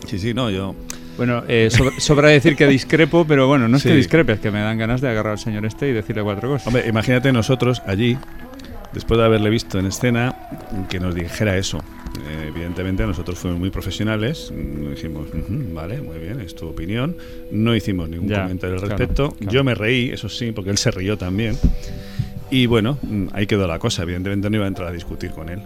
Sí, 0.06 0.18
sí, 0.18 0.32
no, 0.32 0.48
yo. 0.50 0.74
Bueno, 1.18 1.42
eh, 1.48 1.68
sobra, 1.70 1.90
sobra 2.00 2.28
decir 2.30 2.56
que 2.56 2.66
discrepo, 2.66 3.26
pero 3.28 3.46
bueno, 3.46 3.68
no 3.68 3.76
es 3.76 3.82
Sí. 3.82 3.90
que 3.90 3.94
discrepe, 3.96 4.32
es 4.32 4.40
que 4.40 4.50
me 4.50 4.60
dan 4.60 4.78
ganas 4.78 5.02
de 5.02 5.08
agarrar 5.10 5.32
al 5.32 5.38
señor 5.38 5.66
este 5.66 5.88
y 5.90 5.92
decirle 5.92 6.22
cuatro 6.22 6.48
cosas. 6.48 6.66
Hombre, 6.66 6.84
imagínate 6.88 7.32
nosotros 7.32 7.82
allí, 7.86 8.16
después 8.94 9.18
de 9.18 9.24
haberle 9.26 9.50
visto 9.50 9.78
en 9.78 9.86
escena, 9.86 10.34
que 10.88 10.98
nos 10.98 11.14
dijera 11.14 11.56
eso. 11.58 11.82
Evidentemente 12.80 13.06
nosotros 13.06 13.38
fuimos 13.38 13.58
muy 13.58 13.70
profesionales, 13.70 14.52
mm, 14.54 14.90
dijimos, 14.90 15.28
"Ujú, 15.28 15.72
vale, 15.74 16.02
muy 16.02 16.18
bien, 16.18 16.40
es 16.40 16.54
tu 16.54 16.66
opinión. 16.68 17.16
No 17.50 17.74
hicimos 17.74 18.08
ningún 18.08 18.28
Ya, 18.28 18.42
comentario 18.42 18.74
al 18.76 18.80
claro, 18.82 18.96
respecto. 18.98 19.30
claro. 19.32 19.52
Yo 19.52 19.64
me 19.64 19.74
reí, 19.74 20.10
eso 20.10 20.28
sí, 20.28 20.52
porque 20.52 20.70
él 20.70 20.76
se 20.78 20.90
rió 20.90 21.16
también. 21.16 21.56
Y 22.50 22.66
bueno, 22.66 22.98
mm, 23.02 23.28
ahí 23.32 23.46
quedó 23.46 23.66
la 23.66 23.78
cosa. 23.78 24.02
Evidentemente 24.02 24.50
no 24.50 24.56
iba 24.56 24.66
a 24.66 24.68
entrar 24.68 24.88
a 24.88 24.92
discutir 24.92 25.30
con 25.30 25.48
él. 25.48 25.60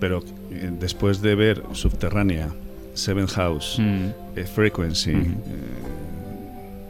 Pero 0.00 0.22
eh, 0.50 0.70
después 0.80 1.20
de 1.20 1.34
ver 1.34 1.62
Subterránea, 1.72 2.48
Seven 2.94 3.26
House, 3.26 3.76
Mm. 3.78 4.06
eh, 4.36 4.44
Frequency, 4.44 5.10
Ujú. 5.12 5.20
eh, 5.20 5.34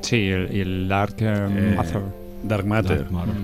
Sí, 0.02 0.28
el- 0.28 0.54
y 0.54 0.60
el 0.60 0.86
Dark 0.88 1.16
eh, 1.18 1.24
eh, 1.26 1.74
Matter. 1.76 2.00
Dark 2.44 2.64
Matter, 2.66 2.98
Dark 2.98 3.10
Matter. 3.12 3.34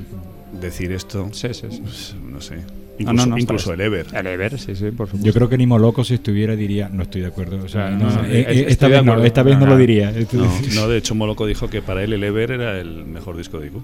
decir 0.61 0.93
esto, 0.93 1.29
Sí, 1.33 1.49
sí, 1.53 1.67
sí. 1.71 1.81
pues, 1.83 2.15
no 2.25 2.41
sé. 2.41 2.59
Ah, 2.95 2.97
Incluso, 3.01 3.27
no, 3.27 3.31
no, 3.35 3.39
incluso 3.39 3.73
está- 3.73 3.83
el 3.85 3.93
Ever. 3.93 4.07
El 4.15 4.27
Ever, 4.29 4.59
sí, 4.59 4.77
sí, 4.77 4.91
por 4.93 5.07
supuesto. 5.09 5.27
Yo 5.27 5.33
creo 5.33 5.49
que 5.49 5.59
ni 5.59 5.67
Moloco 5.67 6.05
si 6.05 6.15
estuviera 6.15 6.55
diría 6.55 6.89
no 6.89 7.03
estoy 7.03 7.23
de 7.23 7.27
acuerdo. 7.27 7.65
O 7.65 7.69
sea, 7.69 7.91
no, 7.91 8.09
eh, 8.25 8.47
eh, 8.49 8.65
esta 8.69 8.87
de 8.87 8.93
vez 8.95 9.05
no, 9.05 9.13
acuerdo. 9.13 9.27
esta 9.27 9.43
vez 9.43 9.55
no 9.59 9.67
No, 9.67 9.73
lo 9.73 9.77
diría. 9.79 10.11
Esto- 10.11 10.37
No, 10.37 10.51
no, 10.77 10.89
de 10.89 10.99
hecho 10.99 11.15
Moloco 11.17 11.45
dijo 11.47 11.69
que 11.69 11.83
para 11.83 12.05
él 12.05 12.13
el 12.13 12.23
Ever 12.23 12.53
era 12.53 12.79
el 12.81 13.05
mejor 13.05 13.37
disco 13.37 13.59
de 13.59 13.67
IQ. 13.69 13.75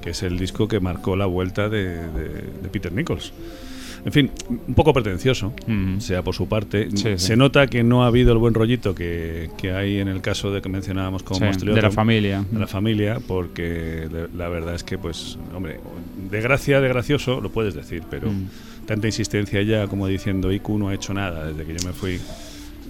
que 0.00 0.10
es 0.10 0.22
el 0.22 0.38
disco 0.38 0.68
que 0.68 0.78
marcó 0.80 1.16
la 1.16 1.26
vuelta 1.26 1.68
de, 1.68 1.84
de- 1.88 2.28
de 2.62 2.68
Peter 2.70 2.92
Nichols. 2.92 3.32
En 4.06 4.12
fin, 4.12 4.30
un 4.68 4.74
poco 4.74 4.92
pretencioso, 4.94 5.52
sea 5.98 6.22
por 6.22 6.32
su 6.32 6.48
parte. 6.48 6.88
Sí, 6.92 6.96
sí. 6.96 7.18
Se 7.18 7.36
nota 7.36 7.66
que 7.66 7.82
no 7.82 8.04
ha 8.04 8.06
habido 8.06 8.32
el 8.32 8.38
buen 8.38 8.54
rollito 8.54 8.94
que, 8.94 9.50
que 9.58 9.72
hay 9.72 9.98
en 9.98 10.06
el 10.06 10.20
caso 10.20 10.52
de 10.52 10.62
que 10.62 10.68
mencionábamos 10.68 11.24
con 11.24 11.36
Sí, 11.38 11.66
de 11.66 11.82
la 11.82 11.90
familia. 11.90 12.44
De 12.48 12.58
la 12.60 12.68
familia, 12.68 13.18
porque 13.26 13.62
de- 13.62 14.28
la 14.36 14.48
verdad 14.48 14.76
es 14.76 14.84
que, 14.84 14.96
pues, 14.96 15.36
hombre, 15.52 15.80
de 16.30 16.40
gracia, 16.40 16.80
de 16.80 16.88
gracioso, 16.88 17.40
lo 17.40 17.50
puedes 17.50 17.74
decir, 17.74 18.04
pero 18.08 18.30
Mm. 18.30 18.46
tanta 18.86 19.08
insistencia 19.08 19.60
ya 19.62 19.88
como 19.88 20.06
diciendo 20.06 20.52
IQ 20.52 20.78
no 20.78 20.88
ha 20.88 20.94
hecho 20.94 21.12
nada 21.12 21.44
desde 21.48 21.64
que 21.64 21.76
yo 21.76 21.84
me 21.86 21.92
fui. 21.92 22.20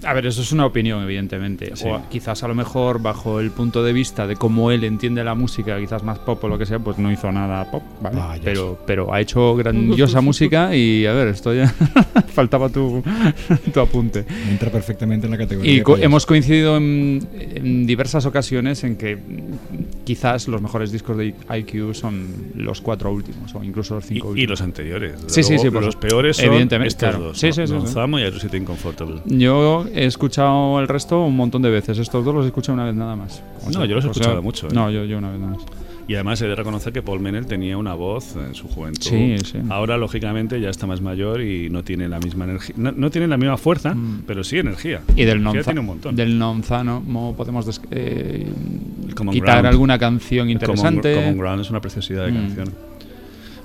A 0.03 0.13
ver, 0.13 0.25
eso 0.27 0.41
es 0.41 0.51
una 0.51 0.65
opinión, 0.65 1.03
evidentemente. 1.03 1.71
Sí. 1.75 1.85
O 1.87 2.01
quizás 2.09 2.43
a 2.43 2.47
lo 2.47 2.55
mejor 2.55 3.01
bajo 3.01 3.39
el 3.39 3.51
punto 3.51 3.83
de 3.83 3.93
vista 3.93 4.27
de 4.27 4.35
cómo 4.35 4.71
él 4.71 4.83
entiende 4.83 5.23
la 5.23 5.35
música, 5.35 5.79
quizás 5.79 6.03
más 6.03 6.19
pop 6.19 6.43
o 6.43 6.47
lo 6.47 6.57
que 6.57 6.65
sea, 6.65 6.79
pues 6.79 6.97
no 6.97 7.11
hizo 7.11 7.31
nada 7.31 7.69
pop, 7.71 7.83
¿vale? 8.01 8.17
Vaya. 8.17 8.41
pero, 8.43 8.77
pero 8.85 9.13
ha 9.13 9.19
hecho 9.21 9.55
grandiosa 9.55 10.21
música 10.21 10.75
y 10.75 11.05
a 11.05 11.13
ver, 11.13 11.29
esto 11.29 11.53
ya 11.53 11.67
faltaba 12.33 12.69
tu, 12.69 13.03
tu 13.73 13.79
apunte. 13.79 14.25
Entra 14.49 14.69
perfectamente 14.71 15.25
en 15.27 15.31
la 15.31 15.37
categoría. 15.37 15.73
Y 15.73 15.81
co- 15.81 15.97
hemos 15.97 16.25
coincidido 16.25 16.77
en, 16.77 17.27
en 17.55 17.85
diversas 17.87 18.25
ocasiones 18.25 18.83
en 18.83 18.95
que 18.97 19.17
quizás 20.03 20.47
los 20.47 20.61
mejores 20.61 20.91
discos 20.91 21.17
de 21.17 21.33
IQ 21.57 21.93
son 21.93 22.27
los 22.55 22.81
cuatro 22.81 23.11
últimos 23.11 23.53
o 23.55 23.63
incluso 23.63 23.95
los 23.95 24.05
cinco 24.05 24.27
Y, 24.27 24.29
últimos. 24.29 24.43
y 24.43 24.47
los 24.47 24.61
anteriores. 24.61 25.13
Sí, 25.27 25.43
sí, 25.43 25.53
luego, 25.53 25.63
sí. 25.63 25.69
por 25.71 25.83
Los 25.83 25.95
peores 25.95 26.37
son 26.37 26.45
evidentemente, 26.45 26.89
estos 26.89 27.09
claro. 27.09 27.23
dos. 27.25 27.37
Sí, 27.39 27.51
sí, 27.51 27.61
sí, 27.61 27.67
sí. 27.67 27.73
Gonzamo 27.73 28.19
y 28.19 28.23
Arusita 28.23 28.57
Incomfortable. 28.57 29.21
Yo 29.25 29.85
he 29.93 30.05
escuchado 30.05 30.79
el 30.79 30.87
resto 30.87 31.23
un 31.25 31.35
montón 31.35 31.61
de 31.61 31.69
veces. 31.69 31.97
Estos 31.97 32.23
dos 32.25 32.33
los 32.33 32.43
he 32.45 32.47
escuchado 32.47 32.73
una 32.75 32.85
vez 32.85 32.95
nada 32.95 33.15
más. 33.15 33.41
O 33.65 33.69
No, 33.71 33.85
yo 33.85 33.95
los 33.95 34.03
he 34.05 34.07
sea, 34.07 34.11
escuchado 34.11 34.41
mucho, 34.41 34.67
¿eh? 34.67 34.71
No, 34.73 34.89
yo, 34.91 35.05
yo 35.05 35.17
una 35.17 35.29
vez 35.31 35.39
nada 35.39 35.53
más. 35.53 35.63
Y 36.09 36.15
además 36.15 36.41
he 36.41 36.47
de 36.47 36.55
reconocer 36.55 36.93
que 36.93 37.01
Paul 37.01 37.19
Menel 37.19 37.47
tenía 37.47 37.77
una 37.77 37.93
voz 37.93 38.37
en 38.37 38.55
su 38.55 38.69
juventud. 38.69 39.01
Sí, 39.01 39.35
sí. 39.43 39.57
Ahora, 39.69 39.97
lógicamente, 39.97 40.61
ya 40.61 40.69
está 40.69 40.87
más 40.87 41.01
mayor 41.01 41.41
y 41.41 41.69
no 41.69 41.83
tiene 41.83 42.07
la 42.07 42.17
misma 42.19 42.45
energía. 42.45 42.73
No, 42.77 42.93
no 42.93 43.09
tiene 43.11 43.27
la 43.27 43.35
misma 43.35 43.57
fuerza, 43.57 43.93
pero 44.25 44.41
sí 44.45 44.57
energía. 44.57 45.01
Mm. 45.05 45.11
Y 45.19 45.25
del 45.25 45.37
Energía 45.39 45.43
nonza, 45.53 45.63
tiene 45.65 45.79
un 45.81 45.85
montón. 45.85 46.15
del 46.15 46.39
nonzano 46.39 47.03
mo- 47.05 47.35
podemos 47.35 47.81
eh, 47.91 48.47
quitar 49.31 49.57
Ground. 49.59 49.65
alguna 49.67 49.99
canción 49.99 50.49
El 50.49 50.57
Common- 50.59 50.71
interesante. 50.71 51.15
Common 51.15 51.37
Ground 51.37 51.61
es 51.61 51.69
una 51.69 51.81
preciosidad 51.81 52.25
de 52.25 52.31
Mm. 52.31 52.35
canción. 52.35 52.73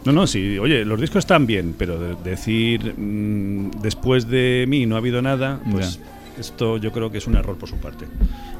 No, 0.04 0.12
no, 0.12 0.26
sí, 0.26 0.58
oye, 0.58 0.84
los 0.84 1.00
discos 1.00 1.20
están 1.20 1.46
bien, 1.46 1.74
pero 1.78 1.98
de- 1.98 2.16
decir 2.28 2.94
mm, 2.98 3.70
después 3.82 4.28
de 4.28 4.64
mí 4.68 4.84
no 4.86 4.96
ha 4.96 4.98
habido 4.98 5.22
nada, 5.22 5.60
pues 5.70 6.00
esto 6.38 6.76
yo 6.78 6.90
creo 6.92 7.10
que 7.12 7.18
es 7.18 7.26
un 7.26 7.36
error 7.36 7.56
por 7.56 7.68
su 7.68 7.76
parte. 7.76 8.06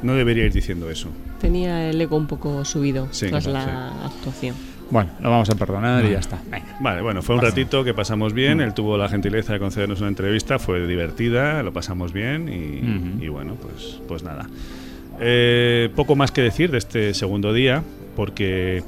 No 0.02 0.14
debería 0.14 0.44
ir 0.44 0.52
diciendo 0.52 0.88
eso. 0.90 1.08
Tenía 1.40 1.88
el 1.90 2.00
ego 2.00 2.16
un 2.16 2.26
poco 2.26 2.64
subido 2.64 3.08
Sí, 3.10 3.28
tras 3.28 3.46
claro, 3.46 3.72
la 3.72 4.06
actuación. 4.06 4.54
Bueno, 4.90 5.10
lo 5.22 5.30
vamos 5.30 5.48
a 5.48 5.54
perdonar 5.54 6.04
y 6.04 6.10
ya 6.10 6.18
está. 6.18 6.38
Venga. 6.50 6.76
Vale, 6.80 7.00
bueno, 7.00 7.22
fue 7.22 7.34
un 7.34 7.40
ratito 7.40 7.82
que 7.82 7.94
pasamos 7.94 8.34
bien. 8.34 8.58
Mm. 8.58 8.60
Él 8.60 8.74
tuvo 8.74 8.98
la 8.98 9.08
gentileza 9.08 9.54
de 9.54 9.58
concedernos 9.58 10.00
una 10.00 10.08
entrevista, 10.10 10.58
fue 10.58 10.86
divertida, 10.86 11.62
lo 11.62 11.72
pasamos 11.72 12.12
bien 12.12 12.48
y, 13.18 13.26
bueno, 13.28 13.54
pues, 13.54 14.00
pues 14.06 14.22
nada. 14.22 14.46
Eh, 15.18 15.88
poco 15.96 16.14
más 16.14 16.30
que 16.30 16.42
decir 16.42 16.70
de 16.70 16.78
este 16.78 17.14
segundo 17.14 17.54
día, 17.54 17.82
porque 18.16 18.82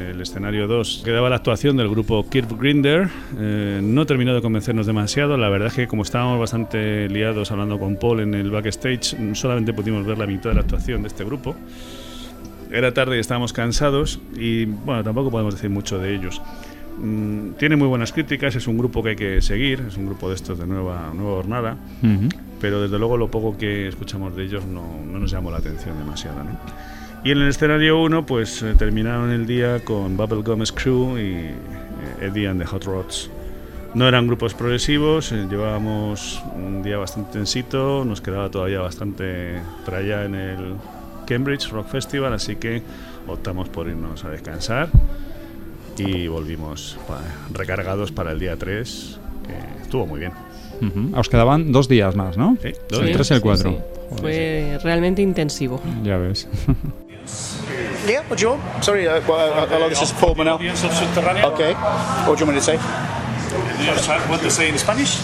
el 0.00 0.20
escenario 0.20 0.66
2 0.66 1.02
quedaba 1.04 1.28
la 1.30 1.36
actuación 1.36 1.76
del 1.76 1.88
grupo 1.88 2.28
Kirk 2.28 2.58
Grinder. 2.58 3.08
Eh, 3.38 3.80
no 3.82 4.06
terminó 4.06 4.34
de 4.34 4.42
convencernos 4.42 4.86
demasiado. 4.86 5.36
La 5.36 5.48
verdad 5.48 5.68
es 5.68 5.74
que 5.74 5.86
como 5.86 6.02
estábamos 6.02 6.38
bastante 6.38 7.08
liados 7.08 7.50
hablando 7.50 7.78
con 7.78 7.96
Paul 7.96 8.20
en 8.20 8.34
el 8.34 8.50
backstage, 8.50 9.16
solamente 9.34 9.72
pudimos 9.72 10.06
ver 10.06 10.18
la 10.18 10.26
mitad 10.26 10.50
de 10.50 10.54
la 10.56 10.60
actuación 10.62 11.02
de 11.02 11.08
este 11.08 11.24
grupo. 11.24 11.54
Era 12.70 12.92
tarde 12.92 13.16
y 13.16 13.20
estábamos 13.20 13.52
cansados 13.52 14.20
y 14.36 14.64
bueno, 14.64 15.04
tampoco 15.04 15.30
podemos 15.30 15.54
decir 15.54 15.70
mucho 15.70 15.98
de 15.98 16.14
ellos. 16.14 16.40
Mm, 16.98 17.50
tiene 17.58 17.76
muy 17.76 17.88
buenas 17.88 18.12
críticas, 18.12 18.56
es 18.56 18.66
un 18.66 18.78
grupo 18.78 19.02
que 19.02 19.10
hay 19.10 19.16
que 19.16 19.42
seguir, 19.42 19.84
es 19.86 19.96
un 19.96 20.06
grupo 20.06 20.28
de 20.30 20.34
estos 20.34 20.58
de 20.58 20.66
nueva, 20.66 21.12
nueva 21.14 21.36
jornada, 21.36 21.76
Ujú. 22.02 22.28
pero 22.60 22.80
desde 22.80 22.98
luego 22.98 23.16
lo 23.18 23.30
poco 23.30 23.56
que 23.56 23.86
escuchamos 23.88 24.34
de 24.34 24.44
ellos 24.44 24.64
no, 24.64 24.82
no 25.04 25.18
nos 25.18 25.30
llamó 25.30 25.50
la 25.50 25.58
atención 25.58 25.98
demasiado. 25.98 26.42
¿no? 26.42 26.50
Y 27.24 27.32
en 27.32 27.38
el 27.38 27.48
escenario 27.48 28.00
1 28.02 28.24
pues 28.24 28.62
eh, 28.62 28.74
terminaron 28.78 29.30
el 29.30 29.46
día 29.46 29.80
con 29.84 30.16
Bubblegum 30.16 30.62
Crew 30.74 31.18
y 31.18 31.22
eh, 31.34 31.54
Eddie 32.20 32.48
and 32.48 32.60
the 32.60 32.66
Hot 32.66 32.84
Rods. 32.84 33.30
No 33.94 34.06
eran 34.06 34.26
grupos 34.26 34.54
progresivos, 34.54 35.32
eh, 35.32 35.46
llevábamos 35.50 36.40
un 36.54 36.82
día 36.82 36.98
bastante 36.98 37.32
tensito, 37.32 38.04
nos 38.04 38.20
quedaba 38.20 38.50
todavía 38.50 38.80
bastante 38.80 39.54
para 39.84 39.98
allá 39.98 40.24
en 40.24 40.34
el 40.34 40.74
Cambridge 41.26 41.68
Rock 41.70 41.88
Festival, 41.88 42.32
así 42.32 42.56
que 42.56 42.82
optamos 43.26 43.68
por 43.70 43.88
irnos 43.88 44.24
a 44.24 44.28
descansar 44.30 44.88
y 45.98 46.28
volvimos 46.28 46.98
pa- 47.08 47.22
recargados 47.52 48.12
para 48.12 48.32
el 48.32 48.38
día 48.38 48.56
3, 48.56 49.18
que 49.46 49.82
estuvo 49.82 50.06
muy 50.06 50.20
bien. 50.20 50.32
Ujú. 50.82 51.18
Os 51.18 51.28
quedaban 51.28 51.72
dos 51.72 51.88
días 51.88 52.14
más, 52.14 52.36
¿no? 52.36 52.56
Sí, 52.62 52.68
dos 52.90 53.00
el 53.00 53.06
días. 53.06 53.16
3 53.16 53.30
y 53.30 53.34
el 53.34 53.38
Sí, 53.40 53.42
4. 53.42 53.70
sí. 53.70 53.76
Fue 54.20 54.78
realmente 54.84 55.22
intensivo. 55.22 55.80
Ya 56.04 56.18
ves. 56.18 56.46
Yeah, 58.06 58.22
what 58.28 58.38
do 58.38 58.44
you 58.44 58.50
want? 58.50 58.84
Sorry, 58.84 59.08
uh, 59.08 59.20
well, 59.26 59.52
uh, 59.52 59.66
hello, 59.66 59.88
this 59.88 60.00
is 60.00 60.12
Paul 60.12 60.36
Manel. 60.36 60.60
Okay, 61.52 61.74
what 61.74 62.38
do 62.38 62.44
you 62.44 62.46
want 62.46 62.48
me 62.48 62.54
to 62.54 62.60
say? 62.62 62.76
What 64.30 64.40
to 64.42 64.50
say 64.50 64.68
in 64.68 64.78
Spanish? 64.78 65.18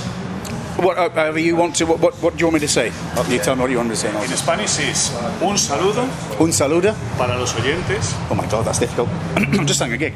What, 0.78 0.96
uh, 0.98 1.32
you 1.34 1.54
want 1.54 1.76
to, 1.76 1.84
what, 1.86 2.00
what, 2.00 2.14
what 2.22 2.32
do 2.34 2.40
you 2.40 2.46
want 2.46 2.54
me 2.54 2.60
to 2.60 2.68
say? 2.68 2.90
Uh, 3.14 3.24
You 3.28 3.38
tell 3.38 3.54
me 3.54 3.62
what 3.62 3.70
you 3.70 3.76
want 3.76 3.90
me 3.90 3.94
to 3.94 4.00
say. 4.00 4.08
I'll 4.10 4.22
In. 4.22 4.28
Spanish 4.36 4.78
is 4.80 5.12
un 5.42 5.56
saludo 5.58 6.08
Un 6.40 6.50
saludo. 6.52 6.94
para 7.18 7.36
los 7.38 7.54
oyentes. 7.54 8.14
Oh 8.30 8.34
my 8.34 8.46
god, 8.48 8.64
that's 8.64 8.78
difficult. 8.80 9.08
I'm 9.36 9.66
just 9.66 9.78
saying 9.78 9.92
a 9.92 9.96
gig. 9.98 10.14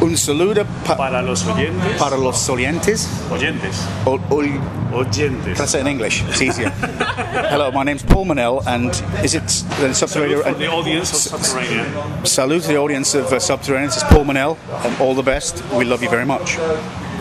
Un 0.00 0.16
saludo 0.16 0.64
pa- 0.84 0.96
Para 0.96 1.22
los 1.22 1.42
oyentes. 1.44 1.98
para 1.98 2.16
los 2.16 2.48
oyentes. 2.48 3.08
Oyentes. 3.30 3.84
Ol- 4.06 4.20
ol- 4.30 4.60
Oyentes. 4.94 5.56
Can 5.56 5.62
I 5.62 5.66
say 5.66 5.78
it 5.80 5.82
in 5.82 5.88
English? 5.88 6.22
It's 6.28 6.40
easier. 6.40 6.70
Hello, 7.50 7.70
my 7.72 7.82
name's 7.82 8.02
Paul 8.04 8.24
Manel, 8.26 8.62
and 8.66 8.90
is 9.24 9.34
it 9.34 9.42
the 9.80 9.92
Subterranean? 9.92 10.40
The 10.58 10.68
audience 10.70 11.12
of 11.12 11.18
Subterranean. 11.42 12.24
Salute 12.24 12.62
to 12.62 12.68
the 12.68 12.78
audience 12.78 13.14
of 13.14 13.30
uh, 13.32 13.38
Subterranean. 13.40 13.88
Is 13.90 14.04
Paul 14.04 14.24
Manel, 14.24 14.56
and 14.86 14.98
all 15.00 15.14
the 15.14 15.24
best. 15.24 15.62
We 15.74 15.84
love 15.84 16.02
you 16.02 16.08
very 16.08 16.24
much. 16.24 16.56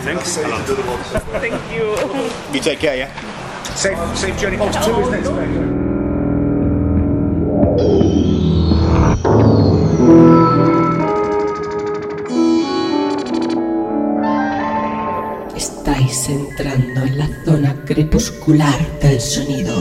Thanks 0.06 0.38
a 0.38 0.48
lot. 0.48 0.62
Thank 1.42 1.56
you. 1.74 1.98
You 2.54 2.60
take 2.62 2.78
care, 2.80 2.96
yeah? 2.96 3.10
Safe, 3.74 3.98
safe 4.16 4.38
journey. 4.38 4.58
Oh, 4.62 4.70
two, 4.86 5.02
isn't 5.02 5.16
it? 5.16 5.26
Estáis 15.58 16.30
entrando 16.30 17.02
en 17.02 17.18
la 17.18 17.28
zona 17.44 17.76
crepuscular 17.86 19.00
del 19.02 19.20
sonido. 19.20 19.74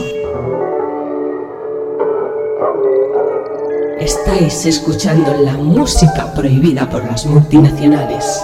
Estáis 3.99 4.65
escuchando 4.65 5.35
la 5.35 5.53
música 5.53 6.33
prohibida 6.33 6.89
por 6.89 7.05
las 7.05 7.27
multinacionales. 7.27 8.43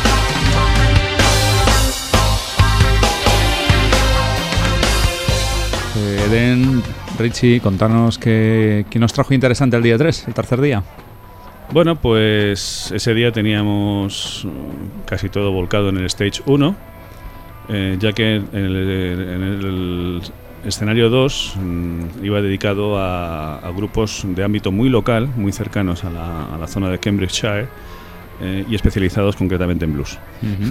Eh, 5.97 6.19
Eden, 6.27 6.81
Richie, 7.19 7.59
contanos 7.59 8.17
qué, 8.17 8.85
qué 8.89 8.97
nos 8.99 9.11
trajo 9.13 9.33
interesante 9.33 9.75
el 9.75 9.83
día 9.83 9.97
3, 9.97 10.27
el 10.27 10.33
tercer 10.33 10.61
día. 10.61 10.83
Bueno, 11.73 11.95
pues 11.95 12.91
ese 12.93 13.13
día 13.13 13.31
teníamos 13.31 14.45
mm, 14.45 15.05
casi 15.05 15.29
todo 15.29 15.51
volcado 15.51 15.89
en 15.89 15.97
el 15.97 16.05
Stage 16.05 16.41
1, 16.45 16.75
eh, 17.69 17.97
ya 17.99 18.13
que 18.13 18.35
en 18.35 18.45
el, 18.53 18.75
en 18.75 19.43
el 19.43 20.21
escenario 20.65 21.09
2 21.09 21.53
mm, 21.57 22.25
iba 22.25 22.41
dedicado 22.41 22.97
a, 22.97 23.57
a 23.59 23.71
grupos 23.71 24.23
de 24.25 24.43
ámbito 24.43 24.71
muy 24.71 24.89
local, 24.89 25.29
muy 25.35 25.51
cercanos 25.51 26.03
a 26.03 26.09
la, 26.09 26.45
a 26.45 26.57
la 26.57 26.67
zona 26.67 26.89
de 26.89 26.99
Cambridgeshire 26.99 27.67
eh, 28.41 28.65
y 28.69 28.75
especializados 28.75 29.35
concretamente 29.35 29.85
en 29.85 29.93
blues. 29.93 30.17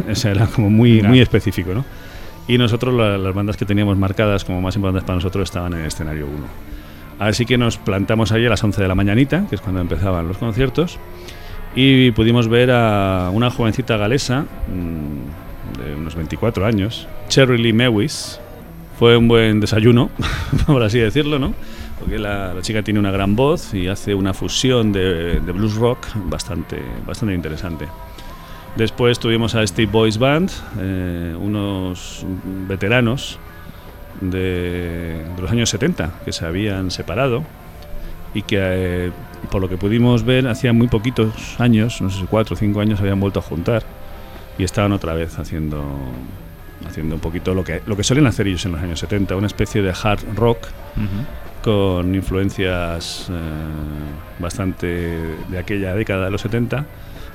Ese 0.09 0.31
era 0.33 0.47
como 0.47 0.71
muy, 0.71 0.93
Mira. 0.95 1.09
muy 1.09 1.21
específico, 1.21 1.75
¿no? 1.75 1.85
Y 2.53 2.59
nosotros 2.59 2.93
la- 2.95 3.17
las 3.19 3.35
bandas 3.35 3.57
que 3.57 3.65
teníamos 3.65 3.97
marcadas 3.97 4.45
como 4.45 4.61
más 4.61 4.75
importantes 4.77 5.05
para 5.05 5.17
nosotros 5.17 5.45
estaban 5.45 5.73
en 5.75 5.81
el 5.81 5.87
escenario 5.87 6.27
1. 6.27 6.35
Así 7.21 7.45
que 7.47 7.57
nos 7.59 7.77
plantamos 7.77 8.33
ahí 8.33 8.47
a 8.47 8.49
las 8.51 8.65
11 8.65 8.81
de 8.83 8.89
la 8.89 8.95
mañanita, 8.95 9.47
que 9.49 9.55
es 9.55 9.61
cuando 9.61 9.81
empezaban 9.81 10.27
los 10.27 10.39
conciertos, 10.39 10.99
y 11.77 12.11
pudimos 12.13 12.49
ver 12.49 12.71
a 12.73 13.31
una 13.33 13.51
jovencita 13.51 13.97
galesa 13.97 14.47
mm, 14.69 15.79
de 15.85 15.95
unos 15.95 16.15
24 16.17 16.67
años, 16.67 17.07
Cherry 17.29 17.59
Lee 17.59 17.73
Mewis. 17.73 18.41
Fue 18.99 19.17
un 19.17 19.29
buen 19.29 19.61
desayuno, 19.61 20.11
por 20.67 20.83
así 20.83 20.99
decirlo, 20.99 21.39
¿no? 21.39 21.55
Porque 22.01 22.19
la, 22.19 22.53
la 22.55 22.63
chica 22.63 22.83
tiene 22.83 22.99
una 22.99 23.11
gran 23.11 23.37
voz 23.37 23.75
y 23.75 23.87
hace 23.87 24.15
una 24.15 24.35
fusión 24.35 24.91
de, 24.93 25.41
de 25.41 25.53
blues 25.53 25.77
rock 25.77 26.07
bastante, 26.27 26.83
bastante 27.07 27.35
interesante. 27.35 27.87
Después 28.77 29.19
tuvimos 29.19 29.55
a 29.55 29.67
Steve 29.67 29.91
Boys 29.91 30.19
Band, 30.19 30.51
eh, 30.79 31.35
unos 31.39 32.25
veteranos 32.69 33.39
de, 34.21 35.25
de 35.37 35.43
los 35.43 35.51
años 35.51 35.71
70 35.71 36.13
que 36.25 36.33
se 36.33 36.47
habían 36.47 36.91
separado 36.91 37.45
y 38.33 38.43
que, 38.43 38.59
eh, 38.61 39.13
por 39.51 39.61
lo 39.61 39.69
que 39.69 39.77
pudimos 39.77 40.25
ver, 40.25 40.47
hacía 40.47 40.73
muy 40.73 40.89
poquitos 40.89 41.59
años, 41.59 42.01
no 42.01 42.11
sé 42.11 42.21
si 42.21 42.27
cuatro 42.27 42.55
o 42.55 42.57
cinco 42.57 42.81
años, 42.81 42.99
se 42.99 43.05
habían 43.05 43.21
vuelto 43.21 43.41
a 43.41 43.43
juntar 43.43 43.83
y 44.57 44.65
estaban 44.65 44.93
otra 44.93 45.15
vez 45.15 45.39
haciendo, 45.39 45.83
haciendo 46.87 47.17
un 47.17 47.21
poquito 47.21 47.55
lo 47.55 47.65
que, 47.65 47.83
lo 47.87 47.97
que 47.97 48.05
suelen 48.05 48.27
hacer 48.27 48.47
ellos 48.47 48.65
en 48.67 48.73
los 48.73 48.81
años 48.81 49.01
70, 49.01 49.35
una 49.37 49.47
especie 49.47 49.83
de 49.83 49.91
hard 49.91 50.21
rock 50.37 50.69
con 51.63 52.15
influencias 52.15 53.27
eh, 53.31 53.35
bastante 54.39 54.87
de 55.49 55.59
aquella 55.59 55.95
década 55.95 56.27
de 56.27 56.31
los 56.31 56.41
70 56.41 56.87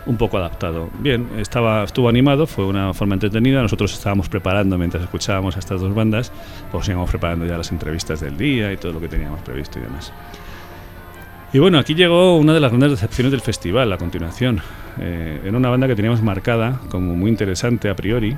un 0.06 0.18
poco 0.18 0.38
adaptado. 0.38 0.90
Bien, 1.00 1.28
estaba, 1.38 1.84
estuvo 1.84 2.10
animado, 2.10 2.48
fue 2.48 2.66
una 2.66 2.94
forma 2.94 3.16
entretenida. 3.16 3.62
Nosotros 3.62 3.94
estábamos 3.94 4.30
preparando 4.30 4.78
mientras 4.78 5.04
escuchábamos 5.04 5.56
a 5.56 5.60
estas 5.60 5.82
dos 5.82 5.94
bandas, 5.94 6.32
pues 6.72 6.88
íbamos 6.88 7.10
preparando 7.10 7.46
ya 7.46 7.58
las 7.58 7.72
entrevistas 7.72 8.20
del 8.22 8.38
día 8.38 8.72
y 8.72 8.78
todo 8.78 8.94
lo 8.94 9.00
que 9.00 9.08
teníamos 9.08 9.42
previsto 9.42 9.80
y 9.80 9.84
demás. 9.84 10.14
Y 11.54 11.60
bueno, 11.60 11.80
aquí 11.80 11.96
llegó 11.96 12.38
una 12.38 12.54
de 12.54 12.60
las 12.60 12.72
grandes 12.72 12.92
decepciones 12.92 13.32
del 13.32 13.42
festival 13.42 13.92
a 13.94 13.98
continuación. 13.98 14.62
Eh, 15.00 15.40
era 15.46 15.58
una 15.58 15.70
banda 15.70 15.88
que 15.88 15.96
teníamos 15.96 16.22
marcada 16.22 16.82
como 16.90 17.16
muy 17.16 17.30
interesante 17.30 17.90
a 17.90 17.96
priori. 17.96 18.36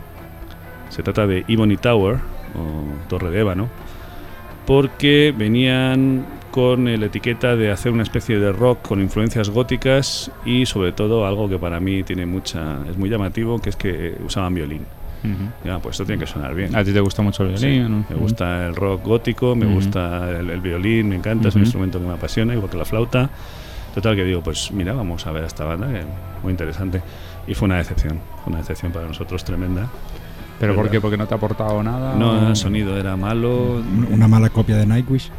Se 0.90 1.04
trata 1.04 1.26
de 1.26 1.44
Ebony 1.48 1.78
Tower, 1.78 2.18
o 2.56 3.08
Torre 3.10 3.32
de 3.32 3.40
Ébano, 3.40 3.70
porque 4.66 5.34
venían 5.36 6.26
con 6.58 6.86
la 6.86 7.06
etiqueta 7.06 7.56
de 7.56 7.70
hacer 7.72 7.92
una 7.92 8.02
especie 8.02 8.40
de 8.40 8.52
rock 8.52 8.82
con 8.82 9.00
influencias 9.00 9.52
góticas 9.52 10.32
y 10.44 10.66
sobre 10.66 10.92
todo 10.92 11.28
algo 11.28 11.48
que 11.48 11.60
para 11.60 11.80
mí 11.80 12.02
tiene 12.02 12.26
mucha 12.26 12.80
es 12.90 12.98
muy 12.98 13.10
llamativo, 13.12 13.60
que 13.60 13.70
es 13.70 13.76
que 13.76 14.18
usaban 14.26 14.56
violín. 14.56 14.82
Ya, 15.64 15.78
pues 15.78 15.94
esto 15.96 16.06
tiene 16.06 16.20
que 16.20 16.26
sonar 16.28 16.56
bien. 16.56 16.76
¿A 16.76 16.84
ti 16.84 16.92
te 16.94 17.00
gusta 17.00 17.22
mucho 17.22 17.44
el 17.44 17.50
violín? 17.50 17.84
Sí, 17.86 17.90
no? 17.92 18.06
Me 18.10 18.16
gusta 18.16 18.66
el 18.66 18.76
rock 18.76 19.04
gótico, 19.06 19.56
me 19.56 19.68
Ujú. 19.68 19.76
gusta 19.76 20.32
el, 20.32 20.50
el 20.50 20.60
violín, 20.62 21.10
me 21.10 21.16
encanta, 21.18 21.50
es 21.50 21.56
un 21.56 21.62
instrumento 21.62 22.00
que 22.00 22.08
me 22.08 22.14
apasiona, 22.14 22.54
igual 22.56 22.72
que 22.72 22.78
la 22.78 22.86
flauta. 22.86 23.30
Total 23.94 24.16
que 24.16 24.24
digo, 24.24 24.42
pues 24.42 24.72
mira, 24.72 24.94
vamos 24.94 25.28
a 25.28 25.32
ver 25.32 25.44
a 25.44 25.48
esta 25.48 25.64
banda, 25.64 25.88
que 25.90 26.02
muy 26.42 26.52
interesante. 26.52 27.04
Y 27.48 27.54
fue 27.54 27.68
una 27.68 27.78
decepción, 27.78 28.20
fue 28.44 28.50
una 28.52 28.60
decepción 28.60 28.92
para 28.92 29.06
nosotros 29.08 29.44
tremenda. 29.44 29.88
¿Pero 30.60 30.74
por 30.76 30.90
qué? 30.90 31.00
¿Porque 31.00 31.18
no 31.18 31.28
te 31.28 31.36
ha 31.36 31.38
aportado 31.38 31.84
nada? 31.84 32.16
No, 32.16 32.32
o- 32.32 32.50
el 32.50 32.56
sonido 32.56 32.98
era 32.98 33.16
malo. 33.16 33.80
Una 34.10 34.28
mala 34.28 34.50
copia 34.50 34.76
de 34.78 34.88
Nightwish. 34.88 35.30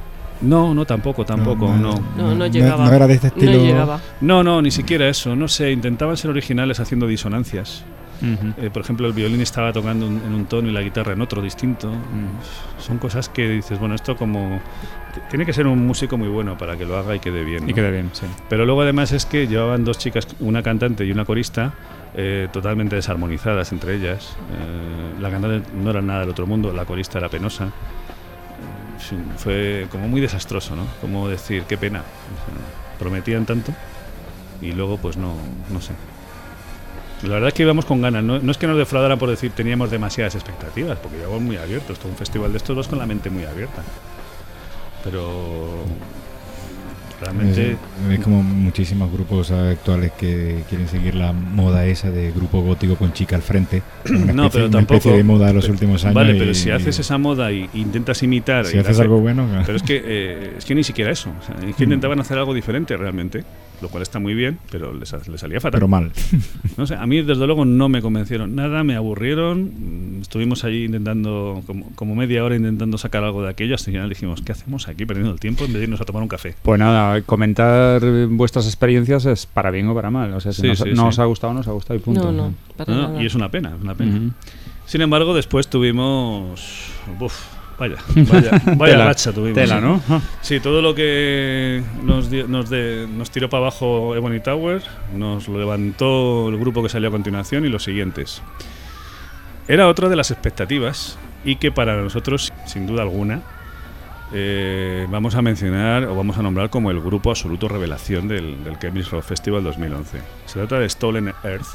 No, 0.40 0.72
no, 0.74 0.84
tampoco, 0.84 1.24
tampoco, 1.24 1.66
No, 1.68 1.76
no. 1.76 1.92
no, 2.16 2.28
No, 2.28 2.34
no 2.34 2.46
llegaba. 2.46 2.86
no 2.88 2.92
era 2.94 3.06
de 3.06 3.14
este 3.14 3.28
estilo- 3.28 3.52
No 3.52 3.58
llegaba. 3.58 4.00
No, 4.20 4.42
no, 4.44 4.62
ni 4.62 4.70
siquiera 4.70 5.08
eso. 5.08 5.34
No 5.34 5.48
sé, 5.48 5.72
intentaban 5.72 6.16
ser 6.16 6.30
originales 6.30 6.78
haciendo 6.80 7.06
disonancias. 7.06 7.84
Ujú. 8.20 8.52
Eh, 8.66 8.70
por 8.70 8.82
ejemplo, 8.82 9.06
el 9.06 9.12
violín 9.12 9.40
estaba 9.40 9.72
tocando 9.72 10.06
un- 10.06 10.20
en 10.26 10.34
un 10.34 10.46
tono 10.46 10.68
y 10.68 10.72
la 10.72 10.80
guitarra 10.82 11.12
en 11.12 11.20
otro 11.20 11.40
distinto. 11.42 11.88
Mm, 11.90 12.80
Son 12.82 12.98
cosas 12.98 13.28
que 13.28 13.48
dices, 13.48 13.78
bueno, 13.78 13.94
esto 13.94 14.16
como... 14.16 14.60
Tiene 15.30 15.44
que 15.44 15.52
ser 15.52 15.66
un 15.66 15.84
músico 15.86 16.16
muy 16.16 16.28
bueno 16.28 16.56
para 16.56 16.76
que 16.76 16.84
lo 16.84 16.96
haga 16.96 17.14
y 17.16 17.18
quede 17.20 17.42
bien. 17.44 17.64
Y 17.64 17.68
¿no? 17.70 17.74
quede 17.74 17.90
bien, 17.90 18.10
sí. 18.12 18.24
Pero 18.48 18.64
luego 18.64 18.82
además 18.82 19.10
es 19.12 19.26
que 19.26 19.46
llevaban 19.48 19.84
dos 19.84 19.98
chicas, 19.98 20.26
una 20.40 20.62
cantante 20.62 21.04
y 21.04 21.10
una 21.10 21.24
corista, 21.24 21.74
eh, 22.14 22.48
totalmente 22.52 22.94
desarmonizadas 22.96 23.72
entre 23.72 23.96
ellas. 23.96 24.36
Eh, 24.52 25.20
la 25.20 25.30
cantante 25.30 25.68
no 25.74 25.90
era 25.90 26.00
nada 26.00 26.20
del 26.20 26.30
otro 26.30 26.46
mundo, 26.46 26.72
la 26.72 26.84
corista 26.84 27.18
era 27.18 27.28
penosa. 27.28 27.68
Fue 29.36 29.86
como 29.90 30.08
muy 30.08 30.20
desastroso, 30.20 30.76
¿no? 30.76 30.86
Como 31.00 31.28
decir, 31.28 31.64
qué 31.64 31.78
pena. 31.78 32.02
Prometían 32.98 33.46
tanto 33.46 33.72
y 34.60 34.72
luego 34.72 34.98
pues 34.98 35.16
no, 35.16 35.34
no 35.70 35.80
sé. 35.80 35.92
La 37.22 37.34
verdad 37.34 37.48
es 37.48 37.54
que 37.54 37.62
íbamos 37.64 37.84
con 37.84 38.00
ganas, 38.00 38.22
no, 38.22 38.38
no 38.38 38.50
es 38.52 38.58
que 38.58 38.66
nos 38.66 38.78
defraudaran 38.78 39.18
por 39.18 39.28
decir 39.28 39.50
teníamos 39.50 39.90
demasiadas 39.90 40.34
expectativas, 40.36 40.98
porque 40.98 41.18
íbamos 41.18 41.40
muy 41.40 41.56
abiertos, 41.56 41.98
todo 41.98 42.10
un 42.10 42.16
festival 42.16 42.52
de 42.52 42.58
estos 42.58 42.76
dos 42.76 42.88
con 42.88 42.98
la 42.98 43.06
mente 43.06 43.28
muy 43.30 43.44
abierta. 43.44 43.82
Pero 45.02 45.84
realmente... 47.20 47.72
Es, 47.72 47.78
es 48.18 48.20
como 48.20 48.42
muchísimos 48.42 49.12
grupos 49.12 49.50
actuales 49.50 50.12
que 50.18 50.62
quieren 50.68 50.88
seguir 50.88 51.14
la 51.14 51.32
moda 51.32 51.84
esa 51.86 52.10
de 52.10 52.30
grupo 52.32 52.60
gótico 52.60 52.96
con 52.96 53.12
chica 53.12 53.36
al 53.36 53.42
frente. 53.42 53.82
Una 54.08 54.32
No, 54.32 54.44
especie- 54.44 54.50
pero 54.52 54.64
una 54.66 54.72
tampoco. 54.78 54.94
especie 54.96 55.16
de 55.16 55.24
moda 55.24 55.46
de 55.48 55.54
los 55.54 55.66
Pe- 55.66 55.70
últimos 55.72 56.04
años. 56.04 56.14
Vale, 56.14 56.36
y- 56.36 56.38
pero 56.38 56.54
si 56.54 56.70
haces 56.70 56.98
esa 56.98 57.18
moda 57.18 57.50
y 57.52 57.68
y 57.74 57.80
intentas 57.80 58.22
imitar. 58.22 58.64
Si 58.66 58.76
y 58.76 58.80
haces 58.80 58.96
darle- 58.98 59.02
algo 59.02 59.20
bueno. 59.20 59.46
Pero 59.66 59.76
es 59.76 59.82
que, 59.82 60.00
eh, 60.04 60.54
es 60.58 60.64
que 60.64 60.74
ni 60.74 60.84
siquiera 60.84 61.10
eso. 61.10 61.30
o 61.30 61.44
sea, 61.44 61.56
es 61.68 61.74
que 61.76 61.84
Mm. 61.84 61.88
intentaban 61.88 62.20
hacer 62.20 62.38
algo 62.38 62.54
diferente 62.54 62.96
realmente, 62.96 63.44
lo 63.82 63.88
cual 63.88 64.02
está 64.02 64.18
muy 64.18 64.34
bien, 64.34 64.58
pero 64.70 64.92
les 64.92 65.08
salía 65.36 65.60
fatal. 65.60 65.78
Pero 65.78 65.88
mal. 65.88 66.12
No 66.76 66.86
sé, 66.86 66.94
a 66.94 67.06
mí 67.06 67.22
desde 67.22 67.46
luego 67.46 67.64
no 67.64 67.88
me 67.88 68.00
convencieron 68.02 68.54
nada, 68.54 68.84
me 68.84 68.94
aburrieron. 68.94 70.18
mm, 70.18 70.20
Estuvimos 70.22 70.64
allí 70.64 70.84
intentando, 70.84 71.62
como, 71.66 71.90
como 71.94 72.14
media 72.14 72.44
hora 72.44 72.54
intentando 72.56 72.98
sacar 72.98 73.24
algo 73.24 73.42
de 73.42 73.48
aquello, 73.50 73.74
hasta 73.74 73.86
que 73.90 73.96
al 73.96 74.02
final 74.02 74.08
dijimos, 74.10 74.42
¿qué 74.42 74.52
hacemos 74.52 74.86
aquí 74.88 75.06
perdiendo 75.06 75.32
el 75.32 75.40
tiempo 75.40 75.64
en 75.64 75.72
vez 75.72 75.78
de 75.78 75.84
irnos 75.84 76.00
a 76.00 76.04
tomar 76.04 76.22
un 76.22 76.28
café? 76.28 76.54
Pues 76.62 76.78
nada, 76.78 77.20
comentar 77.22 78.00
vuestras 78.30 78.66
experiencias 78.66 79.26
es 79.26 79.46
para 79.46 79.70
bien 79.70 79.88
o 79.88 79.94
para 79.94 80.10
mal. 80.10 80.32
O 80.34 80.40
sea, 80.40 80.52
si 80.52 80.62
Sí, 80.62 80.68
nos, 80.68 80.78
sí, 80.78 80.90
no 80.90 81.02
sí. 81.02 81.08
os 81.08 81.18
ha 81.18 81.24
gustado, 81.24 81.54
no 81.54 81.60
os 81.60 81.68
ha 81.68 81.72
gustado 81.72 81.98
y 81.98 82.02
punto. 82.02 82.30
No, 82.30 82.32
no, 82.48 82.54
para 82.76 82.92
No, 82.94 83.02
no, 83.02 83.08
nada. 83.08 83.22
y 83.22 83.26
es 83.26 83.34
una 83.34 83.48
pena, 83.50 83.74
es 83.76 83.82
una 83.82 83.94
pena. 83.94 84.16
Ujú. 84.16 84.30
Sin 84.86 85.00
embargo, 85.02 85.34
después 85.34 85.68
tuvimos. 85.68 86.60
Uf, 87.20 87.34
vaya, 87.78 87.96
vaya, 88.30 88.50
vaya 88.76 88.92
Tela, 88.92 89.04
racha 89.06 89.32
tuvimos. 89.32 89.54
tela, 89.54 89.80
¿no? 89.80 90.00
Sí, 90.42 90.60
todo 90.60 90.82
lo 90.82 90.94
que 90.94 91.82
nos, 92.02 92.30
nos, 92.30 92.68
de- 92.70 93.06
nos 93.08 93.30
tiró 93.30 93.48
para 93.48 93.62
abajo 93.62 94.14
Ebony 94.16 94.40
Tower, 94.40 94.82
nos 95.14 95.48
lo 95.48 95.58
levantó 95.58 96.48
el 96.48 96.58
grupo 96.58 96.82
que 96.82 96.88
salió 96.88 97.08
a 97.08 97.12
continuación 97.12 97.64
y 97.64 97.68
los 97.68 97.84
siguientes. 97.84 98.42
Era 99.68 99.86
otra 99.88 100.08
de 100.08 100.16
las 100.16 100.30
expectativas 100.30 101.18
y 101.44 101.56
que 101.56 101.70
para 101.70 101.96
nosotros, 102.02 102.52
sin 102.66 102.86
duda 102.86 103.02
alguna, 103.02 103.42
eh, 104.32 105.06
vamos 105.10 105.34
a 105.36 105.42
mencionar 105.42 106.04
o 106.04 106.14
vamos 106.14 106.36
a 106.38 106.42
nombrar 106.42 106.68
como 106.70 106.90
el 106.90 107.00
grupo 107.00 107.30
absoluto 107.30 107.68
revelación 107.68 108.28
del, 108.28 108.62
del 108.64 108.78
Cambridge 108.78 109.10
Rock 109.10 109.24
Festival 109.24 109.62
2011. 109.64 110.20
Se 110.46 110.54
trata 110.58 110.78
de 110.78 110.88
Stolen 110.88 111.32
Earth, 111.44 111.66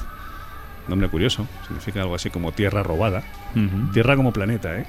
nombre 0.87 1.07
curioso, 1.09 1.47
significa 1.67 2.01
algo 2.01 2.13
así 2.15 2.29
como 2.29 2.51
tierra 2.51 2.83
robada, 2.83 3.23
Ujú. 3.55 3.91
tierra 3.93 4.15
como 4.15 4.31
planeta, 4.33 4.77
¿eh? 4.77 4.85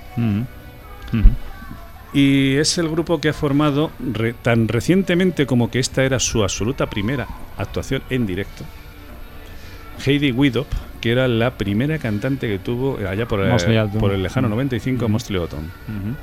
Y 2.13 2.55
es 2.57 2.79
el 2.79 2.89
grupo 2.89 3.21
que 3.21 3.31
ha 3.31 3.33
formado 3.33 3.91
re- 3.99 4.35
tan 4.35 4.69
recientemente 4.69 5.47
como 5.47 5.71
que 5.71 5.81
esta 5.81 6.05
era 6.05 6.21
su 6.21 6.43
absoluta 6.45 6.89
primera 6.89 7.27
actuación 7.59 8.03
en 8.11 8.25
directo. 8.27 8.65
Heidi 10.07 10.31
Widop, 10.33 10.67
que 11.01 11.11
era 11.13 11.27
la 11.29 11.53
primera 11.57 11.99
cantante 11.99 12.47
que 12.49 12.59
tuvo 12.59 12.99
allá 13.09 13.27
por, 13.27 13.45
eh, 13.45 13.49
Mosley 13.51 13.77
Autumn. 13.77 14.01
por 14.01 14.13
el 14.13 14.23
lejano 14.23 14.47
Ujú. 14.49 14.55
95 14.57 15.05
Ujú. 15.05 15.13
Mosley 15.13 15.41
Autumn. 15.41 15.65
Ujú. 15.65 16.17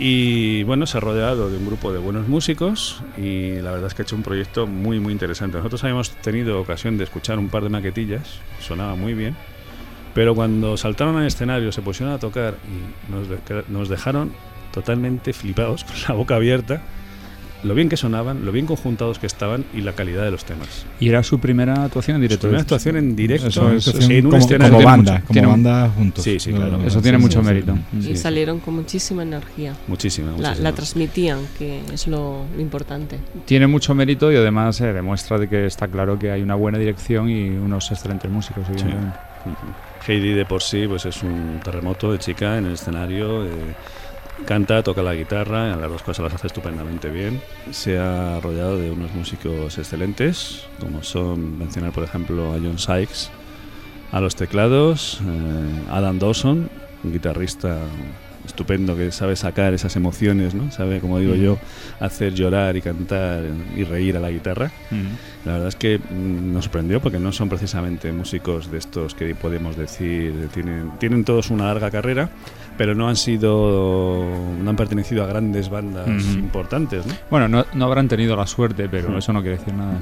Y 0.00 0.62
bueno, 0.62 0.86
se 0.86 0.96
ha 0.96 1.00
rodeado 1.00 1.50
de 1.50 1.56
un 1.58 1.66
grupo 1.66 1.92
de 1.92 1.98
buenos 1.98 2.28
músicos 2.28 3.02
y 3.16 3.56
la 3.56 3.72
verdad 3.72 3.88
es 3.88 3.94
que 3.94 4.02
ha 4.02 4.04
hecho 4.04 4.14
un 4.14 4.22
proyecto 4.22 4.66
muy 4.68 5.00
muy 5.00 5.12
interesante. 5.12 5.56
Nosotros 5.56 5.82
habíamos 5.82 6.10
tenido 6.10 6.60
ocasión 6.60 6.96
de 6.98 7.04
escuchar 7.04 7.38
un 7.40 7.48
par 7.48 7.64
de 7.64 7.68
maquetillas, 7.68 8.38
sonaba 8.60 8.94
muy 8.94 9.14
bien, 9.14 9.34
pero 10.18 10.34
cuando 10.34 10.76
saltaron 10.76 11.14
al 11.16 11.28
escenario, 11.28 11.70
se 11.70 11.80
pusieron 11.80 12.12
a 12.12 12.18
tocar 12.18 12.54
y 12.66 13.12
nos, 13.12 13.28
de- 13.28 13.38
nos 13.68 13.88
dejaron 13.88 14.32
totalmente 14.72 15.32
flipados, 15.32 15.84
con 15.84 15.94
la 16.08 16.14
boca 16.14 16.34
abierta, 16.34 16.82
lo 17.62 17.72
bien 17.76 17.88
que 17.88 17.96
sonaban, 17.96 18.44
lo 18.44 18.50
bien 18.50 18.66
conjuntados 18.66 19.20
que 19.20 19.26
estaban 19.28 19.64
y 19.72 19.80
la 19.82 19.92
calidad 19.92 20.24
de 20.24 20.32
los 20.32 20.44
temas. 20.44 20.86
Y 20.98 21.08
era 21.08 21.22
su 21.22 21.38
primera 21.38 21.84
actuación 21.84 22.16
en 22.16 22.22
directo. 22.22 22.42
primera 22.48 22.62
actuación 22.62 22.96
en 22.96 23.14
directo, 23.14 23.46
Eso 23.46 23.70
es 23.70 23.86
en 24.10 24.26
un 24.26 24.32
como, 24.32 24.42
escenario. 24.42 24.74
como 24.74 24.84
banda, 24.88 25.12
mucho- 25.12 25.24
como 25.26 25.32
tiene 25.34 25.46
banda 25.48 25.88
juntos. 25.96 26.24
Sí, 26.24 26.40
sí, 26.40 26.52
claro. 26.52 26.80
Eso 26.84 27.00
tiene 27.00 27.18
Sí, 27.18 27.22
mucho 27.22 27.38
sí, 27.40 27.46
sí. 27.46 27.52
mérito. 27.52 27.78
Y 28.10 28.16
salieron 28.16 28.58
con 28.58 28.74
muchísima 28.74 29.22
energía. 29.22 29.74
Muchísima, 29.86 30.32
La, 30.32 30.36
muchísima. 30.36 30.62
la 30.68 30.72
transmitían, 30.74 31.38
que 31.56 31.80
es 31.92 32.08
lo 32.08 32.44
importante. 32.58 33.18
Tiene 33.44 33.68
mucho 33.68 33.94
mérito 33.94 34.32
y 34.32 34.36
además 34.36 34.74
se 34.74 34.92
demuestra 34.92 35.38
de 35.38 35.48
que 35.48 35.66
está 35.66 35.86
claro 35.86 36.18
que 36.18 36.32
hay 36.32 36.42
una 36.42 36.56
buena 36.56 36.78
dirección 36.78 37.28
y 37.30 37.50
unos 37.50 37.88
excelentes 37.92 38.28
músicos. 38.32 38.64
evidentemente. 38.68 39.16
Heidi 40.06 40.32
de 40.32 40.44
por 40.44 40.62
sí 40.62 40.86
pues 40.86 41.06
es 41.06 41.22
un 41.22 41.60
terremoto 41.62 42.12
de 42.12 42.18
chica 42.18 42.58
en 42.58 42.66
el 42.66 42.74
escenario. 42.74 43.44
eh, 43.44 43.48
canta, 44.46 44.82
toca 44.82 45.02
la 45.02 45.14
guitarra, 45.14 45.76
las 45.76 45.90
dos 45.90 46.02
cosas 46.02 46.24
las 46.24 46.34
hace 46.34 46.46
estupendamente 46.46 47.10
bien. 47.10 47.40
Se 47.70 47.98
ha 47.98 48.40
rodeado 48.40 48.78
de 48.78 48.90
unos 48.90 49.12
músicos 49.14 49.78
excelentes, 49.78 50.66
como 50.80 51.02
son 51.02 51.58
mencionar 51.58 51.92
por 51.92 52.04
ejemplo 52.04 52.52
a 52.52 52.58
John 52.58 52.78
Sykes 52.78 53.30
a 54.12 54.20
los 54.20 54.36
teclados, 54.36 55.20
eh, 55.20 55.84
Adam 55.90 56.18
Dawson, 56.18 56.70
un 57.04 57.12
guitarrista 57.12 57.78
estupendo, 58.48 58.96
que 58.96 59.12
sabe 59.12 59.36
sacar 59.36 59.72
esas 59.74 59.94
emociones, 59.96 60.54
¿no? 60.54 60.70
Sabe, 60.72 61.00
como 61.00 61.18
digo 61.20 61.34
Mm. 61.34 61.38
yo, 61.40 61.58
hacer 62.00 62.34
llorar 62.34 62.76
y 62.76 62.82
cantar 62.82 63.44
y 63.76 63.84
reír 63.84 64.16
a 64.16 64.20
la 64.20 64.30
guitarra. 64.30 64.70
Mm. 64.90 65.46
La 65.46 65.52
verdad 65.52 65.68
es 65.68 65.76
que 65.76 65.98
mm, 65.98 66.52
nos 66.52 66.64
sorprendió 66.64 67.00
porque 67.00 67.18
no 67.20 67.30
son 67.32 67.48
precisamente 67.48 68.10
músicos 68.12 68.70
de 68.70 68.78
estos 68.78 69.14
que 69.14 69.34
podemos 69.34 69.76
decir, 69.76 70.48
tienen, 70.52 70.90
tienen 70.98 71.24
todos 71.24 71.50
una 71.50 71.66
larga 71.66 71.90
carrera, 71.90 72.28
pero 72.76 72.94
no 72.94 73.08
han 73.08 73.16
sido, 73.16 74.24
no 74.62 74.70
han 74.70 74.76
pertenecido 74.76 75.22
a 75.24 75.26
grandes 75.26 75.68
bandas 75.68 76.08
Ujú. 76.08 76.38
importantes, 76.38 77.06
¿no? 77.06 77.14
Bueno, 77.30 77.48
no, 77.48 77.64
no 77.74 77.84
habrán 77.84 78.08
tenido 78.08 78.34
la 78.36 78.46
suerte, 78.46 78.88
pero 78.88 79.16
eso 79.18 79.32
no 79.32 79.40
quiere 79.42 79.58
decir 79.58 79.74
nada. 79.74 80.00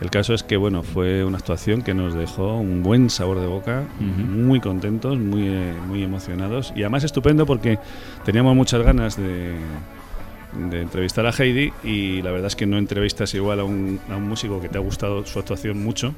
El 0.00 0.10
caso 0.10 0.34
es 0.34 0.42
que 0.42 0.56
bueno, 0.56 0.82
fue 0.82 1.24
una 1.24 1.38
actuación 1.38 1.82
que 1.82 1.94
nos 1.94 2.14
dejó 2.14 2.58
un 2.58 2.82
buen 2.82 3.08
sabor 3.08 3.40
de 3.40 3.46
boca, 3.46 3.84
muy 3.98 4.60
contentos, 4.60 5.18
muy, 5.18 5.48
eh, 5.48 5.72
muy 5.86 6.02
emocionados 6.02 6.72
y 6.76 6.82
además 6.82 7.04
estupendo 7.04 7.46
porque 7.46 7.78
teníamos 8.24 8.54
muchas 8.54 8.82
ganas 8.82 9.16
de, 9.16 9.54
de 10.70 10.82
entrevistar 10.82 11.26
a 11.26 11.30
Heidi 11.30 11.72
y 11.82 12.20
la 12.22 12.30
verdad 12.30 12.48
es 12.48 12.56
que 12.56 12.66
no 12.66 12.76
entrevistas 12.76 13.32
igual 13.34 13.60
a 13.60 13.64
un, 13.64 13.98
a 14.10 14.16
un 14.16 14.28
músico 14.28 14.60
que 14.60 14.68
te 14.68 14.76
ha 14.76 14.82
gustado 14.82 15.24
su 15.24 15.38
actuación 15.38 15.82
mucho 15.82 16.14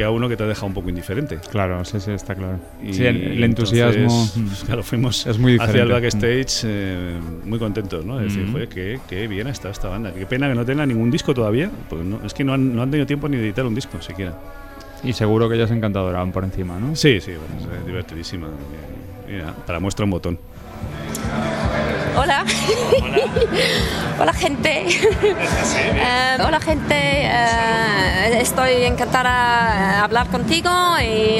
que 0.00 0.04
a 0.04 0.10
uno 0.10 0.30
que 0.30 0.36
te 0.38 0.44
ha 0.44 0.46
dejado 0.46 0.66
un 0.68 0.72
poco 0.72 0.88
indiferente. 0.88 1.38
Claro, 1.50 1.84
sí, 1.84 2.00
sí, 2.00 2.10
está 2.12 2.34
claro. 2.34 2.58
Y 2.82 2.94
Sí, 2.94 3.04
el, 3.04 3.16
el 3.32 3.44
entusiasmo 3.44 4.00
entonces, 4.04 4.36
mm, 4.38 4.46
pues, 4.46 4.64
claro, 4.64 4.82
fuimos 4.82 5.26
es 5.26 5.38
muy 5.38 5.58
hacia 5.60 5.82
el 5.82 5.88
backstage 5.90 6.62
eh, 6.64 7.18
muy 7.44 7.58
contentos, 7.58 8.02
¿no? 8.06 8.16
De 8.16 8.24
decir, 8.24 8.44
Mm. 8.46 8.52
joder, 8.52 8.68
qué, 8.68 8.98
qué 9.08 9.28
bien 9.28 9.46
ha 9.46 9.50
estado 9.50 9.72
esta 9.72 9.88
banda. 9.88 10.12
Qué 10.14 10.24
pena 10.24 10.48
que 10.48 10.54
no 10.54 10.64
tenga 10.64 10.86
ningún 10.86 11.10
disco 11.10 11.34
todavía, 11.34 11.70
porque 11.90 12.04
no- 12.04 12.20
es 12.24 12.32
que 12.32 12.44
no 12.44 12.54
han, 12.54 12.74
no 12.74 12.80
han 12.82 12.90
tenido 12.90 13.06
tiempo 13.06 13.28
ni 13.28 13.36
de 13.36 13.42
editar 13.44 13.66
un 13.66 13.74
disco 13.74 14.00
siquiera. 14.00 14.34
Y 15.04 15.12
seguro 15.12 15.48
que 15.50 15.56
ellos 15.56 15.70
encantadoraban 15.70 16.32
por 16.32 16.44
encima, 16.44 16.78
¿no? 16.80 16.96
Sí, 16.96 17.20
sí, 17.20 17.32
bueno, 17.32 17.76
es 17.78 17.86
divertidísima. 17.86 18.48
Mira, 19.28 19.54
para 19.66 19.80
muestra 19.80 20.04
un 20.06 20.10
botón. 20.12 20.38
Hola. 22.16 22.44
Hola 24.20 24.32
gente. 24.32 24.86
Eh, 24.86 26.36
hola 26.44 26.60
gente. 26.60 26.94
Eh, 26.94 28.40
estoy 28.40 28.84
encantada 28.84 29.94
de 29.94 29.96
hablar 29.96 30.28
contigo 30.28 30.70
y 31.00 31.38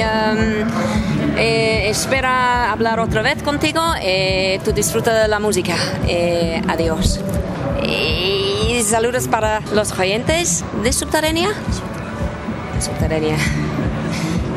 eh, 1.37 1.89
espera 1.89 2.71
hablar 2.71 2.99
otra 2.99 3.21
vez 3.21 3.43
contigo 3.43 3.81
y 4.03 4.57
tú 4.59 4.71
disfruta 4.71 5.13
de 5.13 5.27
la 5.27 5.39
música. 5.39 5.75
Eh, 6.07 6.61
adiós. 6.67 7.19
Y 7.83 8.81
saludos 8.83 9.27
para 9.27 9.61
los 9.73 9.91
oyentes 9.99 10.63
de 10.83 10.91
Subterránea. 10.91 11.49
Subterránea. 12.79 13.37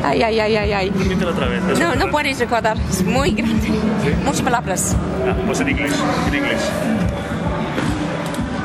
Ay, 0.03 0.21
ay, 0.21 0.39
ay, 0.39 0.55
ay, 0.55 0.73
ay. 0.73 0.91
Otra 1.27 1.47
vez. 1.47 1.79
No, 1.79 1.95
no 1.95 2.09
puedes 2.09 2.39
recordar. 2.39 2.77
Es 2.89 3.03
muy 3.03 3.31
grande. 3.31 3.67
Muchas 4.23 4.41
palabras. 4.41 4.95
Ah, 5.27 5.35
pues 5.45 5.59
en 5.61 5.69
inglés. 5.69 5.93
En 6.27 6.33
inglés. 6.35 6.61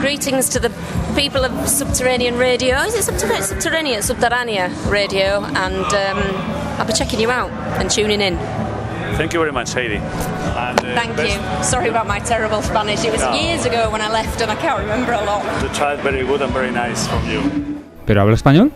Greetings 0.01 0.49
to 0.51 0.59
the 0.61 0.71
people 1.15 1.45
of 1.45 1.69
Subterranean 1.69 2.39
Radio. 2.39 2.77
Is 2.87 2.95
it 2.95 3.03
Subterranean? 3.05 3.43
Subterranean, 3.45 4.03
Subterranea 4.03 4.71
Radio, 4.91 5.45
and 5.45 5.77
um, 5.85 6.19
I'll 6.79 6.87
be 6.87 6.93
checking 6.95 7.21
you 7.21 7.31
out 7.31 7.51
and 7.79 7.91
tuning 7.91 8.21
in. 8.23 8.37
Thank 9.17 9.35
you 9.35 9.41
very 9.41 9.53
much, 9.53 9.75
Heidi. 9.75 9.97
And, 9.97 10.81
uh, 10.81 10.95
Thank 10.95 11.17
best- 11.17 11.35
you. 11.37 11.65
Sorry 11.65 11.89
about 11.91 12.07
my 12.07 12.19
terrible 12.21 12.63
Spanish. 12.63 13.05
It 13.05 13.13
was 13.13 13.21
No. 13.21 13.35
years 13.35 13.67
ago 13.67 13.91
when 13.91 14.01
I 14.01 14.09
left, 14.11 14.41
and 14.41 14.51
I 14.51 14.55
can't 14.57 14.79
remember 14.81 15.13
a 15.13 15.23
lot. 15.25 15.43
The 15.61 15.69
child 15.75 16.01
very 16.01 16.25
good 16.25 16.41
and 16.41 16.53
very 16.53 16.71
nice 16.71 17.07
from 17.07 17.21
you. 17.29 17.43
¿Pero 18.07 18.23
habla 18.23 18.35
español? 18.35 18.71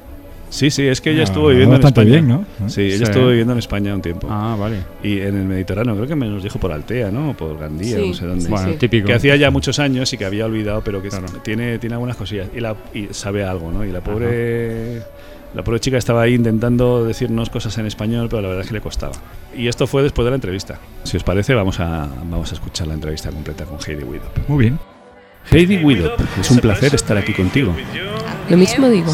Sí, 0.54 0.70
sí, 0.70 0.86
es 0.86 1.00
que 1.00 1.10
ella 1.10 1.22
Ah, 1.22 1.24
estuvo 1.24 1.48
viviendo 1.48 1.74
en 1.74 1.82
España. 1.84 2.04
bien, 2.10 2.28
¿no? 2.28 2.44
Sí, 2.68 2.82
ella 2.82 2.96
Sí. 2.98 3.02
estuvo 3.02 3.26
viviendo 3.26 3.52
en 3.54 3.58
España 3.58 3.92
un 3.92 4.00
tiempo. 4.02 4.28
Ah, 4.30 4.56
vale. 4.56 4.76
Y 5.02 5.18
en 5.20 5.36
el 5.36 5.44
Mediterráneo, 5.46 5.96
creo 5.96 6.06
que 6.06 6.14
me 6.14 6.28
nos 6.28 6.44
dijo 6.44 6.60
por 6.60 6.70
Altea, 6.70 7.10
¿no? 7.10 7.34
Por 7.36 7.58
Gandía, 7.58 7.96
Sí, 7.98 8.08
no 8.10 8.14
sé 8.14 8.26
dónde. 8.26 8.44
sí, 8.44 8.50
Bueno, 8.50 8.68
sí. 8.70 8.76
típico. 8.78 9.06
Que 9.08 9.14
hacía 9.14 9.34
ya 9.34 9.50
muchos 9.50 9.80
años 9.80 10.12
y 10.12 10.16
que 10.16 10.24
había 10.24 10.46
olvidado, 10.46 10.80
pero 10.84 11.02
que 11.02 11.08
tiene, 11.42 11.78
tiene 11.80 11.94
algunas 11.94 12.16
cosillas. 12.16 12.48
Y, 12.54 12.60
la, 12.60 12.76
y 12.94 13.08
sabe 13.10 13.42
algo, 13.44 13.72
¿no? 13.72 13.84
Y 13.84 13.90
la 13.90 14.00
pobre, 14.00 14.98
la 15.54 15.64
pobre 15.64 15.80
chica 15.80 15.96
estaba 15.98 16.22
ahí 16.22 16.34
intentando 16.34 17.04
decirnos 17.04 17.50
cosas 17.50 17.76
en 17.78 17.86
español, 17.86 18.28
pero 18.30 18.40
la 18.42 18.48
verdad 18.48 18.62
es 18.62 18.68
que 18.68 18.74
le 18.74 18.80
costaba. 18.80 19.14
Y 19.56 19.66
esto 19.66 19.88
fue 19.88 20.04
después 20.04 20.24
de 20.24 20.30
la 20.30 20.36
entrevista. 20.36 20.78
Si 21.02 21.16
os 21.16 21.24
parece, 21.24 21.54
vamos 21.54 21.80
a, 21.80 22.06
vamos 22.30 22.52
a 22.52 22.54
escuchar 22.54 22.86
la 22.86 22.94
entrevista 22.94 23.30
completa 23.30 23.64
con 23.64 23.78
Heidi 23.84 24.04
Widop. 24.04 24.48
Muy 24.48 24.66
bien. 24.66 24.78
Heidi 25.50 25.78
Widop, 25.84 26.18
es 26.40 26.48
un 26.52 26.58
placer 26.58 26.94
estar 26.94 27.16
aquí 27.18 27.32
contigo. 27.32 27.74
Lo 28.48 28.56
mismo 28.56 28.88
digo. 28.88 29.12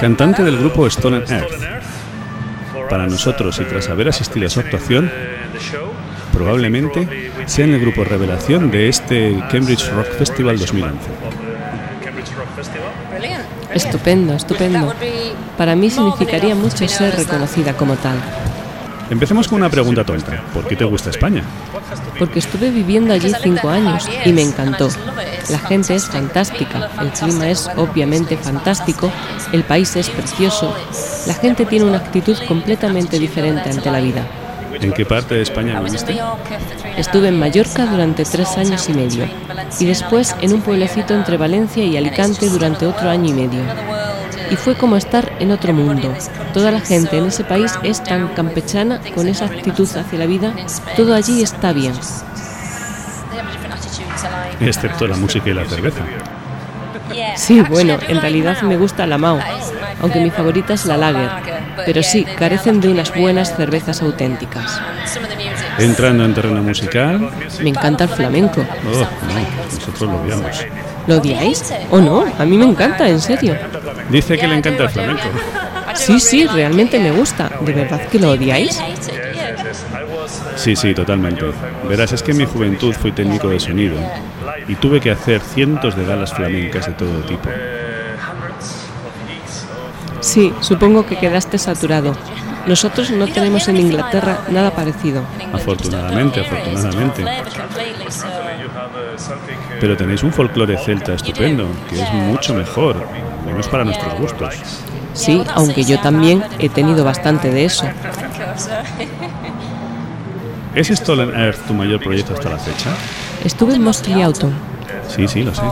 Cantante 0.00 0.42
del 0.42 0.56
grupo 0.56 0.86
Stone 0.86 1.18
and 1.18 1.30
Earth. 1.30 2.88
Para 2.88 3.06
nosotros, 3.06 3.60
y 3.60 3.64
tras 3.64 3.88
haber 3.90 4.08
asistido 4.08 4.46
a 4.46 4.50
su 4.50 4.60
actuación, 4.60 5.10
probablemente 6.32 7.30
sean 7.46 7.74
el 7.74 7.80
grupo 7.80 8.04
revelación 8.04 8.70
de 8.70 8.88
este 8.88 9.36
Cambridge 9.50 9.90
Rock 9.90 10.06
Festival 10.18 10.58
2011. 10.58 10.98
Brilliant. 13.10 13.44
Estupendo, 13.74 14.34
estupendo. 14.34 14.94
Para 15.58 15.76
mí 15.76 15.90
significaría 15.90 16.54
mucho 16.54 16.88
ser 16.88 17.14
reconocida 17.16 17.74
como 17.76 17.96
tal. 17.96 18.16
Empecemos 19.10 19.48
con 19.48 19.58
una 19.58 19.68
pregunta 19.68 20.04
tonta. 20.04 20.42
¿Por 20.54 20.66
qué 20.66 20.76
te 20.76 20.84
gusta 20.84 21.10
España? 21.10 21.42
Porque 22.18 22.38
estuve 22.38 22.70
viviendo 22.70 23.12
allí 23.12 23.32
cinco 23.42 23.68
años 23.68 24.08
y 24.24 24.32
me 24.32 24.42
encantó. 24.42 24.88
La 25.48 25.58
gente 25.58 25.94
es 25.94 26.06
fantástica, 26.06 26.90
el 27.00 27.10
clima 27.10 27.48
es 27.48 27.68
obviamente 27.76 28.36
fantástico, 28.36 29.10
el 29.52 29.64
país 29.64 29.96
es 29.96 30.10
precioso, 30.10 30.74
la 31.26 31.34
gente 31.34 31.64
tiene 31.66 31.86
una 31.86 31.98
actitud 31.98 32.36
completamente 32.46 33.18
diferente 33.18 33.70
ante 33.70 33.90
la 33.90 34.00
vida. 34.00 34.26
¿En 34.80 34.92
qué 34.92 35.04
parte 35.04 35.34
de 35.34 35.42
España 35.42 35.80
viviste? 35.80 36.18
Estuve 36.96 37.28
en 37.28 37.38
Mallorca 37.38 37.86
durante 37.86 38.24
tres 38.24 38.56
años 38.56 38.88
y 38.88 38.94
medio 38.94 39.26
y 39.78 39.86
después 39.86 40.34
en 40.40 40.52
un 40.52 40.62
pueblecito 40.62 41.14
entre 41.14 41.36
Valencia 41.36 41.84
y 41.84 41.96
Alicante 41.96 42.48
durante 42.48 42.86
otro 42.86 43.10
año 43.10 43.30
y 43.30 43.32
medio. 43.32 43.62
Y 44.50 44.56
fue 44.56 44.76
como 44.76 44.96
estar 44.96 45.30
en 45.38 45.52
otro 45.52 45.72
mundo. 45.72 46.12
Toda 46.52 46.70
la 46.70 46.80
gente 46.80 47.18
en 47.18 47.26
ese 47.26 47.44
país 47.44 47.72
es 47.82 48.02
tan 48.02 48.28
campechana, 48.28 49.00
con 49.14 49.28
esa 49.28 49.46
actitud 49.46 49.88
hacia 49.96 50.18
la 50.18 50.26
vida, 50.26 50.54
todo 50.96 51.14
allí 51.14 51.42
está 51.42 51.72
bien. 51.72 51.92
Excepto 54.60 55.06
la 55.06 55.16
música 55.16 55.50
y 55.50 55.54
la 55.54 55.64
cerveza. 55.64 56.00
Sí, 57.36 57.60
bueno, 57.62 57.98
en 58.06 58.20
realidad 58.20 58.62
me 58.62 58.76
gusta 58.76 59.06
la 59.06 59.18
Mao, 59.18 59.40
aunque 60.00 60.20
mi 60.20 60.30
favorita 60.30 60.74
es 60.74 60.86
la 60.86 60.96
Lager, 60.96 61.30
pero 61.84 62.02
sí, 62.02 62.24
carecen 62.38 62.80
de 62.80 62.88
unas 62.88 63.14
buenas 63.14 63.56
cervezas 63.56 64.00
auténticas. 64.02 64.80
Entrando 65.78 66.24
en 66.24 66.34
terreno 66.34 66.62
musical. 66.62 67.30
Me 67.62 67.70
encanta 67.70 68.04
el 68.04 68.10
flamenco. 68.10 68.60
Oh, 68.60 68.98
no, 68.98 69.74
nosotros 69.74 70.10
lo 70.10 70.20
odiamos. 70.22 70.66
¿Lo 71.06 71.16
odiáis? 71.16 71.72
¿O 71.90 71.98
no? 71.98 72.24
A 72.38 72.44
mí 72.44 72.56
me 72.56 72.66
encanta, 72.66 73.08
en 73.08 73.20
serio. 73.20 73.56
Dice 74.10 74.38
que 74.38 74.46
le 74.46 74.56
encanta 74.56 74.84
el 74.84 74.90
flamenco. 74.90 75.22
Sí, 75.94 76.20
sí, 76.20 76.46
realmente 76.46 76.98
me 77.00 77.10
gusta. 77.10 77.50
¿De 77.60 77.72
verdad 77.72 78.00
que 78.08 78.18
lo 78.18 78.30
odiáis? 78.30 78.80
Sí, 80.60 80.76
sí, 80.76 80.92
totalmente. 80.92 81.46
Verás, 81.88 82.12
es 82.12 82.22
que 82.22 82.32
en 82.32 82.36
mi 82.36 82.44
juventud 82.44 82.92
fui 82.92 83.12
técnico 83.12 83.48
de 83.48 83.58
sonido 83.58 83.96
y 84.68 84.74
tuve 84.74 85.00
que 85.00 85.10
hacer 85.10 85.40
cientos 85.40 85.96
de 85.96 86.04
galas 86.04 86.34
flamencas 86.34 86.86
de 86.86 86.92
todo 86.92 87.20
tipo. 87.22 87.48
Sí, 90.20 90.52
supongo 90.60 91.06
que 91.06 91.16
quedaste 91.16 91.56
saturado. 91.56 92.14
Nosotros 92.66 93.10
no 93.10 93.26
tenemos 93.26 93.68
en 93.68 93.78
Inglaterra 93.78 94.40
nada 94.50 94.70
parecido. 94.70 95.22
Afortunadamente, 95.50 96.40
afortunadamente. 96.40 97.24
Pero 99.80 99.96
tenéis 99.96 100.22
un 100.22 100.32
folclore 100.34 100.76
celta 100.76 101.14
estupendo, 101.14 101.66
que 101.88 102.02
es 102.02 102.12
mucho 102.12 102.52
mejor, 102.52 102.96
menos 103.46 103.66
para 103.66 103.82
nuestros 103.84 104.14
gustos. 104.18 104.82
Sí, 105.14 105.42
aunque 105.54 105.84
yo 105.84 105.98
también 106.00 106.44
he 106.58 106.68
tenido 106.68 107.02
bastante 107.02 107.50
de 107.50 107.64
eso. 107.64 107.86
¿Es 110.74 110.88
Stolen 110.88 111.30
Earth 111.34 111.66
tu 111.66 111.74
mayor 111.74 112.00
proyecto 112.00 112.34
hasta 112.34 112.48
la 112.50 112.58
fecha? 112.58 112.90
Estuve 113.44 113.74
en 113.74 113.82
Mostley 113.82 114.22
Autumn, 114.22 114.52
Sí, 115.08 115.26
sí, 115.26 115.42
lo 115.42 115.54
sé. 115.54 115.62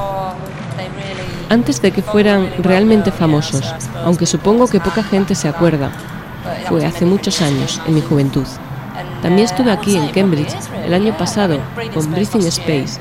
antes 1.49 1.81
de 1.81 1.93
que 1.93 2.03
fueran 2.03 2.51
realmente 2.59 3.13
famosos, 3.13 3.75
aunque 4.05 4.27
supongo 4.27 4.67
que 4.69 4.81
poca 4.81 5.03
gente 5.03 5.35
se 5.35 5.49
acuerda. 5.49 5.91
Fue 6.69 6.85
hace 6.85 7.05
muchos 7.05 7.41
años, 7.43 7.81
en 7.87 7.95
mi 7.95 8.01
juventud. 8.01 8.47
También 9.23 9.47
estuve 9.47 9.71
aquí 9.71 9.97
en 9.97 10.09
Cambridge 10.09 10.55
el 10.85 10.95
año 10.95 11.17
pasado 11.17 11.59
con 11.95 12.11
Breathing 12.11 12.47
Space. 12.47 12.99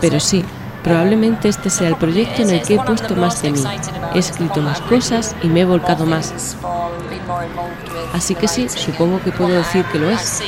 Pero 0.00 0.18
sí, 0.20 0.44
probablemente 0.82 1.48
este 1.48 1.70
sea 1.70 1.88
el 1.88 1.96
proyecto 1.96 2.42
en 2.42 2.50
el 2.50 2.62
que 2.62 2.74
he 2.74 2.78
puesto 2.80 3.14
más 3.16 3.40
de 3.42 3.52
mí. 3.52 3.62
He 4.14 4.18
escrito 4.18 4.60
más 4.60 4.80
cosas 4.82 5.34
y 5.42 5.48
me 5.48 5.60
he 5.60 5.64
volcado 5.64 6.04
más. 6.06 6.56
Así 8.14 8.36
que 8.36 8.46
sí, 8.46 8.68
supongo 8.68 9.20
que 9.20 9.32
puedo 9.32 9.52
decir 9.52 9.84
que 9.86 9.98
lo 9.98 10.08
es. 10.08 10.40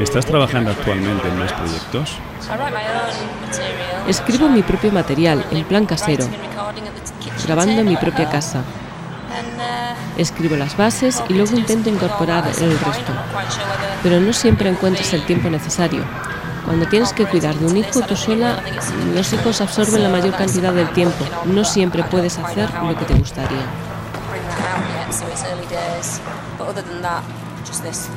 ¿Estás 0.00 0.24
trabajando 0.26 0.70
actualmente 0.70 1.26
en 1.26 1.38
más 1.40 1.52
proyectos? 1.54 2.18
Escribo 4.06 4.48
mi 4.48 4.62
propio 4.62 4.92
material 4.92 5.44
en 5.50 5.64
plan 5.64 5.86
casero, 5.86 6.24
grabando 7.44 7.80
en 7.80 7.88
mi 7.88 7.96
propia 7.96 8.30
casa. 8.30 8.62
Escribo 10.16 10.54
las 10.54 10.76
bases 10.76 11.20
y 11.28 11.34
luego 11.34 11.56
intento 11.56 11.88
incorporar 11.90 12.46
el 12.46 12.78
resto. 12.78 13.12
Pero 14.04 14.20
no 14.20 14.32
siempre 14.32 14.70
encuentras 14.70 15.12
el 15.14 15.26
tiempo 15.26 15.50
necesario. 15.50 16.04
Cuando 16.64 16.86
tienes 16.86 17.12
que 17.12 17.26
cuidar 17.26 17.54
de 17.54 17.66
un 17.66 17.76
hijo 17.76 18.00
tú 18.02 18.16
sola, 18.16 18.62
los 19.14 19.32
hijos 19.32 19.60
absorben 19.60 20.02
la 20.02 20.08
mayor 20.08 20.34
cantidad 20.34 20.72
del 20.72 20.88
tiempo. 20.90 21.24
No 21.46 21.64
siempre 21.64 22.02
puedes 22.04 22.38
hacer 22.38 22.68
lo 22.82 22.96
que 22.96 23.04
te 23.04 23.14
gustaría. 23.14 23.66
bring 24.30 24.46
that 24.46 24.60
out 24.74 24.84
yet, 24.94 25.12
so 25.12 25.26
it's 25.28 25.44
early 25.44 25.66
days. 25.66 26.20
But 26.58 26.68
other 26.68 26.82
than 26.82 27.02
that, 27.02 27.22
just 27.66 27.82
this 27.82 28.08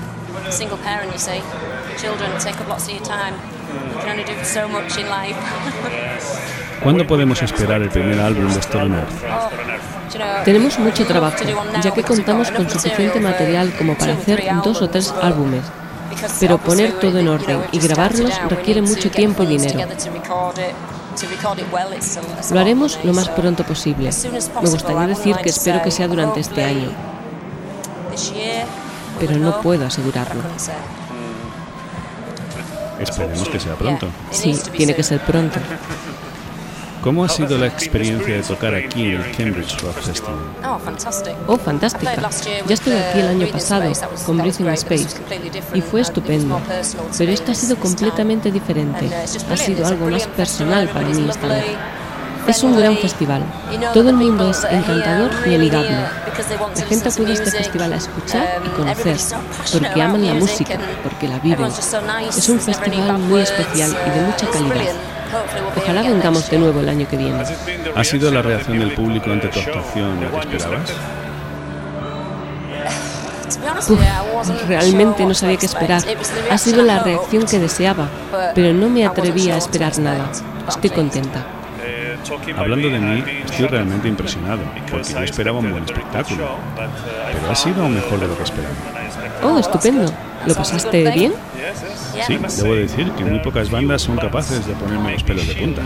single 0.50 0.78
parent, 0.78 1.12
you 1.12 1.20
see. 1.20 1.42
Children 1.98 2.40
take 2.40 2.60
up 2.62 2.68
lots 2.70 2.88
of 2.88 2.94
your 2.94 3.04
time. 3.04 3.36
You 3.90 4.00
can 4.02 4.10
only 4.10 4.24
do 4.24 4.36
so 4.44 4.68
much 4.68 4.98
in 4.98 5.10
life. 5.10 5.38
¿Cuándo 6.84 7.08
podemos 7.08 7.42
esperar 7.42 7.82
el 7.82 7.90
primer 7.90 8.20
álbum 8.20 8.54
de 8.54 8.62
Stolen 8.62 8.94
Earth? 8.94 9.10
Oh, 9.32 10.44
Tenemos 10.44 10.78
mucho 10.80 11.06
trabajo, 11.06 11.38
ya 11.82 11.92
que 11.92 12.04
contamos 12.04 12.52
con 12.52 12.70
suficiente 12.70 13.20
material 13.22 13.74
como 13.78 13.96
para 13.96 14.14
hacer 14.14 14.44
dos 14.64 14.82
o 14.82 14.90
tres 14.90 15.14
álbumes. 15.22 15.64
Pero 16.40 16.58
poner 16.58 17.00
todo 17.00 17.20
en 17.20 17.28
orden 17.28 17.62
y 17.72 17.80
grabarlos 17.80 18.34
requiere 18.50 18.82
mucho 18.82 19.10
tiempo 19.10 19.44
y 19.44 19.48
dinero. 19.48 19.88
Lo 22.52 22.60
haremos 22.60 23.00
lo 23.04 23.14
más 23.14 23.30
pronto 23.30 23.64
posible. 23.64 24.10
Me 24.62 24.70
gustaría 24.70 25.08
decir 25.08 25.36
que 25.38 25.50
espero 25.50 25.82
que 25.82 25.92
sea 25.92 26.08
durante 26.08 26.40
este 26.40 26.64
año, 26.64 26.92
pero 29.20 29.38
no 29.38 29.62
puedo 29.62 29.86
asegurarlo. 29.86 30.42
Esperemos 33.00 33.50
que 33.50 33.60
sea 33.60 33.76
pronto. 33.76 34.08
Sí, 34.32 34.60
tiene 34.76 34.96
que 34.96 35.04
ser 35.04 35.20
pronto. 35.22 35.60
¿Cómo 37.04 37.26
ha 37.26 37.30
sido 37.30 37.58
la 37.58 37.68
experiencia 37.68 38.36
de 38.36 38.44
tocar 38.44 38.74
aquí 38.74 39.08
en 39.08 39.22
el 39.22 39.36
Cambridge 39.36 39.78
Rock 39.82 39.96
Festival? 40.00 40.36
Oh. 40.66 40.80
Oh, 41.48 41.58
fantástica. 41.58 42.16
Ya 42.66 42.74
estuve 42.74 42.98
aquí 42.98 43.20
el 43.20 43.28
año 43.28 43.48
pasado 43.48 43.92
con 44.26 44.38
Breathing 44.38 44.70
Space 44.70 45.18
y 45.74 45.82
fue 45.82 46.00
estupendo. 46.00 46.62
Pero 47.18 47.32
esto 47.34 47.52
ha 47.52 47.56
sido 47.56 47.76
completamente 47.76 48.52
diferente. 48.52 49.10
Ha 49.14 49.58
sido 49.58 49.86
algo 49.86 50.10
más 50.10 50.28
personal 50.28 50.88
para 50.88 51.10
mí 51.10 51.28
esta 51.30 51.48
vez. 51.48 51.66
Es 52.48 52.64
un 52.64 52.78
gran 52.78 52.98
festival. 52.98 53.44
Todo 53.94 54.10
el 54.10 54.16
mundo 54.16 54.50
es 54.50 54.64
encantador 54.64 55.32
y 55.46 55.56
amigable. 55.56 55.98
La 56.78 56.86
gente 56.86 57.10
acude 57.10 57.32
a 57.32 57.34
este 57.34 57.52
festival 57.52 57.94
a 57.94 57.98
escuchar 57.98 58.62
y 58.66 58.70
conocer, 58.70 59.18
porque 59.74 60.02
aman 60.02 60.26
la 60.26 60.34
música, 60.36 60.78
porque 61.04 61.28
la 61.28 61.40
viven. 61.40 61.70
Es 62.30 62.48
un 62.48 62.60
festival 62.62 63.20
muy 63.20 63.42
especial 63.42 63.92
y 64.08 64.10
de 64.10 64.26
mucha 64.26 64.50
calidad. 64.50 64.96
Ojalá 65.76 66.02
vengamos 66.02 66.50
de 66.50 66.58
nuevo 66.60 66.80
el 66.80 66.90
año 66.90 67.08
que 67.08 67.18
viene. 67.18 67.44
¿Ha 67.96 68.04
sido 68.04 68.32
la 68.32 68.42
reacción 68.42 68.80
del 68.80 68.94
público 68.94 69.32
ante 69.32 69.48
tu 69.48 69.60
actuación 69.60 70.20
lo 70.22 70.32
que 70.32 70.58
esperabas? 70.58 70.94
Uf, 73.90 74.68
realmente 74.68 75.26
no 75.26 75.34
sabía 75.34 75.58
qué 75.58 75.66
esperar. 75.66 76.04
Ha 76.50 76.58
sido 76.58 76.84
la 76.84 77.00
reacción 77.00 77.46
que 77.46 77.60
deseaba, 77.60 78.08
pero 78.56 78.74
no 78.74 78.90
me 78.90 79.06
atreví 79.06 79.50
a 79.50 79.58
esperar 79.58 79.98
nada. 80.00 80.30
Estoy 80.68 80.90
contenta. 80.90 81.46
Hablando 82.56 82.90
de 82.90 83.00
mí, 83.00 83.24
estoy 83.46 83.68
realmente 83.68 84.08
impresionado, 84.08 84.62
porque 84.90 85.14
yo 85.14 85.20
esperaba 85.24 85.60
un 85.60 85.72
buen 85.72 85.84
espectáculo, 85.84 86.58
pero 86.76 87.52
ha 87.52 87.56
sido 87.56 87.84
aún 87.84 87.96
mejor 87.96 88.20
de 88.20 88.28
lo 88.28 88.38
que 88.38 88.44
esperaba. 88.44 88.74
Oh, 89.44 89.58
estupendo. 89.58 90.12
¿Lo 90.46 90.54
pasaste 90.56 91.10
bien? 91.12 91.34
Sí, 92.28 92.38
debo 92.58 92.76
decir 92.76 93.12
que 93.12 93.24
muy 93.26 93.40
pocas 93.40 93.70
bandas 93.70 94.02
son 94.02 94.18
capaces 94.18 94.66
de 94.66 94.74
ponerme 94.74 95.14
los 95.14 95.24
pelos 95.24 95.48
de 95.48 95.56
punta. 95.56 95.82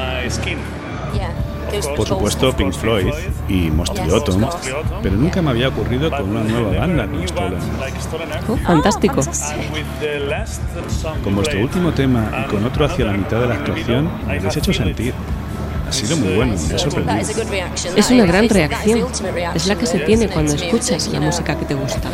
Por 1.95 2.07
supuesto, 2.07 2.55
Pink 2.55 2.73
Floyd 2.73 3.13
y 3.49 3.69
Mostrioton, 3.69 4.47
pero 5.03 5.15
nunca 5.15 5.41
me 5.41 5.49
había 5.51 5.67
ocurrido 5.67 6.09
con 6.09 6.29
una 6.29 6.43
nueva 6.43 6.79
banda 6.79 7.07
como 7.07 7.27
Stolen. 7.27 7.59
Oh, 8.47 8.57
fantástico. 8.57 9.21
Con 11.23 11.35
vuestro 11.35 11.59
último 11.61 11.91
tema 11.91 12.31
y 12.41 12.49
con 12.49 12.65
otro 12.65 12.85
hacia 12.85 13.05
la 13.05 13.13
mitad 13.13 13.41
de 13.41 13.47
la 13.47 13.55
actuación, 13.55 14.09
me 14.25 14.37
habéis 14.37 14.55
hecho 14.55 14.71
sentir. 14.73 15.13
Ha 15.87 15.91
sido 15.91 16.17
muy 16.17 16.35
bueno, 16.35 16.55
me 16.67 16.75
ha 16.75 16.77
sorprendido. 16.77 17.17
Es 17.95 18.11
una 18.11 18.25
gran 18.25 18.49
reacción. 18.49 19.07
Es 19.55 19.67
la 19.67 19.75
que 19.75 19.85
se 19.85 19.99
tiene 19.99 20.27
cuando 20.27 20.53
escuchas 20.53 21.07
la 21.09 21.19
música 21.19 21.57
que 21.57 21.65
te 21.65 21.75
gusta. 21.75 22.09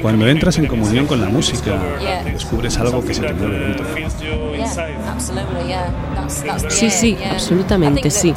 Cuando 0.00 0.28
entras 0.28 0.58
en 0.58 0.66
comunión 0.66 1.06
con 1.06 1.20
la 1.20 1.28
música, 1.28 1.78
descubres 2.24 2.76
algo 2.78 3.04
que 3.04 3.14
se 3.14 3.22
te 3.22 3.32
mueve 3.32 3.58
dentro. 3.58 3.86
Sí, 6.68 6.90
sí, 6.90 7.18
absolutamente 7.30 8.10
sí. 8.10 8.34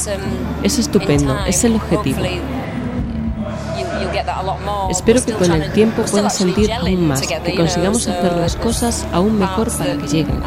Es 0.64 0.80
estupendo, 0.80 1.38
es 1.46 1.64
el 1.64 1.76
objetivo. 1.76 2.22
Espero 4.90 5.24
que 5.24 5.34
con 5.34 5.52
el 5.52 5.72
tiempo 5.72 6.04
puedas 6.04 6.36
sentir 6.36 6.72
aún 6.72 7.08
más, 7.08 7.22
que 7.22 7.56
consigamos 7.56 8.08
hacer 8.08 8.34
las 8.38 8.56
cosas 8.56 9.06
aún 9.12 9.38
mejor 9.38 9.70
para 9.78 9.98
que 9.98 10.08
lleguen. 10.08 10.42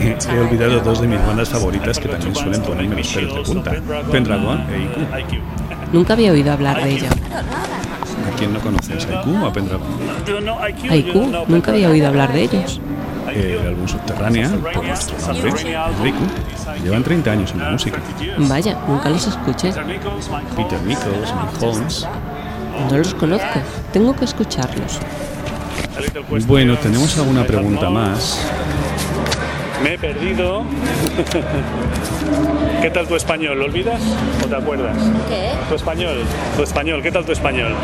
He 0.00 0.38
olvidado 0.38 0.80
dos 0.80 1.00
de 1.00 1.06
mis 1.06 1.26
bandas 1.26 1.48
favoritas 1.48 1.98
que 1.98 2.08
también 2.08 2.34
suelen 2.34 2.62
ponerme 2.62 2.96
los 2.96 3.08
pelos 3.08 3.34
de 3.34 3.42
punta, 3.42 3.72
Pendragon 4.10 4.64
e 4.70 5.20
IQ. 5.20 5.42
Nunca 5.92 6.12
había 6.14 6.32
oído 6.32 6.52
hablar 6.52 6.82
de 6.82 6.90
ella. 6.90 7.10
¿A 7.10 8.36
quién 8.38 8.52
no 8.52 8.60
conoces? 8.60 9.06
¿A 9.06 9.20
IQ 9.22 9.42
o 9.42 9.46
a 9.46 9.52
Pendragon? 9.52 9.86
Haiku, 10.90 11.44
nunca 11.48 11.72
había 11.72 11.90
oído 11.90 12.08
hablar 12.08 12.32
de 12.32 12.42
ellos. 12.42 12.80
El 13.34 13.66
álbum 13.66 13.86
Subterránea, 13.86 14.50
por 14.72 14.84
nuestro 14.84 15.18
nombre, 15.26 15.50
IQ. 15.50 16.82
Llevan 16.82 17.02
30 17.02 17.30
años 17.30 17.52
en 17.52 17.58
la 17.58 17.70
música. 17.70 17.98
Vaya, 18.38 18.78
nunca 18.86 19.10
los 19.10 19.26
escuché. 19.26 19.72
Peter 19.72 20.80
Nichols, 20.82 21.34
Mike 21.34 21.64
Holmes. 21.66 22.06
No 22.90 22.98
los 22.98 23.14
conozco. 23.14 23.60
Tengo 23.92 24.14
que 24.14 24.24
escucharlos. 24.24 25.00
Bueno, 26.46 26.76
tenemos 26.78 27.16
alguna 27.18 27.44
pregunta 27.44 27.90
más. 27.90 28.38
Me 29.82 29.94
he 29.94 29.98
perdido. 29.98 30.64
¿Qué 32.82 32.90
tal 32.90 33.06
tu 33.06 33.16
español? 33.16 33.58
¿Lo 33.58 33.64
olvidas 33.66 34.00
o 34.44 34.48
te 34.48 34.56
acuerdas? 34.56 34.96
¿Qué? 35.28 35.50
Tu 35.68 35.74
español, 35.74 36.18
tu 36.56 36.62
español, 36.62 37.02
¿qué 37.02 37.12
tal 37.12 37.24
tu 37.24 37.32
español? 37.32 37.74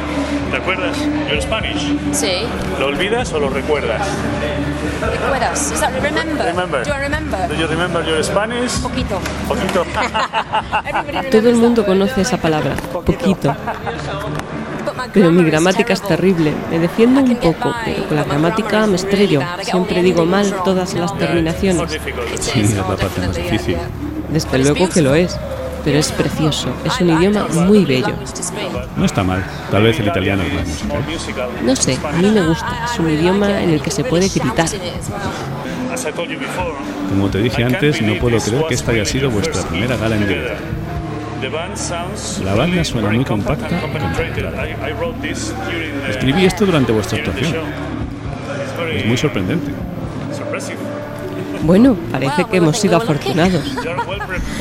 ¿Te 0.50 0.56
acuerdas? 0.56 0.96
Your 1.30 1.40
Spanish. 1.40 1.96
Sí. 2.12 2.32
¿Lo 2.78 2.86
olvidas 2.86 3.32
o 3.32 3.40
lo 3.40 3.48
recuerdas? 3.48 4.06
¿Recuerdas? 5.00 5.72
Is 5.72 5.80
that 5.80 5.92
remember? 6.02 6.46
Remember. 6.46 6.84
Do 6.84 6.92
I 6.92 7.00
remember? 7.00 7.48
Do 7.48 7.54
you 7.54 7.66
remember 7.66 8.04
your 8.04 8.22
Spanish? 8.24 8.72
Poquito. 8.80 9.20
Poquito. 9.48 9.84
Todo 11.30 11.48
el 11.48 11.56
mundo 11.56 11.84
conoce 11.84 12.22
esa 12.22 12.36
palabra, 12.36 12.74
poquito. 12.92 13.54
Pero 15.12 15.30
mi 15.30 15.44
gramática 15.44 15.92
es 15.92 16.02
terrible. 16.02 16.52
Me 16.70 16.78
defiendo 16.78 17.20
un 17.20 17.36
poco, 17.36 17.74
pero 17.84 18.06
con 18.06 18.16
la 18.16 18.24
gramática 18.24 18.86
me 18.86 18.96
estrello. 18.96 19.42
Siempre 19.62 20.02
digo 20.02 20.24
mal 20.24 20.54
todas 20.64 20.94
las 20.94 21.16
terminaciones. 21.18 21.98
Sí, 22.40 22.60
es 22.60 22.74
la 22.74 22.86
parte 22.86 23.20
más 23.20 23.36
difícil. 23.36 23.76
Desde 24.30 24.58
luego 24.58 24.88
que 24.88 25.02
lo 25.02 25.14
es. 25.14 25.38
Pero 25.84 25.98
es 25.98 26.10
precioso. 26.12 26.70
Es 26.82 26.98
un 27.02 27.10
idioma 27.10 27.46
muy 27.46 27.84
bello. 27.84 28.14
No 28.96 29.04
está 29.04 29.22
mal. 29.22 29.44
Tal 29.70 29.82
vez 29.82 30.00
el 30.00 30.06
italiano 30.06 30.42
es 30.42 30.84
más 30.86 31.06
musical. 31.06 31.50
No 31.62 31.76
sé, 31.76 31.98
a 32.02 32.12
mí 32.12 32.30
me 32.30 32.40
gusta. 32.46 32.86
Es 32.90 32.98
un 32.98 33.10
idioma 33.10 33.62
en 33.62 33.70
el 33.70 33.82
que 33.82 33.90
se 33.90 34.02
puede 34.02 34.28
gritar. 34.28 34.66
Como 37.10 37.28
te 37.28 37.38
dije 37.38 37.64
antes, 37.64 38.00
no 38.00 38.18
puedo 38.18 38.38
creer 38.38 38.64
que 38.66 38.74
esta 38.74 38.92
haya 38.92 39.04
sido 39.04 39.30
vuestra 39.30 39.62
primera 39.62 39.96
gala 39.96 40.16
en 40.16 40.26
directo. 40.26 40.54
La 42.44 42.54
banda 42.54 42.84
suena 42.84 43.10
muy 43.10 43.24
compacta 43.24 43.68
y 43.70 43.74
Escribí 46.10 46.44
esto 46.44 46.66
durante 46.66 46.92
vuestra 46.92 47.18
actuación. 47.18 47.54
Es 48.92 49.06
muy 49.06 49.16
sorprendente. 49.16 49.70
Bueno, 51.64 51.96
parece 52.12 52.44
que 52.44 52.58
hemos 52.58 52.78
sido 52.78 52.96
afortunados. 52.98 53.62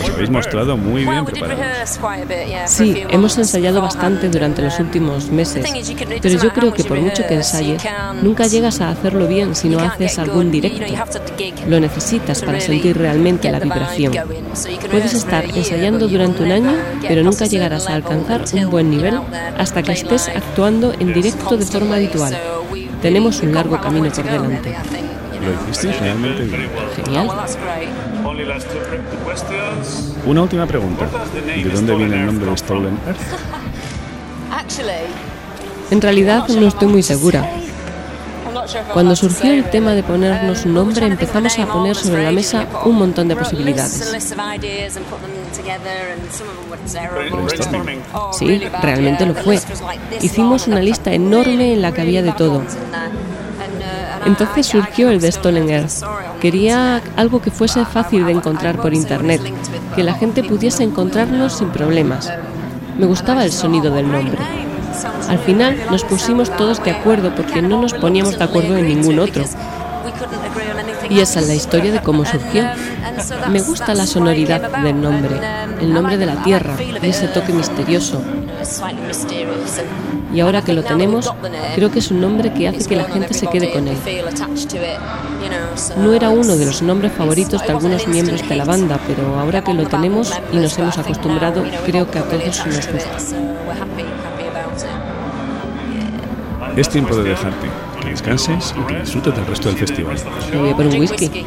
Os 0.02 0.10
habéis 0.10 0.30
mostrado 0.30 0.78
muy 0.78 1.04
bien 1.04 1.26
preparados. 1.26 2.00
Sí, 2.66 3.04
hemos 3.10 3.38
ensayado 3.38 3.82
bastante 3.82 4.30
durante 4.30 4.62
los 4.62 4.80
últimos 4.80 5.30
meses, 5.30 5.66
pero 6.22 6.42
yo 6.42 6.54
creo 6.54 6.74
que 6.74 6.86
por 6.86 7.00
mucho 7.00 7.28
que 7.28 7.36
ensayes, 7.36 7.84
nunca 8.22 8.48
llegas 8.48 8.80
a 8.80 8.90
hacerlo 8.90 9.28
bien 9.28 9.54
si 9.54 9.68
no 9.68 9.80
haces 9.80 10.18
algún 10.18 10.50
directo. 10.50 10.86
Lo 11.68 11.80
necesitas 11.80 12.42
para 12.42 12.62
sentir 12.62 12.98
realmente 12.98 13.52
la 13.52 13.60
vibración. 13.60 14.14
Puedes 14.90 15.14
estar 15.14 15.44
ensayando 15.46 16.08
durante 16.08 16.44
un 16.44 16.52
año, 16.52 16.74
pero 17.06 17.24
nunca 17.24 17.46
llegarás 17.46 17.90
a 17.90 17.96
alcanzar 17.96 18.46
un 18.54 18.70
buen 18.70 18.90
nivel 18.90 19.20
hasta 19.58 19.84
que 19.84 19.92
estés 19.92 20.30
actuando 20.30 20.94
en 20.98 21.14
directo 21.14 21.58
de 21.58 21.66
forma 21.66 21.96
habitual. 21.96 22.38
Tenemos 23.02 23.42
un 23.42 23.54
largo 23.54 23.80
camino 23.82 24.10
por 24.10 24.24
delante. 24.24 24.76
Lo 25.44 25.54
hicisteis 25.54 26.00
realmente 26.00 26.44
bien. 26.44 26.70
Genial. 26.96 27.30
Una 30.26 30.42
última 30.42 30.66
pregunta. 30.66 31.08
¿De 31.34 31.70
dónde 31.70 31.96
viene 31.96 32.16
el 32.16 32.26
nombre 32.28 32.50
de 32.50 32.58
Stolen 32.58 33.00
Earth? 33.06 33.20
En 35.92 36.02
realidad 36.02 36.48
no 36.48 36.68
estoy 36.68 36.88
muy 36.88 37.04
segura. 37.04 37.50
Cuando 38.94 39.16
surgió 39.16 39.52
el 39.52 39.70
tema 39.70 39.94
de 39.94 40.04
ponernos 40.04 40.66
un 40.66 40.74
nombre, 40.74 41.06
empezamos 41.06 41.58
a 41.60 41.66
poner 41.66 41.96
sobre 41.96 42.24
la 42.24 42.32
mesa 42.32 42.68
un 42.86 42.96
montón 42.96 43.28
de 43.28 43.36
posibilidades. 43.36 44.16
Sí, 48.32 48.62
realmente 48.82 49.26
lo 49.26 49.36
fue. 49.36 49.60
Hicimos 50.22 50.68
una 50.68 50.80
lista 50.80 51.12
enorme 51.12 51.74
en 51.74 51.82
la 51.82 51.92
que 51.92 52.02
había 52.02 52.22
de 52.22 52.32
todo. 52.32 52.64
Entonces 54.26 54.66
surgió 54.68 55.10
el 55.10 55.20
de 55.20 55.30
Earth. 55.30 56.04
Quería 56.40 57.02
algo 57.16 57.42
que 57.42 57.52
fuese 57.52 57.86
fácil 57.86 58.26
de 58.26 58.32
encontrar 58.32 58.78
por 58.78 58.94
internet, 58.94 59.42
que 59.96 60.04
la 60.04 60.14
gente 60.14 60.44
pudiese 60.44 60.84
encontrarnos 60.84 61.54
sin 61.58 61.70
problemas. 61.70 62.32
Me 62.98 63.06
gustaba 63.06 63.44
el 63.44 63.52
sonido 63.52 63.94
del 63.94 64.12
nombre. 64.12 64.38
Al 65.30 65.40
final 65.40 65.78
nos 65.90 66.04
pusimos 66.04 66.56
todos 66.56 66.84
de 66.84 66.92
acuerdo 66.92 67.34
porque 67.36 67.62
no 67.62 67.82
nos 67.82 67.94
poníamos 67.94 68.38
de 68.38 68.44
acuerdo 68.44 68.78
en 68.78 68.88
ningún 68.88 69.20
otro. 69.20 69.44
Y 71.10 71.20
esa 71.20 71.40
es 71.40 71.48
la 71.48 71.56
historia 71.56 71.92
de 71.92 72.02
cómo 72.02 72.26
surgió. 72.26 72.64
Me 73.50 73.62
gusta 73.62 73.94
la 73.94 74.06
sonoridad 74.06 74.62
del 74.84 75.02
nombre, 75.02 75.40
el 75.82 75.94
nombre 75.94 76.18
de 76.18 76.26
la 76.26 76.44
tierra, 76.44 76.76
ese 77.02 77.28
toque 77.28 77.54
misterioso. 77.54 78.22
Y 80.34 80.40
ahora 80.40 80.64
que 80.64 80.74
lo 80.74 80.84
tenemos, 80.84 81.32
creo 81.76 81.92
que 81.92 82.00
es 82.00 82.10
un 82.10 82.20
nombre 82.20 82.52
que 82.54 82.68
hace 82.68 82.90
que 82.90 82.96
la 82.96 83.06
gente 83.06 83.34
se 83.34 83.48
quede 83.48 83.72
con 83.72 83.88
él. 83.88 83.98
No 85.98 86.14
era 86.14 86.30
uno 86.30 86.56
de 86.56 86.66
los 86.66 86.82
nombres 86.82 87.12
favoritos 87.14 87.62
de 87.62 87.72
algunos 87.72 88.08
miembros 88.08 88.48
de 88.48 88.56
la 88.56 88.66
banda, 88.66 89.00
pero 89.08 89.40
ahora 89.40 89.64
que 89.64 89.74
lo 89.74 89.88
tenemos 89.88 90.34
y 90.52 90.58
nos 90.58 90.78
hemos 90.80 90.98
acostumbrado, 90.98 91.64
creo 91.86 92.10
que 92.10 92.20
a 92.20 92.24
todos 92.24 92.66
nos 92.66 92.88
gusta. 92.92 93.18
Es 96.76 96.90
tiempo 96.90 97.16
de 97.16 97.30
dejarte, 97.30 97.68
que 98.02 98.10
descanses 98.10 98.74
y 98.76 98.88
que 98.88 99.00
disfrutes 99.02 99.36
del 99.36 99.46
resto 99.46 99.70
del 99.70 99.78
festival. 99.78 100.18
Me 100.52 100.60
voy 100.60 100.70
a 100.72 100.76
por 100.76 100.88
un 100.88 101.00
whisky. 101.00 101.46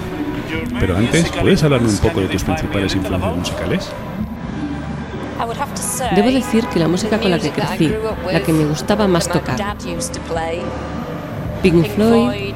Pero 0.79 0.97
antes, 0.97 1.29
¿puedes 1.31 1.63
hablarme 1.65 1.89
un 1.89 1.99
poco 1.99 2.21
de 2.21 2.29
tus 2.29 2.45
principales 2.45 2.95
influencias 2.95 3.37
musicales? 3.37 3.89
Debo 6.15 6.31
decir 6.31 6.67
que 6.69 6.79
la 6.79 6.89
música 6.89 7.19
con 7.19 7.31
la 7.31 7.39
que 7.39 7.51
crecí, 7.51 7.93
la 8.33 8.41
que 8.41 8.53
me 8.53 8.65
gustaba 8.65 9.07
más 9.07 9.29
tocar, 9.29 9.57
Pink 11.63 11.87
Floyd, 11.95 12.55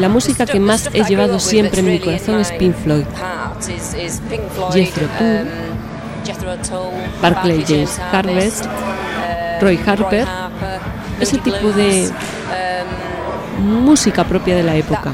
la 0.00 0.08
música 0.08 0.46
que 0.46 0.58
más 0.60 0.88
he 0.92 1.04
llevado 1.04 1.38
siempre 1.38 1.80
en 1.80 1.86
mi 1.86 1.98
corazón 2.00 2.40
es 2.40 2.50
Pink 2.52 2.74
Floyd, 2.74 3.04
Jethro 4.72 5.06
Tull, 5.18 5.46
Barclay 7.22 7.64
James 7.66 7.98
Harvest, 8.12 8.64
Roy 9.60 9.78
Harper, 9.86 10.26
ese 11.20 11.38
tipo 11.38 11.70
de 11.72 12.10
música 13.58 14.24
propia 14.24 14.56
de 14.56 14.62
la 14.62 14.74
época. 14.76 15.12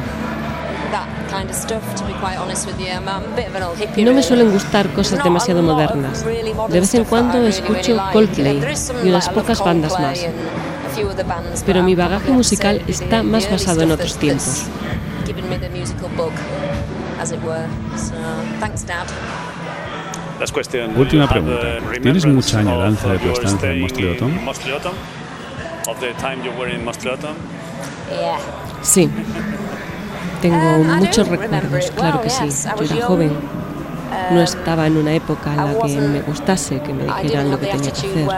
No 3.96 4.12
me 4.12 4.22
suelen 4.22 4.50
gustar 4.50 4.88
cosas 4.92 5.22
demasiado 5.22 5.62
modernas. 5.62 6.24
De 6.68 6.80
vez 6.80 6.94
en 6.94 7.04
cuando 7.04 7.46
escucho 7.46 8.02
Coldplay 8.12 8.60
y 9.04 9.08
unas 9.08 9.28
pocas 9.28 9.60
bandas 9.64 9.98
más. 9.98 10.26
Pero 11.64 11.82
mi 11.82 11.94
bagaje 11.94 12.30
musical 12.30 12.82
está 12.86 13.22
más 13.22 13.50
basado 13.50 13.82
en 13.82 13.90
otros 13.92 14.16
tiempos. 14.16 14.64
Última 20.96 21.28
pregunta. 21.28 21.78
¿Tienes 22.02 22.26
mucha 22.26 22.58
añoranza 22.60 23.08
de 23.08 23.18
tu 23.18 23.30
estancia 23.32 23.70
en 23.72 23.80
Mostly 23.80 24.08
Autumn? 24.08 24.44
Sí. 28.82 29.10
Tengo 30.50 30.84
muchos 30.84 31.28
recuerdos, 31.28 31.90
claro 31.92 32.20
que 32.22 32.30
sí. 32.30 32.48
Yo 32.78 32.84
era 32.96 33.06
joven. 33.06 33.32
No 34.30 34.40
estaba 34.40 34.86
en 34.86 34.96
una 34.96 35.12
época 35.12 35.50
en 35.50 35.56
la 35.56 35.78
que 35.84 35.96
me 36.00 36.20
gustase 36.22 36.80
que 36.80 36.92
me 36.94 37.04
dijeran 37.04 37.50
lo 37.50 37.58
que 37.58 37.66
tenía 37.66 37.92
que 37.92 37.98
hacer. 37.98 38.28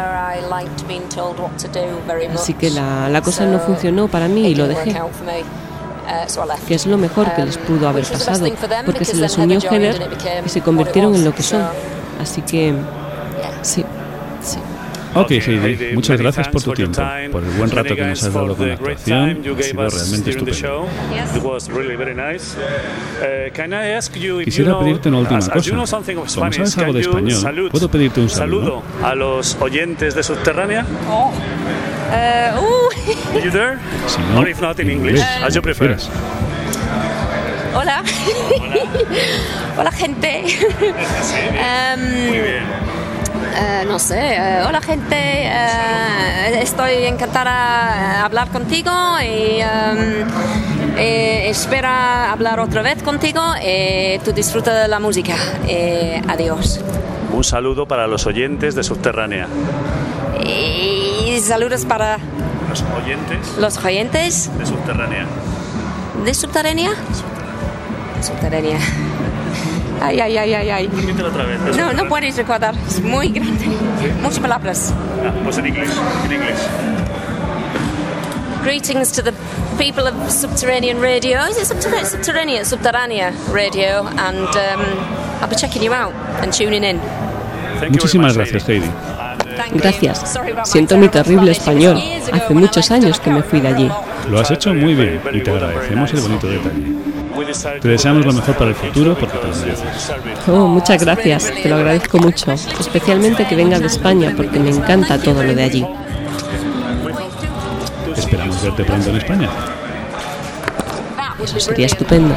Así 2.34 2.54
que 2.54 2.70
la, 2.70 3.08
la 3.08 3.20
cosa 3.22 3.44
no 3.46 3.58
funcionó 3.60 4.08
para 4.08 4.28
mí 4.28 4.46
y 4.48 4.54
lo 4.54 4.66
dejé. 4.66 5.00
Que 6.66 6.74
es 6.74 6.86
lo 6.86 6.96
mejor 6.96 7.32
que 7.34 7.44
les 7.44 7.58
pudo 7.58 7.88
haber 7.88 8.04
pasado, 8.06 8.46
porque 8.86 9.04
se 9.04 9.16
les 9.16 9.36
unió 9.36 9.60
Heather 9.60 10.08
y 10.44 10.48
se 10.48 10.62
convirtieron 10.62 11.14
en 11.14 11.24
lo 11.24 11.34
que 11.34 11.42
son. 11.42 11.62
Así 12.20 12.40
que 12.42 12.74
sí. 13.62 13.84
Ok, 15.14 15.30
Heidi, 15.30 15.94
muchas 15.94 16.20
gracias 16.20 16.48
por 16.48 16.62
tu 16.62 16.72
tiempo, 16.72 17.00
por 17.32 17.42
el 17.42 17.50
buen 17.50 17.70
rato 17.70 17.94
que 17.94 18.04
nos 18.04 18.22
has 18.22 18.32
dado 18.32 18.54
con 18.56 18.68
la 18.68 18.74
actuación. 18.74 19.30
Ha 19.58 19.62
sido 19.62 19.88
realmente 19.88 20.30
estupendo. 20.30 20.86
Quisiera 24.44 24.78
pedirte 24.78 25.08
una 25.08 25.18
última 25.18 25.40
cosa. 25.40 25.70
Como 25.70 25.86
sabes 25.86 26.78
algo 26.78 26.92
de 26.92 27.00
español, 27.00 27.68
¿puedo 27.70 27.90
pedirte 27.90 28.20
un 28.20 28.30
saludo? 28.30 28.82
a 29.02 29.14
los 29.14 29.56
oyentes 29.60 30.14
de 30.14 30.22
Subterránea. 30.22 30.84
Uh, 32.08 32.88
Are 33.34 33.44
you 33.44 33.50
there? 33.50 33.78
Si 34.06 34.18
no, 34.32 34.40
Or 34.40 34.48
if 34.48 34.62
not 34.62 34.80
in 34.80 34.86
en 34.88 34.96
English, 34.96 35.18
inglés, 35.20 35.42
as 35.44 35.54
you 35.54 35.60
como 35.60 35.74
prefer. 35.74 35.98
Hola. 37.74 38.02
Hola, 39.76 39.92
gente. 39.98 40.44
Em, 41.52 42.62
eh, 43.56 43.84
no 43.86 43.98
sé, 43.98 44.34
eh, 44.36 44.62
hola 44.66 44.80
gente, 44.80 45.16
eh, 45.16 46.62
estoy 46.62 47.04
encantada 47.04 48.14
de 48.14 48.16
hablar 48.18 48.48
contigo 48.48 48.90
y 49.20 49.60
eh, 50.96 51.48
espera 51.48 52.30
hablar 52.32 52.60
otra 52.60 52.82
vez 52.82 53.02
contigo 53.02 53.40
tú 54.24 54.32
disfruta 54.32 54.74
de 54.74 54.88
la 54.88 54.98
música. 55.00 55.34
Adiós. 56.28 56.80
Un 57.32 57.44
saludo 57.44 57.86
para 57.86 58.06
los 58.06 58.26
oyentes 58.26 58.74
de 58.74 58.82
Subterránea. 58.82 59.46
Y 60.44 61.38
saludos 61.40 61.84
para 61.84 62.18
Los 62.68 62.82
oyentes 62.96 63.38
los 63.58 63.76
oyentes 63.84 64.50
de 64.58 64.66
Subterránea. 64.66 65.26
de 66.24 66.34
Subterránea. 66.34 66.90
Subterránea. 68.22 68.78
Ay, 70.00 70.20
ay, 70.20 70.36
ay, 70.36 70.54
ay, 70.54 70.70
ay. 70.70 70.90
Otra 71.24 71.44
vez. 71.44 71.76
No, 71.76 71.92
no 71.92 72.08
puedes 72.08 72.36
recordar, 72.36 72.74
es 72.86 73.00
muy 73.00 73.28
grande. 73.30 73.66
Muchas 74.22 74.38
palabras. 74.38 74.94
Ah, 75.24 75.32
pues 75.44 75.58
en 75.58 75.66
inglés. 75.66 75.90
En 76.24 76.32
inglés. 76.32 76.68
Greetings 78.62 79.12
to 79.12 79.22
the 79.22 79.32
people 79.78 80.06
of 80.06 80.30
Subterranean 80.30 81.00
Radio. 81.00 81.38
Is 81.46 81.58
it 81.58 81.66
Subterranean? 81.66 82.06
Subterranean, 82.06 82.64
Subterranea 82.64 83.32
Radio, 83.52 84.06
and 84.06 84.46
um, 84.46 84.80
I'll 85.40 85.48
be 85.48 85.56
checking 85.56 85.82
you 85.82 85.92
out 85.92 86.12
and 86.42 86.52
tuning 86.52 86.84
in. 86.84 87.00
Muchísimas 87.90 88.36
gracias, 88.36 88.68
Heidi. 88.68 88.90
Gracias. 89.74 90.38
Siento 90.64 90.98
mi 90.98 91.08
terrible 91.08 91.50
español. 91.50 92.00
Hace 92.32 92.54
muchos 92.54 92.90
años 92.90 93.18
que 93.20 93.30
me 93.30 93.42
fui 93.42 93.60
de 93.60 93.68
allí. 93.68 93.90
Lo 94.28 94.40
has 94.40 94.50
hecho 94.50 94.74
muy 94.74 94.94
bien 94.94 95.20
y 95.32 95.40
te 95.40 95.50
agradecemos 95.50 96.12
el 96.12 96.20
bonito 96.20 96.46
detalle. 96.46 97.17
Te 97.80 97.88
deseamos 97.88 98.26
lo 98.26 98.32
mejor 98.34 98.56
para 98.56 98.70
el 98.70 98.76
futuro 98.76 99.16
porque 99.18 99.38
te 99.38 99.48
lo 99.48 99.56
mereces. 99.56 100.12
Oh, 100.46 100.66
muchas 100.66 101.02
gracias. 101.02 101.50
Te 101.62 101.68
lo 101.68 101.76
agradezco 101.76 102.18
mucho. 102.18 102.52
Especialmente 102.52 103.46
que 103.46 103.56
vengas 103.56 103.80
de 103.80 103.86
España 103.86 104.34
porque 104.36 104.58
me 104.58 104.70
encanta 104.70 105.18
todo 105.18 105.42
lo 105.42 105.54
de 105.54 105.62
allí. 105.62 105.86
Esperamos 108.14 108.62
verte 108.62 108.84
pronto 108.84 109.10
en 109.10 109.16
España. 109.16 109.48
Eso 111.42 111.58
sería 111.58 111.86
estupendo. 111.86 112.34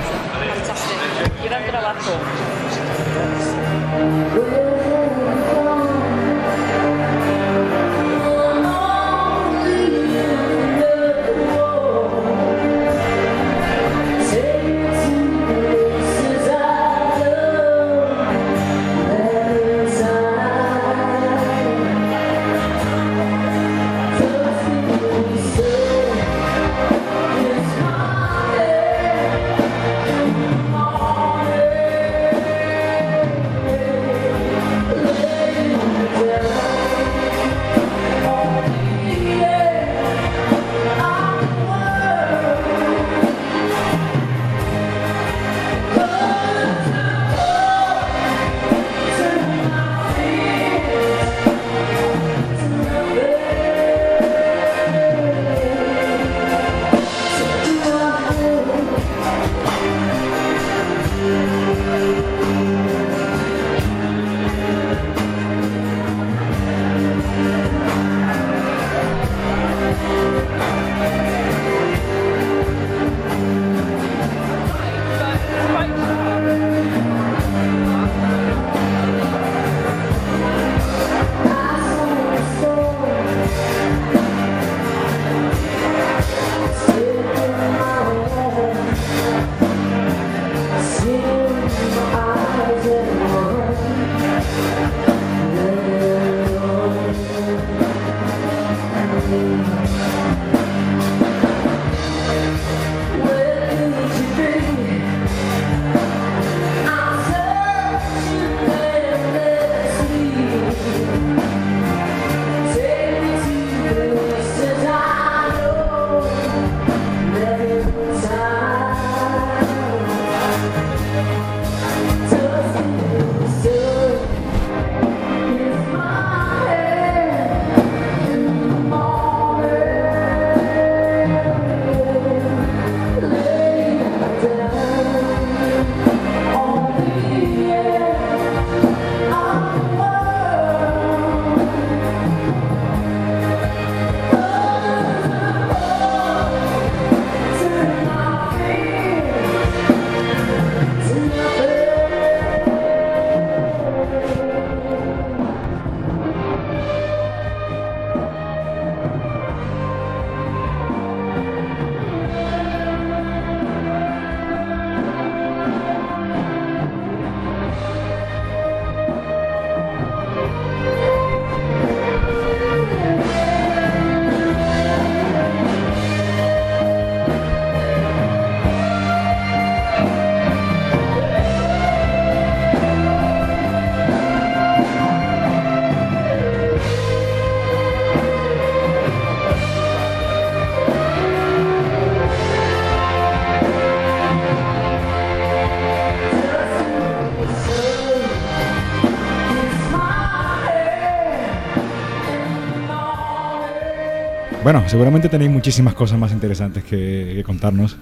Bueno, 204.72 204.88
seguramente 204.88 205.28
tenéis 205.28 205.52
muchísimas 205.52 205.94
cosas 205.96 206.18
más 206.18 206.32
interesantes 206.32 206.86
que, 206.86 207.34
que 207.36 207.44
contarnos. 207.44 207.98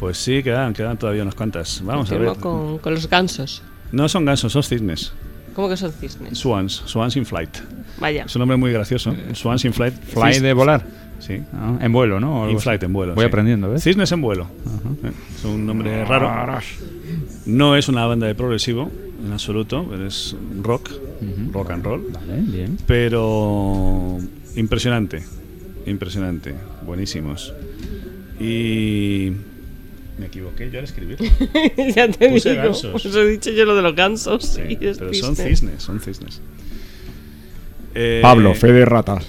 Pues 0.00 0.18
sí, 0.18 0.42
quedan, 0.42 0.72
quedan 0.74 0.96
todavía 0.96 1.22
unas 1.22 1.36
cuantas. 1.36 1.80
Vamos 1.84 2.10
a 2.10 2.18
ver. 2.18 2.36
Con, 2.38 2.78
con 2.78 2.92
los 2.92 3.08
gansos. 3.08 3.62
No 3.92 4.08
son 4.08 4.24
gansos, 4.24 4.52
son 4.52 4.64
cisnes. 4.64 5.12
¿Cómo 5.54 5.68
que 5.68 5.76
son 5.76 5.92
cisnes? 5.92 6.36
Swans, 6.36 6.82
Swans 6.86 7.14
in 7.14 7.24
Flight. 7.24 7.58
Vaya. 8.00 8.24
Es 8.24 8.34
un 8.34 8.40
nombre 8.40 8.56
muy 8.56 8.72
gracioso. 8.72 9.14
Swans 9.34 9.64
in 9.64 9.72
Flight. 9.72 9.94
Fly 9.94 10.32
Cis- 10.32 10.40
de 10.40 10.52
volar. 10.54 10.84
Sí. 11.20 11.40
Ah, 11.54 11.78
en 11.80 11.92
vuelo, 11.92 12.18
¿no? 12.18 12.42
O 12.42 12.50
In 12.50 12.58
flight, 12.58 12.82
en 12.82 12.92
vuelo. 12.92 13.14
Voy 13.14 13.22
sí. 13.22 13.28
aprendiendo, 13.28 13.70
¿ves? 13.70 13.84
Cisnes 13.84 14.10
en 14.10 14.20
vuelo. 14.20 14.48
Es 15.38 15.44
un 15.44 15.66
nombre 15.66 16.04
raro. 16.04 16.28
No 17.46 17.76
es 17.76 17.88
una 17.88 18.06
banda 18.06 18.26
de 18.26 18.34
progresivo 18.34 18.90
en 19.24 19.32
absoluto, 19.32 19.86
es 20.04 20.34
rock, 20.62 20.90
rock 21.52 21.70
and 21.70 21.84
roll. 21.84 22.06
Vale, 22.12 22.42
bien. 22.42 22.76
Pero 22.88 24.18
impresionante, 24.56 25.22
impresionante, 25.86 26.54
buenísimos. 26.84 27.52
Y 28.40 29.32
me 30.18 30.26
equivoqué 30.26 30.70
yo 30.70 30.78
al 30.78 30.84
escribir. 30.84 31.16
ya 31.94 32.08
te 32.08 32.28
Puse 32.28 32.50
digo. 32.50 32.62
gansos. 32.62 33.06
Os 33.06 33.16
he 33.16 33.26
dicho 33.26 33.50
yo 33.50 33.64
lo 33.64 33.74
de 33.76 33.82
los 33.82 33.94
gansos. 33.94 34.44
Sí, 34.44 34.76
y 34.80 34.86
es 34.86 34.98
pero 34.98 35.14
son 35.14 35.36
cisne. 35.36 35.48
cisnes, 35.50 35.82
son 35.82 36.00
cisnes. 36.00 36.40
Eh, 37.94 38.18
Pablo, 38.22 38.54
fe 38.54 38.72
de 38.72 38.84
ratas. 38.84 39.26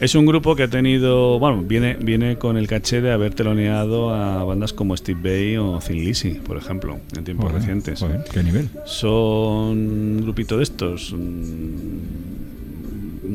Es 0.00 0.14
un 0.14 0.26
grupo 0.26 0.56
que 0.56 0.64
ha 0.64 0.68
tenido, 0.68 1.38
bueno, 1.38 1.62
viene, 1.62 1.96
viene 2.00 2.36
con 2.36 2.56
el 2.56 2.66
caché 2.66 3.00
de 3.00 3.12
haber 3.12 3.34
teloneado 3.34 4.12
a 4.14 4.42
bandas 4.44 4.72
como 4.72 4.96
Steve 4.96 5.20
Bay 5.22 5.56
o 5.56 5.78
Thin 5.78 6.04
Lizzy, 6.04 6.30
por 6.34 6.56
ejemplo, 6.56 6.98
en 7.16 7.24
tiempos 7.24 7.52
recientes. 7.52 8.00
joder, 8.00 8.24
¿qué 8.32 8.42
nivel? 8.42 8.68
Son 8.86 9.78
un 9.78 10.20
grupito 10.22 10.56
de 10.58 10.64
estos. 10.64 11.14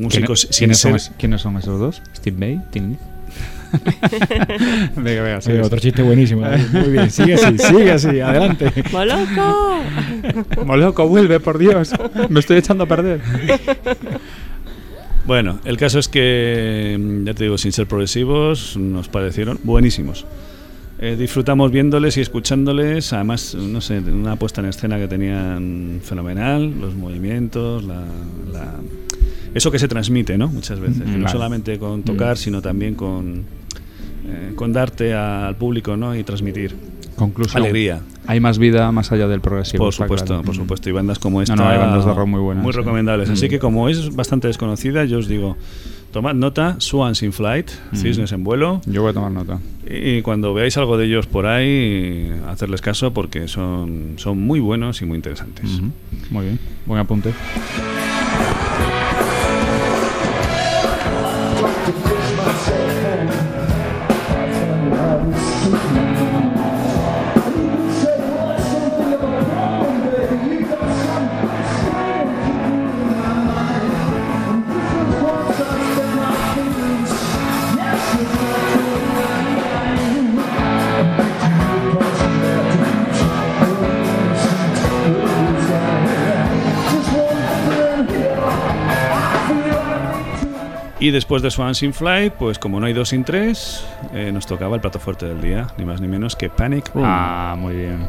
Músicos 0.00 0.46
¿Quiénes- 0.46 0.56
sin 0.56 0.58
¿quiénes, 0.66 0.78
son, 0.78 0.90
ser- 0.92 0.96
es- 0.96 1.12
quiénes 1.18 1.40
son 1.40 1.56
esos 1.58 1.78
dos? 1.80 2.02
Steve 2.16 2.36
Bay, 2.38 2.60
Tim 2.70 2.96
Venga, 4.96 5.22
venga, 5.22 5.40
Sí, 5.40 5.50
sigue, 5.52 5.62
otro 5.62 5.78
chiste 5.78 6.02
buenísimo. 6.02 6.42
Muy 6.72 6.90
bien, 6.90 7.10
sigue 7.10 7.34
así, 7.34 7.56
sigue 7.58 7.92
así, 7.92 8.20
adelante. 8.20 8.72
¡Moloco! 8.90 9.80
Moloco, 10.66 11.06
vuelve, 11.08 11.38
por 11.38 11.58
Dios. 11.58 11.92
Me 12.28 12.40
estoy 12.40 12.56
echando 12.58 12.84
a 12.84 12.86
perder. 12.88 13.20
Bueno, 15.26 15.60
el 15.64 15.76
caso 15.76 15.98
es 15.98 16.08
que, 16.08 16.96
mm, 16.98 17.24
ya 17.26 17.34
te 17.34 17.44
digo, 17.44 17.58
sin 17.58 17.72
ser 17.72 17.86
progresivos, 17.86 18.76
nos 18.76 19.08
parecieron 19.08 19.60
buenísimos. 19.62 20.26
Eh, 20.98 21.16
disfrutamos 21.18 21.70
viéndoles 21.70 22.16
y 22.16 22.20
escuchándoles, 22.20 23.12
además, 23.12 23.54
no 23.54 23.80
sé, 23.80 23.98
una 24.00 24.36
puesta 24.36 24.60
en 24.60 24.66
escena 24.68 24.98
que 24.98 25.06
tenían 25.08 26.00
fenomenal, 26.02 26.74
los 26.80 26.94
movimientos, 26.94 27.84
la, 27.84 28.02
la- 28.52 28.74
eso 29.54 29.70
que 29.70 29.78
se 29.78 29.88
transmite, 29.88 30.36
¿no? 30.38 30.48
Muchas 30.48 30.78
veces, 30.80 30.98
que 31.02 31.06
no 31.10 31.18
Vale. 31.24 31.28
solamente 31.28 31.78
con 31.78 32.02
tocar, 32.02 32.34
Mm. 32.34 32.38
sino 32.38 32.62
también 32.62 32.94
con, 32.94 33.44
eh, 34.26 34.52
con 34.54 34.72
darte 34.72 35.14
al 35.14 35.56
público, 35.56 35.96
¿no? 35.96 36.14
Y 36.16 36.22
transmitir 36.24 36.74
Conclusión. 37.16 37.62
alegría. 37.62 38.00
Hay 38.26 38.38
más 38.38 38.58
vida 38.58 38.92
más 38.92 39.10
allá 39.12 39.26
del 39.26 39.40
progresivo. 39.40 39.84
Por 39.84 39.92
supuesto, 39.94 40.26
claro. 40.26 40.42
por 40.42 40.54
supuesto. 40.54 40.88
Y 40.88 40.92
bandas 40.92 41.18
como 41.18 41.42
esta. 41.42 41.56
No, 41.56 41.64
no, 41.64 41.68
hay 41.70 41.78
bandas 41.78 42.04
de 42.04 42.14
rock 42.14 42.28
muy 42.28 42.40
buenas. 42.40 42.62
Muy 42.62 42.72
sí. 42.72 42.78
recomendables. 42.78 43.28
Así 43.30 43.46
Mm. 43.46 43.50
que, 43.50 43.58
como 43.58 43.88
es 43.88 44.14
bastante 44.14 44.46
desconocida, 44.46 45.04
yo 45.04 45.18
os 45.18 45.26
digo: 45.26 45.56
tomad 46.12 46.34
nota, 46.34 46.76
Swans 46.78 47.22
in 47.24 47.32
Flight, 47.32 47.70
Mm. 47.92 47.96
Cisnes 47.96 48.30
en 48.32 48.44
vuelo. 48.44 48.80
Yo 48.86 49.02
voy 49.02 49.10
a 49.10 49.14
tomar 49.14 49.32
nota. 49.32 49.58
Y 49.88 50.22
cuando 50.22 50.54
veáis 50.54 50.76
algo 50.76 50.96
de 50.96 51.06
ellos 51.06 51.26
por 51.26 51.46
ahí, 51.46 52.30
hacerles 52.48 52.80
caso 52.82 53.12
porque 53.12 53.48
son, 53.48 54.12
son 54.16 54.38
muy 54.40 54.60
buenos 54.60 55.02
y 55.02 55.06
muy 55.06 55.16
interesantes. 55.16 55.64
Ujú. 55.78 55.90
Muy 56.30 56.44
bien, 56.44 56.58
buen 56.86 57.00
apunte. 57.00 57.32
Y 91.10 91.12
después 91.12 91.42
de 91.42 91.50
Swans 91.50 91.82
in 91.82 91.92
Flight, 91.92 92.34
pues 92.34 92.60
como 92.60 92.78
no 92.78 92.86
hay 92.86 92.92
dos 92.92 93.08
sin 93.08 93.24
tres, 93.24 93.84
eh, 94.14 94.30
nos 94.32 94.46
tocaba 94.46 94.76
el 94.76 94.80
plato 94.80 95.00
fuerte 95.00 95.26
del 95.26 95.40
día, 95.40 95.66
ni 95.76 95.84
más 95.84 96.00
ni 96.00 96.06
menos 96.06 96.36
que 96.36 96.48
Panic 96.48 96.92
Room. 96.94 97.04
Ah, 97.04 97.56
muy 97.58 97.74
bien. 97.74 98.08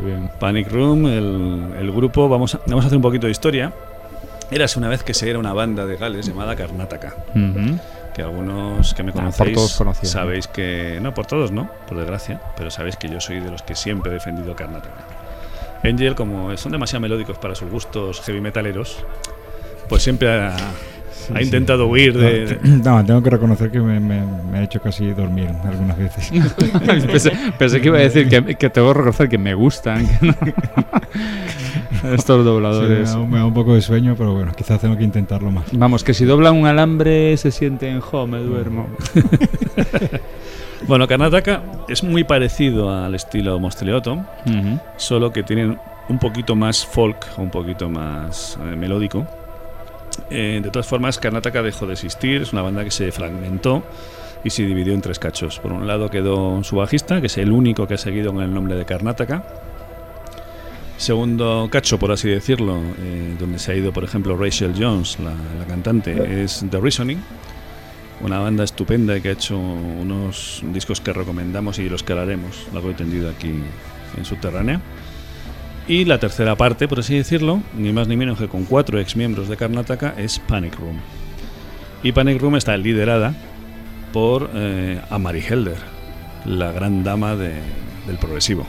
Muy 0.00 0.06
bien. 0.10 0.28
Panic 0.40 0.68
Room, 0.68 1.06
el, 1.06 1.72
el 1.78 1.92
grupo, 1.92 2.28
vamos 2.28 2.56
a, 2.56 2.60
vamos 2.66 2.82
a 2.84 2.86
hacer 2.88 2.96
un 2.96 3.02
poquito 3.02 3.26
de 3.28 3.30
historia. 3.30 3.72
Érase 4.50 4.76
una 4.76 4.88
vez 4.88 5.04
que 5.04 5.14
se 5.14 5.30
era 5.30 5.38
una 5.38 5.52
banda 5.52 5.86
de 5.86 5.96
Gales 5.96 6.26
llamada 6.26 6.56
Karnataka. 6.56 7.14
Ujú. 7.30 7.78
Que 8.12 8.22
algunos 8.22 8.92
que 8.92 9.04
me 9.04 9.12
Ah, 9.12 9.30
por 9.38 9.52
conocéis 9.78 10.10
sabéis 10.10 10.48
que. 10.48 10.98
No, 11.00 11.14
por 11.14 11.26
todos 11.26 11.52
no, 11.52 11.70
por 11.86 11.96
desgracia, 11.96 12.40
pero 12.56 12.72
sabéis 12.72 12.96
que 12.96 13.08
yo 13.08 13.20
soy 13.20 13.38
de 13.38 13.52
los 13.52 13.62
que 13.62 13.76
siempre 13.76 14.10
he 14.10 14.14
defendido 14.14 14.56
Karnataka. 14.56 14.98
Angel, 15.84 16.16
como 16.16 16.56
son 16.56 16.72
demasiado 16.72 17.02
melódicos 17.02 17.38
para 17.38 17.54
sus 17.54 17.70
gustos 17.70 18.20
heavy 18.22 18.40
metaleros, 18.40 19.04
pues 19.88 20.02
siempre 20.02 20.28
ha, 20.28 20.56
ha 21.34 21.38
Sí, 21.38 21.44
intentado 21.44 21.84
sí. 21.86 21.90
huir 21.90 22.16
de. 22.18 22.40
No, 22.44 22.48
te- 22.48 22.68
No, 22.90 23.04
tengo 23.04 23.22
que 23.22 23.30
reconocer 23.30 23.70
que 23.70 23.80
me, 23.80 23.98
me- 24.00 24.24
me 24.50 24.58
ha 24.58 24.62
hecho 24.62 24.80
casi 24.80 25.06
dormir 25.12 25.48
algunas 25.64 25.96
veces. 25.98 26.30
pensé, 27.06 27.32
pensé 27.58 27.80
que 27.80 27.88
iba 27.88 27.98
a 27.98 28.02
decir 28.02 28.28
que, 28.28 28.54
que 28.56 28.70
tengo 28.70 28.88
que 28.88 28.94
reconocer 28.94 29.28
que 29.28 29.38
me 29.38 29.54
gustan. 29.54 30.06
que 30.06 30.26
no. 30.26 30.34
Estos 32.14 32.44
dobladores. 32.44 33.10
Sí, 33.10 33.16
me, 33.18 33.38
da, 33.38 33.46
un 33.46 33.54
poco 33.54 33.74
de 33.74 33.80
sueño, 33.82 34.14
pero 34.16 34.34
bueno, 34.34 34.52
quizás 34.56 34.80
tengo 34.80 34.96
que 34.96 35.04
intentarlo 35.04 35.50
más. 35.50 35.64
Vamos, 35.72 36.04
que 36.04 36.14
si 36.14 36.24
doblan 36.24 36.54
un 36.56 36.66
alambre 36.66 37.36
se 37.36 37.50
siente 37.50 37.88
en 37.88 38.00
home, 38.12 38.38
me 38.38 38.44
duermo. 38.44 38.88
Bueno, 40.86 41.08
Karnataka 41.08 41.62
es 41.88 42.04
muy 42.04 42.22
parecido 42.22 42.90
al 42.94 43.14
estilo 43.14 43.58
Mostreleotom, 43.58 44.20
Ujú. 44.20 44.78
solo 44.96 45.32
que 45.32 45.42
tienen 45.42 45.78
un 46.08 46.18
poquito 46.18 46.54
más 46.54 46.86
folk, 46.86 47.16
un 47.38 47.50
poquito 47.50 47.88
más 47.88 48.56
eh, 48.62 48.76
melódico. 48.76 49.26
Eh, 50.30 50.60
de 50.62 50.70
todas 50.70 50.86
formas, 50.86 51.18
Karnataka 51.18 51.62
dejó 51.62 51.86
de 51.86 51.94
existir, 51.94 52.42
es 52.42 52.52
una 52.52 52.62
banda 52.62 52.84
que 52.84 52.90
se 52.90 53.12
fragmentó 53.12 53.84
y 54.44 54.50
se 54.50 54.64
dividió 54.64 54.94
en 54.94 55.00
tres 55.00 55.18
cachos. 55.18 55.58
Por 55.58 55.72
un 55.72 55.86
lado 55.86 56.10
quedó 56.10 56.62
su 56.64 56.76
bajista, 56.76 57.20
que 57.20 57.26
es 57.26 57.38
el 57.38 57.52
único 57.52 57.86
que 57.86 57.94
ha 57.94 57.98
seguido 57.98 58.32
con 58.32 58.42
el 58.42 58.52
nombre 58.52 58.74
de 58.74 58.84
Karnataka. 58.84 59.44
Segundo 60.96 61.68
cacho, 61.70 61.98
por 61.98 62.10
así 62.10 62.28
decirlo, 62.28 62.80
eh, 62.98 63.36
donde 63.38 63.58
se 63.58 63.72
ha 63.72 63.74
ido, 63.74 63.92
por 63.92 64.02
ejemplo, 64.02 64.36
Rachel 64.36 64.74
Jones, 64.78 65.18
la, 65.20 65.34
cantante, 65.66 66.42
es 66.42 66.64
The 66.70 66.80
Reasoning, 66.80 67.20
una 68.22 68.38
banda 68.38 68.64
estupenda 68.64 69.20
que 69.20 69.28
ha 69.28 69.32
hecho 69.32 69.58
unos 69.58 70.62
discos 70.72 71.02
que 71.02 71.12
recomendamos 71.12 71.78
y 71.78 71.88
los 71.88 72.02
que 72.02 72.14
haremos 72.14 72.66
largo 72.72 72.90
y 72.90 72.94
tendido 72.94 73.28
aquí 73.28 73.52
en 74.16 74.24
Subterránea. 74.24 74.80
Y 75.88 76.04
la 76.04 76.18
tercera 76.18 76.56
parte, 76.56 76.88
por 76.88 76.98
así 77.00 77.16
decirlo, 77.16 77.62
ni 77.76 77.92
más 77.92 78.08
ni 78.08 78.16
menos 78.16 78.38
que 78.38 78.48
con 78.48 78.64
cuatro 78.64 78.98
ex 78.98 79.14
miembros 79.16 79.48
de 79.48 79.56
Karnataka, 79.56 80.14
es 80.18 80.38
Panic 80.40 80.76
Room. 80.78 80.98
Y 82.02 82.12
Panic 82.12 82.40
Room 82.40 82.56
está 82.56 82.76
liderada 82.76 83.34
por 84.12 84.50
eh, 84.54 85.00
Amari 85.10 85.40
Helder, 85.48 85.76
la 86.44 86.72
gran 86.72 87.04
dama 87.04 87.36
de- 87.36 87.60
del 88.06 88.16
progresivo. 88.18 88.66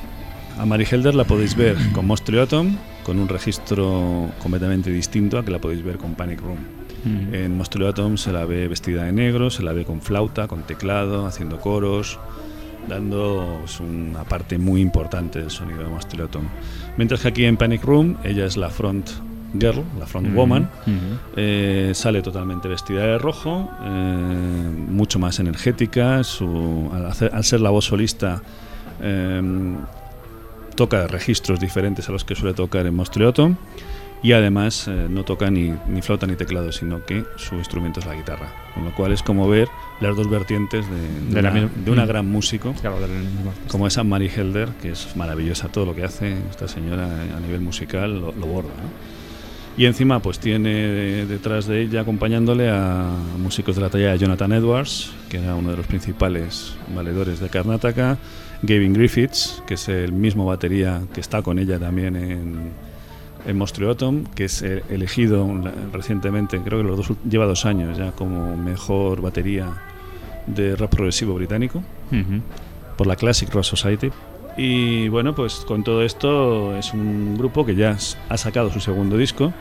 Amari 0.60 0.86
Helder 0.90 1.16
la 1.16 1.24
podéis 1.24 1.56
ver 1.56 1.76
con 1.92 2.06
Mostriotom, 2.06 2.76
con 3.04 3.20
un 3.20 3.28
registro 3.30 4.30
completamente 4.42 4.92
distinto 4.92 5.38
a 5.40 5.46
que 5.46 5.52
la 5.52 5.60
podéis 5.60 5.84
ver 5.84 5.98
con 5.98 6.14
Panic 6.16 6.42
Room. 6.42 6.58
Ujú. 7.06 7.36
En 7.36 7.58
Mostriotom 7.58 8.18
se 8.18 8.32
la 8.32 8.46
ve 8.46 8.68
vestida 8.68 9.04
de 9.06 9.12
negro, 9.12 9.50
se 9.50 9.64
la 9.64 9.74
ve 9.74 9.86
con 9.86 10.02
flauta, 10.02 10.48
con 10.48 10.64
teclado, 10.64 11.26
haciendo 11.26 11.60
coros, 11.60 12.20
dando 12.88 13.62
una 13.80 14.24
parte 14.24 14.58
muy 14.58 14.82
importante 14.82 15.40
del 15.40 15.52
sonido 15.52 15.84
de 15.84 15.90
Mostriotom. 15.90 16.44
Mientras 16.98 17.22
que 17.22 17.28
aquí 17.30 17.46
en 17.46 17.58
Panic 17.58 17.84
Room 17.84 18.18
ella 18.24 18.46
es 18.46 18.58
la 18.58 18.70
front 18.70 19.10
girl, 19.60 19.84
la 20.00 20.06
front 20.06 20.34
woman, 20.36 20.70
eh, 21.36 21.92
sale 21.94 22.22
totalmente 22.22 22.68
vestida 22.68 23.04
de 23.04 23.18
rojo, 23.18 23.70
eh, 23.84 24.86
mucho 24.90 25.20
más 25.20 25.40
energética, 25.40 26.24
su, 26.24 26.90
al, 26.94 27.06
hacer- 27.06 27.32
al 27.34 27.44
ser 27.44 27.62
la 27.62 27.70
voz 27.70 27.86
solista 27.86 28.42
eh, 29.02 29.42
toca 30.76 31.08
registros 31.08 31.60
diferentes 31.60 32.08
a 32.10 32.12
los 32.12 32.24
que 32.24 32.36
suele 32.36 32.54
tocar 32.54 32.86
en 32.86 32.96
Mostriotom 32.96 33.56
y 34.24 34.32
además 34.32 34.88
eh, 34.88 35.08
no 35.10 35.24
toca 35.24 35.50
ni, 35.52 35.74
ni 35.88 36.02
flauta 36.02 36.26
ni 36.28 36.36
teclado, 36.36 36.72
sino 36.72 37.06
que 37.06 37.24
su 37.36 37.56
instrumento 37.56 38.00
es 38.00 38.06
la 38.06 38.16
guitarra. 38.16 38.52
Con 38.74 38.86
lo 38.86 38.92
cual 38.96 39.12
es 39.12 39.22
como 39.24 39.48
ver 39.48 39.68
las 40.02 40.16
dos 40.16 40.30
vertientes 40.30 40.86
de, 40.90 40.96
de 41.30 41.36
De 41.36 41.42
la 41.42 41.52
una, 41.52 41.62
misma- 41.62 41.84
de 41.86 41.92
una 41.92 42.06
Mm. 42.06 42.08
gran 42.08 42.26
músico, 42.32 42.74
Claro, 42.82 42.98
como 43.68 43.86
esa 43.88 44.04
Mary 44.04 44.30
Helder, 44.36 44.70
que 44.82 44.92
es 44.92 45.16
maravillosa 45.16 45.68
todo 45.70 45.86
lo 45.86 45.96
que 45.96 46.04
hace 46.04 46.36
esta 46.50 46.68
señora 46.68 47.06
a 47.36 47.40
nivel 47.40 47.62
musical, 47.62 48.20
lo, 48.20 48.32
lo 48.32 48.46
borda. 48.48 48.70
¿no? 48.70 49.18
Y 49.78 49.86
encima 49.86 50.20
pues 50.20 50.40
tiene 50.40 50.72
detrás 51.28 51.68
de 51.68 51.84
ella 51.84 52.02
acompañándole 52.02 52.68
a 52.72 53.12
músicos 53.38 53.76
de 53.76 53.82
la 53.84 53.90
talla 53.92 54.12
de 54.14 54.18
Jonathan 54.18 54.52
Edwards, 54.54 55.12
que 55.30 55.38
era 55.38 55.54
uno 55.54 55.70
de 55.70 55.78
los 55.78 55.86
principales 55.86 56.74
valedores 56.96 57.40
de 57.40 57.50
Karnataka, 57.50 58.18
Gavin 58.64 58.94
Griffiths, 58.94 59.62
que 59.68 59.76
es 59.76 59.88
el 59.88 60.14
mismo 60.14 60.46
batería 60.46 61.02
que 61.14 61.22
está 61.22 61.44
con 61.44 61.60
ella 61.60 61.78
también 61.78 62.16
en, 62.16 62.72
en 63.46 63.58
Mostriotom, 63.58 64.26
que 64.26 64.46
es 64.46 64.62
eh, 64.62 64.84
elegido 64.90 65.48
recientemente, 65.92 66.60
creo 66.60 66.82
que 66.82 66.88
los 66.88 66.98
dos, 66.98 67.18
lleva 67.30 67.46
dos 67.46 67.66
años 67.66 67.98
ya 67.98 68.12
como 68.12 68.56
mejor 68.58 69.22
batería 69.22 69.68
de 70.48 70.76
rap 70.76 70.90
progresivo 70.90 71.34
británico 71.36 71.84
Ujú. 72.12 72.42
por 72.98 73.08
la 73.08 73.16
Classic 73.16 73.50
Rock 73.54 73.64
Society. 73.64 74.12
Y 74.58 75.08
bueno, 75.10 75.36
pues 75.36 75.56
con 75.68 75.84
todo 75.84 76.02
esto 76.04 76.76
es 76.78 76.94
un 76.94 77.38
grupo 77.38 77.66
que 77.66 77.76
ya 77.76 77.96
ha 78.30 78.38
sacado 78.38 78.72
su 78.72 78.80
segundo 78.80 79.18
disco 79.18 79.54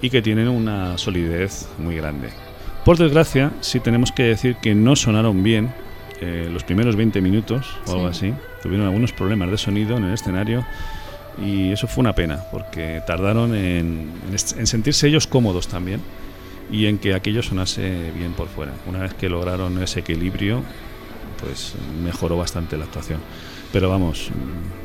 y 0.00 0.08
que 0.10 0.22
tienen 0.22 0.48
una 0.48 0.96
solidez 0.96 1.68
muy 1.78 1.96
grande. 1.96 2.28
Por 2.84 2.96
desgracia, 2.96 3.52
sí 3.60 3.80
tenemos 3.80 4.12
que 4.12 4.24
decir 4.24 4.56
que 4.56 4.74
no 4.74 4.96
sonaron 4.96 5.42
bien 5.42 5.72
eh, 6.20 6.48
los 6.52 6.64
primeros 6.64 6.96
20 6.96 7.20
minutos 7.20 7.78
o 7.86 7.92
algo 7.92 8.06
así. 8.06 8.32
Tuvieron 8.62 8.86
algunos 8.86 9.12
problemas 9.12 9.50
de 9.50 9.58
sonido 9.58 9.96
en 9.96 10.04
el 10.04 10.14
escenario 10.14 10.64
y 11.42 11.72
eso 11.72 11.86
fue 11.86 12.02
una 12.02 12.14
pena 12.14 12.40
porque 12.52 13.02
tardaron 13.06 13.54
en, 13.54 14.10
sentirse 14.64 15.08
ellos 15.08 15.26
cómodos 15.26 15.66
también 15.68 16.00
y 16.70 16.86
en 16.86 16.98
que 16.98 17.14
aquello 17.14 17.42
sonase 17.42 18.10
bien 18.16 18.32
por 18.32 18.48
fuera. 18.48 18.72
Una 18.88 19.00
vez 19.00 19.14
que 19.14 19.28
lograron 19.28 19.82
ese 19.82 20.00
equilibrio, 20.00 20.62
pues 21.40 21.74
mejoró 22.04 22.36
bastante 22.36 22.76
la 22.76 22.84
actuación. 22.84 23.20
Pero 23.72 23.90
vamos, 23.90 24.30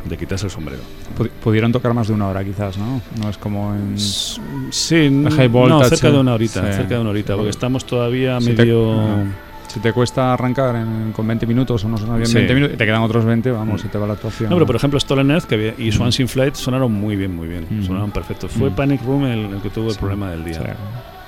de 0.05 0.17
quitarse 0.17 0.47
el 0.47 0.51
sombrero. 0.51 0.81
Pudi- 1.15 1.29
Pudieron 1.29 1.71
tocar 1.71 1.93
más 1.93 2.07
de 2.07 2.13
una 2.15 2.27
hora, 2.27 2.43
quizás, 2.43 2.75
¿no? 2.75 2.99
No 3.21 3.29
es 3.29 3.37
como 3.37 3.75
en. 3.75 3.99
Sí, 3.99 4.95
en 4.95 5.29
High 5.29 5.47
no, 5.49 5.83
cerca 5.83 6.09
de 6.09 6.17
una 6.17 6.33
horita, 6.33 6.61
Sí. 6.71 6.77
cerca 6.77 6.95
de 6.95 6.99
una 7.01 7.11
horita, 7.11 7.35
porque 7.35 7.51
estamos 7.51 7.85
todavía 7.85 8.39
medio... 8.39 9.25
si 9.71 9.79
te 9.79 9.93
cuesta 9.93 10.33
arrancar 10.33 10.75
en- 10.75 11.11
con 11.13 11.27
20 11.27 11.45
minutos 11.45 11.83
o 11.85 11.89
no 11.89 11.97
sonar 11.97 12.17
bien 12.17 12.27
Sí. 12.27 12.33
20 12.35 12.53
minutos 12.55 12.75
y 12.75 12.77
te 12.77 12.85
quedan 12.85 13.01
otros 13.03 13.23
20, 13.23 13.51
vamos, 13.51 13.79
Mm. 13.79 13.83
se 13.83 13.89
te 13.89 13.97
va 13.97 14.07
la 14.07 14.13
actuación. 14.13 14.49
No, 14.49 14.55
pero 14.55 14.65
por 14.65 14.75
ejemplo 14.75 14.99
Stolen 14.99 15.29
Earth 15.31 15.45
que 15.45 15.75
y 15.77 15.91
Swans 15.91 16.19
in 16.19 16.27
Flight 16.27 16.55
sonaron 16.55 16.91
muy 16.91 17.15
bien, 17.15 17.35
muy 17.35 17.47
bien. 17.47 17.65
Mm. 17.69 17.83
Sonaron 17.83 18.11
perfectos. 18.11 18.51
Fue 18.51 18.69
Mm. 18.69 18.75
Panic 18.75 19.01
Room 19.03 19.25
el, 19.25 19.53
el 19.53 19.61
que 19.61 19.69
tuvo 19.69 19.87
el 19.87 19.93
Sí. 19.93 19.99
problema 19.99 20.31
del 20.31 20.43
día. 20.43 20.75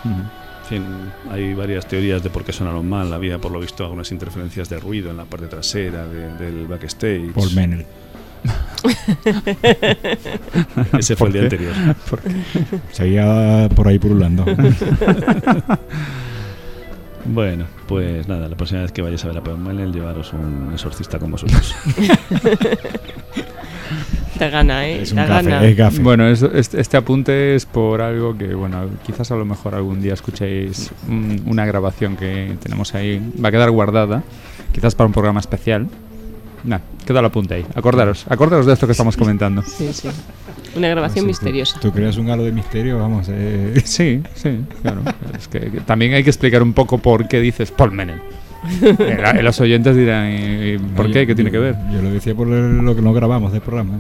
Sí. 0.04 0.10
En 0.10 0.26
fin, 0.68 0.84
hay 1.30 1.54
varias 1.54 1.86
teorías 1.88 2.24
de 2.24 2.30
por 2.30 2.44
qué 2.46 2.54
sonaron 2.54 2.88
mal. 2.88 3.12
Había, 3.14 3.38
por 3.40 3.52
lo 3.52 3.60
visto, 3.60 3.84
algunas 3.84 4.12
interferencias 4.12 4.70
de 4.70 4.80
ruido 4.80 5.12
en 5.12 5.18
la 5.18 5.26
parte 5.26 5.48
trasera 5.48 6.06
de- 6.08 6.34
del 6.36 6.66
backstage. 6.68 7.34
Paul 7.34 7.54
Menel. 7.54 7.86
Ese 10.98 11.16
fue 11.16 11.28
el 11.28 11.34
día 11.34 11.42
¿Por 11.44 11.50
qué? 11.50 11.56
anterior. 11.68 11.74
Seguía 12.92 13.70
por 13.76 13.88
ahí 13.88 14.00
pululando. 14.00 14.46
Bueno, 17.26 17.66
pues 17.88 18.28
nada, 18.28 18.48
la 18.50 18.56
próxima 18.56 18.82
vez 18.82 18.92
que 18.92 19.02
vayáis 19.02 19.24
a 19.26 19.28
ver 19.28 19.38
a 19.38 19.44
Paul 19.44 19.60
Menel, 19.60 19.92
llevaros 19.94 20.34
un 20.34 20.70
exorcista 20.74 21.20
con 21.20 21.32
vosotros. 21.32 21.76
Da 24.40 24.50
gana, 24.50 24.88
¿eh? 24.88 25.02
Es 25.04 25.12
un 25.12 25.18
da 25.18 25.26
gafe, 25.26 25.50
gana. 25.76 25.90
es. 25.90 26.00
Bueno, 26.02 26.28
es- 26.28 26.42
este, 26.42 26.82
este 26.82 26.98
apunte 26.98 27.54
es 27.56 27.66
por 27.68 28.02
algo 28.02 28.36
que, 28.36 28.56
bueno, 28.56 28.90
quizás 29.06 29.30
a 29.32 29.36
lo 29.36 29.46
mejor 29.46 29.76
algún 29.76 30.02
día 30.02 30.14
escuchéis 30.14 30.92
un- 31.08 31.44
una 31.46 31.66
grabación 31.66 32.16
que 32.16 32.56
tenemos 32.64 32.96
ahí. 32.96 33.22
Va 33.44 33.50
a 33.50 33.52
quedar 33.52 33.70
guardada, 33.70 34.24
quizás 34.74 34.96
para 34.96 35.06
un 35.08 35.14
programa 35.14 35.42
especial. 35.42 35.88
Nah, 36.64 36.80
queda 37.06 37.20
el 37.20 37.26
apunte 37.26 37.54
ahí. 37.56 37.66
Acordaros, 37.76 38.26
acordaros 38.30 38.66
de 38.66 38.74
esto 38.74 38.86
que 38.88 38.94
estamos 38.94 39.16
comentando. 39.18 39.62
Sí, 39.64 39.92
sí. 39.94 40.10
Una 40.76 40.88
grabación 40.90 41.26
tú- 41.26 41.28
misteriosa. 41.28 41.80
Tú, 41.80 41.92
creas 41.92 42.18
un 42.18 42.30
halo 42.30 42.44
de 42.44 42.52
misterio, 42.52 42.98
vamos. 43.00 43.28
eh. 43.30 43.74
Sí, 43.86 44.22
sí, 44.36 44.62
claro. 44.82 45.02
Es 45.38 45.48
que, 45.48 45.60
que 45.60 45.80
también 45.82 46.14
hay 46.14 46.24
que 46.24 46.30
explicar 46.30 46.62
un 46.64 46.74
poco 46.74 46.98
por 46.98 47.28
qué 47.28 47.40
dices 47.40 47.72
Paul 47.72 47.92
Menel. 47.92 48.22
Eh, 48.82 49.42
Los 49.42 49.60
oyentes 49.60 49.96
dirán, 49.96 50.32
¿y 50.32 50.78
por 50.78 51.08
Yo- 51.08 51.14
qué? 51.14 51.26
¿Qué 51.28 51.34
tiene 51.36 51.50
que 51.50 51.58
yo- 51.58 51.64
ver? 51.64 51.76
Yo 51.92 52.02
lo 52.02 52.12
decía 52.12 52.36
por 52.36 52.48
lo 52.48 52.96
que 52.96 53.02
no 53.02 53.12
grabamos 53.14 53.52
del 53.52 53.62
programa. 53.62 53.98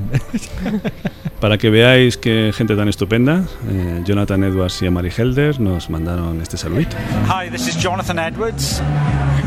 Para 1.41 1.57
que 1.57 1.71
veáis 1.71 2.17
que 2.17 2.51
gente 2.55 2.75
tan 2.75 2.87
estupenda, 2.87 3.43
eh, 3.67 4.01
Jonathan 4.05 4.43
Edwards 4.43 4.79
y 4.83 4.85
Amari 4.85 5.09
Helder 5.09 5.59
nos 5.59 5.89
mandaron 5.89 6.39
este 6.39 6.55
saludito. 6.57 6.95
Hi, 7.27 7.49
this 7.49 7.67
is 7.67 7.75
Jonathan 7.81 8.19
Edwards. 8.19 8.79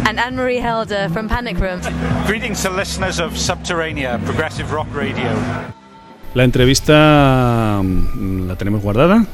And 0.05 0.19
Anne 0.19 0.35
Marie 0.35 0.59
Helder 0.61 1.09
from 1.11 1.29
Panic 1.29 1.61
Room. 1.61 1.81
Greetings 2.27 2.61
to 2.65 2.71
listeners 2.71 3.21
of 3.21 3.35
Subterranea, 3.37 4.19
Progressive 4.25 4.73
Rock 4.73 4.89
Radio. 4.93 5.31
La 6.35 6.43
entrevista 6.43 7.81
mm, 7.83 8.49
la 8.49 8.57
tenemos 8.57 8.83
guardada, 8.83 9.25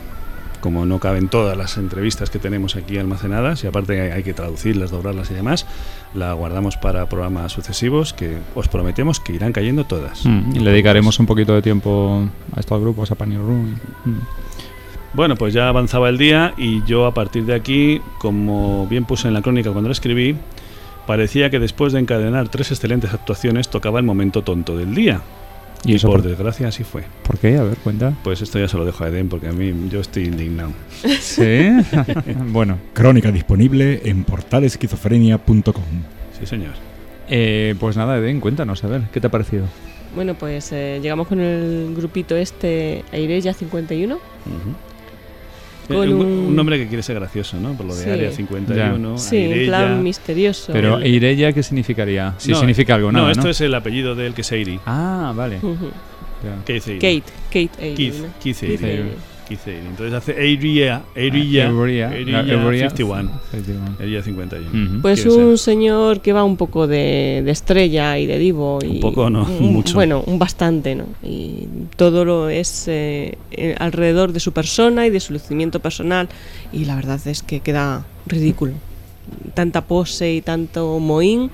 como 0.60 0.84
no 0.84 0.98
caben 0.98 1.28
todas 1.28 1.56
las 1.56 1.78
entrevistas 1.78 2.28
que 2.28 2.38
tenemos 2.38 2.76
aquí 2.76 2.98
almacenadas, 2.98 3.64
y 3.64 3.66
aparte 3.66 3.98
hay, 3.98 4.10
hay 4.10 4.22
que 4.22 4.34
traducirlas, 4.34 4.90
doblarlas 4.90 5.30
y 5.30 5.34
demás, 5.34 5.66
la 6.12 6.34
guardamos 6.34 6.76
para 6.76 7.08
programas 7.08 7.52
sucesivos 7.52 8.12
que 8.12 8.36
os 8.54 8.68
prometemos 8.68 9.18
que 9.18 9.32
irán 9.32 9.52
cayendo 9.52 9.84
todas. 9.84 10.26
Mm, 10.26 10.56
y 10.56 10.58
le 10.58 10.70
dedicaremos 10.72 11.18
un 11.18 11.24
poquito 11.24 11.54
de 11.54 11.62
tiempo 11.62 12.28
a 12.54 12.60
estos 12.60 12.78
grupos, 12.78 13.10
a 13.10 13.14
Panic 13.14 13.38
Room. 13.38 13.76
Mm. 14.04 14.18
Bueno, 15.14 15.36
pues 15.36 15.54
ya 15.54 15.68
avanzaba 15.68 16.10
el 16.10 16.18
día 16.18 16.52
y 16.58 16.84
yo 16.84 17.06
a 17.06 17.14
partir 17.14 17.46
de 17.46 17.54
aquí, 17.54 18.02
como 18.18 18.86
bien 18.86 19.06
puse 19.06 19.26
en 19.26 19.34
la 19.34 19.40
crónica 19.40 19.70
cuando 19.72 19.88
la 19.88 19.92
escribí, 19.92 20.36
parecía 21.06 21.48
que 21.48 21.58
después 21.58 21.94
de 21.94 22.00
encadenar 22.00 22.50
tres 22.50 22.70
excelentes 22.70 23.12
actuaciones 23.12 23.70
tocaba 23.70 23.98
el 23.98 24.04
momento 24.04 24.42
tonto 24.42 24.76
del 24.76 24.94
día. 24.94 25.22
¿Y 25.84 25.92
Y, 25.92 25.96
eso 25.96 26.08
por 26.08 26.20
por- 26.20 26.28
desgracia 26.28 26.68
así 26.68 26.84
fue. 26.84 27.04
¿Por 27.22 27.38
qué? 27.38 27.56
A 27.56 27.62
ver, 27.62 27.76
cuenta. 27.78 28.12
Pues 28.22 28.42
esto 28.42 28.58
ya 28.58 28.68
se 28.68 28.76
lo 28.76 28.84
dejo 28.84 29.02
a 29.04 29.08
Eden 29.08 29.28
porque 29.28 29.48
a 29.48 29.52
mí 29.52 29.88
yo 29.90 30.00
estoy 30.00 30.24
indignado. 30.24 30.72
Sí. 31.20 31.70
bueno, 32.48 32.78
Crónica 32.92 33.30
disponible 33.32 34.00
en 34.04 34.24
portalesquizofrenia.com. 34.24 35.84
Sí, 36.38 36.46
señor. 36.46 36.72
eh, 37.28 37.74
pues 37.78 37.96
nada, 37.96 38.18
Eden, 38.18 38.40
cuéntanos, 38.40 38.82
a 38.84 38.88
ver, 38.88 39.02
¿qué 39.12 39.20
te 39.20 39.26
ha 39.26 39.30
parecido? 39.30 39.64
Bueno, 40.14 40.34
pues 40.34 40.72
eh, 40.72 40.98
llegamos 41.00 41.28
con 41.28 41.40
el 41.40 41.94
grupito 41.96 42.36
este, 42.36 43.04
Aireya 43.12 43.54
51. 43.54 44.16
Ujú. 44.16 44.20
Con 45.94 46.08
un, 46.12 46.26
un- 46.26 46.56
nombre 46.56 46.78
que 46.78 46.86
quiere 46.88 47.02
ser 47.02 47.16
gracioso, 47.16 47.58
¿no? 47.60 47.72
Por 47.74 47.86
lo 47.86 47.94
de 47.94 48.04
Sí. 48.04 48.10
Área 48.10 48.30
51. 48.32 49.18
Sí, 49.18 49.36
en 49.36 49.66
plan 49.66 50.02
misterioso. 50.02 50.72
Pero 50.72 51.00
Eireya, 51.00 51.52
¿qué 51.52 51.62
significaría? 51.62 52.34
Si 52.38 52.50
No, 52.50 52.58
significa 52.58 52.94
algo, 52.94 53.10
No, 53.12 53.18
nada, 53.20 53.32
esto 53.32 53.44
¿no? 53.44 53.50
es 53.50 53.60
el 53.60 53.74
apellido 53.74 54.14
de 54.14 54.26
él, 54.26 54.34
que 54.34 54.40
es 54.42 54.52
Eiri. 54.52 54.80
Ah, 54.86 55.32
vale. 55.34 55.56
Ujú. 55.58 55.90
Ya. 56.42 56.64
¿Qué 56.64 56.72
dice 56.74 56.92
Eiri? 56.94 57.20
Kate, 57.20 57.32
Kate 57.68 57.82
Airy, 57.84 57.94
Keith, 57.96 58.14
¿no? 58.14 58.26
Keith 58.42 58.56
Keith. 58.60 58.82
Airy. 58.82 59.10
Keith. 59.56 59.66
Entonces 59.66 60.14
hace 60.14 60.32
Ah, 60.32 60.40
Eiria, 60.42 61.02
Eiria 61.14 61.68
no, 61.70 61.86
Eiria 61.86 62.88
51. 62.90 63.40
51. 63.50 63.96
Eiria 64.00 64.22
51. 64.22 64.68
Ujú. 64.70 65.00
Pues 65.02 65.22
Quiere 65.22 65.36
un 65.44 65.58
señor 65.58 66.20
que 66.20 66.32
va 66.32 66.44
un 66.44 66.56
poco 66.56 66.86
de, 66.86 67.42
de 67.44 67.50
estrella 67.50 68.16
y 68.18 68.26
de 68.26 68.38
divo. 68.38 68.78
Y 68.82 68.86
Un 68.88 69.00
poco, 69.00 69.28
no, 69.28 69.42
un- 69.44 69.72
mucho. 69.74 69.94
Bueno, 69.94 70.22
un 70.26 70.38
bastante, 70.38 70.94
¿no? 70.94 71.06
Y 71.22 71.66
todo 71.96 72.24
lo 72.24 72.48
es 72.48 72.86
eh, 72.88 73.36
eh, 73.50 73.74
alrededor 73.78 74.32
de 74.32 74.40
su 74.40 74.52
persona 74.52 75.06
y 75.06 75.10
de 75.10 75.20
su 75.20 75.32
lucimiento 75.32 75.80
personal. 75.80 76.28
Y 76.72 76.84
la 76.84 76.94
verdad 76.96 77.20
es 77.26 77.42
que 77.42 77.60
queda 77.60 78.04
ridículo. 78.26 78.72
Tanta 79.54 79.82
pose 79.82 80.32
y 80.32 80.40
tanto 80.42 80.98
mohín, 80.98 81.50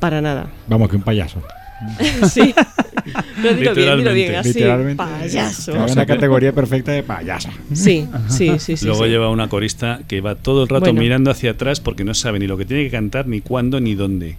para 0.00 0.20
nada. 0.20 0.48
Vamos, 0.66 0.88
que 0.88 0.96
un 0.96 1.02
payaso. 1.02 1.42
sí. 2.30 2.54
Pero 3.42 3.54
dilo 3.54 3.74
bien, 3.74 3.98
dilo 3.98 4.12
bien, 4.14 4.32
Literalmente. 4.32 4.36
así. 4.36 4.48
Literalmente. 4.58 4.96
Payaso. 5.04 5.72
Una 5.92 6.06
categoría 6.06 6.52
perfecta 6.52 6.92
de 6.92 7.02
payasa. 7.02 7.50
Sí, 7.72 8.06
sí, 8.28 8.52
sí, 8.58 8.76
sí. 8.76 8.86
Luego 8.86 9.04
sí. 9.04 9.10
lleva 9.10 9.30
una 9.30 9.48
corista 9.48 10.00
que 10.08 10.20
va 10.20 10.34
todo 10.34 10.62
el 10.62 10.68
rato 10.68 10.86
Bueno. 10.86 11.00
mirando 11.00 11.30
hacia 11.30 11.52
atrás 11.52 11.80
porque 11.80 12.04
no 12.04 12.14
sabe 12.14 12.38
ni 12.38 12.46
lo 12.46 12.56
que 12.56 12.64
tiene 12.64 12.84
que 12.84 12.90
cantar, 12.90 13.26
ni 13.26 13.40
cuándo, 13.40 13.80
ni 13.80 13.94
dónde. 13.94 14.36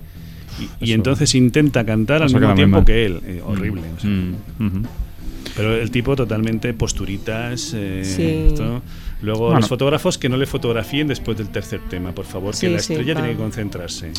Y, 0.81 0.89
y 0.89 0.93
entonces 0.93 1.33
intenta 1.35 1.85
cantar 1.85 2.21
al 2.21 2.27
eso 2.29 2.37
mismo 2.37 2.39
queda 2.39 2.55
muy 2.55 2.57
tiempo 2.57 2.85
que 2.85 3.05
él. 3.05 3.19
Eh, 3.25 3.41
horrible. 3.45 3.81
o 3.97 3.99
sea. 3.99 4.09
Mm. 4.09 4.83
Pero 5.55 5.75
el 5.75 5.89
tipo 5.91 6.15
totalmente 6.15 6.73
posturitas. 6.73 7.73
eh, 7.75 8.01
Sí. 8.03 8.45
esto. 8.47 8.81
Luego 9.21 9.45
Bueno. 9.47 9.59
los 9.59 9.67
fotógrafos 9.69 10.17
que 10.17 10.29
no 10.29 10.37
le 10.37 10.45
fotografíen 10.45 11.07
después 11.07 11.37
del 11.37 11.49
tercer 11.49 11.81
tema, 11.89 12.13
por 12.13 12.25
favor, 12.25 12.55
Sí, 12.55 12.67
que 12.67 12.73
la 12.73 12.79
sí, 12.79 12.93
estrella 12.93 13.13
va. 13.15 13.19
tiene 13.21 13.35
que 13.35 13.41
concentrarse. 13.41 14.11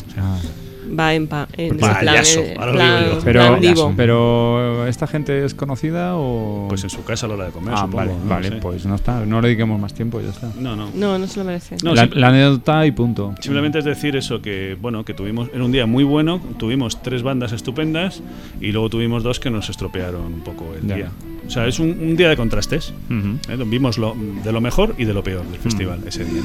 Va 0.97 1.13
en, 1.13 1.27
pa- 1.27 1.47
en 1.55 1.77
Payaso, 1.77 2.41
plan, 2.41 2.49
eh, 2.49 2.55
lo 2.65 2.71
plan- 2.73 3.03
digo 3.03 3.15
yo. 3.15 3.21
Pero, 3.23 3.39
plan 3.47 3.61
divo. 3.61 3.93
pero 3.95 4.87
¿esta 4.87 5.05
gente 5.07 5.45
es 5.45 5.53
conocida 5.53 6.15
o...? 6.15 6.65
Pues 6.69 6.83
en 6.83 6.89
su 6.89 7.03
casa 7.03 7.27
a 7.27 7.29
la 7.29 7.35
hora 7.35 7.45
de 7.45 7.51
comer, 7.51 7.73
Ah, 7.75 7.81
supongo, 7.81 7.97
vale, 7.97 8.13
no 8.13 8.29
vale, 8.29 8.49
sé. 8.49 8.55
pues 8.55 8.85
no 8.85 8.95
está. 8.95 9.25
No 9.25 9.41
le 9.41 9.47
dediquemos 9.49 9.79
más 9.79 9.93
tiempo, 9.93 10.19
ya 10.21 10.29
está. 10.29 10.49
No, 10.59 10.75
no. 10.75 10.89
No, 10.95 11.17
no 11.19 11.27
se 11.27 11.39
lo 11.39 11.45
merece. 11.45 11.77
No, 11.83 11.93
la, 11.93 12.07
la 12.11 12.29
anécdota 12.29 12.85
y 12.85 12.91
punto. 12.91 13.33
Simplemente 13.39 13.79
es 13.79 13.85
decir 13.85 14.15
eso, 14.15 14.41
que 14.41 14.75
bueno, 14.81 15.05
que 15.05 15.13
tuvimos, 15.13 15.49
era 15.53 15.63
un 15.63 15.71
día 15.71 15.85
muy 15.85 16.03
bueno, 16.03 16.41
tuvimos 16.57 17.01
tres 17.03 17.21
bandas 17.23 17.51
estupendas 17.51 18.21
y 18.59 18.71
luego 18.71 18.89
tuvimos 18.89 19.23
dos 19.23 19.39
que 19.39 19.49
nos 19.49 19.69
estropearon 19.69 20.25
un 20.33 20.41
poco 20.41 20.73
el 20.79 20.87
Ya. 20.87 20.95
día. 20.95 21.11
O 21.45 21.49
sea, 21.49 21.67
es 21.67 21.79
un, 21.79 21.89
un 21.89 22.15
día 22.15 22.29
de 22.29 22.37
contrastes. 22.37 22.93
Ujú. 23.09 23.37
¿eh? 23.51 23.63
Vimos 23.65 23.97
lo, 23.97 24.15
de 24.43 24.51
lo 24.51 24.61
mejor 24.61 24.95
y 24.97 25.05
de 25.05 25.13
lo 25.13 25.23
peor 25.23 25.45
del 25.45 25.59
festival 25.59 25.99
ese 26.07 26.25
día. 26.25 26.41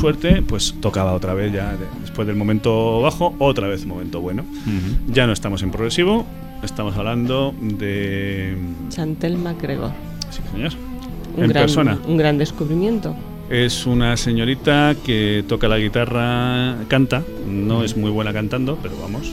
Por 0.00 0.14
suerte, 0.14 0.42
pues 0.42 0.74
tocaba 0.80 1.12
otra 1.12 1.34
vez 1.34 1.52
ya 1.52 1.72
de- 1.72 1.86
después 2.00 2.26
del 2.26 2.36
momento 2.36 3.00
bajo, 3.02 3.34
otra 3.38 3.68
vez 3.68 3.84
momento 3.86 4.20
bueno. 4.20 4.44
Ya 5.08 5.26
no 5.26 5.32
estamos 5.32 5.62
en 5.62 5.70
progresivo, 5.70 6.24
estamos 6.62 6.96
hablando 6.96 7.54
de... 7.60 8.56
Chantel 8.88 9.36
MacGregor. 9.38 9.90
Sí, 10.30 10.40
señor. 10.52 10.72
Un 11.36 11.44
en 11.44 11.50
gran, 11.50 11.62
persona. 11.64 11.98
un 12.06 12.16
gran 12.16 12.38
descubrimiento. 12.38 13.14
Es 13.50 13.86
una 13.86 14.16
señorita 14.16 14.96
que 15.04 15.44
toca 15.46 15.68
la 15.68 15.78
guitarra, 15.78 16.76
canta, 16.88 17.22
no 17.48 17.84
es 17.84 17.96
muy 17.96 18.10
buena 18.10 18.32
cantando, 18.32 18.78
pero 18.82 18.96
vamos. 19.00 19.32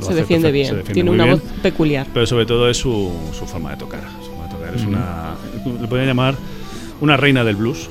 lo 0.00 0.06
Se 0.06 0.12
hace 0.12 0.20
defiende 0.20 0.50
bien, 0.52 0.66
se 0.68 0.74
defiende 0.76 0.94
tiene 0.94 1.10
muy 1.10 1.16
una 1.16 1.24
bien. 1.24 1.38
voz 1.40 1.50
peculiar. 1.62 2.06
Pero 2.14 2.26
sobre 2.26 2.46
todo 2.46 2.70
es 2.70 2.76
su, 2.78 3.10
su 3.38 3.44
forma 3.46 3.72
de 3.72 3.76
tocar. 3.76 4.00
su 4.22 4.30
forma 4.30 4.44
de 4.46 4.50
tocar. 4.54 4.74
Es 4.74 4.84
una. 4.84 5.34
Le 5.80 5.86
podría 5.88 6.06
llamar 6.06 6.36
una 7.00 7.16
reina 7.18 7.44
del 7.44 7.56
blues. 7.56 7.90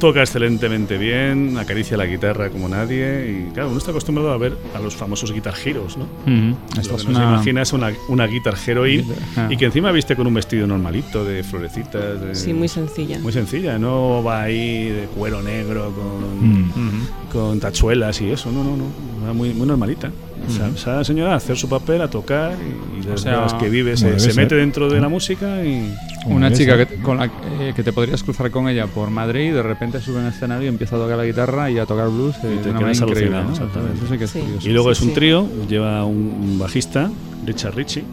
Toca 0.00 0.20
excelentemente 0.22 0.96
bien, 0.96 1.58
acaricia 1.58 1.94
la 1.94 2.06
guitarra 2.06 2.48
como 2.48 2.70
nadie. 2.70 3.46
Y 3.48 3.52
claro, 3.52 3.68
uno 3.68 3.76
está 3.78 3.90
acostumbrado 3.90 4.32
a 4.32 4.38
ver 4.38 4.56
a 4.74 4.80
los 4.80 4.96
famosos 4.96 5.30
guitar 5.30 5.52
heroes, 5.62 5.98
¿no? 5.98 6.04
Ujú. 6.04 6.56
Lo 6.74 6.80
Esta 6.80 6.80
que 6.80 6.80
es 6.80 6.90
no 6.90 6.96
se 6.98 7.08
una- 7.10 7.34
imagina 7.34 7.60
es 7.62 7.72
una, 7.74 7.92
una 8.08 8.26
guitar 8.26 8.54
heroine 8.66 9.04
Ah. 9.36 9.48
y 9.50 9.58
que 9.58 9.66
encima 9.66 9.92
viste 9.92 10.16
con 10.16 10.26
un 10.26 10.32
vestido 10.32 10.66
normalito 10.66 11.22
de 11.24 11.42
florecitas. 11.44 12.18
de- 12.20 12.34
Sí, 12.34 12.54
muy 12.54 12.68
sencilla. 12.68 13.18
muy 13.18 13.32
sencilla, 13.32 13.78
no 13.78 14.22
va 14.24 14.42
ahí 14.42 14.88
de 14.88 15.04
cuero 15.14 15.42
negro 15.42 15.92
con, 15.94 16.66
Mm. 16.66 17.06
con 17.30 17.60
tachuelas 17.60 18.20
y 18.22 18.30
eso, 18.30 18.50
no, 18.50 18.64
no, 18.64 18.76
no, 18.76 18.84
va 19.26 19.32
muy, 19.34 19.52
muy 19.52 19.66
normalita. 19.66 20.10
O 20.46 20.50
sea, 20.50 20.68
esa 20.68 20.96
la 20.96 21.04
señora 21.04 21.32
a 21.32 21.36
hacer 21.36 21.56
su 21.56 21.68
papel, 21.68 22.00
a 22.02 22.08
tocar 22.08 22.54
y, 22.54 23.04
y 23.04 23.06
O 23.06 23.10
las 23.10 23.20
sea, 23.20 23.46
que 23.58 23.68
vive 23.68 23.96
se, 23.96 24.34
mete 24.34 24.56
dentro 24.56 24.88
de 24.88 25.00
la 25.00 25.08
música 25.08 25.64
y... 25.64 25.94
Una 26.26 26.52
chica 26.52 26.76
que, 26.76 26.96
con 26.96 27.16
la, 27.16 27.26
eh, 27.26 27.72
que 27.74 27.82
te 27.82 27.92
podrías 27.94 28.22
cruzar 28.22 28.50
con 28.50 28.68
ella 28.68 28.86
por 28.86 29.08
Madrid 29.10 29.48
y 29.48 29.50
de 29.52 29.62
repente 29.62 30.00
sube 30.02 30.18
en 30.18 30.26
el 30.26 30.32
escenario 30.32 30.66
y 30.66 30.68
empieza 30.68 30.96
a 30.96 30.98
tocar 30.98 31.16
la 31.16 31.24
guitarra 31.24 31.70
y 31.70 31.78
a 31.78 31.86
tocar 31.86 32.08
blues 32.08 32.36
eh, 32.36 32.40
y 32.52 32.56
de 32.56 32.62
te 32.62 32.70
una 32.70 32.78
quedas 32.80 33.00
manera 33.00 33.06
increíble. 33.06 33.36
alucinado, 33.38 33.44
¿no? 33.44 33.52
exactamente. 33.52 33.96
Eso 33.96 34.12
sí 34.12 34.18
que 34.18 34.24
es 34.24 34.32
curioso. 34.32 34.68
Y 34.68 34.72
luego 34.72 34.90
es 34.90 35.00
un 35.00 35.08
sí. 35.08 35.14
trío, 35.14 35.48
lleva 35.68 36.04
un, 36.04 36.16
un 36.16 36.58
bajista, 36.58 37.10
Richard 37.46 37.74
Ritchie, 37.74 38.04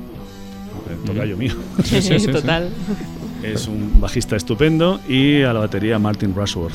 tocayo 1.05 1.37
mío. 1.37 1.53
Sí, 1.83 2.01
sí, 2.01 2.19
sí, 2.19 2.31
Total. 2.31 2.69
Es 3.43 3.67
un 3.67 3.99
bajista 3.99 4.35
estupendo 4.35 4.99
y 5.07 5.43
a 5.43 5.53
la 5.53 5.59
batería 5.59 5.99
Martin 5.99 6.33
Rushworth. 6.33 6.73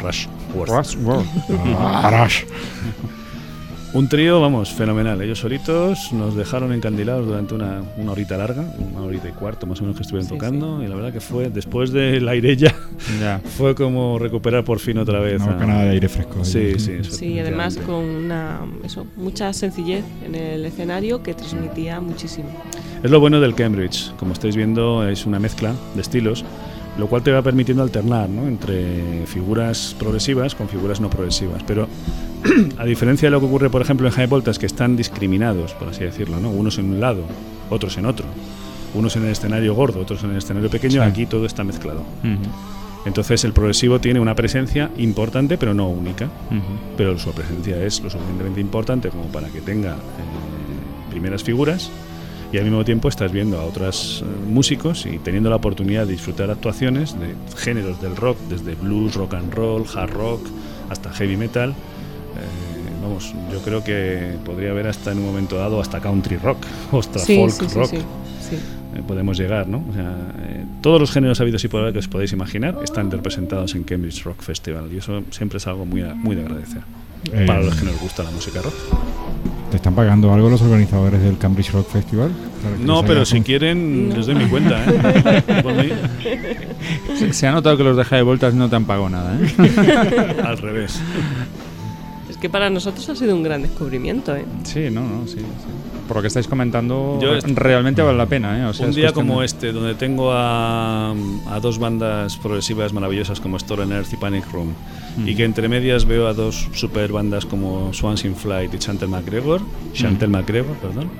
Rushworth. 0.00 0.68
Rushworth. 0.68 1.26
Ah, 1.78 2.24
Rush. 2.24 2.44
Un 3.94 4.06
trío, 4.06 4.38
vamos, 4.38 4.70
fenomenal. 4.70 5.20
Ellos 5.22 5.38
solitos 5.38 6.12
nos 6.12 6.36
dejaron 6.36 6.72
encandilados 6.74 7.26
durante 7.26 7.54
una, 7.54 7.82
una 7.96 8.12
horita 8.12 8.36
larga, 8.36 8.62
una 8.78 9.00
horita 9.00 9.28
y 9.28 9.32
cuarto 9.32 9.66
más 9.66 9.78
o 9.80 9.82
menos 9.84 9.96
que 9.96 10.02
estuvieron 10.02 10.28
Sí, 10.28 10.34
tocando. 10.34 10.82
Y 10.84 10.88
la 10.88 10.94
verdad 10.94 11.10
que 11.10 11.20
fue, 11.20 11.48
después 11.48 11.90
del 11.90 12.28
aire 12.28 12.54
ya, 12.54 12.74
Ya. 13.18 13.40
fue 13.56 13.74
como 13.74 14.18
recuperar 14.18 14.62
por 14.62 14.78
fin 14.78 14.98
otra 14.98 15.20
vez. 15.20 15.40
Una 15.40 15.52
a- 15.52 15.54
bocanada 15.54 15.84
de 15.84 15.90
aire 15.92 16.08
fresco. 16.10 16.44
Sí, 16.44 16.78
sí. 16.78 17.02
Sí, 17.02 17.26
y 17.32 17.38
además 17.38 17.78
con 17.78 18.04
una, 18.04 18.60
eso, 18.84 19.06
mucha 19.16 19.54
sencillez 19.54 20.04
en 20.22 20.34
el 20.34 20.66
escenario 20.66 21.22
que 21.22 21.32
transmitía 21.32 21.98
muchísimo. 22.00 22.50
Es 23.02 23.10
lo 23.10 23.20
bueno 23.20 23.40
del 23.40 23.54
Cambridge. 23.54 24.12
Como 24.18 24.34
estáis 24.34 24.54
viendo, 24.54 25.08
es 25.08 25.24
una 25.24 25.38
mezcla 25.38 25.72
de 25.94 26.02
estilos, 26.02 26.44
lo 26.98 27.06
cual 27.06 27.22
te 27.22 27.32
va 27.32 27.40
permitiendo 27.40 27.82
alternar 27.82 28.28
¿no? 28.28 28.46
entre 28.48 29.24
figuras 29.26 29.96
progresivas 29.98 30.54
con 30.54 30.68
figuras 30.68 31.00
no 31.00 31.08
progresivas. 31.08 31.62
Pero 31.66 31.88
a 32.78 32.84
diferencia 32.84 33.26
de 33.26 33.30
lo 33.30 33.40
que 33.40 33.46
ocurre, 33.46 33.70
por 33.70 33.82
ejemplo, 33.82 34.06
en 34.06 34.14
High 34.14 34.26
Voltas, 34.26 34.58
que 34.58 34.66
están 34.66 34.96
discriminados, 34.96 35.72
por 35.74 35.88
así 35.88 36.04
decirlo, 36.04 36.40
¿no? 36.40 36.50
unos 36.50 36.78
en 36.78 36.86
un 36.92 37.00
lado, 37.00 37.22
otros 37.70 37.96
en 37.98 38.06
otro, 38.06 38.26
unos 38.94 39.16
en 39.16 39.24
el 39.24 39.30
escenario 39.30 39.74
gordo, 39.74 40.00
otros 40.00 40.22
en 40.24 40.30
el 40.30 40.38
escenario 40.38 40.70
pequeño, 40.70 41.02
aquí 41.02 41.26
todo 41.26 41.46
está 41.46 41.64
mezclado. 41.64 42.00
Ujú. 42.00 42.50
Entonces 43.04 43.44
el 43.44 43.52
progresivo 43.52 44.00
tiene 44.00 44.20
una 44.20 44.34
presencia 44.34 44.90
importante, 44.98 45.56
pero 45.56 45.72
no 45.72 45.88
única. 45.88 46.26
Ujú. 46.26 46.96
Pero 46.96 47.18
su 47.18 47.30
presencia 47.32 47.82
es 47.82 48.00
lo 48.00 48.10
suficientemente 48.10 48.60
importante 48.60 49.08
como 49.08 49.24
para 49.24 49.48
que 49.48 49.60
tenga 49.60 49.92
eh, 49.92 51.10
primeras 51.10 51.42
figuras 51.42 51.90
y 52.52 52.58
al 52.58 52.64
mismo 52.64 52.84
tiempo 52.84 53.08
estás 53.08 53.30
viendo 53.30 53.58
a 53.58 53.64
otros 53.64 54.22
eh, 54.22 54.50
músicos 54.50 55.06
y 55.06 55.18
teniendo 55.18 55.50
la 55.50 55.56
oportunidad 55.56 56.06
de 56.06 56.12
disfrutar 56.12 56.50
actuaciones 56.50 57.18
de 57.18 57.34
géneros 57.56 58.00
del 58.00 58.16
rock, 58.16 58.38
desde 58.48 58.74
blues, 58.74 59.14
rock 59.14 59.34
and 59.34 59.54
roll, 59.54 59.84
hard 59.94 60.12
rock, 60.12 60.46
hasta 60.90 61.10
heavy 61.12 61.36
metal. 61.36 61.74
Eh, 62.38 63.02
vamos, 63.02 63.32
yo 63.52 63.60
creo 63.60 63.82
que 63.84 64.34
podría 64.44 64.70
haber 64.70 64.86
hasta 64.88 65.12
en 65.12 65.18
un 65.18 65.26
momento 65.26 65.56
dado 65.56 65.80
hasta 65.80 66.00
country 66.00 66.36
rock, 66.36 66.58
hasta 66.92 67.18
Sí, 67.18 67.36
folk 67.36 67.52
sí, 67.52 67.66
sí, 67.68 67.74
rock. 67.74 67.90
sí, 67.90 67.96
sí. 68.50 68.56
Eh, 68.96 69.02
podemos 69.06 69.38
llegar, 69.38 69.68
¿no? 69.68 69.84
O 69.88 69.92
sea, 69.92 70.16
eh, 70.48 70.64
todos 70.80 71.00
los 71.00 71.10
géneros 71.10 71.40
habidos 71.40 71.62
y 71.64 71.68
por 71.68 71.80
haber 71.82 71.92
que 71.92 71.98
os 71.98 72.08
podéis 72.08 72.32
imaginar 72.32 72.76
están 72.82 73.10
representados 73.10 73.74
en 73.74 73.84
Cambridge 73.84 74.22
Rock 74.24 74.40
Festival 74.42 74.90
y 74.92 74.96
eso 74.98 75.22
siempre 75.30 75.58
es 75.58 75.66
algo 75.66 75.84
muy, 75.84 76.00
a- 76.02 76.14
muy 76.14 76.34
de 76.36 76.42
agradecer 76.42 76.82
Eh, 77.32 77.44
para 77.46 77.60
los 77.62 77.74
que 77.74 77.84
nos 77.84 78.00
gusta 78.00 78.22
la 78.22 78.30
música 78.30 78.62
rock. 78.62 78.72
¿Te 79.70 79.76
están 79.76 79.94
pagando 79.94 80.32
algo 80.32 80.48
los 80.48 80.62
organizadores 80.62 81.20
del 81.20 81.36
Cambridge 81.36 81.72
Rock 81.72 81.90
Festival? 81.90 82.30
No, 82.80 83.02
pero 83.04 83.26
si 83.26 83.42
quieren 83.42 84.10
les 84.16 84.24
doy 84.26 84.34
mi 84.36 84.46
cuenta, 84.46 84.82
¿eh? 84.86 85.92
Se, 87.18 87.32
se 87.32 87.46
ha 87.46 87.52
notado 87.52 87.76
que 87.76 87.84
los 87.84 87.96
de 87.96 88.04
High 88.04 88.22
Voltas 88.22 88.54
no 88.54 88.68
te 88.70 88.76
han 88.76 88.84
pagado 88.86 89.10
nada, 89.10 89.36
¿eh? 89.38 90.36
al 90.44 90.56
revés. 90.58 91.00
Que 92.40 92.48
para 92.48 92.70
nosotros 92.70 93.08
ha 93.08 93.16
sido 93.16 93.34
un 93.34 93.42
gran 93.42 93.62
descubrimiento, 93.62 94.34
¿eh? 94.36 94.44
Sí, 94.64 94.88
no, 94.92 95.00
no, 95.02 95.26
sí. 95.26 95.38
sí. 95.38 95.44
Por 96.06 96.16
lo 96.18 96.20
que 96.22 96.28
estáis 96.28 96.46
comentando, 96.48 97.18
Yo 97.20 97.32
realmente 97.54 98.00
vale 98.00 98.16
la 98.16 98.26
pena, 98.26 98.58
¿eh? 98.60 98.64
O 98.64 98.72
sea, 98.72 98.86
Un 98.86 98.92
día 98.94 99.12
como 99.12 99.40
de- 99.40 99.46
este, 99.46 99.72
donde 99.72 99.94
tengo 99.94 100.32
a, 100.32 101.10
a 101.10 101.60
dos 101.60 101.78
bandas 101.78 102.36
progresivas 102.38 102.92
maravillosas 102.92 103.40
como 103.40 103.58
Stolen 103.58 103.92
Earth 103.92 104.12
y 104.12 104.16
Panic 104.16 104.50
Room, 104.52 104.72
y 105.26 105.34
que 105.34 105.44
entre 105.44 105.68
medias 105.68 106.04
veo 106.06 106.28
a 106.28 106.32
dos 106.32 106.68
super 106.72 107.10
bandas 107.12 107.44
como 107.44 107.92
Swans 107.92 108.24
in 108.24 108.36
Flight 108.36 108.72
y 108.72 108.78
Chantel 108.78 109.08
McGregor, 109.08 109.60
Chantel 109.92 110.30
McGregor, 110.30 110.76
perdón, 110.76 111.10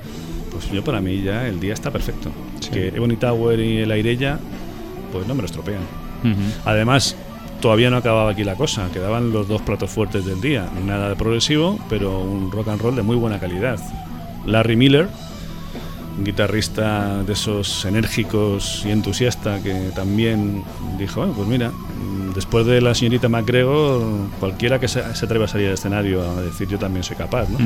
pues 0.51 0.71
yo 0.71 0.83
para 0.83 1.01
mí 1.01 1.21
ya 1.21 1.47
el 1.47 1.59
día 1.59 1.73
está 1.73 1.91
perfecto. 1.91 2.31
Que 2.71 2.87
Ebony 2.87 3.17
Tower 3.17 3.59
y 3.59 3.77
el 3.79 3.91
Airella, 3.91 4.39
pues 5.11 5.27
no 5.27 5.35
me 5.35 5.41
lo 5.41 5.45
estropean. 5.45 5.81
Además, 6.65 7.15
todavía 7.61 7.89
no 7.89 7.97
acababa 7.97 8.31
aquí 8.31 8.43
la 8.43 8.55
cosa, 8.55 8.89
quedaban 8.91 9.31
los 9.31 9.47
dos 9.47 9.61
platos 9.61 9.89
fuertes 9.89 10.25
del 10.25 10.41
día. 10.41 10.69
Nada 10.85 11.09
de 11.09 11.15
progresivo, 11.15 11.79
pero 11.89 12.19
un 12.19 12.51
rock 12.51 12.69
and 12.69 12.81
roll 12.81 12.95
de 12.95 13.03
muy 13.03 13.15
buena 13.15 13.39
calidad. 13.39 13.79
Larry 14.45 14.75
Miller, 14.75 15.07
un 16.17 16.23
guitarrista 16.23 17.23
de 17.23 17.33
esos 17.33 17.85
enérgicos 17.85 18.83
y 18.85 18.91
entusiasta 18.91 19.61
que 19.61 19.91
también 19.95 20.63
dijo, 20.97 21.21
"Bueno, 21.21 21.33
pues 21.33 21.47
mira, 21.47 21.69
mm, 21.69 22.33
después 22.33 22.65
de 22.65 22.81
la 22.81 22.95
señorita 22.95 23.29
MacGregor, 23.29 24.01
cualquiera 24.39 24.79
que 24.79 24.87
se, 24.87 25.01
atreva 25.01 25.45
a 25.45 25.47
salir 25.47 25.67
al 25.67 25.73
escenario 25.73 26.21
a 26.21 26.41
decir 26.41 26.67
yo 26.67 26.77
también 26.79 27.03
soy 27.03 27.17
capaz, 27.17 27.47
¿no? 27.49 27.57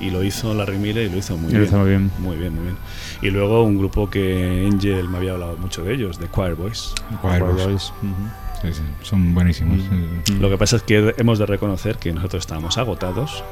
Y 0.00 0.10
lo 0.10 0.24
hizo 0.24 0.54
Larry 0.54 0.78
Miller 0.78 1.06
y 1.06 1.10
lo 1.10 1.18
hizo 1.18 1.36
muy 1.36 1.52
bien. 1.52 1.64
hizo 1.64 1.78
muy 1.78 1.88
bien. 1.90 2.10
Muy 2.18 2.36
bien, 2.36 2.54
muy 2.54 2.64
bien. 2.64 2.76
Y 3.22 3.30
luego 3.30 3.62
un 3.62 3.78
grupo 3.78 4.10
que 4.10 4.68
Angel 4.70 5.08
me 5.08 5.18
había 5.18 5.32
hablado 5.32 5.56
mucho 5.56 5.82
de 5.84 5.94
ellos, 5.94 6.18
The 6.18 6.28
Choir 6.34 6.54
Boys. 6.54 6.92
Choir 7.22 7.42
Boys. 7.42 7.92
Sí, 8.00 8.08
sí, 8.72 8.82
son 9.02 9.34
buenísimos. 9.34 9.80
Lo 10.40 10.50
que 10.50 10.58
pasa 10.58 10.76
es 10.76 10.82
que 10.82 11.14
hemos 11.18 11.38
de 11.38 11.46
reconocer 11.46 11.96
que 11.96 12.12
nosotros 12.12 12.42
estábamos 12.42 12.78
agotados, 12.78 13.44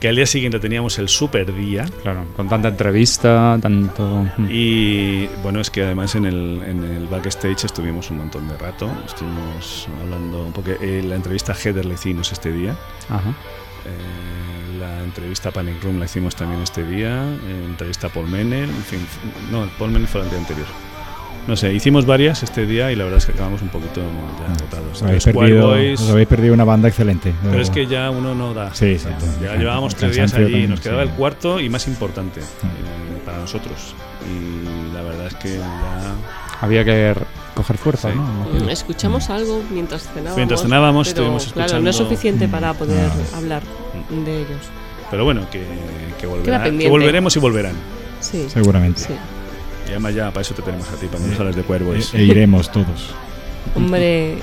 que 0.00 0.08
al 0.08 0.16
día 0.16 0.26
siguiente 0.26 0.60
teníamos 0.60 0.98
el 0.98 1.08
super 1.08 1.54
día. 1.54 1.86
Claro, 2.02 2.26
con 2.36 2.48
tanta 2.48 2.68
entrevista, 2.68 3.58
tanto... 3.62 4.26
Y 4.50 5.26
bueno, 5.42 5.60
es 5.60 5.70
que 5.70 5.84
además 5.84 6.14
en 6.14 6.26
el, 6.26 6.62
en 6.66 6.84
el 6.84 7.06
backstage 7.06 7.64
estuvimos 7.64 8.10
un 8.10 8.18
montón 8.18 8.46
de 8.46 8.58
rato, 8.58 8.90
estuvimos 9.06 9.88
hablando 10.02 10.50
poco, 10.54 10.72
eh, 10.82 11.02
la 11.02 11.14
entrevista 11.16 11.52
a 11.52 11.54
Heather 11.54 11.86
la 11.86 11.94
hicimos 11.94 12.30
este 12.30 12.52
día, 12.52 12.76
Ajá. 13.08 13.30
eh, 13.86 14.78
la 14.78 15.02
entrevista 15.02 15.48
a 15.48 15.52
Panic 15.52 15.82
Room 15.82 15.98
la 15.98 16.04
hicimos 16.04 16.36
también 16.36 16.60
este 16.60 16.84
día, 16.84 17.24
eh, 17.24 17.64
entrevista 17.66 18.08
a 18.08 18.10
Paul 18.10 18.28
Menel, 18.28 18.68
en 18.68 18.82
fin, 18.82 19.00
no, 19.50 19.66
Paul 19.78 19.92
Menel 19.92 20.08
fue 20.08 20.20
el 20.20 20.28
día 20.28 20.38
anterior. 20.38 20.66
No 21.46 21.54
sé, 21.56 21.72
hicimos 21.72 22.06
varias 22.06 22.42
este 22.42 22.66
día 22.66 22.90
y 22.90 22.96
la 22.96 23.04
verdad 23.04 23.18
es 23.18 23.26
que 23.26 23.32
acabamos 23.32 23.62
un 23.62 23.68
poquito 23.68 24.00
ya 24.00 24.52
agotados. 24.52 24.96
Os 24.96 25.02
habéis, 25.04 25.24
perdido, 25.24 25.68
Boys- 25.68 26.00
os 26.00 26.10
habéis 26.10 26.26
perdido 26.28 26.54
una 26.54 26.64
banda 26.64 26.88
excelente. 26.88 27.32
pero 27.42 27.60
es 27.62 27.70
que 27.70 27.86
ya 27.86 28.10
uno 28.10 28.34
no 28.34 28.52
da. 28.52 28.74
Sí, 28.74 28.98
sí. 28.98 29.06
Sí. 29.18 29.26
Ya 29.42 29.54
llevábamos 29.56 29.94
tres 29.94 30.16
días 30.16 30.34
allí, 30.34 30.42
también, 30.44 30.70
nos 30.70 30.80
quedaba 30.80 31.02
sí. 31.04 31.08
el 31.08 31.14
cuarto 31.14 31.60
y 31.60 31.68
más 31.68 31.86
importante 31.86 32.40
eh, 32.40 33.22
para 33.24 33.38
nosotros. 33.38 33.94
Y 34.28 34.92
la 34.92 35.02
verdad 35.02 35.26
es 35.28 35.34
que 35.34 35.56
ya. 35.58 36.14
Había 36.60 36.84
que 36.84 37.14
coger 37.54 37.76
fuerza, 37.78 38.10
Sí. 38.10 38.16
¿no? 38.16 38.64
Mm, 38.64 38.68
Escuchamos 38.70 39.30
algo 39.30 39.62
mientras 39.70 40.02
cenábamos. 40.08 40.36
Mientras 40.36 40.62
cenábamos, 40.62 41.08
pero, 41.08 41.20
estuvimos 41.20 41.52
Claro, 41.52 41.80
no 41.80 41.90
es 41.90 41.94
escuchando- 41.96 42.10
suficiente 42.16 42.48
para 42.48 42.74
poder 42.74 43.08
Ah. 43.32 43.36
hablar 43.36 43.62
de 44.10 44.36
ellos. 44.38 44.62
Pero 45.12 45.24
bueno, 45.24 45.46
que, 45.50 45.62
que, 46.18 46.26
volverá- 46.26 46.64
que 46.76 46.88
volveremos 46.88 47.36
y 47.36 47.38
volverán. 47.38 47.74
Sí. 48.20 48.46
Seguramente. 48.48 49.02
Y 49.86 49.90
además 49.90 50.14
ya 50.14 50.30
para 50.30 50.42
eso 50.42 50.54
te 50.54 50.62
tenemos 50.62 50.88
a 50.88 50.96
ti, 50.96 51.06
para 51.06 51.22
que 51.22 51.30
nos 51.30 51.40
hables 51.40 51.56
de 51.56 51.62
cuervos. 51.62 52.14
E, 52.14 52.18
e 52.18 52.24
iremos 52.24 52.70
todos. 52.70 53.14
Hombre, 53.74 54.38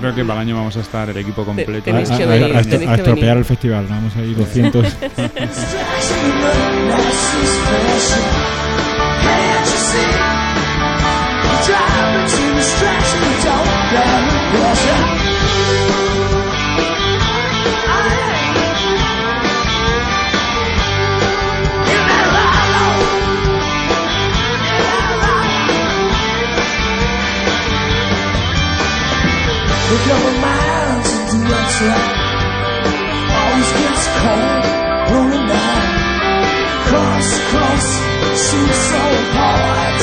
Creo 0.00 0.14
que 0.14 0.24
para 0.24 0.40
el 0.40 0.48
año 0.48 0.56
vamos 0.56 0.76
a 0.76 0.80
estar 0.80 1.10
el 1.10 1.16
equipo 1.16 1.44
completo. 1.44 1.82
tenéis 1.82 2.10
a, 2.10 2.16
que 2.16 2.22
a- 2.22 2.26
venir, 2.26 2.54
a- 2.54 2.58
a 2.58 2.60
estro- 2.62 2.70
tenéis 2.70 2.90
a 2.90 2.94
que 2.94 3.00
estropear 3.00 3.26
venir. 3.26 3.38
el 3.38 3.44
festival. 3.44 3.86
Vamos 3.88 4.16
a 4.16 4.22
ir 4.22 4.36
200. 4.36 4.86
We 29.90 29.96
travel 29.96 30.34
miles 30.40 31.10
into 31.34 31.52
outside. 31.52 32.14
Always 33.38 33.70
gets 33.80 34.04
cold, 34.22 34.64
rolling 35.10 35.46
down. 35.48 35.84
Cross, 36.86 37.28
cross, 37.50 37.86
seems 38.38 38.76
so 38.76 39.02
apart. 39.22 39.99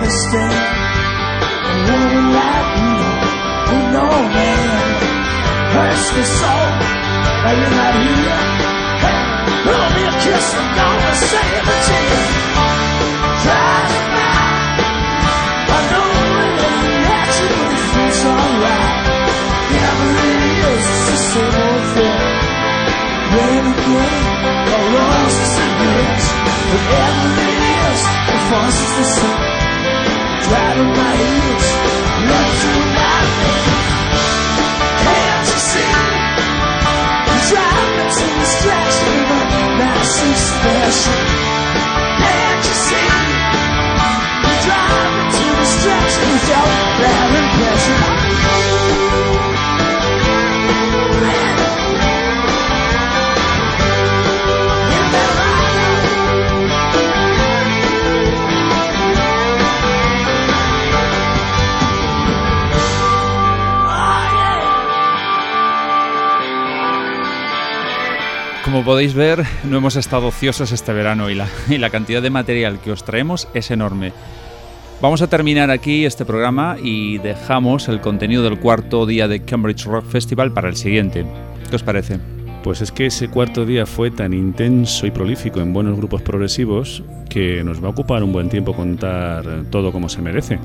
Understand. 0.00 0.52
A 1.62 1.74
woman 1.86 2.26
like 2.34 2.70
you, 2.80 2.90
who 2.90 2.96
know 2.96 2.96
man, 2.96 2.99
hurts 5.90 6.08
me 6.14 6.22
so. 6.22 6.54
Now 7.42 7.52
you're 7.58 7.74
not 7.80 7.94
here. 8.04 8.40
Hey, 9.02 9.20
blow 9.66 9.86
me 9.96 10.02
a 10.06 10.14
kiss, 10.24 10.46
I'm 10.54 10.68
gonna 10.78 11.14
save 11.30 11.66
a 11.66 11.76
tear. 11.86 12.22
Try 13.42 13.74
to 13.90 14.00
mind. 14.14 14.78
I 15.74 15.80
know 15.90 16.08
it 16.42 16.52
but 16.58 17.74
it 17.74 17.82
feels 17.92 18.20
alright. 18.30 18.98
It 19.70 19.94
is, 20.70 20.86
it's 20.90 21.06
the 21.10 21.16
same 21.30 21.56
old 21.66 21.84
thing. 21.94 22.18
Rain. 23.36 23.64
Whatever 26.70 27.32
it 27.46 27.60
is, 27.82 28.02
the 28.98 29.06
same. 29.18 29.42
Driving 30.46 30.92
my 31.00 31.14
heels, 31.16 31.68
right 32.30 32.52
through 32.60 32.86
my. 32.94 33.79
Distraction, 38.60 39.24
but 39.28 39.78
not 39.78 40.04
so 40.04 40.32
special. 40.34 41.29
Como 68.80 68.92
podéis 68.92 69.12
ver, 69.12 69.44
no 69.64 69.76
hemos 69.76 69.96
estado 69.96 70.28
ociosos 70.28 70.72
este 70.72 70.94
verano 70.94 71.28
y 71.28 71.34
la, 71.34 71.90
cantidad 71.90 72.22
de 72.22 72.30
material 72.30 72.80
que 72.80 72.90
os 72.90 73.04
traemos 73.04 73.46
es 73.52 73.70
enorme. 73.70 74.14
Vamos 75.02 75.20
a 75.20 75.28
terminar 75.28 75.70
aquí 75.70 76.06
este 76.06 76.24
programa 76.24 76.78
y 76.82 77.18
dejamos 77.18 77.88
el 77.88 78.00
contenido 78.00 78.42
del 78.42 78.58
cuarto 78.58 79.04
día 79.04 79.28
de 79.28 79.42
Cambridge 79.44 79.84
Rock 79.84 80.06
Festival 80.06 80.54
para 80.54 80.70
el 80.70 80.76
siguiente. 80.76 81.26
¿Qué 81.68 81.76
os 81.76 81.82
parece? 81.82 82.20
Pues 82.64 82.80
es 82.80 82.90
que 82.90 83.04
ese 83.04 83.28
cuarto 83.28 83.66
día 83.66 83.84
fue 83.84 84.10
tan 84.10 84.32
intenso 84.32 85.06
y 85.06 85.10
prolífico 85.10 85.60
en 85.60 85.74
buenos 85.74 85.98
grupos 85.98 86.22
progresivos 86.22 87.02
que 87.28 87.62
nos 87.62 87.84
va 87.84 87.88
a 87.88 87.90
ocupar 87.90 88.22
un 88.22 88.32
buen 88.32 88.48
tiempo 88.48 88.72
contar 88.72 89.44
todo 89.68 89.92
como 89.92 90.08
se 90.08 90.22
merece. 90.22 90.58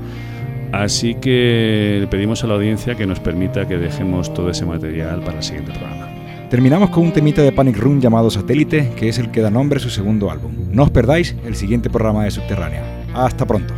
Así 0.72 1.16
que 1.16 1.98
le 2.00 2.06
pedimos 2.06 2.42
a 2.42 2.46
la 2.46 2.54
audiencia 2.54 2.94
que 2.94 3.06
nos 3.06 3.20
permita 3.20 3.68
que 3.68 3.76
dejemos 3.76 4.32
todo 4.32 4.48
ese 4.48 4.64
material 4.64 5.20
para 5.20 5.36
el 5.36 5.42
siguiente 5.42 5.72
programa. 5.72 6.15
Terminamos 6.50 6.90
con 6.90 7.02
un 7.02 7.12
temita 7.12 7.42
de 7.42 7.50
Panic 7.50 7.76
Room 7.76 8.00
llamado 8.00 8.30
Satélite, 8.30 8.92
que 8.96 9.08
es 9.08 9.18
el 9.18 9.32
que 9.32 9.40
da 9.40 9.50
nombre 9.50 9.78
a 9.78 9.82
su 9.82 9.90
segundo 9.90 10.30
álbum. 10.30 10.52
No 10.70 10.84
os 10.84 10.90
perdáis 10.90 11.34
el 11.44 11.56
siguiente 11.56 11.90
programa 11.90 12.24
de 12.24 12.30
Subterránea. 12.30 12.84
Hasta 13.14 13.44
pronto. 13.44 13.74